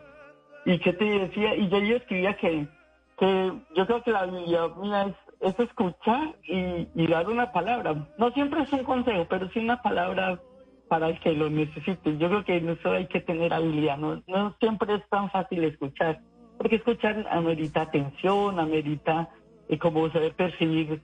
y 0.65 0.79
que 0.79 0.93
te 0.93 1.05
decía, 1.05 1.57
y 1.57 1.69
yo, 1.69 1.81
yo 1.81 1.97
escribía 1.97 2.37
que, 2.37 2.69
que 3.19 3.53
yo 3.75 3.87
creo 3.87 4.03
que 4.05 4.13
la 4.13 4.27
Biblia 4.27 4.69
mía 4.81 5.03
es, 5.41 5.51
es 5.53 5.59
escuchar 5.59 6.37
y, 6.45 6.87
y 6.95 7.07
dar 7.09 7.29
una 7.29 7.51
palabra. 7.51 8.07
No 8.17 8.31
siempre 8.31 8.63
es 8.63 8.73
un 8.73 8.85
consejo, 8.85 9.27
pero 9.29 9.51
sí 9.51 9.59
una 9.59 9.83
palabra 9.83 10.41
para 10.87 11.09
el 11.09 11.19
que 11.19 11.33
lo 11.33 11.51
necesite. 11.51 12.17
Yo 12.19 12.29
creo 12.29 12.45
que 12.45 12.59
en 12.59 12.69
eso 12.69 12.93
hay 12.93 13.09
que 13.09 13.21
tener 13.21 13.53
habilidad, 13.53 13.99
no, 13.99 14.23
no 14.29 14.55
siempre 14.61 14.95
es 14.95 15.09
tan 15.09 15.29
fácil 15.33 15.65
escuchar, 15.65 16.21
porque 16.63 16.77
escuchar 16.77 17.27
amerita 17.31 17.83
atención, 17.83 18.61
amerita 18.61 19.29
eh, 19.69 19.79
como 19.79 20.09
saber 20.13 20.35
percibir 20.37 21.03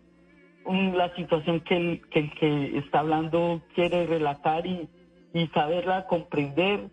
un- 0.64 0.96
la 0.96 1.12
situación 1.16 1.60
que 1.62 1.76
el, 1.76 2.02
que 2.10 2.78
está 2.78 3.00
hablando 3.00 3.60
quiere 3.74 4.06
relatar 4.06 4.66
y, 4.66 4.88
saberla 5.54 6.06
comprender. 6.06 6.88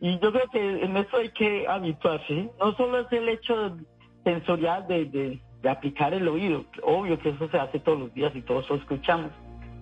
Y 0.00 0.18
yo 0.20 0.32
creo 0.32 0.48
que 0.52 0.84
en 0.84 0.96
eso 0.98 1.16
hay 1.16 1.30
que 1.30 1.66
habituarse. 1.66 2.26
¿sí? 2.28 2.50
No 2.60 2.74
solo 2.74 3.00
es 3.00 3.12
el 3.12 3.28
hecho 3.30 3.78
sensorial 4.24 4.86
de, 4.88 5.06
de, 5.06 5.40
de 5.62 5.70
aplicar 5.70 6.12
el 6.14 6.28
oído, 6.28 6.66
obvio 6.82 7.18
que 7.18 7.30
eso 7.30 7.48
se 7.48 7.58
hace 7.58 7.80
todos 7.80 7.98
los 7.98 8.14
días 8.14 8.32
y 8.36 8.42
todos 8.42 8.68
lo 8.68 8.76
escuchamos. 8.76 9.32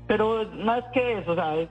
Pero 0.06 0.48
más 0.64 0.84
que 0.92 1.18
eso, 1.18 1.34
sea, 1.34 1.56
es, 1.56 1.68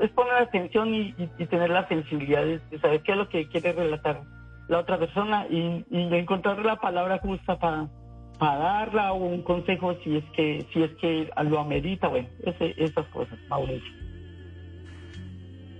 es- 0.00 0.10
poner 0.12 0.34
atención 0.34 0.94
y, 0.94 1.14
tener 1.46 1.70
la 1.70 1.88
sensibilidad 1.88 2.44
de 2.44 2.78
saber 2.80 3.02
qué 3.02 3.12
es 3.12 3.18
lo 3.18 3.28
que 3.28 3.48
quiere 3.48 3.72
relatar 3.72 4.22
la 4.68 4.78
otra 4.80 4.98
persona 4.98 5.46
y, 5.48 5.84
encontrar 5.90 6.58
la 6.64 6.76
palabra 6.76 7.18
justa 7.18 7.58
para 7.58 7.88
para 8.38 8.58
darla 8.58 9.12
o 9.14 9.16
un 9.16 9.42
consejo 9.42 9.94
si 10.04 10.16
es 10.18 10.24
que 10.36 10.66
si 10.72 10.82
es 10.82 10.90
que 11.00 11.30
lo 11.44 11.58
amerita, 11.58 12.08
bueno, 12.08 12.28
ese- 12.44 12.74
esas 12.76 13.06
cosas, 13.08 13.38
Mauricio. 13.48 13.90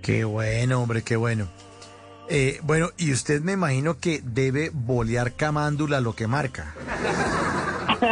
Qué 0.02 0.24
bueno, 0.24 0.80
hombre, 0.82 1.02
qué 1.02 1.16
bueno. 1.16 1.46
Eh, 2.28 2.58
bueno, 2.62 2.88
y 2.96 3.12
usted 3.12 3.40
me 3.42 3.52
imagino 3.52 3.98
que 3.98 4.20
debe 4.22 4.70
bolear 4.72 5.32
camándula 5.34 6.00
lo 6.00 6.14
que 6.14 6.26
marca. 6.26 6.74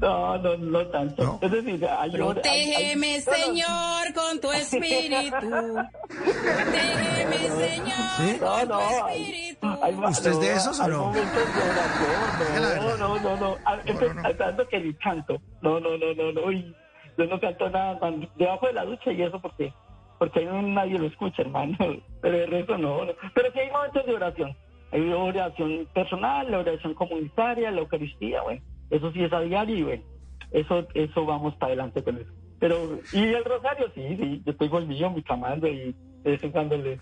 no, 0.00 0.38
no, 0.38 0.56
no 0.56 0.86
tanto. 0.86 1.38
Es 1.42 1.50
decir, 1.50 1.84
hay 1.86 2.10
hor- 2.12 2.40
hay- 2.44 2.72
hay- 2.72 2.94
Protégeme, 2.94 3.18
no, 3.18 3.24
no, 3.26 3.36
Señor, 3.36 4.14
con 4.14 4.40
tu 4.40 4.52
espíritu. 4.52 5.76
Protégeme, 6.08 7.38
Señor, 7.38 8.10
¿Sí? 8.16 8.36
No, 8.40 8.64
no, 8.66 9.04
hay, 9.04 9.56
hay- 9.82 9.94
¿Usted 10.10 10.30
es 10.30 10.40
de 10.40 10.50
no, 10.50 10.56
esos 10.56 10.80
o 10.80 10.82
hay 10.84 10.90
no? 10.90 10.98
momentos 11.06 11.34
de 11.54 11.62
oración, 11.70 12.78
no, 12.80 12.96
no, 12.96 13.18
no, 13.20 13.36
no, 13.36 13.56
Ah, 13.66 13.78
empezando 13.84 14.68
que 14.68 14.80
ni 14.80 14.94
canto. 14.94 15.40
No, 15.62 15.80
no, 15.80 15.96
no, 15.98 16.14
no, 16.14 16.32
no. 16.32 16.50
yo 16.52 17.24
no 17.26 17.40
canto 17.40 17.68
nada 17.70 17.98
debajo 18.36 18.66
de 18.66 18.72
la 18.72 18.84
ducha 18.84 19.12
y 19.12 19.22
eso 19.22 19.40
porque 19.40 19.72
porque 20.20 20.38
ahí 20.40 20.44
no- 20.46 20.62
nadie 20.62 20.98
lo 20.98 21.06
escucha, 21.06 21.42
hermano. 21.42 21.76
Pero 22.22 22.36
el 22.44 22.50
resto 22.50 22.78
no. 22.78 23.00
Pero 23.34 23.52
sí 23.52 23.58
hay 23.58 23.70
momentos 23.72 24.06
de 24.06 24.14
oración. 24.14 24.56
Hay 24.92 25.12
oración 25.12 25.88
personal, 25.94 26.50
la 26.50 26.58
oración 26.58 26.94
comunitaria, 26.94 27.70
la 27.70 27.80
Eucaristía, 27.80 28.42
bueno. 28.42 28.62
Eso 28.90 29.10
sí 29.12 29.22
es 29.24 29.32
a 29.32 29.40
diario 29.40 29.76
y 29.78 29.82
bueno, 29.84 30.02
eso, 30.50 30.86
eso 30.94 31.24
vamos 31.24 31.54
para 31.54 31.68
adelante 31.68 32.02
con 32.04 32.18
eso. 32.18 32.30
Pero, 32.58 32.98
y 33.12 33.22
el 33.22 33.44
rosario, 33.44 33.86
sí, 33.94 34.02
sí, 34.16 34.42
yo 34.44 34.54
tengo 34.56 34.78
el 34.78 34.86
mío, 34.88 35.10
mi 35.10 35.22
camando 35.22 35.66
y 35.68 35.94
de 36.24 36.30
vez 36.32 36.42
en 36.42 36.50
cuando 36.50 36.76
le 36.76 37.00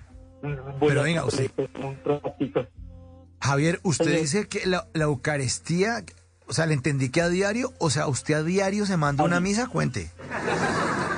Pero 0.80 1.02
venga, 1.02 1.24
usted- 1.24 1.50
un. 1.82 1.98
Javier, 3.40 3.80
usted 3.82 4.20
dice 4.20 4.48
que 4.48 4.66
la, 4.66 4.86
la 4.92 5.04
Eucaristía, 5.04 6.04
o 6.46 6.52
sea, 6.52 6.66
le 6.66 6.74
entendí 6.74 7.10
que 7.10 7.22
a 7.22 7.28
diario, 7.28 7.72
o 7.80 7.88
sea, 7.90 8.06
usted 8.06 8.34
a 8.34 8.42
diario 8.42 8.84
se 8.86 8.96
manda 8.96 9.24
una 9.24 9.40
misa, 9.40 9.66
cuente. 9.68 10.10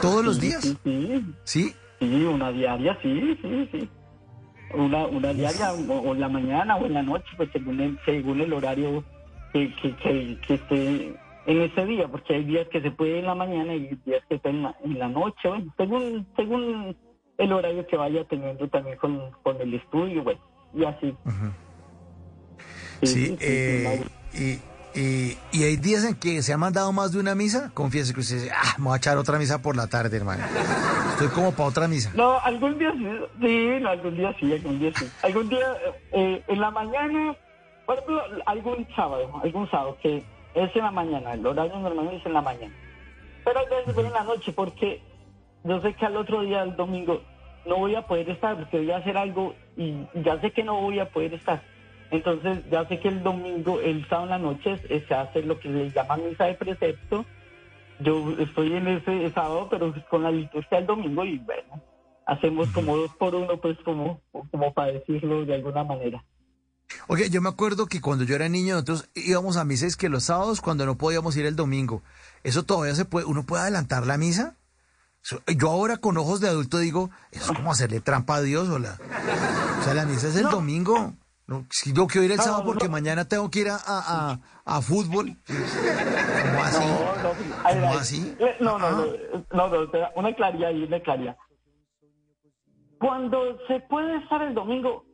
¿Todos 0.01 0.25
los 0.25 0.41
días? 0.41 0.63
Sí, 0.85 1.35
sí. 1.45 1.75
¿Sí? 2.01 2.09
Sí, 2.09 2.25
una 2.25 2.51
diaria, 2.51 2.99
sí, 3.03 3.39
sí, 3.43 3.69
sí. 3.71 3.89
Una, 4.75 5.07
una 5.07 5.33
diaria, 5.33 5.73
o, 5.73 5.99
o 6.01 6.15
en 6.15 6.21
la 6.21 6.29
mañana 6.29 6.77
o 6.77 6.87
en 6.87 6.95
la 6.95 7.03
noche, 7.03 7.27
pues 7.37 7.51
según 7.53 7.81
el, 7.81 7.99
según 8.05 8.41
el 8.41 8.53
horario 8.53 9.05
que, 9.53 9.75
que, 9.77 9.97
que, 9.97 10.39
que 10.47 10.55
esté 10.55 11.15
en 11.47 11.61
ese 11.63 11.87
día, 11.87 12.09
porque 12.09 12.35
hay 12.35 12.45
días 12.45 12.69
que 12.69 12.81
se 12.81 12.91
puede 12.91 13.19
en 13.19 13.27
la 13.27 13.35
mañana 13.35 13.75
y 13.75 13.89
días 14.07 14.23
que 14.29 14.37
estén 14.37 14.57
en 14.57 14.63
la, 14.63 14.77
en 14.85 14.99
la 14.99 15.09
noche, 15.09 15.49
bueno, 15.49 15.75
según, 15.77 16.27
según 16.37 16.97
el 17.39 17.53
horario 17.53 17.87
que 17.87 17.97
vaya 17.97 18.25
teniendo 18.25 18.69
también 18.69 18.97
con, 18.99 19.31
con 19.43 19.61
el 19.61 19.75
estudio, 19.75 20.23
bueno, 20.23 20.41
y 20.75 20.85
así. 20.85 21.15
Sí, 23.03 23.37
eh, 23.41 24.01
y, 24.35 24.61
y, 24.95 25.39
y 25.53 25.65
hay 25.65 25.77
días 25.77 26.05
en 26.05 26.15
que 26.15 26.43
se 26.43 26.53
ha 26.53 26.57
mandado 26.57 26.93
más 26.93 27.13
de 27.13 27.21
una 27.21 27.35
misa. 27.35 27.71
Confiese 27.75 28.13
que 28.13 28.21
usted 28.21 28.37
dice, 28.37 28.51
ah, 28.53 28.75
me 28.79 28.85
voy 28.85 28.95
a 28.95 28.97
echar 28.97 29.17
otra 29.19 29.39
misa 29.39 29.63
por 29.63 29.77
la 29.77 29.87
tarde, 29.87 30.17
hermano. 30.17 30.45
Estoy 31.13 31.29
como 31.29 31.53
para 31.53 31.69
otra 31.69 31.89
misa. 31.89 32.11
No, 32.15 32.39
algún 32.41 32.79
día 32.79 32.93
sí, 32.93 33.79
no, 33.81 33.89
algún 33.89 34.17
día 34.17 34.35
sí, 34.41 34.53
algún 34.53 34.79
día 34.79 34.93
sí. 34.97 35.11
Algún 35.23 35.49
día, 35.49 35.67
eh, 36.13 36.43
en 36.47 36.61
la 36.61 36.71
mañana, 36.71 37.37
por 37.87 37.97
ejemplo, 37.97 38.23
algún 38.47 38.87
sábado, 38.97 39.41
algún 39.43 39.71
sábado, 39.71 39.97
que 40.03 40.25
es 40.55 40.77
en 40.77 40.83
la 40.83 40.91
mañana, 40.91 41.35
el 41.35 41.47
horario 41.47 41.79
normalmente 41.79 42.21
es 42.21 42.27
en 42.27 42.33
la 42.33 42.43
mañana. 42.43 42.75
Pero 43.45 43.61
a 43.61 43.65
veces 43.65 43.95
voy 43.95 44.07
en 44.07 44.13
la 44.13 44.25
noche 44.25 44.53
porque 44.53 45.03
yo 45.65 45.81
sé 45.81 45.95
que 45.95 46.07
al 46.07 46.17
otro 46.17 46.43
día, 46.43 46.63
el 46.63 46.75
domingo, 46.75 47.23
no 47.67 47.77
voy 47.77 47.95
a 47.95 48.03
poder 48.03 48.29
estar 48.31 48.57
porque 48.57 48.79
voy 48.79 48.91
a 48.91 48.97
hacer 48.97 49.17
algo 49.17 49.55
y 49.77 49.95
ya 50.15 50.41
sé 50.41 50.51
que 50.51 50.65
no 50.65 50.81
voy 50.81 50.99
a 50.99 51.09
poder 51.09 51.35
estar. 51.35 51.63
Entonces 52.11 52.59
ya 52.71 52.87
sé 52.89 52.99
que 52.99 53.09
el 53.09 53.23
domingo, 53.23 53.81
el 53.81 54.07
sábado 54.09 54.25
en 54.25 54.31
la 54.31 54.39
noche, 54.39 54.79
se 55.07 55.15
hace 55.15 55.43
lo 55.43 55.61
que 55.61 55.69
le 55.69 55.91
llaman 55.91 56.29
misa 56.29 56.47
de 56.47 56.55
precepto. 56.55 57.25
Yo 58.01 58.35
estoy 58.39 58.73
en 58.73 58.89
ese 58.89 59.31
sábado, 59.31 59.69
pero 59.71 59.95
con 60.09 60.23
la 60.23 60.31
liturgia 60.31 60.79
del 60.79 60.87
domingo 60.87 61.25
y 61.25 61.39
bueno, 61.39 61.83
hacemos 62.27 62.69
como 62.71 62.97
dos 62.97 63.15
por 63.17 63.35
uno, 63.35 63.61
pues 63.61 63.79
como, 63.85 64.21
como 64.33 64.73
para 64.73 64.93
decirlo 64.93 65.45
de 65.45 65.55
alguna 65.55 65.85
manera. 65.85 66.25
Oye, 67.07 67.31
yo 67.31 67.41
me 67.41 67.49
acuerdo 67.49 67.87
que 67.87 68.01
cuando 68.01 68.25
yo 68.25 68.35
era 68.35 68.49
niño, 68.49 68.75
nosotros 68.75 69.09
íbamos 69.15 69.57
a 69.57 69.65
misa 69.65 69.87
es 69.87 69.97
que 69.97 70.09
los 70.09 70.25
sábados 70.25 70.61
cuando 70.61 70.87
no 70.87 70.99
podíamos 70.99 71.37
ir 71.37 71.47
el 71.47 71.57
domingo. 71.57 72.03
Eso 72.43 72.65
todavía 72.65 72.95
se 72.95 73.05
puede, 73.05 73.27
uno 73.27 73.45
puede 73.45 73.63
adelantar 73.63 74.07
la 74.07 74.17
misa. 74.17 74.57
Yo 75.47 75.71
ahora 75.71 75.99
con 75.99 76.17
ojos 76.17 76.41
de 76.41 76.49
adulto 76.49 76.79
digo, 76.79 77.11
eso 77.31 77.53
es 77.53 77.57
como 77.59 77.71
hacerle 77.71 78.01
trampa 78.01 78.37
a 78.37 78.43
Dios 78.43 78.69
o 78.71 78.79
la, 78.79 78.99
o 79.79 79.85
sea, 79.85 79.93
la 79.93 80.07
misa 80.07 80.29
es 80.29 80.37
el 80.37 80.49
domingo. 80.49 81.15
No, 81.51 81.67
si 81.69 81.93
yo 81.93 82.07
quiero 82.07 82.27
ir 82.27 82.31
el 82.31 82.37
No, 82.37 82.45
sábado 82.45 82.65
porque 82.65 82.85
no. 82.85 82.93
mañana 82.93 83.25
tengo 83.27 83.51
que 83.51 83.59
ir 83.59 83.69
a, 83.71 83.75
a, 83.75 84.31
a- 84.31 84.39
a 84.65 84.81
fútbol. 84.83 85.37
¿Cómo 87.69 87.93
así? 87.95 88.37
No, 88.61 88.79
no, 88.79 88.91
No, 89.53 89.69
no, 89.69 89.91
una 90.15 90.33
claridad 90.37 90.71
y 90.71 90.85
una 90.85 91.01
claridad. 91.01 91.37
Cuando 93.01 93.59
se 93.67 93.81
puede 93.81 94.19
estar 94.19 94.43
el 94.43 94.55
domingo, 94.55 95.05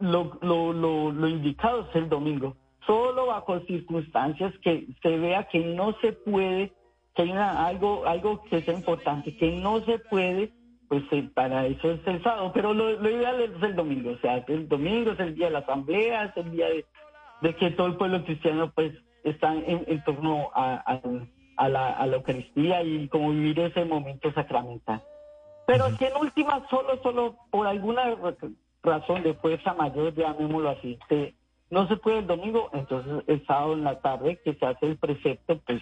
lo, 0.00 0.38
lo, 0.40 0.72
lo, 0.72 1.12
lo 1.12 1.28
indicado 1.28 1.86
es 1.90 1.96
el 1.96 2.08
domingo. 2.08 2.56
Solo 2.86 3.26
bajo 3.26 3.60
circunstancias 3.66 4.54
que 4.62 4.86
se 5.02 5.18
vea 5.18 5.46
que 5.50 5.58
no 5.58 5.94
se 6.00 6.12
puede, 6.12 6.72
que 7.14 7.22
hay 7.22 7.32
una- 7.32 7.66
algo, 7.66 8.06
algo 8.06 8.42
que 8.44 8.62
sea 8.62 8.72
importante, 8.74 9.36
que 9.36 9.52
no 9.60 9.84
se 9.84 9.98
puede, 9.98 10.54
pues 10.92 11.04
eh, 11.12 11.26
para 11.34 11.64
eso 11.66 11.90
es 11.90 12.06
el 12.06 12.22
sábado. 12.22 12.50
Pero 12.52 12.74
lo, 12.74 12.90
lo 13.00 13.08
ideal 13.08 13.40
es 13.40 13.62
el 13.62 13.74
domingo. 13.74 14.10
O 14.10 14.18
sea, 14.18 14.44
el 14.46 14.68
domingo 14.68 15.12
es 15.12 15.20
el 15.20 15.34
día 15.34 15.46
de 15.46 15.52
la 15.52 15.60
asamblea, 15.60 16.24
es 16.26 16.36
el 16.36 16.50
día 16.50 16.66
de, 16.68 16.84
de 17.40 17.56
que 17.56 17.70
todo 17.70 17.86
el 17.86 17.96
pueblo 17.96 18.22
cristiano 18.26 18.70
pues 18.74 18.92
está 19.24 19.54
en, 19.54 19.84
en 19.86 20.04
torno 20.04 20.50
a, 20.54 20.74
a- 20.84 21.00
a 21.56 21.68
la, 21.70 21.92
a 21.94 22.06
la 22.06 22.16
Eucaristía 22.16 22.82
y 22.82 23.08
como 23.08 23.30
vivir 23.30 23.58
ese 23.60 23.86
momento 23.86 24.30
sacramental. 24.34 25.00
Pero 25.66 25.86
si 25.96 26.04
en 26.04 26.16
última, 26.18 26.66
solo, 26.68 27.00
solo 27.02 27.36
por 27.50 27.66
alguna 27.66 28.14
ra- 28.14 28.36
razón 28.82 29.22
de 29.22 29.32
fuerza 29.32 29.72
mayor, 29.72 30.14
llamémoslo 30.14 30.68
así, 30.68 30.98
que 31.08 31.34
no 31.70 31.88
se 31.88 31.96
puede 31.96 32.18
el 32.18 32.26
domingo, 32.26 32.68
entonces 32.74 33.24
el 33.28 33.46
sábado 33.46 33.72
en 33.72 33.84
la 33.84 33.98
tarde 34.00 34.38
que 34.44 34.52
se 34.56 34.66
hace 34.66 34.86
el 34.88 34.98
precepto, 34.98 35.58
pues 35.66 35.80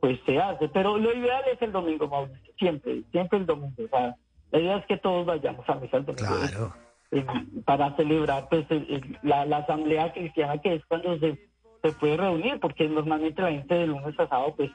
pues 0.00 0.20
se 0.26 0.38
hace. 0.38 0.68
Pero 0.68 0.96
lo 0.98 1.12
ideal 1.12 1.42
es 1.52 1.60
el 1.60 1.72
domingo, 1.72 2.06
Mauricio, 2.06 2.52
siempre, 2.56 3.02
siempre 3.10 3.38
el 3.38 3.46
domingo. 3.46 3.74
O 3.84 3.88
sea, 3.88 4.14
la 4.54 4.60
idea 4.60 4.76
es 4.78 4.86
que 4.86 4.96
todos 4.96 5.26
vayamos 5.26 5.68
a 5.68 5.74
misa 5.74 5.96
el 5.98 6.04
domingo. 6.06 6.26
Claro. 6.28 6.74
eh, 7.10 7.24
para 7.64 7.94
celebrar 7.96 8.48
pues 8.48 8.66
el- 8.70 8.86
el- 8.90 9.18
la, 9.22 9.44
la 9.46 9.58
asamblea 9.58 10.12
cristiana 10.12 10.58
que 10.60 10.74
es 10.76 10.82
cuando 10.86 11.16
se, 11.18 11.38
se 11.82 11.92
puede 11.92 12.16
reunir, 12.16 12.58
porque 12.60 12.88
normalmente 12.88 13.40
la 13.42 13.50
gente 13.50 13.74
de 13.74 13.86
lunes 13.86 14.18
a 14.18 14.26
sábado 14.26 14.54
pues 14.56 14.70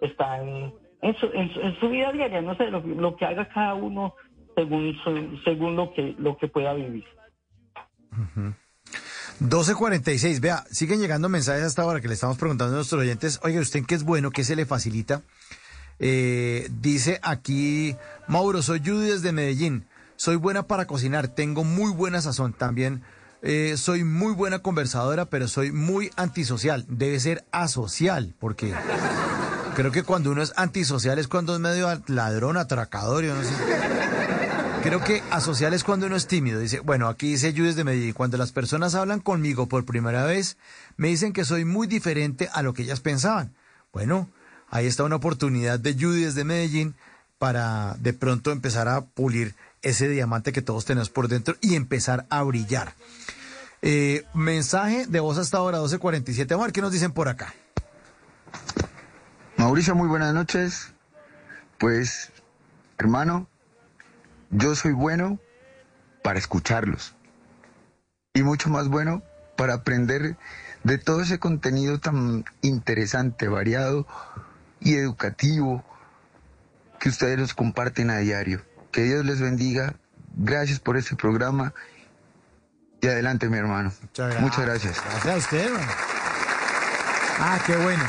está 0.00 0.40
en, 0.42 0.72
en, 1.02 1.14
su, 1.16 1.26
en 1.26 1.52
su- 1.54 1.60
en 1.60 1.78
su 1.80 1.88
vida 1.90 2.10
diaria, 2.10 2.40
no 2.42 2.56
sé, 2.56 2.68
lo, 2.70 2.80
lo 2.80 3.14
que 3.16 3.24
haga 3.26 3.48
cada 3.48 3.74
uno 3.74 4.14
según 4.56 4.96
su- 5.04 5.38
según 5.44 5.76
lo 5.76 5.92
que 5.92 6.14
lo 6.18 6.36
que 6.36 6.48
pueda 6.48 6.72
vivir. 6.74 7.04
12.46, 9.40 10.40
vea, 10.40 10.64
siguen 10.70 11.00
llegando 11.00 11.28
mensajes 11.28 11.64
hasta 11.64 11.82
ahora 11.82 12.00
que 12.00 12.08
le 12.08 12.14
estamos 12.14 12.38
preguntando 12.38 12.72
a 12.74 12.76
nuestros 12.76 13.00
oyentes, 13.00 13.40
oiga, 13.42 13.60
¿usted 13.60 13.84
qué 13.86 13.94
es 13.94 14.04
bueno? 14.04 14.30
¿Qué 14.30 14.44
se 14.44 14.56
le 14.56 14.64
facilita? 14.66 15.22
Eh, 15.98 16.68
dice 16.80 17.20
aquí, 17.22 17.96
Mauro, 18.26 18.62
soy 18.62 18.80
Judy 18.84 19.10
desde 19.10 19.32
Medellín, 19.32 19.86
soy 20.16 20.36
buena 20.36 20.64
para 20.64 20.86
cocinar, 20.86 21.28
tengo 21.28 21.64
muy 21.64 21.92
buena 21.92 22.20
sazón 22.20 22.52
también. 22.52 23.02
eh, 23.42 23.76
soy 23.76 24.04
muy 24.04 24.32
buena 24.32 24.60
conversadora, 24.60 25.26
pero 25.26 25.48
soy 25.48 25.70
muy 25.70 26.10
antisocial. 26.16 26.86
Debe 26.88 27.20
ser 27.20 27.44
asocial, 27.52 28.34
porque 28.38 28.72
creo 29.76 29.92
que 29.92 30.02
cuando 30.02 30.30
uno 30.30 30.42
es 30.42 30.54
antisocial 30.56 31.18
es 31.18 31.28
cuando 31.28 31.54
es 31.54 31.60
medio 31.60 31.88
ladrón, 32.06 32.56
atracador, 32.56 33.22
yo 33.22 33.34
no 33.34 33.42
sé. 33.44 33.52
Creo 34.82 35.02
que 35.02 35.22
asocial 35.30 35.72
es 35.74 35.84
cuando 35.84 36.06
uno 36.06 36.16
es 36.16 36.26
tímido. 36.26 36.58
Dice, 36.58 36.80
bueno, 36.80 37.08
aquí 37.08 37.32
dice 37.32 37.54
Judes 37.56 37.76
de 37.76 37.84
Medellín, 37.84 38.12
cuando 38.14 38.36
las 38.38 38.52
personas 38.52 38.94
hablan 38.94 39.20
conmigo 39.20 39.66
por 39.66 39.84
primera 39.84 40.24
vez, 40.24 40.56
me 40.96 41.08
dicen 41.08 41.32
que 41.32 41.44
soy 41.44 41.64
muy 41.64 41.86
diferente 41.86 42.48
a 42.52 42.62
lo 42.62 42.72
que 42.72 42.82
ellas 42.82 43.00
pensaban. 43.00 43.54
Bueno, 43.92 44.30
ahí 44.70 44.86
está 44.86 45.04
una 45.04 45.16
oportunidad 45.16 45.78
de 45.78 45.94
Judes 45.94 46.34
de 46.34 46.44
Medellín 46.44 46.94
para 47.38 47.94
de 47.98 48.12
pronto 48.12 48.52
empezar 48.52 48.88
a 48.88 49.02
pulir 49.02 49.54
ese 49.82 50.08
diamante 50.08 50.52
que 50.52 50.62
todos 50.62 50.84
tenemos 50.84 51.10
por 51.10 51.28
dentro 51.28 51.56
y 51.60 51.74
empezar 51.74 52.26
a 52.30 52.42
brillar. 52.42 52.94
Eh, 53.82 54.24
mensaje 54.32 55.06
de 55.06 55.20
voz 55.20 55.36
hasta 55.36 55.58
ahora 55.58 55.78
12.47. 55.78 56.48
Vamos 56.48 56.62
a 56.62 56.66
ver 56.66 56.72
qué 56.72 56.80
nos 56.80 56.92
dicen 56.92 57.12
por 57.12 57.28
acá. 57.28 57.52
Mauricio, 59.58 59.94
muy 59.94 60.08
buenas 60.08 60.32
noches. 60.32 60.92
Pues, 61.78 62.32
hermano, 62.96 63.46
yo 64.50 64.74
soy 64.74 64.92
bueno 64.92 65.38
para 66.22 66.38
escucharlos. 66.38 67.14
Y 68.32 68.42
mucho 68.42 68.70
más 68.70 68.88
bueno 68.88 69.22
para 69.56 69.74
aprender 69.74 70.36
de 70.82 70.98
todo 70.98 71.20
ese 71.20 71.38
contenido 71.38 71.98
tan 72.00 72.44
interesante, 72.62 73.48
variado 73.48 74.06
y 74.84 74.94
educativo 74.94 75.82
que 77.00 77.08
ustedes 77.08 77.38
los 77.38 77.54
comparten 77.54 78.10
a 78.10 78.18
diario. 78.18 78.62
Que 78.92 79.02
Dios 79.02 79.24
les 79.24 79.40
bendiga. 79.40 79.94
Gracias 80.36 80.78
por 80.78 80.96
este 80.96 81.16
programa. 81.16 81.74
Y 83.00 83.08
adelante, 83.08 83.48
mi 83.48 83.58
hermano. 83.58 83.92
Muchas 84.40 84.60
gracias. 84.64 85.02
Gracias 85.02 85.34
a 85.34 85.36
usted, 85.36 85.66
hermano. 85.66 85.92
Ah, 87.40 87.58
qué 87.66 87.76
bueno. 87.76 88.04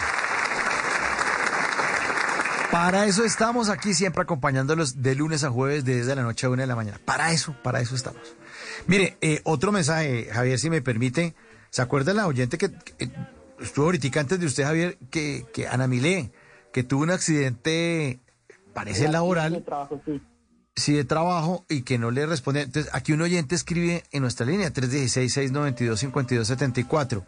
Para 2.71 3.05
eso 3.05 3.23
estamos 3.23 3.69
aquí 3.69 3.93
siempre 3.93 4.21
acompañándolos 4.21 5.01
de 5.01 5.15
lunes 5.15 5.43
a 5.43 5.49
jueves, 5.49 5.85
desde 5.85 6.13
la 6.13 6.23
noche 6.23 6.45
a 6.45 6.49
una 6.49 6.63
de 6.63 6.67
la 6.67 6.75
mañana. 6.75 6.99
Para 7.03 7.31
eso, 7.31 7.55
para 7.63 7.79
eso 7.79 7.95
estamos. 7.95 8.21
Mire, 8.85 9.17
eh, 9.21 9.41
otro 9.45 9.71
mensaje, 9.71 10.29
Javier, 10.31 10.59
si 10.59 10.69
me 10.69 10.81
permite. 10.81 11.35
¿Se 11.69 11.81
acuerda 11.81 12.13
la 12.13 12.27
oyente 12.27 12.57
que, 12.57 12.71
que 12.71 13.11
estuvo 13.59 13.85
ahorita 13.85 14.19
antes 14.19 14.39
de 14.39 14.45
usted, 14.45 14.63
Javier, 14.63 14.97
que, 15.09 15.45
que 15.53 15.67
Ana 15.67 15.87
Milé, 15.87 16.31
que 16.75 16.83
tuvo 16.83 17.03
un 17.03 17.11
accidente, 17.11 18.19
parece 18.73 19.07
laboral, 19.07 19.63
sí, 20.75 20.91
de 20.91 21.05
trabajo, 21.05 21.65
y 21.69 21.83
que 21.83 21.97
no 21.97 22.11
le 22.11 22.25
responde? 22.25 22.63
Entonces, 22.63 22.93
aquí 22.93 23.13
un 23.13 23.21
oyente 23.21 23.55
escribe 23.55 24.03
en 24.11 24.23
nuestra 24.23 24.45
línea, 24.45 24.73
316-692-5274. 24.73 27.23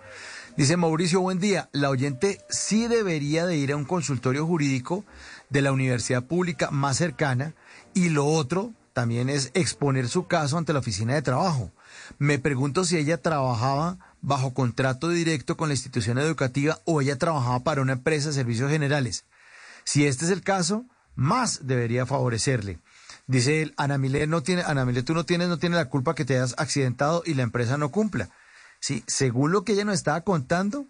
Dice 0.58 0.76
Mauricio, 0.76 1.22
buen 1.22 1.40
día. 1.40 1.70
La 1.72 1.90
oyente 1.90 2.42
sí 2.50 2.90
debería 2.90 3.46
de 3.46 3.56
ir 3.56 3.72
a 3.72 3.78
un 3.78 3.86
consultorio 3.86 4.46
jurídico 4.46 5.06
de 5.50 5.62
la 5.62 5.72
universidad 5.72 6.26
pública 6.26 6.70
más 6.70 6.98
cercana 6.98 7.56
y 7.94 8.10
lo 8.10 8.26
otro 8.26 8.74
también 8.92 9.30
es 9.30 9.52
exponer 9.54 10.10
su 10.10 10.28
caso 10.28 10.58
ante 10.58 10.74
la 10.74 10.80
oficina 10.80 11.14
de 11.14 11.22
trabajo. 11.22 11.72
Me 12.20 12.38
pregunto 12.38 12.84
si 12.84 12.98
ella 12.98 13.22
trabajaba 13.22 13.98
bajo 14.20 14.54
contrato 14.54 15.08
directo 15.08 15.56
con 15.56 15.70
la 15.70 15.76
institución 15.76 16.18
educativa 16.18 16.82
o 16.84 17.00
ella 17.00 17.18
trabajaba 17.18 17.64
para 17.64 17.82
una 17.82 17.94
empresa 17.94 18.28
de 18.28 18.34
servicios 18.34 18.70
generales. 18.70 19.24
Si 19.88 20.06
este 20.06 20.26
es 20.26 20.32
el 20.32 20.42
caso, 20.42 20.84
más 21.16 21.66
debería 21.66 22.06
favorecerle. 22.06 22.80
Dice 23.26 23.62
él, 23.62 23.74
Ana 23.78 23.98
Milé 23.98 24.28
no 24.28 24.44
tiene, 24.44 24.64
Ana 24.64 24.86
tú 25.02 25.14
no 25.14 25.26
tienes, 25.26 25.48
no 25.48 25.60
tienes 25.60 25.78
la 25.78 25.88
culpa 25.88 26.14
que 26.14 26.26
te 26.26 26.36
hayas 26.36 26.56
accidentado 26.58 27.24
y 27.26 27.36
la 27.36 27.44
empresa 27.44 27.78
no 27.78 27.88
cumpla. 27.88 28.28
Sí, 28.82 29.06
según 29.08 29.54
lo 29.54 29.64
que 29.64 29.72
ella 29.72 29.86
nos 29.86 29.96
estaba 29.96 30.20
contando, 30.26 30.86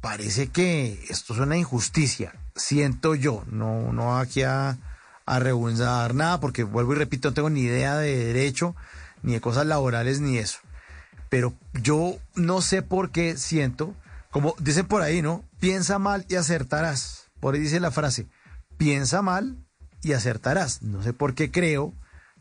parece 0.00 0.46
que 0.46 1.04
esto 1.10 1.34
es 1.34 1.40
una 1.40 1.56
injusticia. 1.56 2.32
Siento 2.54 3.16
yo, 3.16 3.42
no, 3.50 3.92
no 3.92 4.16
aquí 4.18 4.44
a, 4.44 4.78
a 5.26 5.40
nada, 6.14 6.38
porque 6.38 6.62
vuelvo 6.62 6.92
y 6.92 6.96
repito, 6.96 7.30
no 7.30 7.34
tengo 7.34 7.50
ni 7.50 7.62
idea 7.62 7.96
de 7.96 8.24
derecho, 8.24 8.76
ni 9.24 9.32
de 9.32 9.40
cosas 9.40 9.66
laborales, 9.66 10.20
ni 10.20 10.38
eso. 10.38 10.60
Pero 11.28 11.54
yo 11.72 12.16
no 12.36 12.60
sé 12.60 12.82
por 12.82 13.10
qué 13.10 13.36
siento, 13.36 13.96
como 14.30 14.54
dicen 14.60 14.86
por 14.86 15.02
ahí, 15.02 15.22
¿no? 15.22 15.42
Piensa 15.58 15.98
mal 15.98 16.24
y 16.28 16.36
acertarás. 16.36 17.17
Por 17.40 17.54
ahí 17.54 17.60
dice 17.60 17.80
la 17.80 17.90
frase, 17.90 18.26
piensa 18.76 19.22
mal 19.22 19.56
y 20.02 20.12
acertarás. 20.12 20.82
No 20.82 21.02
sé 21.02 21.12
por 21.12 21.34
qué 21.34 21.50
creo 21.50 21.92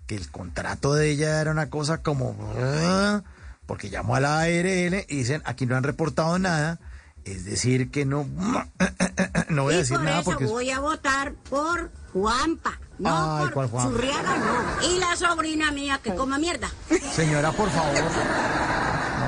que 0.05 0.15
el 0.15 0.29
contrato 0.31 0.93
de 0.93 1.09
ella 1.11 1.41
era 1.41 1.51
una 1.51 1.69
cosa 1.69 2.01
como... 2.01 2.35
"Ah", 2.57 3.23
porque 3.65 3.89
llamó 3.89 4.15
a 4.15 4.19
la 4.21 4.39
ARL 4.39 5.05
y 5.09 5.15
dicen, 5.17 5.41
aquí 5.45 5.65
no 5.65 5.75
han 5.75 5.83
reportado 5.83 6.39
nada, 6.39 6.79
es 7.25 7.43
decir, 7.45 7.91
que 7.91 8.05
no... 8.05 8.25
No 9.49 9.63
voy 9.63 9.73
a 9.73 9.77
y 9.77 9.79
decir 9.79 9.95
por 9.97 10.05
nada 10.05 10.19
eso 10.21 10.25
porque... 10.31 10.45
voy 10.45 10.69
a 10.71 10.79
votar 10.79 11.33
por 11.49 11.91
Juanpa, 12.13 12.79
no 12.99 13.37
Ay, 13.37 13.43
por 13.45 13.53
¿cuál 13.53 13.67
Juanpa? 13.69 13.91
Zurriaga, 13.91 14.37
no. 14.37 14.87
Y 14.89 14.99
la 14.99 15.15
sobrina 15.15 15.71
mía 15.71 15.99
que 16.03 16.13
coma 16.15 16.37
mierda. 16.37 16.69
Señora, 17.13 17.51
por 17.51 17.69
favor. 17.69 17.93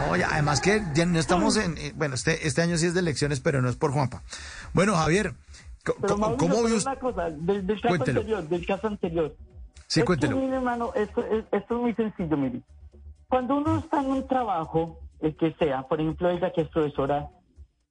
No, 0.09 0.15
ya, 0.15 0.29
además 0.31 0.59
que 0.61 0.83
ya 0.95 1.05
no 1.05 1.19
estamos 1.19 1.55
en... 1.57 1.77
eh, 1.77 1.93
Bueno, 1.95 2.15
este, 2.15 2.47
este 2.47 2.61
año 2.63 2.77
sí 2.77 2.87
es 2.87 2.93
de 2.95 2.99
elecciones, 3.01 3.39
pero 3.41 3.61
no 3.61 3.69
es 3.69 3.75
por 3.75 3.91
Juanpa. 3.91 4.23
Bueno, 4.73 4.95
Javier, 4.95 5.35
Pero 5.83 5.97
co- 6.13 6.17
Mauricio, 6.17 6.47
¿cómo 6.49 6.63
pero 6.63 6.75
una 6.77 6.95
cosa, 6.97 7.29
del, 7.29 7.65
del 7.67 7.81
caso 7.81 7.87
Cuéntelo. 7.95 8.19
anterior, 8.21 8.43
del 8.49 8.65
caso 8.65 8.87
anterior. 8.87 9.35
Sí, 9.87 9.99
Es 9.99 10.03
que, 10.03 10.05
cuéntelo. 10.05 10.37
mire, 10.37 10.55
hermano, 10.57 10.91
esto, 10.95 11.23
es- 11.23 11.45
esto 11.51 11.75
es 11.75 11.81
muy 11.81 11.93
sencillo, 11.95 12.37
mire. 12.37 12.61
Cuando 13.27 13.55
uno 13.57 13.79
está 13.79 14.01
en 14.01 14.11
un 14.11 14.27
trabajo, 14.27 14.99
el 15.21 15.35
que 15.35 15.53
sea, 15.53 15.83
por 15.83 15.99
ejemplo, 16.01 16.29
ella 16.29 16.51
que 16.51 16.61
es 16.61 16.69
profesora, 16.69 17.29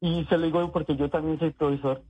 y 0.00 0.24
se 0.26 0.36
lo 0.38 0.46
digo 0.46 0.70
porque 0.72 0.96
yo 0.96 1.10
también 1.10 1.38
soy 1.38 1.50
profesor, 1.50 2.02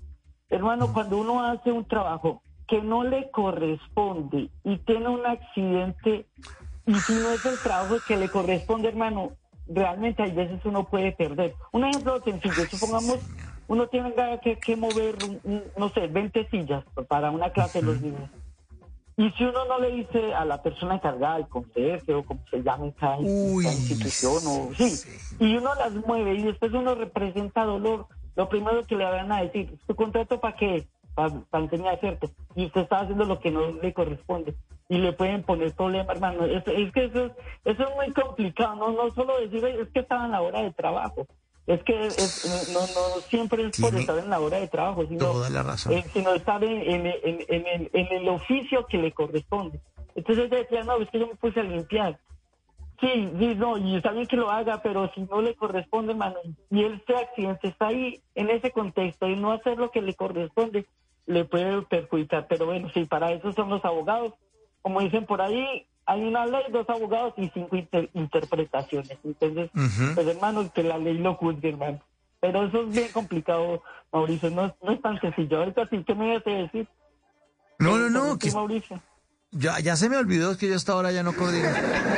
hermano, 0.50 0.92
cuando 0.92 1.18
uno 1.18 1.42
hace 1.42 1.72
un 1.72 1.84
trabajo 1.86 2.42
que 2.66 2.82
no 2.82 3.02
le 3.04 3.30
corresponde 3.30 4.50
y 4.64 4.76
tiene 4.78 5.08
un 5.08 5.24
accidente, 5.24 6.26
y 6.86 7.00
si 7.02 7.12
no 7.14 7.30
es 7.32 7.44
el 7.44 7.58
trabajo 7.60 7.96
que 8.06 8.16
le 8.16 8.30
corresponde, 8.30 8.88
hermano, 8.88 9.32
realmente 9.66 10.22
hay 10.22 10.32
veces 10.32 10.60
uno 10.64 10.84
puede 10.88 11.12
perder. 11.12 11.54
Un 11.72 11.84
ejemplo 11.84 12.20
sencillo, 12.24 12.66
supongamos 12.70 13.18
uno 13.68 13.86
tiene 13.86 14.12
que, 14.42 14.58
que 14.58 14.76
mover, 14.76 15.16
no 15.76 15.90
sé, 15.90 16.06
20 16.08 16.48
sillas 16.48 16.84
para 17.06 17.30
una 17.30 17.50
clase 17.50 17.80
de 17.80 17.86
los 17.86 18.00
niños. 18.00 18.28
Y 19.16 19.30
si 19.32 19.44
uno 19.44 19.64
no 19.66 19.78
le 19.78 19.90
dice 19.90 20.32
a 20.32 20.44
la 20.44 20.62
persona 20.62 20.94
encargada, 20.94 21.34
al 21.34 21.48
conserje 21.48 22.14
o 22.14 22.24
como 22.24 22.40
se 22.50 22.62
llame 22.62 22.86
en 22.86 22.92
cada, 22.92 23.16
cada 23.16 23.72
institución, 23.74 24.42
o, 24.46 24.70
sí, 24.74 24.94
y 25.40 25.56
uno 25.56 25.74
las 25.74 25.92
mueve 25.92 26.34
y 26.34 26.42
después 26.42 26.72
uno 26.72 26.94
representa 26.94 27.64
dolor, 27.64 28.06
lo 28.36 28.48
primero 28.48 28.86
que 28.86 28.96
le 28.96 29.04
van 29.04 29.32
a 29.32 29.42
decir, 29.42 29.76
¿su 29.86 29.94
contrato 29.96 30.40
para 30.40 30.56
qué? 30.56 30.86
Para 31.14 31.64
enseñar, 31.64 31.98
¿cierto? 31.98 32.30
Y 32.54 32.66
usted 32.66 32.82
está 32.82 33.00
haciendo 33.00 33.24
lo 33.24 33.40
que 33.40 33.50
no 33.50 33.72
le 33.72 33.92
corresponde. 33.92 34.54
Y 34.88 34.98
le 34.98 35.12
pueden 35.12 35.42
poner 35.42 35.74
problema, 35.74 36.12
hermano. 36.12 36.46
Es, 36.46 36.62
es 36.68 36.92
que 36.92 37.06
eso 37.06 37.26
es, 37.26 37.32
eso 37.64 37.82
es 37.82 37.96
muy 37.96 38.12
complicado, 38.12 38.76
no, 38.76 38.92
no 38.92 39.12
solo 39.14 39.40
decir, 39.40 39.64
es 39.64 39.88
que 39.88 39.98
estaba 39.98 40.26
en 40.26 40.30
la 40.30 40.40
hora 40.40 40.62
de 40.62 40.70
trabajo. 40.70 41.26
Es 41.68 41.82
que 41.84 42.06
es- 42.16 42.44
no, 42.44 42.86
no 42.88 43.20
siempre 43.30 43.64
es 43.66 43.78
por 43.80 43.94
estar 43.94 44.18
en 44.18 44.30
la 44.30 44.40
hora 44.40 44.58
de 44.58 44.68
trabajo, 44.68 45.06
sino, 45.06 45.18
toda 45.32 45.50
la 45.50 45.62
razón. 45.62 45.92
eh, 45.92 46.04
sino 46.12 46.32
estar 46.34 46.64
en, 46.64 46.80
en, 46.80 47.06
en, 47.06 47.38
en 47.48 47.66
el, 47.66 47.90
en 47.92 48.06
el 48.16 48.28
oficio 48.28 48.86
que 48.86 48.98
le 48.98 49.12
corresponde. 49.12 49.78
Entonces 50.14 50.50
decía, 50.50 50.82
no, 50.84 50.96
es 50.96 51.08
que 51.10 51.18
yo 51.20 51.26
me 51.28 51.34
puse 51.36 51.60
a 51.60 51.62
limpiar. 51.62 52.18
Sí, 53.00 53.30
sí, 53.38 53.54
no, 53.54 53.78
y 53.78 53.96
está 53.96 54.10
bien 54.10 54.26
que 54.26 54.36
lo 54.36 54.50
haga, 54.50 54.80
pero 54.82 55.08
si 55.14 55.20
no 55.20 55.40
le 55.40 55.54
corresponde, 55.54 56.14
mano, 56.14 56.36
y 56.70 56.82
él 56.82 57.00
se 57.06 57.14
accidente, 57.14 57.68
está 57.68 57.88
ahí 57.88 58.20
en 58.34 58.50
ese 58.50 58.72
contexto 58.72 59.28
y 59.28 59.36
no 59.36 59.52
hacer 59.52 59.78
lo 59.78 59.90
que 59.92 60.02
le 60.02 60.14
corresponde, 60.14 60.86
le 61.26 61.44
puede 61.44 61.82
perjudicar. 61.82 62.46
Pero 62.48 62.66
bueno, 62.66 62.88
sí, 62.94 63.04
para 63.04 63.30
eso 63.30 63.52
son 63.52 63.68
los 63.68 63.84
abogados. 63.84 64.32
Como 64.82 65.00
dicen 65.00 65.26
por 65.26 65.40
ahí, 65.42 65.86
hay 66.10 66.22
una 66.22 66.46
ley, 66.46 66.62
dos 66.72 66.88
abogados 66.88 67.34
y 67.36 67.48
cinco 67.54 67.76
inter- 67.76 68.08
interpretaciones. 68.14 69.16
Entonces, 69.22 69.70
Ujú. 69.74 70.14
pues 70.14 70.26
hermano, 70.26 70.72
que 70.72 70.82
la 70.82 70.96
ley 70.98 71.18
lo 71.18 71.34
juzgue, 71.34 71.68
hermano. 71.68 72.00
Pero 72.40 72.66
eso 72.66 72.82
es 72.84 72.90
bien 72.94 73.08
complicado, 73.12 73.82
Mauricio, 74.12 74.50
no, 74.50 74.74
no 74.82 74.92
es 74.92 75.02
tan 75.02 75.20
sencillo. 75.20 75.58
Ahorita 75.58 75.86
sí, 75.90 76.02
¿qué 76.06 76.14
me 76.14 76.32
ibas 76.32 76.46
a 76.46 76.50
decir? 76.50 76.88
No, 77.78 77.96
no, 77.98 78.08
no, 78.08 78.38
que 78.38 78.50
Mauricio. 78.50 79.00
ya, 79.50 79.78
ya 79.80 79.96
se 79.96 80.08
me 80.08 80.16
olvidó, 80.16 80.50
es 80.52 80.56
que 80.56 80.68
yo 80.68 80.76
hasta 80.76 80.92
ahora 80.92 81.12
ya 81.12 81.22
no 81.22 81.34
coordino. 81.34 81.68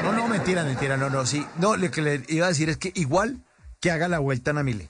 No, 0.05 0.13
no, 0.13 0.29
mentira, 0.29 0.63
mentira, 0.65 0.97
no, 0.97 1.11
no, 1.11 1.27
sí. 1.27 1.45
No, 1.59 1.77
lo 1.77 1.91
que 1.91 2.01
le 2.03 2.23
iba 2.29 2.47
a 2.47 2.51
decir 2.51 2.69
es 2.71 2.77
que 2.77 2.93
igual 2.95 3.39
que 3.81 3.91
haga 3.91 4.09
la 4.09 4.19
vuelta 4.19 4.51
a 4.53 4.55
Namile. 4.55 4.89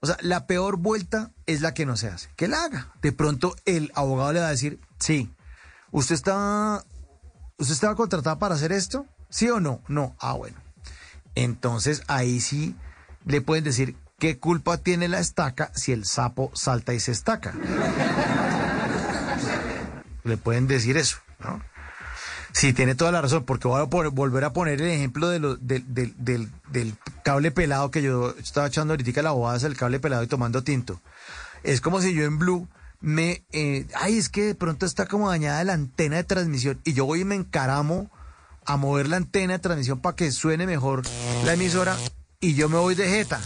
O 0.00 0.06
sea, 0.06 0.16
la 0.20 0.46
peor 0.46 0.76
vuelta 0.76 1.30
es 1.46 1.60
la 1.60 1.74
que 1.74 1.84
no 1.86 1.96
se 1.96 2.08
hace. 2.08 2.28
Que 2.36 2.46
la 2.46 2.62
haga. 2.62 2.92
De 3.02 3.10
pronto 3.12 3.56
el 3.64 3.90
abogado 3.94 4.32
le 4.32 4.40
va 4.40 4.46
a 4.46 4.50
decir, 4.50 4.78
sí, 4.98 5.28
usted 5.90 6.14
estaba, 6.14 6.84
usted 7.58 7.74
estaba 7.74 7.94
contratado 7.96 8.38
para 8.38 8.54
hacer 8.54 8.72
esto, 8.72 9.06
sí 9.28 9.48
o 9.50 9.60
no, 9.60 9.82
no, 9.88 10.16
ah, 10.20 10.32
bueno. 10.34 10.56
Entonces 11.34 12.02
ahí 12.06 12.40
sí 12.40 12.74
le 13.26 13.40
pueden 13.40 13.64
decir 13.64 13.96
qué 14.18 14.38
culpa 14.38 14.78
tiene 14.78 15.08
la 15.08 15.20
estaca 15.20 15.70
si 15.74 15.92
el 15.92 16.04
sapo 16.04 16.50
salta 16.54 16.94
y 16.94 17.00
se 17.00 17.12
estaca. 17.12 17.52
Le 20.24 20.36
pueden 20.36 20.66
decir 20.66 20.96
eso, 20.96 21.18
¿no? 21.40 21.62
Sí, 22.52 22.72
tiene 22.72 22.94
toda 22.94 23.12
la 23.12 23.20
razón, 23.20 23.44
porque 23.44 23.68
voy 23.68 23.80
a 23.80 23.84
volver 23.84 24.44
a 24.44 24.52
poner 24.52 24.80
el 24.80 24.88
ejemplo 24.88 25.28
de 25.28 25.38
lo- 25.38 25.56
del- 25.56 25.94
del- 25.94 26.14
del- 26.18 26.50
del 26.70 26.96
cable 27.22 27.50
pelado 27.50 27.90
que 27.90 28.02
yo 28.02 28.34
estaba 28.38 28.66
echando 28.66 28.94
ahorita 28.94 29.22
la 29.22 29.30
bobada 29.32 29.64
el 29.66 29.76
cable 29.76 30.00
pelado 30.00 30.22
y 30.22 30.26
tomando 30.26 30.64
tinto. 30.64 31.00
Es 31.62 31.80
como 31.80 32.00
si 32.00 32.14
yo 32.14 32.24
en 32.24 32.38
Blue 32.38 32.66
me... 33.00 33.44
eh, 33.52 33.86
ay, 33.94 34.18
es 34.18 34.28
que 34.28 34.44
de 34.44 34.54
pronto 34.54 34.86
está 34.86 35.06
como 35.06 35.28
dañada 35.28 35.62
la 35.64 35.74
antena 35.74 36.16
de 36.16 36.24
transmisión 36.24 36.80
y 36.84 36.92
yo 36.92 37.04
voy 37.06 37.20
y 37.20 37.24
me 37.24 37.34
encaramo 37.34 38.10
a 38.66 38.76
mover 38.76 39.08
la 39.08 39.16
antena 39.16 39.54
de 39.54 39.58
transmisión 39.60 40.00
para 40.00 40.16
que 40.16 40.30
suene 40.30 40.66
mejor 40.66 41.02
la 41.44 41.54
emisora 41.54 41.96
y 42.40 42.54
yo 42.54 42.68
me 42.68 42.76
voy 42.76 42.94
de 42.94 43.08
jeta. 43.08 43.40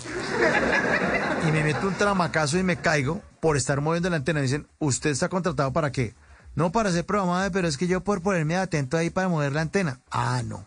Y 1.46 1.52
me 1.52 1.62
meto 1.64 1.88
un 1.88 1.94
tramacazo 1.94 2.58
y 2.58 2.62
me 2.62 2.76
caigo 2.76 3.20
por 3.40 3.56
estar 3.56 3.80
moviendo 3.80 4.10
la 4.10 4.16
antena. 4.16 4.40
Dicen, 4.40 4.68
¿usted 4.78 5.10
está 5.10 5.28
contratado 5.28 5.72
para 5.72 5.90
qué? 5.90 6.14
No 6.54 6.70
para 6.70 6.92
ser 6.92 7.04
programado, 7.06 7.50
pero 7.50 7.66
es 7.66 7.76
que 7.76 7.86
yo 7.86 8.02
por 8.02 8.20
ponerme 8.22 8.56
atento 8.56 8.96
ahí 8.96 9.10
para 9.10 9.28
mover 9.28 9.52
la 9.52 9.62
antena. 9.62 10.00
Ah, 10.10 10.42
no. 10.44 10.64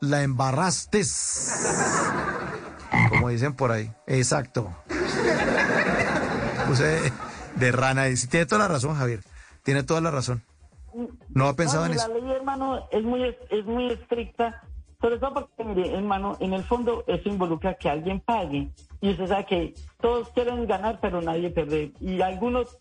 La 0.00 0.22
embarraste. 0.22 1.02
Como 3.08 3.28
dicen 3.28 3.54
por 3.54 3.72
ahí. 3.72 3.92
Exacto. 4.06 4.74
Puse 6.66 7.12
de 7.56 7.72
rana. 7.72 8.08
Y 8.08 8.14
tiene 8.14 8.46
toda 8.46 8.62
la 8.62 8.68
razón, 8.68 8.94
Javier. 8.96 9.20
Tiene 9.62 9.82
toda 9.82 10.00
la 10.00 10.10
razón. 10.10 10.42
No 11.30 11.46
ha 11.48 11.54
pensado 11.54 11.86
en 11.86 11.92
No, 11.92 11.96
eso. 11.96 12.08
La 12.08 12.14
ley, 12.14 12.30
hermano, 12.32 12.88
es 12.90 13.02
muy, 13.02 13.34
es 13.50 13.64
muy 13.64 13.90
estricta, 13.90 14.62
sobre 15.00 15.18
todo 15.18 15.34
porque, 15.34 15.64
mire, 15.64 15.94
hermano, 15.94 16.36
en 16.40 16.52
el 16.52 16.62
fondo 16.64 17.04
eso 17.06 17.28
involucra 17.28 17.74
que 17.74 17.88
alguien 17.88 18.20
pague. 18.20 18.70
Y 19.00 19.10
usted 19.10 19.26
sabe 19.28 19.46
que 19.46 19.74
todos 20.00 20.28
quieren 20.30 20.66
ganar, 20.66 20.98
pero 21.00 21.22
nadie 21.22 21.50
perder. 21.50 21.92
Y 22.00 22.20
algunos 22.20 22.76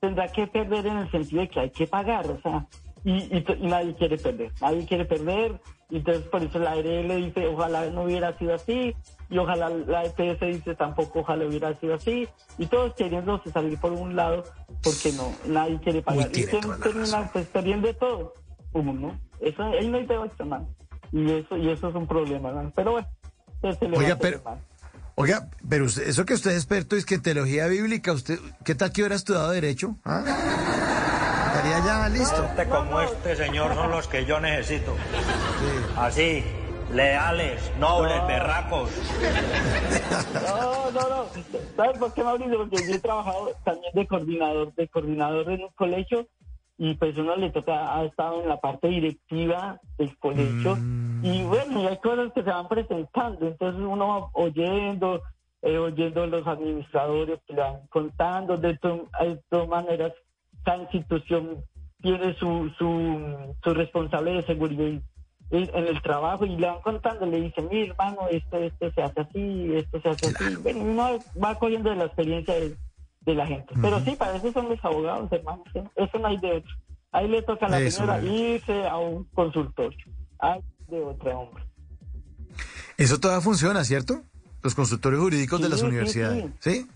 tendrá 0.00 0.28
que 0.28 0.46
perder 0.46 0.86
en 0.86 0.98
el 0.98 1.10
sentido 1.10 1.42
de 1.42 1.48
que 1.48 1.60
hay 1.60 1.70
que 1.70 1.86
pagar, 1.86 2.26
o 2.26 2.40
sea, 2.42 2.66
y, 3.04 3.12
y 3.12 3.44
y 3.60 3.66
nadie 3.66 3.94
quiere 3.94 4.18
perder. 4.18 4.52
Nadie 4.60 4.86
quiere 4.86 5.04
perder, 5.04 5.60
y 5.88 5.96
entonces 5.96 6.24
por 6.24 6.42
eso 6.42 6.58
la 6.58 6.72
ARL 6.72 7.24
dice, 7.24 7.46
ojalá 7.46 7.86
no 7.90 8.02
hubiera 8.02 8.36
sido 8.38 8.54
así, 8.54 8.94
y 9.34 9.38
ojalá 9.38 9.68
la 9.68 10.04
EPS 10.04 10.40
dice 10.42 10.76
tampoco, 10.76 11.18
ojalá 11.18 11.44
hubiera 11.44 11.76
sido 11.80 11.94
así, 11.94 12.28
y 12.56 12.66
todos 12.66 12.94
queriéndose 12.94 13.50
salir 13.50 13.76
por 13.80 13.90
un 13.90 14.14
lado, 14.14 14.44
porque 14.80 15.10
no, 15.10 15.32
nadie 15.46 15.80
quiere 15.80 16.02
pagar. 16.02 16.28
y 16.28 16.30
tiene 16.30 16.52
usted 16.52 16.60
toda 16.60 16.76
la 16.78 16.84
termina 16.84 17.30
pues 17.32 17.46
perdiendo 17.46 17.92
todo, 17.96 18.34
uno. 18.74 19.18
Eso, 19.40 19.64
ahí 19.64 19.88
no 19.88 19.96
hay 19.96 20.06
de 20.06 20.16
otra, 20.16 20.36
hermano. 20.38 20.68
Y 21.10 21.32
eso, 21.32 21.56
y 21.56 21.68
eso 21.68 21.88
es 21.88 21.94
un 21.96 22.06
problema. 22.06 22.70
Pero 22.76 22.92
bueno, 22.92 23.08
se 23.60 23.88
le 23.88 23.96
va 23.96 24.02
a 24.02 24.04
Oiga, 24.04 24.18
pero-. 24.18 24.40
Oiga, 25.16 25.48
pero 25.68 25.86
usted, 25.86 26.06
eso 26.08 26.24
que 26.24 26.34
usted 26.34 26.52
es 26.52 26.58
experto 26.58 26.94
es 26.94 27.04
que 27.04 27.16
en 27.16 27.22
teología 27.22 27.66
bíblica, 27.66 28.12
usted, 28.12 28.38
¿qué 28.64 28.76
tal 28.76 28.92
que 28.92 29.02
hubiera 29.02 29.16
estudiado 29.16 29.50
Derecho? 29.50 29.96
¿Ah? 30.04 30.22
Estaría 31.46 31.84
ya 31.84 32.08
listo. 32.08 32.46
Gente 32.48 32.68
como 32.68 33.00
este 33.00 33.34
señor 33.34 33.74
son 33.74 33.90
los 33.90 34.06
que 34.06 34.24
yo 34.26 34.38
necesito. 34.38 34.94
Así, 35.96 36.44
leales, 36.94 37.72
nobles, 37.78 38.16
No. 38.22 38.26
berracos. 38.26 38.90
No, 40.32 40.90
no, 40.90 41.08
no. 41.08 41.24
¿Sabes 41.76 41.98
por 41.98 42.14
qué, 42.14 42.22
Mauricio? 42.22 42.56
Porque 42.58 42.76
yo 42.88 42.94
he 42.94 42.98
trabajado 43.00 43.50
también 43.64 43.92
de 43.94 44.06
coordinador, 44.06 44.74
de 44.74 44.88
coordinador 44.88 45.50
en 45.50 45.62
un 45.64 45.70
colegio 45.74 46.26
y 46.78 46.94
pues 46.94 47.16
uno 47.18 47.36
le 47.36 47.50
toca, 47.50 47.96
ha 47.98 48.04
estado 48.04 48.42
en 48.42 48.48
la 48.48 48.58
parte 48.60 48.88
directiva 48.88 49.80
del 49.98 50.16
colegio 50.18 50.76
y 51.22 51.42
bueno, 51.44 51.80
y 51.82 51.86
hay 51.86 51.96
cosas 51.98 52.32
que 52.34 52.42
se 52.42 52.50
van 52.50 52.68
presentando, 52.68 53.46
entonces 53.46 53.80
uno 53.82 54.08
va 54.08 54.28
oyendo, 54.34 55.22
eh, 55.62 55.78
oyendo 55.78 56.26
los 56.26 56.46
administradores 56.46 57.40
que 57.46 57.54
le 57.54 57.60
van 57.62 57.86
contando, 57.88 58.56
de, 58.58 58.76
to- 58.76 59.08
de 59.20 59.40
todas 59.48 59.68
maneras, 59.68 60.12
cada 60.64 60.82
institución 60.82 61.64
tiene 62.02 62.34
su, 62.34 62.70
su, 62.76 63.54
su 63.62 63.74
responsable 63.74 64.32
de 64.34 64.42
seguridad 64.42 65.00
en 65.50 65.70
en 65.74 65.86
el 65.86 66.02
trabajo 66.02 66.44
y 66.46 66.56
le 66.56 66.66
van 66.66 66.80
contando, 66.80 67.26
le 67.26 67.40
dicen, 67.40 67.68
mi 67.70 67.82
hermano, 67.82 68.28
esto, 68.30 68.56
esto 68.58 68.90
se 68.92 69.02
hace 69.02 69.20
así, 69.20 69.74
esto 69.74 70.00
se 70.00 70.08
hace 70.08 70.26
así. 70.26 70.56
Bueno, 70.62 70.80
uno 70.80 71.18
va 71.42 71.54
cogiendo 71.58 71.90
de 71.90 71.96
la 71.96 72.04
experiencia 72.06 72.54
de, 72.54 72.76
de 73.20 73.34
la 73.34 73.46
gente. 73.46 73.74
Pero 73.80 74.00
sí, 74.00 74.16
para 74.16 74.36
eso 74.36 74.52
son 74.52 74.68
los 74.68 74.84
abogados, 74.84 75.30
hermano. 75.32 75.62
Eso 75.96 76.18
no 76.18 76.28
hay 76.28 76.38
de 76.38 76.52
otro. 76.58 76.74
Ahí 77.12 77.28
le 77.28 77.42
toca 77.42 77.66
a 77.66 77.68
la 77.68 77.80
Eso, 77.80 77.98
señora 77.98 78.16
vale. 78.16 78.32
irse 78.32 78.86
a 78.86 78.96
un 78.96 79.24
consultorio. 79.34 80.04
Hay 80.40 80.60
de 80.88 81.00
otro 81.00 81.38
hombre. 81.40 81.64
Eso 82.96 83.20
todavía 83.20 83.40
funciona, 83.40 83.84
¿cierto? 83.84 84.22
Los 84.62 84.74
consultorios 84.74 85.22
jurídicos 85.22 85.60
de 85.60 85.68
las 85.68 85.80
sí, 85.80 85.86
universidades. 85.86 86.46
¿Sí? 86.58 86.88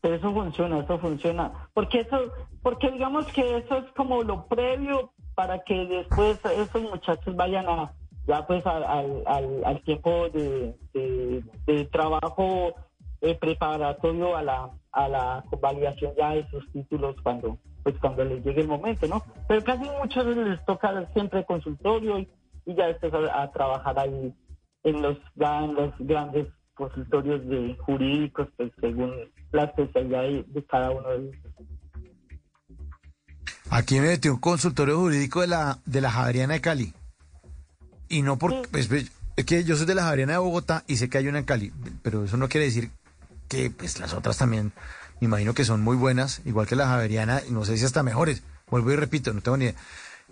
Pero 0.00 0.14
eso 0.14 0.32
funciona, 0.32 0.80
eso 0.80 0.98
funciona. 0.98 1.52
Porque 1.72 2.00
eso, 2.00 2.18
porque 2.62 2.90
digamos 2.90 3.26
que 3.28 3.58
eso 3.58 3.78
es 3.78 3.84
como 3.96 4.22
lo 4.22 4.46
previo 4.46 5.12
para 5.36 5.62
que 5.62 5.74
después 5.86 6.38
esos 6.44 6.82
muchachos 6.82 7.36
vayan 7.36 7.66
a, 7.68 7.92
ya 8.26 8.44
pues 8.46 8.66
al, 8.66 9.22
al, 9.26 9.82
tiempo 9.84 10.28
de, 10.30 10.74
de- 10.94 11.84
trabajo 11.92 12.74
eh, 13.20 13.36
preparatorio 13.36 14.34
a 14.34 14.42
la, 14.42 14.70
a 14.92 15.08
la 15.08 15.44
convalidación 15.50 16.14
ya 16.16 16.30
de 16.30 16.48
sus 16.48 16.68
títulos 16.72 17.14
cuando, 17.22 17.58
pues 17.84 17.94
cuando 18.00 18.24
les 18.24 18.42
llegue 18.44 18.62
el 18.62 18.68
momento, 18.68 19.06
¿no? 19.06 19.22
Pero 19.46 19.62
casi 19.62 19.84
muchos 20.00 20.26
les 20.26 20.64
toca 20.64 21.06
siempre 21.12 21.44
consultorio 21.44 22.18
y, 22.18 22.28
ya 22.66 22.86
después 22.88 23.12
a, 23.14 23.50
trabajar 23.52 23.98
ahí 23.98 24.34
en 24.84 25.02
los, 25.02 25.18
ya 25.34 25.68
grandes 25.98 26.48
consultorios 26.74 27.46
de 27.46 27.76
jurídicos, 27.84 28.48
pues 28.56 28.72
según 28.80 29.12
la 29.52 29.64
especialidad 29.64 30.22
de, 30.22 30.44
de 30.48 30.64
cada 30.64 30.90
uno 30.90 31.08
de 31.10 31.16
ellos. 31.16 31.36
Aquí 33.70 33.96
me 34.00 34.08
metió 34.08 34.32
un 34.34 34.40
consultorio 34.40 34.98
jurídico 34.98 35.40
de 35.40 35.48
la, 35.48 35.78
de 35.86 36.00
la 36.00 36.10
Javeriana 36.10 36.54
de 36.54 36.60
Cali. 36.60 36.94
Y 38.08 38.22
no 38.22 38.38
por... 38.38 38.68
pues, 38.68 38.86
pues, 38.86 39.10
es 39.36 39.44
que 39.44 39.64
yo 39.64 39.76
soy 39.76 39.86
de 39.86 39.94
la 39.94 40.04
Javeriana 40.04 40.32
de 40.34 40.38
Bogotá 40.38 40.84
y 40.86 40.96
sé 40.96 41.08
que 41.08 41.18
hay 41.18 41.28
una 41.28 41.38
en 41.40 41.44
Cali, 41.44 41.72
pero 42.02 42.24
eso 42.24 42.36
no 42.36 42.48
quiere 42.48 42.66
decir 42.66 42.90
que 43.48 43.70
pues 43.70 43.98
las 44.00 44.14
otras 44.14 44.38
también, 44.38 44.72
me 45.20 45.26
imagino 45.26 45.52
que 45.54 45.64
son 45.64 45.82
muy 45.82 45.96
buenas, 45.96 46.40
igual 46.46 46.66
que 46.66 46.74
la 46.76 46.86
Javeriana, 46.86 47.42
y 47.46 47.52
no 47.52 47.64
sé 47.64 47.76
si 47.76 47.84
hasta 47.84 48.02
mejores. 48.02 48.42
Vuelvo 48.70 48.92
y 48.92 48.96
repito, 48.96 49.32
no 49.34 49.40
tengo 49.42 49.56
ni 49.58 49.66
idea. 49.66 49.74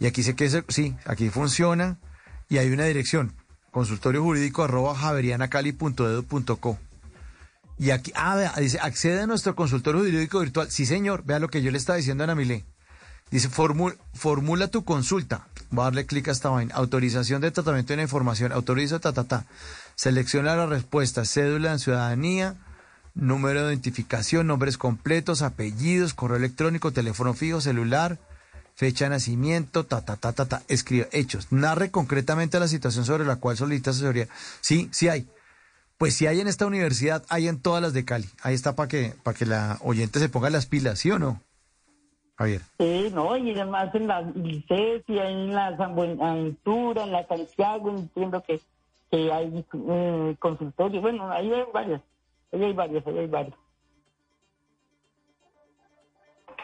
Y 0.00 0.06
aquí 0.06 0.22
sé 0.22 0.34
que 0.34 0.46
es- 0.46 0.62
sí, 0.68 0.96
aquí 1.04 1.28
funciona 1.28 1.98
y 2.48 2.58
hay 2.58 2.70
una 2.70 2.84
dirección, 2.84 3.32
consultorio 3.72 4.22
jurídico 4.22 4.62
arroba 4.64 4.94
javerianacali.edu.co. 4.96 6.78
Y 7.78 7.90
aquí, 7.90 8.12
ah, 8.14 8.36
vea, 8.36 8.52
dice, 8.58 8.78
accede 8.80 9.22
a 9.22 9.26
nuestro 9.26 9.54
consultorio 9.56 10.00
jurídico 10.00 10.40
virtual. 10.40 10.70
Sí, 10.70 10.86
señor, 10.86 11.24
vea 11.24 11.40
lo 11.40 11.48
que 11.48 11.60
yo 11.62 11.70
le 11.72 11.78
estaba 11.78 11.96
diciendo 11.96 12.22
a 12.22 12.26
Ana 12.26 12.34
Milé. 12.36 12.64
Dice, 13.30 13.48
"Formu- 13.50 13.96
formula 14.12 14.68
tu 14.68 14.84
consulta. 14.84 15.48
Va 15.76 15.82
a 15.82 15.86
darle 15.86 16.06
clic 16.06 16.28
a 16.28 16.32
esta 16.32 16.50
vaina. 16.50 16.74
Autorización 16.74 17.40
de 17.40 17.50
tratamiento 17.50 17.92
de 17.92 17.96
la 17.98 18.02
información. 18.02 18.52
Autoriza, 18.52 19.00
ta, 19.00 19.12
ta, 19.12 19.24
ta. 19.24 19.44
Selecciona 19.96 20.54
la 20.54 20.66
respuesta. 20.66 21.24
Cédula 21.24 21.72
de 21.72 21.78
ciudadanía, 21.78 22.54
número 23.14 23.66
de 23.66 23.72
identificación, 23.72 24.46
nombres 24.46 24.78
completos, 24.78 25.42
apellidos, 25.42 26.14
correo 26.14 26.36
electrónico, 26.36 26.92
teléfono 26.92 27.34
fijo, 27.34 27.60
celular, 27.60 28.18
fecha 28.76 29.06
de 29.06 29.10
nacimiento, 29.10 29.84
ta, 29.84 30.02
ta, 30.04 30.16
ta, 30.16 30.32
ta, 30.32 30.44
ta. 30.46 30.62
Escribe 30.68 31.08
hechos. 31.12 31.48
Narre 31.50 31.90
concretamente 31.90 32.60
la 32.60 32.68
situación 32.68 33.04
sobre 33.04 33.24
la 33.24 33.36
cual 33.36 33.56
solicita 33.56 33.90
asesoría. 33.90 34.28
Sí, 34.60 34.88
sí 34.92 35.08
hay. 35.08 35.28
Pues 35.98 36.14
si 36.14 36.26
hay 36.26 36.40
en 36.40 36.48
esta 36.48 36.66
universidad, 36.66 37.24
hay 37.28 37.48
en 37.48 37.58
todas 37.60 37.80
las 37.82 37.92
de 37.94 38.04
Cali. 38.04 38.28
Ahí 38.42 38.54
está 38.54 38.74
para 38.76 38.88
que, 38.88 39.14
para 39.22 39.36
que 39.36 39.46
la 39.46 39.78
oyente 39.80 40.18
se 40.20 40.28
ponga 40.28 40.50
las 40.50 40.66
pilas, 40.66 40.98
¿sí 41.00 41.10
o 41.10 41.18
no? 41.18 41.40
Javier. 42.36 42.60
Sí, 42.78 43.10
no, 43.14 43.36
y 43.36 43.52
además 43.52 43.94
en 43.94 44.06
la 44.08 44.22
licencia, 44.22 45.28
en 45.30 45.54
la 45.54 45.76
San 45.76 45.94
Buenaventura, 45.94 47.04
en 47.04 47.12
la 47.12 47.26
Santiago, 47.26 47.90
entiendo 47.90 48.42
que, 48.42 48.60
que 49.10 49.32
hay 49.32 49.64
eh, 49.72 50.36
consultorios, 50.40 51.00
bueno, 51.02 51.30
ahí 51.30 51.52
hay 51.52 51.62
varias, 51.72 52.02
ahí 52.52 52.64
hay 52.64 52.72
varias, 52.72 53.06
ahí 53.06 53.18
hay 53.18 53.26
varias. 53.28 53.56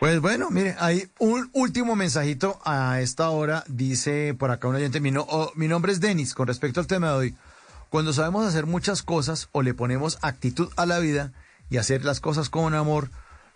Pues 0.01 0.19
bueno, 0.23 0.49
mire, 0.51 0.77
hay 0.79 1.09
un 1.19 1.51
último 1.53 1.95
mensajito 1.95 2.59
a 2.65 3.01
esta 3.01 3.29
hora. 3.29 3.65
Dice 3.69 4.35
por 4.35 4.51
acá 4.51 4.67
un 4.67 4.77
oyente, 4.77 4.99
mi, 4.99 5.11
no- 5.11 5.27
oh, 5.29 5.53
mi 5.57 5.69
nombre 5.69 5.93
es 5.93 6.01
Denis. 6.01 6.35
Con 6.35 6.47
respecto 6.47 6.81
al 6.81 6.87
tema 6.87 7.11
de 7.11 7.15
hoy, 7.17 7.35
cuando 7.91 8.15
sabemos 8.15 8.47
hacer 8.47 8.65
muchas 8.65 9.03
cosas 9.03 9.51
o 9.53 9.61
le 9.61 9.75
ponemos 9.75 10.19
actitud 10.23 10.73
a 10.79 10.87
la 10.87 11.01
vida 11.01 11.33
y 11.69 11.77
hacer 11.77 12.03
las 12.03 12.21
cosas 12.21 12.49
con 12.49 12.73
amor, 12.75 13.11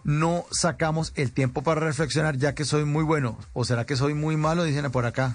no 0.05 0.45
sacamos 0.51 1.13
el 1.17 1.33
tiempo 1.33 1.63
para 1.63 1.81
reflexionar 1.81 2.37
ya 2.37 2.55
que 2.55 2.65
soy 2.65 2.85
muy 2.85 3.03
bueno. 3.03 3.39
¿O 3.53 3.65
será 3.65 3.85
que 3.85 3.97
soy 3.97 4.15
muy 4.15 4.37
malo? 4.37 4.65
Dicen 4.65 4.91
por 4.91 5.07
acá. 5.07 5.35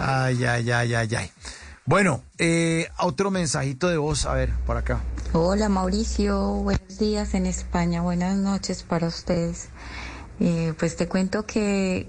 Ay, 0.00 0.44
ay, 0.44 0.70
ay, 0.70 0.94
ay, 0.94 1.14
ay. 1.14 1.30
Bueno, 1.84 2.22
eh, 2.38 2.88
otro 2.98 3.30
mensajito 3.30 3.88
de 3.88 3.98
voz, 3.98 4.26
a 4.26 4.34
ver, 4.34 4.52
por 4.66 4.76
acá. 4.76 5.00
Hola 5.32 5.68
Mauricio, 5.68 6.54
buenos 6.54 6.98
días 6.98 7.34
en 7.34 7.46
España, 7.46 8.02
buenas 8.02 8.36
noches 8.36 8.82
para 8.82 9.06
ustedes. 9.06 9.68
Eh, 10.40 10.74
pues 10.78 10.96
te 10.96 11.06
cuento 11.08 11.46
que 11.46 12.08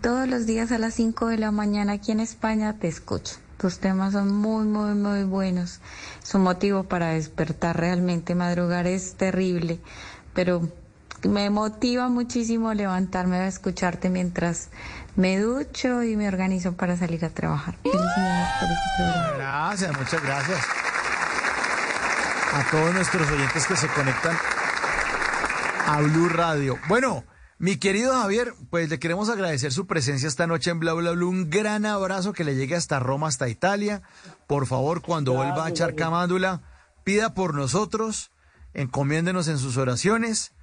todos 0.00 0.28
los 0.28 0.46
días 0.46 0.72
a 0.72 0.78
las 0.78 0.94
5 0.94 1.28
de 1.28 1.38
la 1.38 1.50
mañana 1.50 1.94
aquí 1.94 2.12
en 2.12 2.20
España 2.20 2.78
te 2.78 2.88
escucho. 2.88 3.36
Tus 3.58 3.78
temas 3.78 4.12
son 4.12 4.32
muy, 4.34 4.64
muy, 4.64 4.94
muy 4.94 5.24
buenos. 5.24 5.80
Es 6.22 6.34
un 6.34 6.42
motivo 6.42 6.84
para 6.84 7.10
despertar 7.10 7.78
realmente. 7.78 8.34
Madrugar 8.34 8.86
es 8.86 9.14
terrible, 9.14 9.80
pero 10.34 10.68
me 11.24 11.50
motiva 11.50 12.08
muchísimo 12.08 12.74
levantarme 12.74 13.36
a 13.36 13.46
escucharte 13.46 14.10
mientras 14.10 14.68
me 15.16 15.38
ducho 15.38 16.02
y 16.02 16.16
me 16.16 16.28
organizo 16.28 16.74
para 16.74 16.96
salir 16.96 17.24
a 17.24 17.30
trabajar. 17.30 17.76
Felicidades 17.82 18.48
por 18.60 18.68
este 18.68 18.88
programa. 18.96 19.36
Gracias, 19.36 19.98
muchas 19.98 20.22
gracias. 20.22 20.58
A 22.52 22.70
todos 22.70 22.94
nuestros 22.94 23.30
oyentes 23.30 23.66
que 23.66 23.76
se 23.76 23.88
conectan 23.88 24.36
a 25.86 26.00
Blue 26.00 26.28
Radio. 26.28 26.78
Bueno, 26.88 27.24
mi 27.58 27.76
querido 27.76 28.12
Javier, 28.12 28.54
pues 28.70 28.88
le 28.88 28.98
queremos 28.98 29.28
agradecer 29.28 29.72
su 29.72 29.86
presencia 29.86 30.28
esta 30.28 30.46
noche 30.46 30.70
en 30.70 30.80
Bla 30.80 30.92
Bla 30.92 31.12
Blue. 31.12 31.28
Un 31.28 31.50
gran 31.50 31.86
abrazo 31.86 32.32
que 32.32 32.44
le 32.44 32.56
llegue 32.56 32.76
hasta 32.76 32.98
Roma, 32.98 33.28
hasta 33.28 33.48
Italia. 33.48 34.02
Por 34.46 34.66
favor, 34.66 35.02
cuando 35.02 35.34
vuelva 35.34 35.66
a 35.66 35.68
echar 35.68 35.94
camándula, 35.94 36.62
pida 37.04 37.34
por 37.34 37.54
nosotros, 37.54 38.32
encomiéndenos 38.72 39.48
en 39.48 39.58
sus 39.58 39.76
oraciones. 39.76 40.53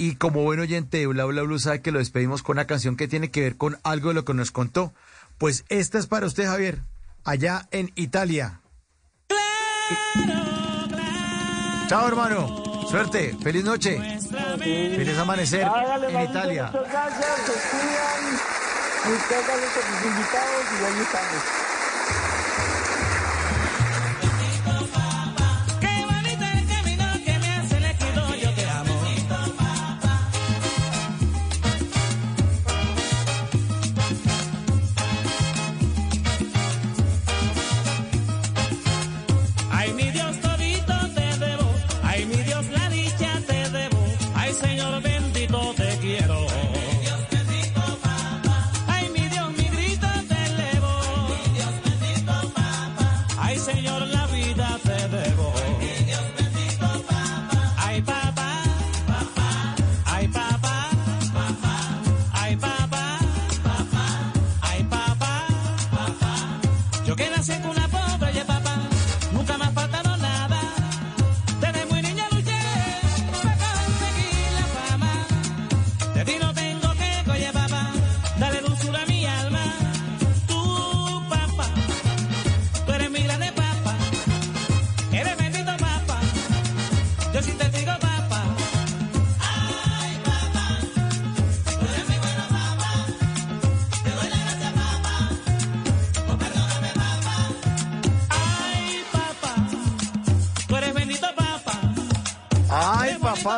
Y 0.00 0.14
como 0.14 0.42
buen 0.42 0.58
oyente 0.58 0.96
de 0.96 1.06
Bla 1.06 1.26
Bla 1.26 1.42
Blue, 1.42 1.58
sabe 1.58 1.82
que 1.82 1.92
lo 1.92 1.98
despedimos 1.98 2.42
con 2.42 2.54
una 2.56 2.66
canción 2.66 2.96
que 2.96 3.06
tiene 3.06 3.30
que 3.30 3.42
ver 3.42 3.58
con 3.58 3.78
algo 3.82 4.08
de 4.08 4.14
lo 4.14 4.24
que 4.24 4.32
nos 4.32 4.50
contó. 4.50 4.94
Pues 5.36 5.66
esta 5.68 5.98
es 5.98 6.06
para 6.06 6.24
usted, 6.24 6.46
Javier, 6.46 6.80
allá 7.22 7.68
en 7.70 7.92
Italia. 7.96 8.62
Chao, 11.86 12.08
hermano. 12.08 12.86
Suerte. 12.88 13.36
Feliz 13.42 13.62
noche. 13.62 14.00
Feliz 14.58 15.18
amanecer 15.18 15.64
Hágale, 15.64 16.08
en 16.08 16.30
Italia. 16.30 16.70
Muchas 16.72 16.90
gracias, 16.90 17.36
se 17.44 17.52
cuidan. 17.52 18.24
Muchas 19.04 19.46
gracias 19.46 19.76
a 19.76 19.98
sus 19.98 20.06
invitados 20.06 20.64
y 20.80 20.84
ahí 20.86 21.02
estamos. 21.02 21.69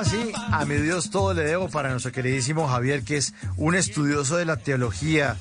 Ay, 0.02 0.04
papá, 0.04 0.04
sí, 0.04 0.32
a 0.50 0.64
mi 0.64 0.76
Dios 0.76 1.10
todo 1.10 1.34
le 1.34 1.44
debo 1.44 1.68
para 1.68 1.90
nuestro 1.90 2.12
queridísimo 2.12 2.66
Javier, 2.68 3.02
que 3.04 3.16
es 3.16 3.34
un 3.56 3.74
estudioso 3.74 4.36
de 4.36 4.44
la 4.44 4.56
teología, 4.56 5.36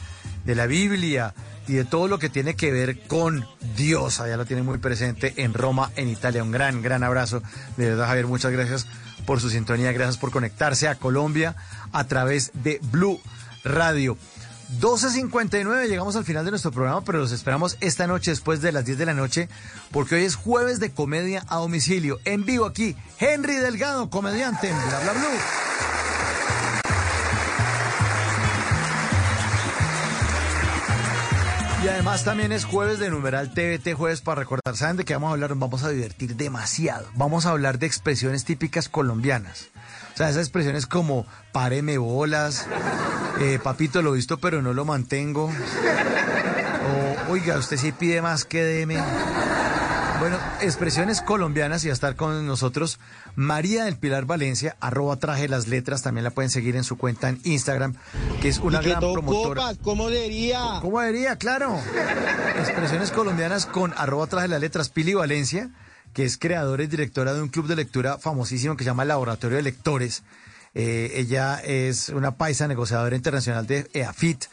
de 0.45 0.55
la 0.55 0.67
Biblia 0.67 1.33
y 1.67 1.73
de 1.73 1.85
todo 1.85 2.07
lo 2.07 2.19
que 2.19 2.29
tiene 2.29 2.55
que 2.55 2.71
ver 2.71 2.99
con 3.07 3.45
Dios. 3.75 4.19
Allá 4.19 4.37
lo 4.37 4.45
tiene 4.45 4.63
muy 4.63 4.77
presente 4.77 5.33
en 5.37 5.53
Roma, 5.53 5.91
en 5.95 6.09
Italia. 6.09 6.43
Un 6.43 6.51
gran, 6.51 6.81
gran 6.81 7.03
abrazo. 7.03 7.41
De 7.77 7.89
verdad, 7.89 8.07
Javier, 8.07 8.27
muchas 8.27 8.51
gracias 8.51 8.87
por 9.25 9.39
su 9.39 9.49
sintonía, 9.49 9.91
gracias 9.91 10.17
por 10.17 10.31
conectarse 10.31 10.87
a 10.87 10.95
Colombia 10.95 11.55
a 11.91 12.03
través 12.05 12.51
de 12.53 12.79
Blue 12.91 13.19
Radio. 13.63 14.17
12.59, 14.79 15.87
llegamos 15.87 16.15
al 16.15 16.23
final 16.23 16.45
de 16.45 16.51
nuestro 16.51 16.71
programa, 16.71 17.01
pero 17.03 17.19
los 17.19 17.31
esperamos 17.31 17.77
esta 17.81 18.07
noche 18.07 18.31
después 18.31 18.61
de 18.61 18.71
las 18.71 18.85
10 18.85 18.97
de 18.97 19.05
la 19.05 19.13
noche, 19.13 19.49
porque 19.91 20.15
hoy 20.15 20.23
es 20.23 20.35
jueves 20.35 20.79
de 20.79 20.91
comedia 20.91 21.43
a 21.49 21.57
domicilio. 21.57 22.19
En 22.23 22.45
vivo 22.45 22.65
aquí, 22.65 22.95
Henry 23.19 23.55
Delgado, 23.55 24.09
comediante 24.09 24.69
en 24.69 24.75
Bla 24.75 24.99
Bla 25.01 25.13
Blue. 25.13 25.71
Y 31.83 31.87
además 31.87 32.23
también 32.23 32.51
es 32.51 32.63
jueves 32.63 32.99
de 32.99 33.09
numeral 33.09 33.55
TVT, 33.55 33.95
jueves 33.95 34.21
para 34.21 34.41
recordar. 34.41 34.77
¿Saben 34.77 34.97
de 34.97 35.03
qué 35.03 35.13
vamos 35.15 35.29
a 35.29 35.33
hablar? 35.33 35.55
Vamos 35.55 35.83
a 35.83 35.89
divertir 35.89 36.35
demasiado. 36.35 37.07
Vamos 37.15 37.47
a 37.47 37.49
hablar 37.49 37.79
de 37.79 37.87
expresiones 37.87 38.45
típicas 38.45 38.87
colombianas. 38.87 39.69
O 40.13 40.17
sea, 40.17 40.29
esas 40.29 40.41
expresiones 40.43 40.85
como 40.85 41.25
páreme 41.51 41.97
bolas, 41.97 42.67
eh, 43.39 43.59
papito 43.63 44.01
lo 44.01 44.11
visto 44.13 44.37
pero 44.37 44.61
no 44.61 44.73
lo 44.73 44.85
mantengo. 44.85 45.51
O, 47.27 47.31
oiga, 47.31 47.57
usted 47.57 47.77
sí 47.77 47.91
pide 47.91 48.21
más 48.21 48.45
que 48.45 48.63
deme. 48.63 48.97
Bueno, 50.19 50.37
expresiones 50.59 51.21
colombianas 51.21 51.83
y 51.83 51.89
a 51.89 51.93
estar 51.93 52.15
con 52.15 52.45
nosotros 52.45 52.99
María 53.35 53.85
del 53.85 53.97
Pilar 53.97 54.25
Valencia, 54.25 54.75
arroba 54.79 55.15
traje 55.15 55.47
las 55.47 55.67
letras, 55.67 56.03
también 56.03 56.23
la 56.23 56.29
pueden 56.29 56.51
seguir 56.51 56.75
en 56.75 56.83
su 56.83 56.95
cuenta 56.95 57.27
en 57.29 57.39
Instagram, 57.43 57.95
que 58.39 58.49
es 58.49 58.59
una 58.59 58.79
¿Y 58.81 58.83
qué 58.83 58.89
gran 58.89 59.01
tocó, 59.01 59.13
promotora. 59.13 59.61
pa? 59.61 59.73
¿Cómo 59.81 60.09
diría? 60.09 60.77
¿Cómo 60.81 61.01
diría? 61.01 61.37
Claro. 61.37 61.75
Expresiones 62.59 63.09
colombianas 63.09 63.65
con 63.65 63.95
arroba 63.97 64.27
traje 64.27 64.47
las 64.47 64.61
letras 64.61 64.89
Pili 64.89 65.15
Valencia, 65.15 65.71
que 66.13 66.23
es 66.25 66.37
creadora 66.37 66.83
y 66.83 66.87
directora 66.87 67.33
de 67.33 67.41
un 67.41 67.49
club 67.49 67.67
de 67.67 67.75
lectura 67.75 68.17
famosísimo 68.17 68.75
que 68.75 68.83
se 68.83 68.89
llama 68.89 69.05
Laboratorio 69.05 69.57
de 69.57 69.63
Lectores. 69.63 70.23
Eh, 70.73 71.11
ella 71.15 71.59
es 71.63 72.09
una 72.09 72.31
paisa 72.31 72.67
negociadora 72.67 73.15
internacional 73.15 73.67
de 73.67 73.89
EAFIT 73.93 74.45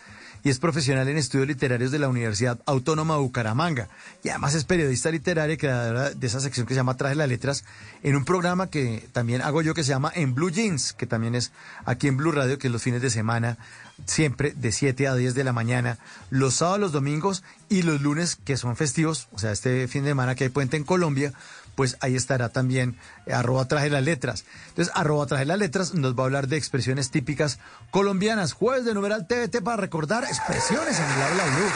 y 0.44 0.51
es 0.51 0.59
profesional 0.59 1.09
en 1.09 1.16
estudios 1.16 1.48
literarios 1.48 1.90
de 1.90 1.98
la 1.98 2.09
Universidad 2.09 2.60
Autónoma 2.66 3.15
de 3.15 3.20
Bucaramanga. 3.20 3.89
Y 4.23 4.28
además 4.28 4.55
es 4.55 4.65
periodista 4.65 5.10
literaria 5.10 5.55
y 5.55 5.59
creadora 5.59 6.10
de 6.10 6.27
esa 6.27 6.40
sección 6.40 6.66
que 6.66 6.74
se 6.74 6.78
llama 6.78 6.97
Traje 6.97 7.15
las 7.15 7.28
Letras 7.28 7.65
en 8.02 8.16
un 8.16 8.24
programa 8.24 8.69
que 8.69 9.09
también 9.12 9.43
hago 9.43 9.62
yo 9.62 9.74
que 9.74 9.85
se 9.85 9.90
llama 9.90 10.12
En 10.15 10.35
Blue 10.35 10.51
Jeans, 10.51 10.93
que 10.93 11.06
también 11.06 11.35
es 11.35 11.52
aquí 11.85 12.09
en 12.09 12.16
Blue 12.16 12.32
Radio, 12.32 12.59
que 12.59 12.69
es 12.69 12.73
los 12.73 12.82
fines 12.82 13.02
de 13.02 13.10
semana, 13.10 13.59
siempre 14.06 14.52
de 14.56 14.73
7 14.73 15.09
a 15.09 15.15
10 15.15 15.35
de 15.35 15.44
la 15.44 15.52
mañana, 15.52 15.98
los 16.31 16.55
sábados, 16.55 16.81
los 16.81 16.93
domingos 16.93 17.43
y 17.69 17.82
los 17.82 18.01
lunes 18.01 18.36
que 18.36 18.56
son 18.56 18.77
festivos, 18.77 19.28
o 19.32 19.39
sea, 19.39 19.52
este 19.52 19.89
fin 19.89 20.05
de 20.05 20.10
semana 20.10 20.35
que 20.35 20.44
hay 20.44 20.51
puente 20.51 20.77
en 20.77 20.85
Colombia, 20.85 21.32
pues 21.78 21.96
ahí 22.00 22.16
estará 22.16 22.48
también 22.48 22.96
eh, 23.24 23.32
arroba 23.32 23.68
traje 23.68 23.88
las 23.88 24.02
letras. 24.02 24.44
Entonces, 24.70 24.92
arroba 24.96 25.26
traje 25.26 25.44
las 25.44 25.60
letras 25.60 25.94
nos 25.94 26.16
va 26.16 26.24
a 26.24 26.26
hablar 26.26 26.48
de 26.48 26.56
expresiones 26.56 27.12
típicas 27.12 27.60
colombianas. 27.92 28.52
Jueves 28.52 28.84
de 28.84 28.94
numeral 28.94 29.28
TVT 29.28 29.62
para 29.62 29.76
recordar 29.76 30.24
expresiones 30.24 30.98
en 30.98 31.05
el 31.05 31.22
habla 31.22 31.44
blue. 31.44 31.70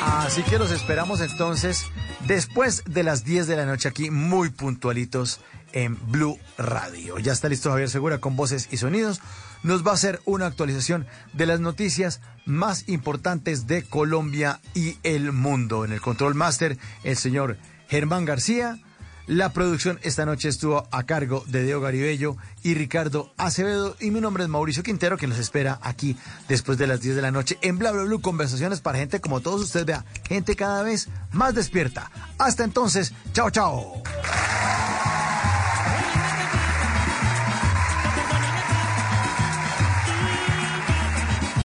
Así 0.00 0.44
que 0.44 0.60
los 0.60 0.70
esperamos 0.70 1.20
entonces 1.22 1.86
después 2.28 2.84
de 2.86 3.02
las 3.02 3.24
10 3.24 3.48
de 3.48 3.56
la 3.56 3.66
noche 3.66 3.88
aquí, 3.88 4.12
muy 4.12 4.50
puntualitos 4.50 5.40
en 5.72 5.98
Blue 6.08 6.38
Radio. 6.56 7.18
Ya 7.18 7.32
está 7.32 7.48
listo 7.48 7.70
Javier 7.70 7.90
Segura 7.90 8.18
con 8.18 8.36
voces 8.36 8.68
y 8.70 8.76
sonidos. 8.76 9.20
Nos 9.62 9.86
va 9.86 9.92
a 9.92 9.94
hacer 9.94 10.20
una 10.24 10.46
actualización 10.46 11.06
de 11.32 11.46
las 11.46 11.60
noticias 11.60 12.20
más 12.46 12.88
importantes 12.88 13.66
de 13.66 13.82
Colombia 13.82 14.60
y 14.74 14.96
el 15.02 15.32
mundo. 15.32 15.84
En 15.84 15.92
el 15.92 16.00
Control 16.00 16.34
Master, 16.34 16.78
el 17.04 17.16
señor 17.16 17.58
Germán 17.88 18.24
García. 18.24 18.78
La 19.26 19.52
producción 19.52 20.00
esta 20.02 20.26
noche 20.26 20.48
estuvo 20.48 20.88
a 20.90 21.04
cargo 21.04 21.44
de 21.46 21.62
Diego 21.62 21.80
Garibello 21.80 22.36
y 22.64 22.74
Ricardo 22.74 23.32
Acevedo. 23.36 23.96
Y 24.00 24.10
mi 24.10 24.20
nombre 24.20 24.42
es 24.42 24.48
Mauricio 24.48 24.82
Quintero, 24.82 25.16
que 25.16 25.28
nos 25.28 25.38
espera 25.38 25.78
aquí 25.82 26.16
después 26.48 26.78
de 26.78 26.88
las 26.88 27.00
10 27.00 27.14
de 27.14 27.22
la 27.22 27.30
noche 27.30 27.56
en 27.62 27.78
Bla 27.78 27.92
Bla 27.92 28.02
Blue. 28.02 28.20
Conversaciones 28.20 28.80
para 28.80 28.98
gente 28.98 29.20
como 29.20 29.40
todos 29.40 29.60
ustedes, 29.60 29.86
vea, 29.86 30.04
gente 30.26 30.56
cada 30.56 30.82
vez 30.82 31.08
más 31.30 31.54
despierta. 31.54 32.10
Hasta 32.38 32.64
entonces, 32.64 33.12
chao, 33.32 33.50
chao. 33.50 34.02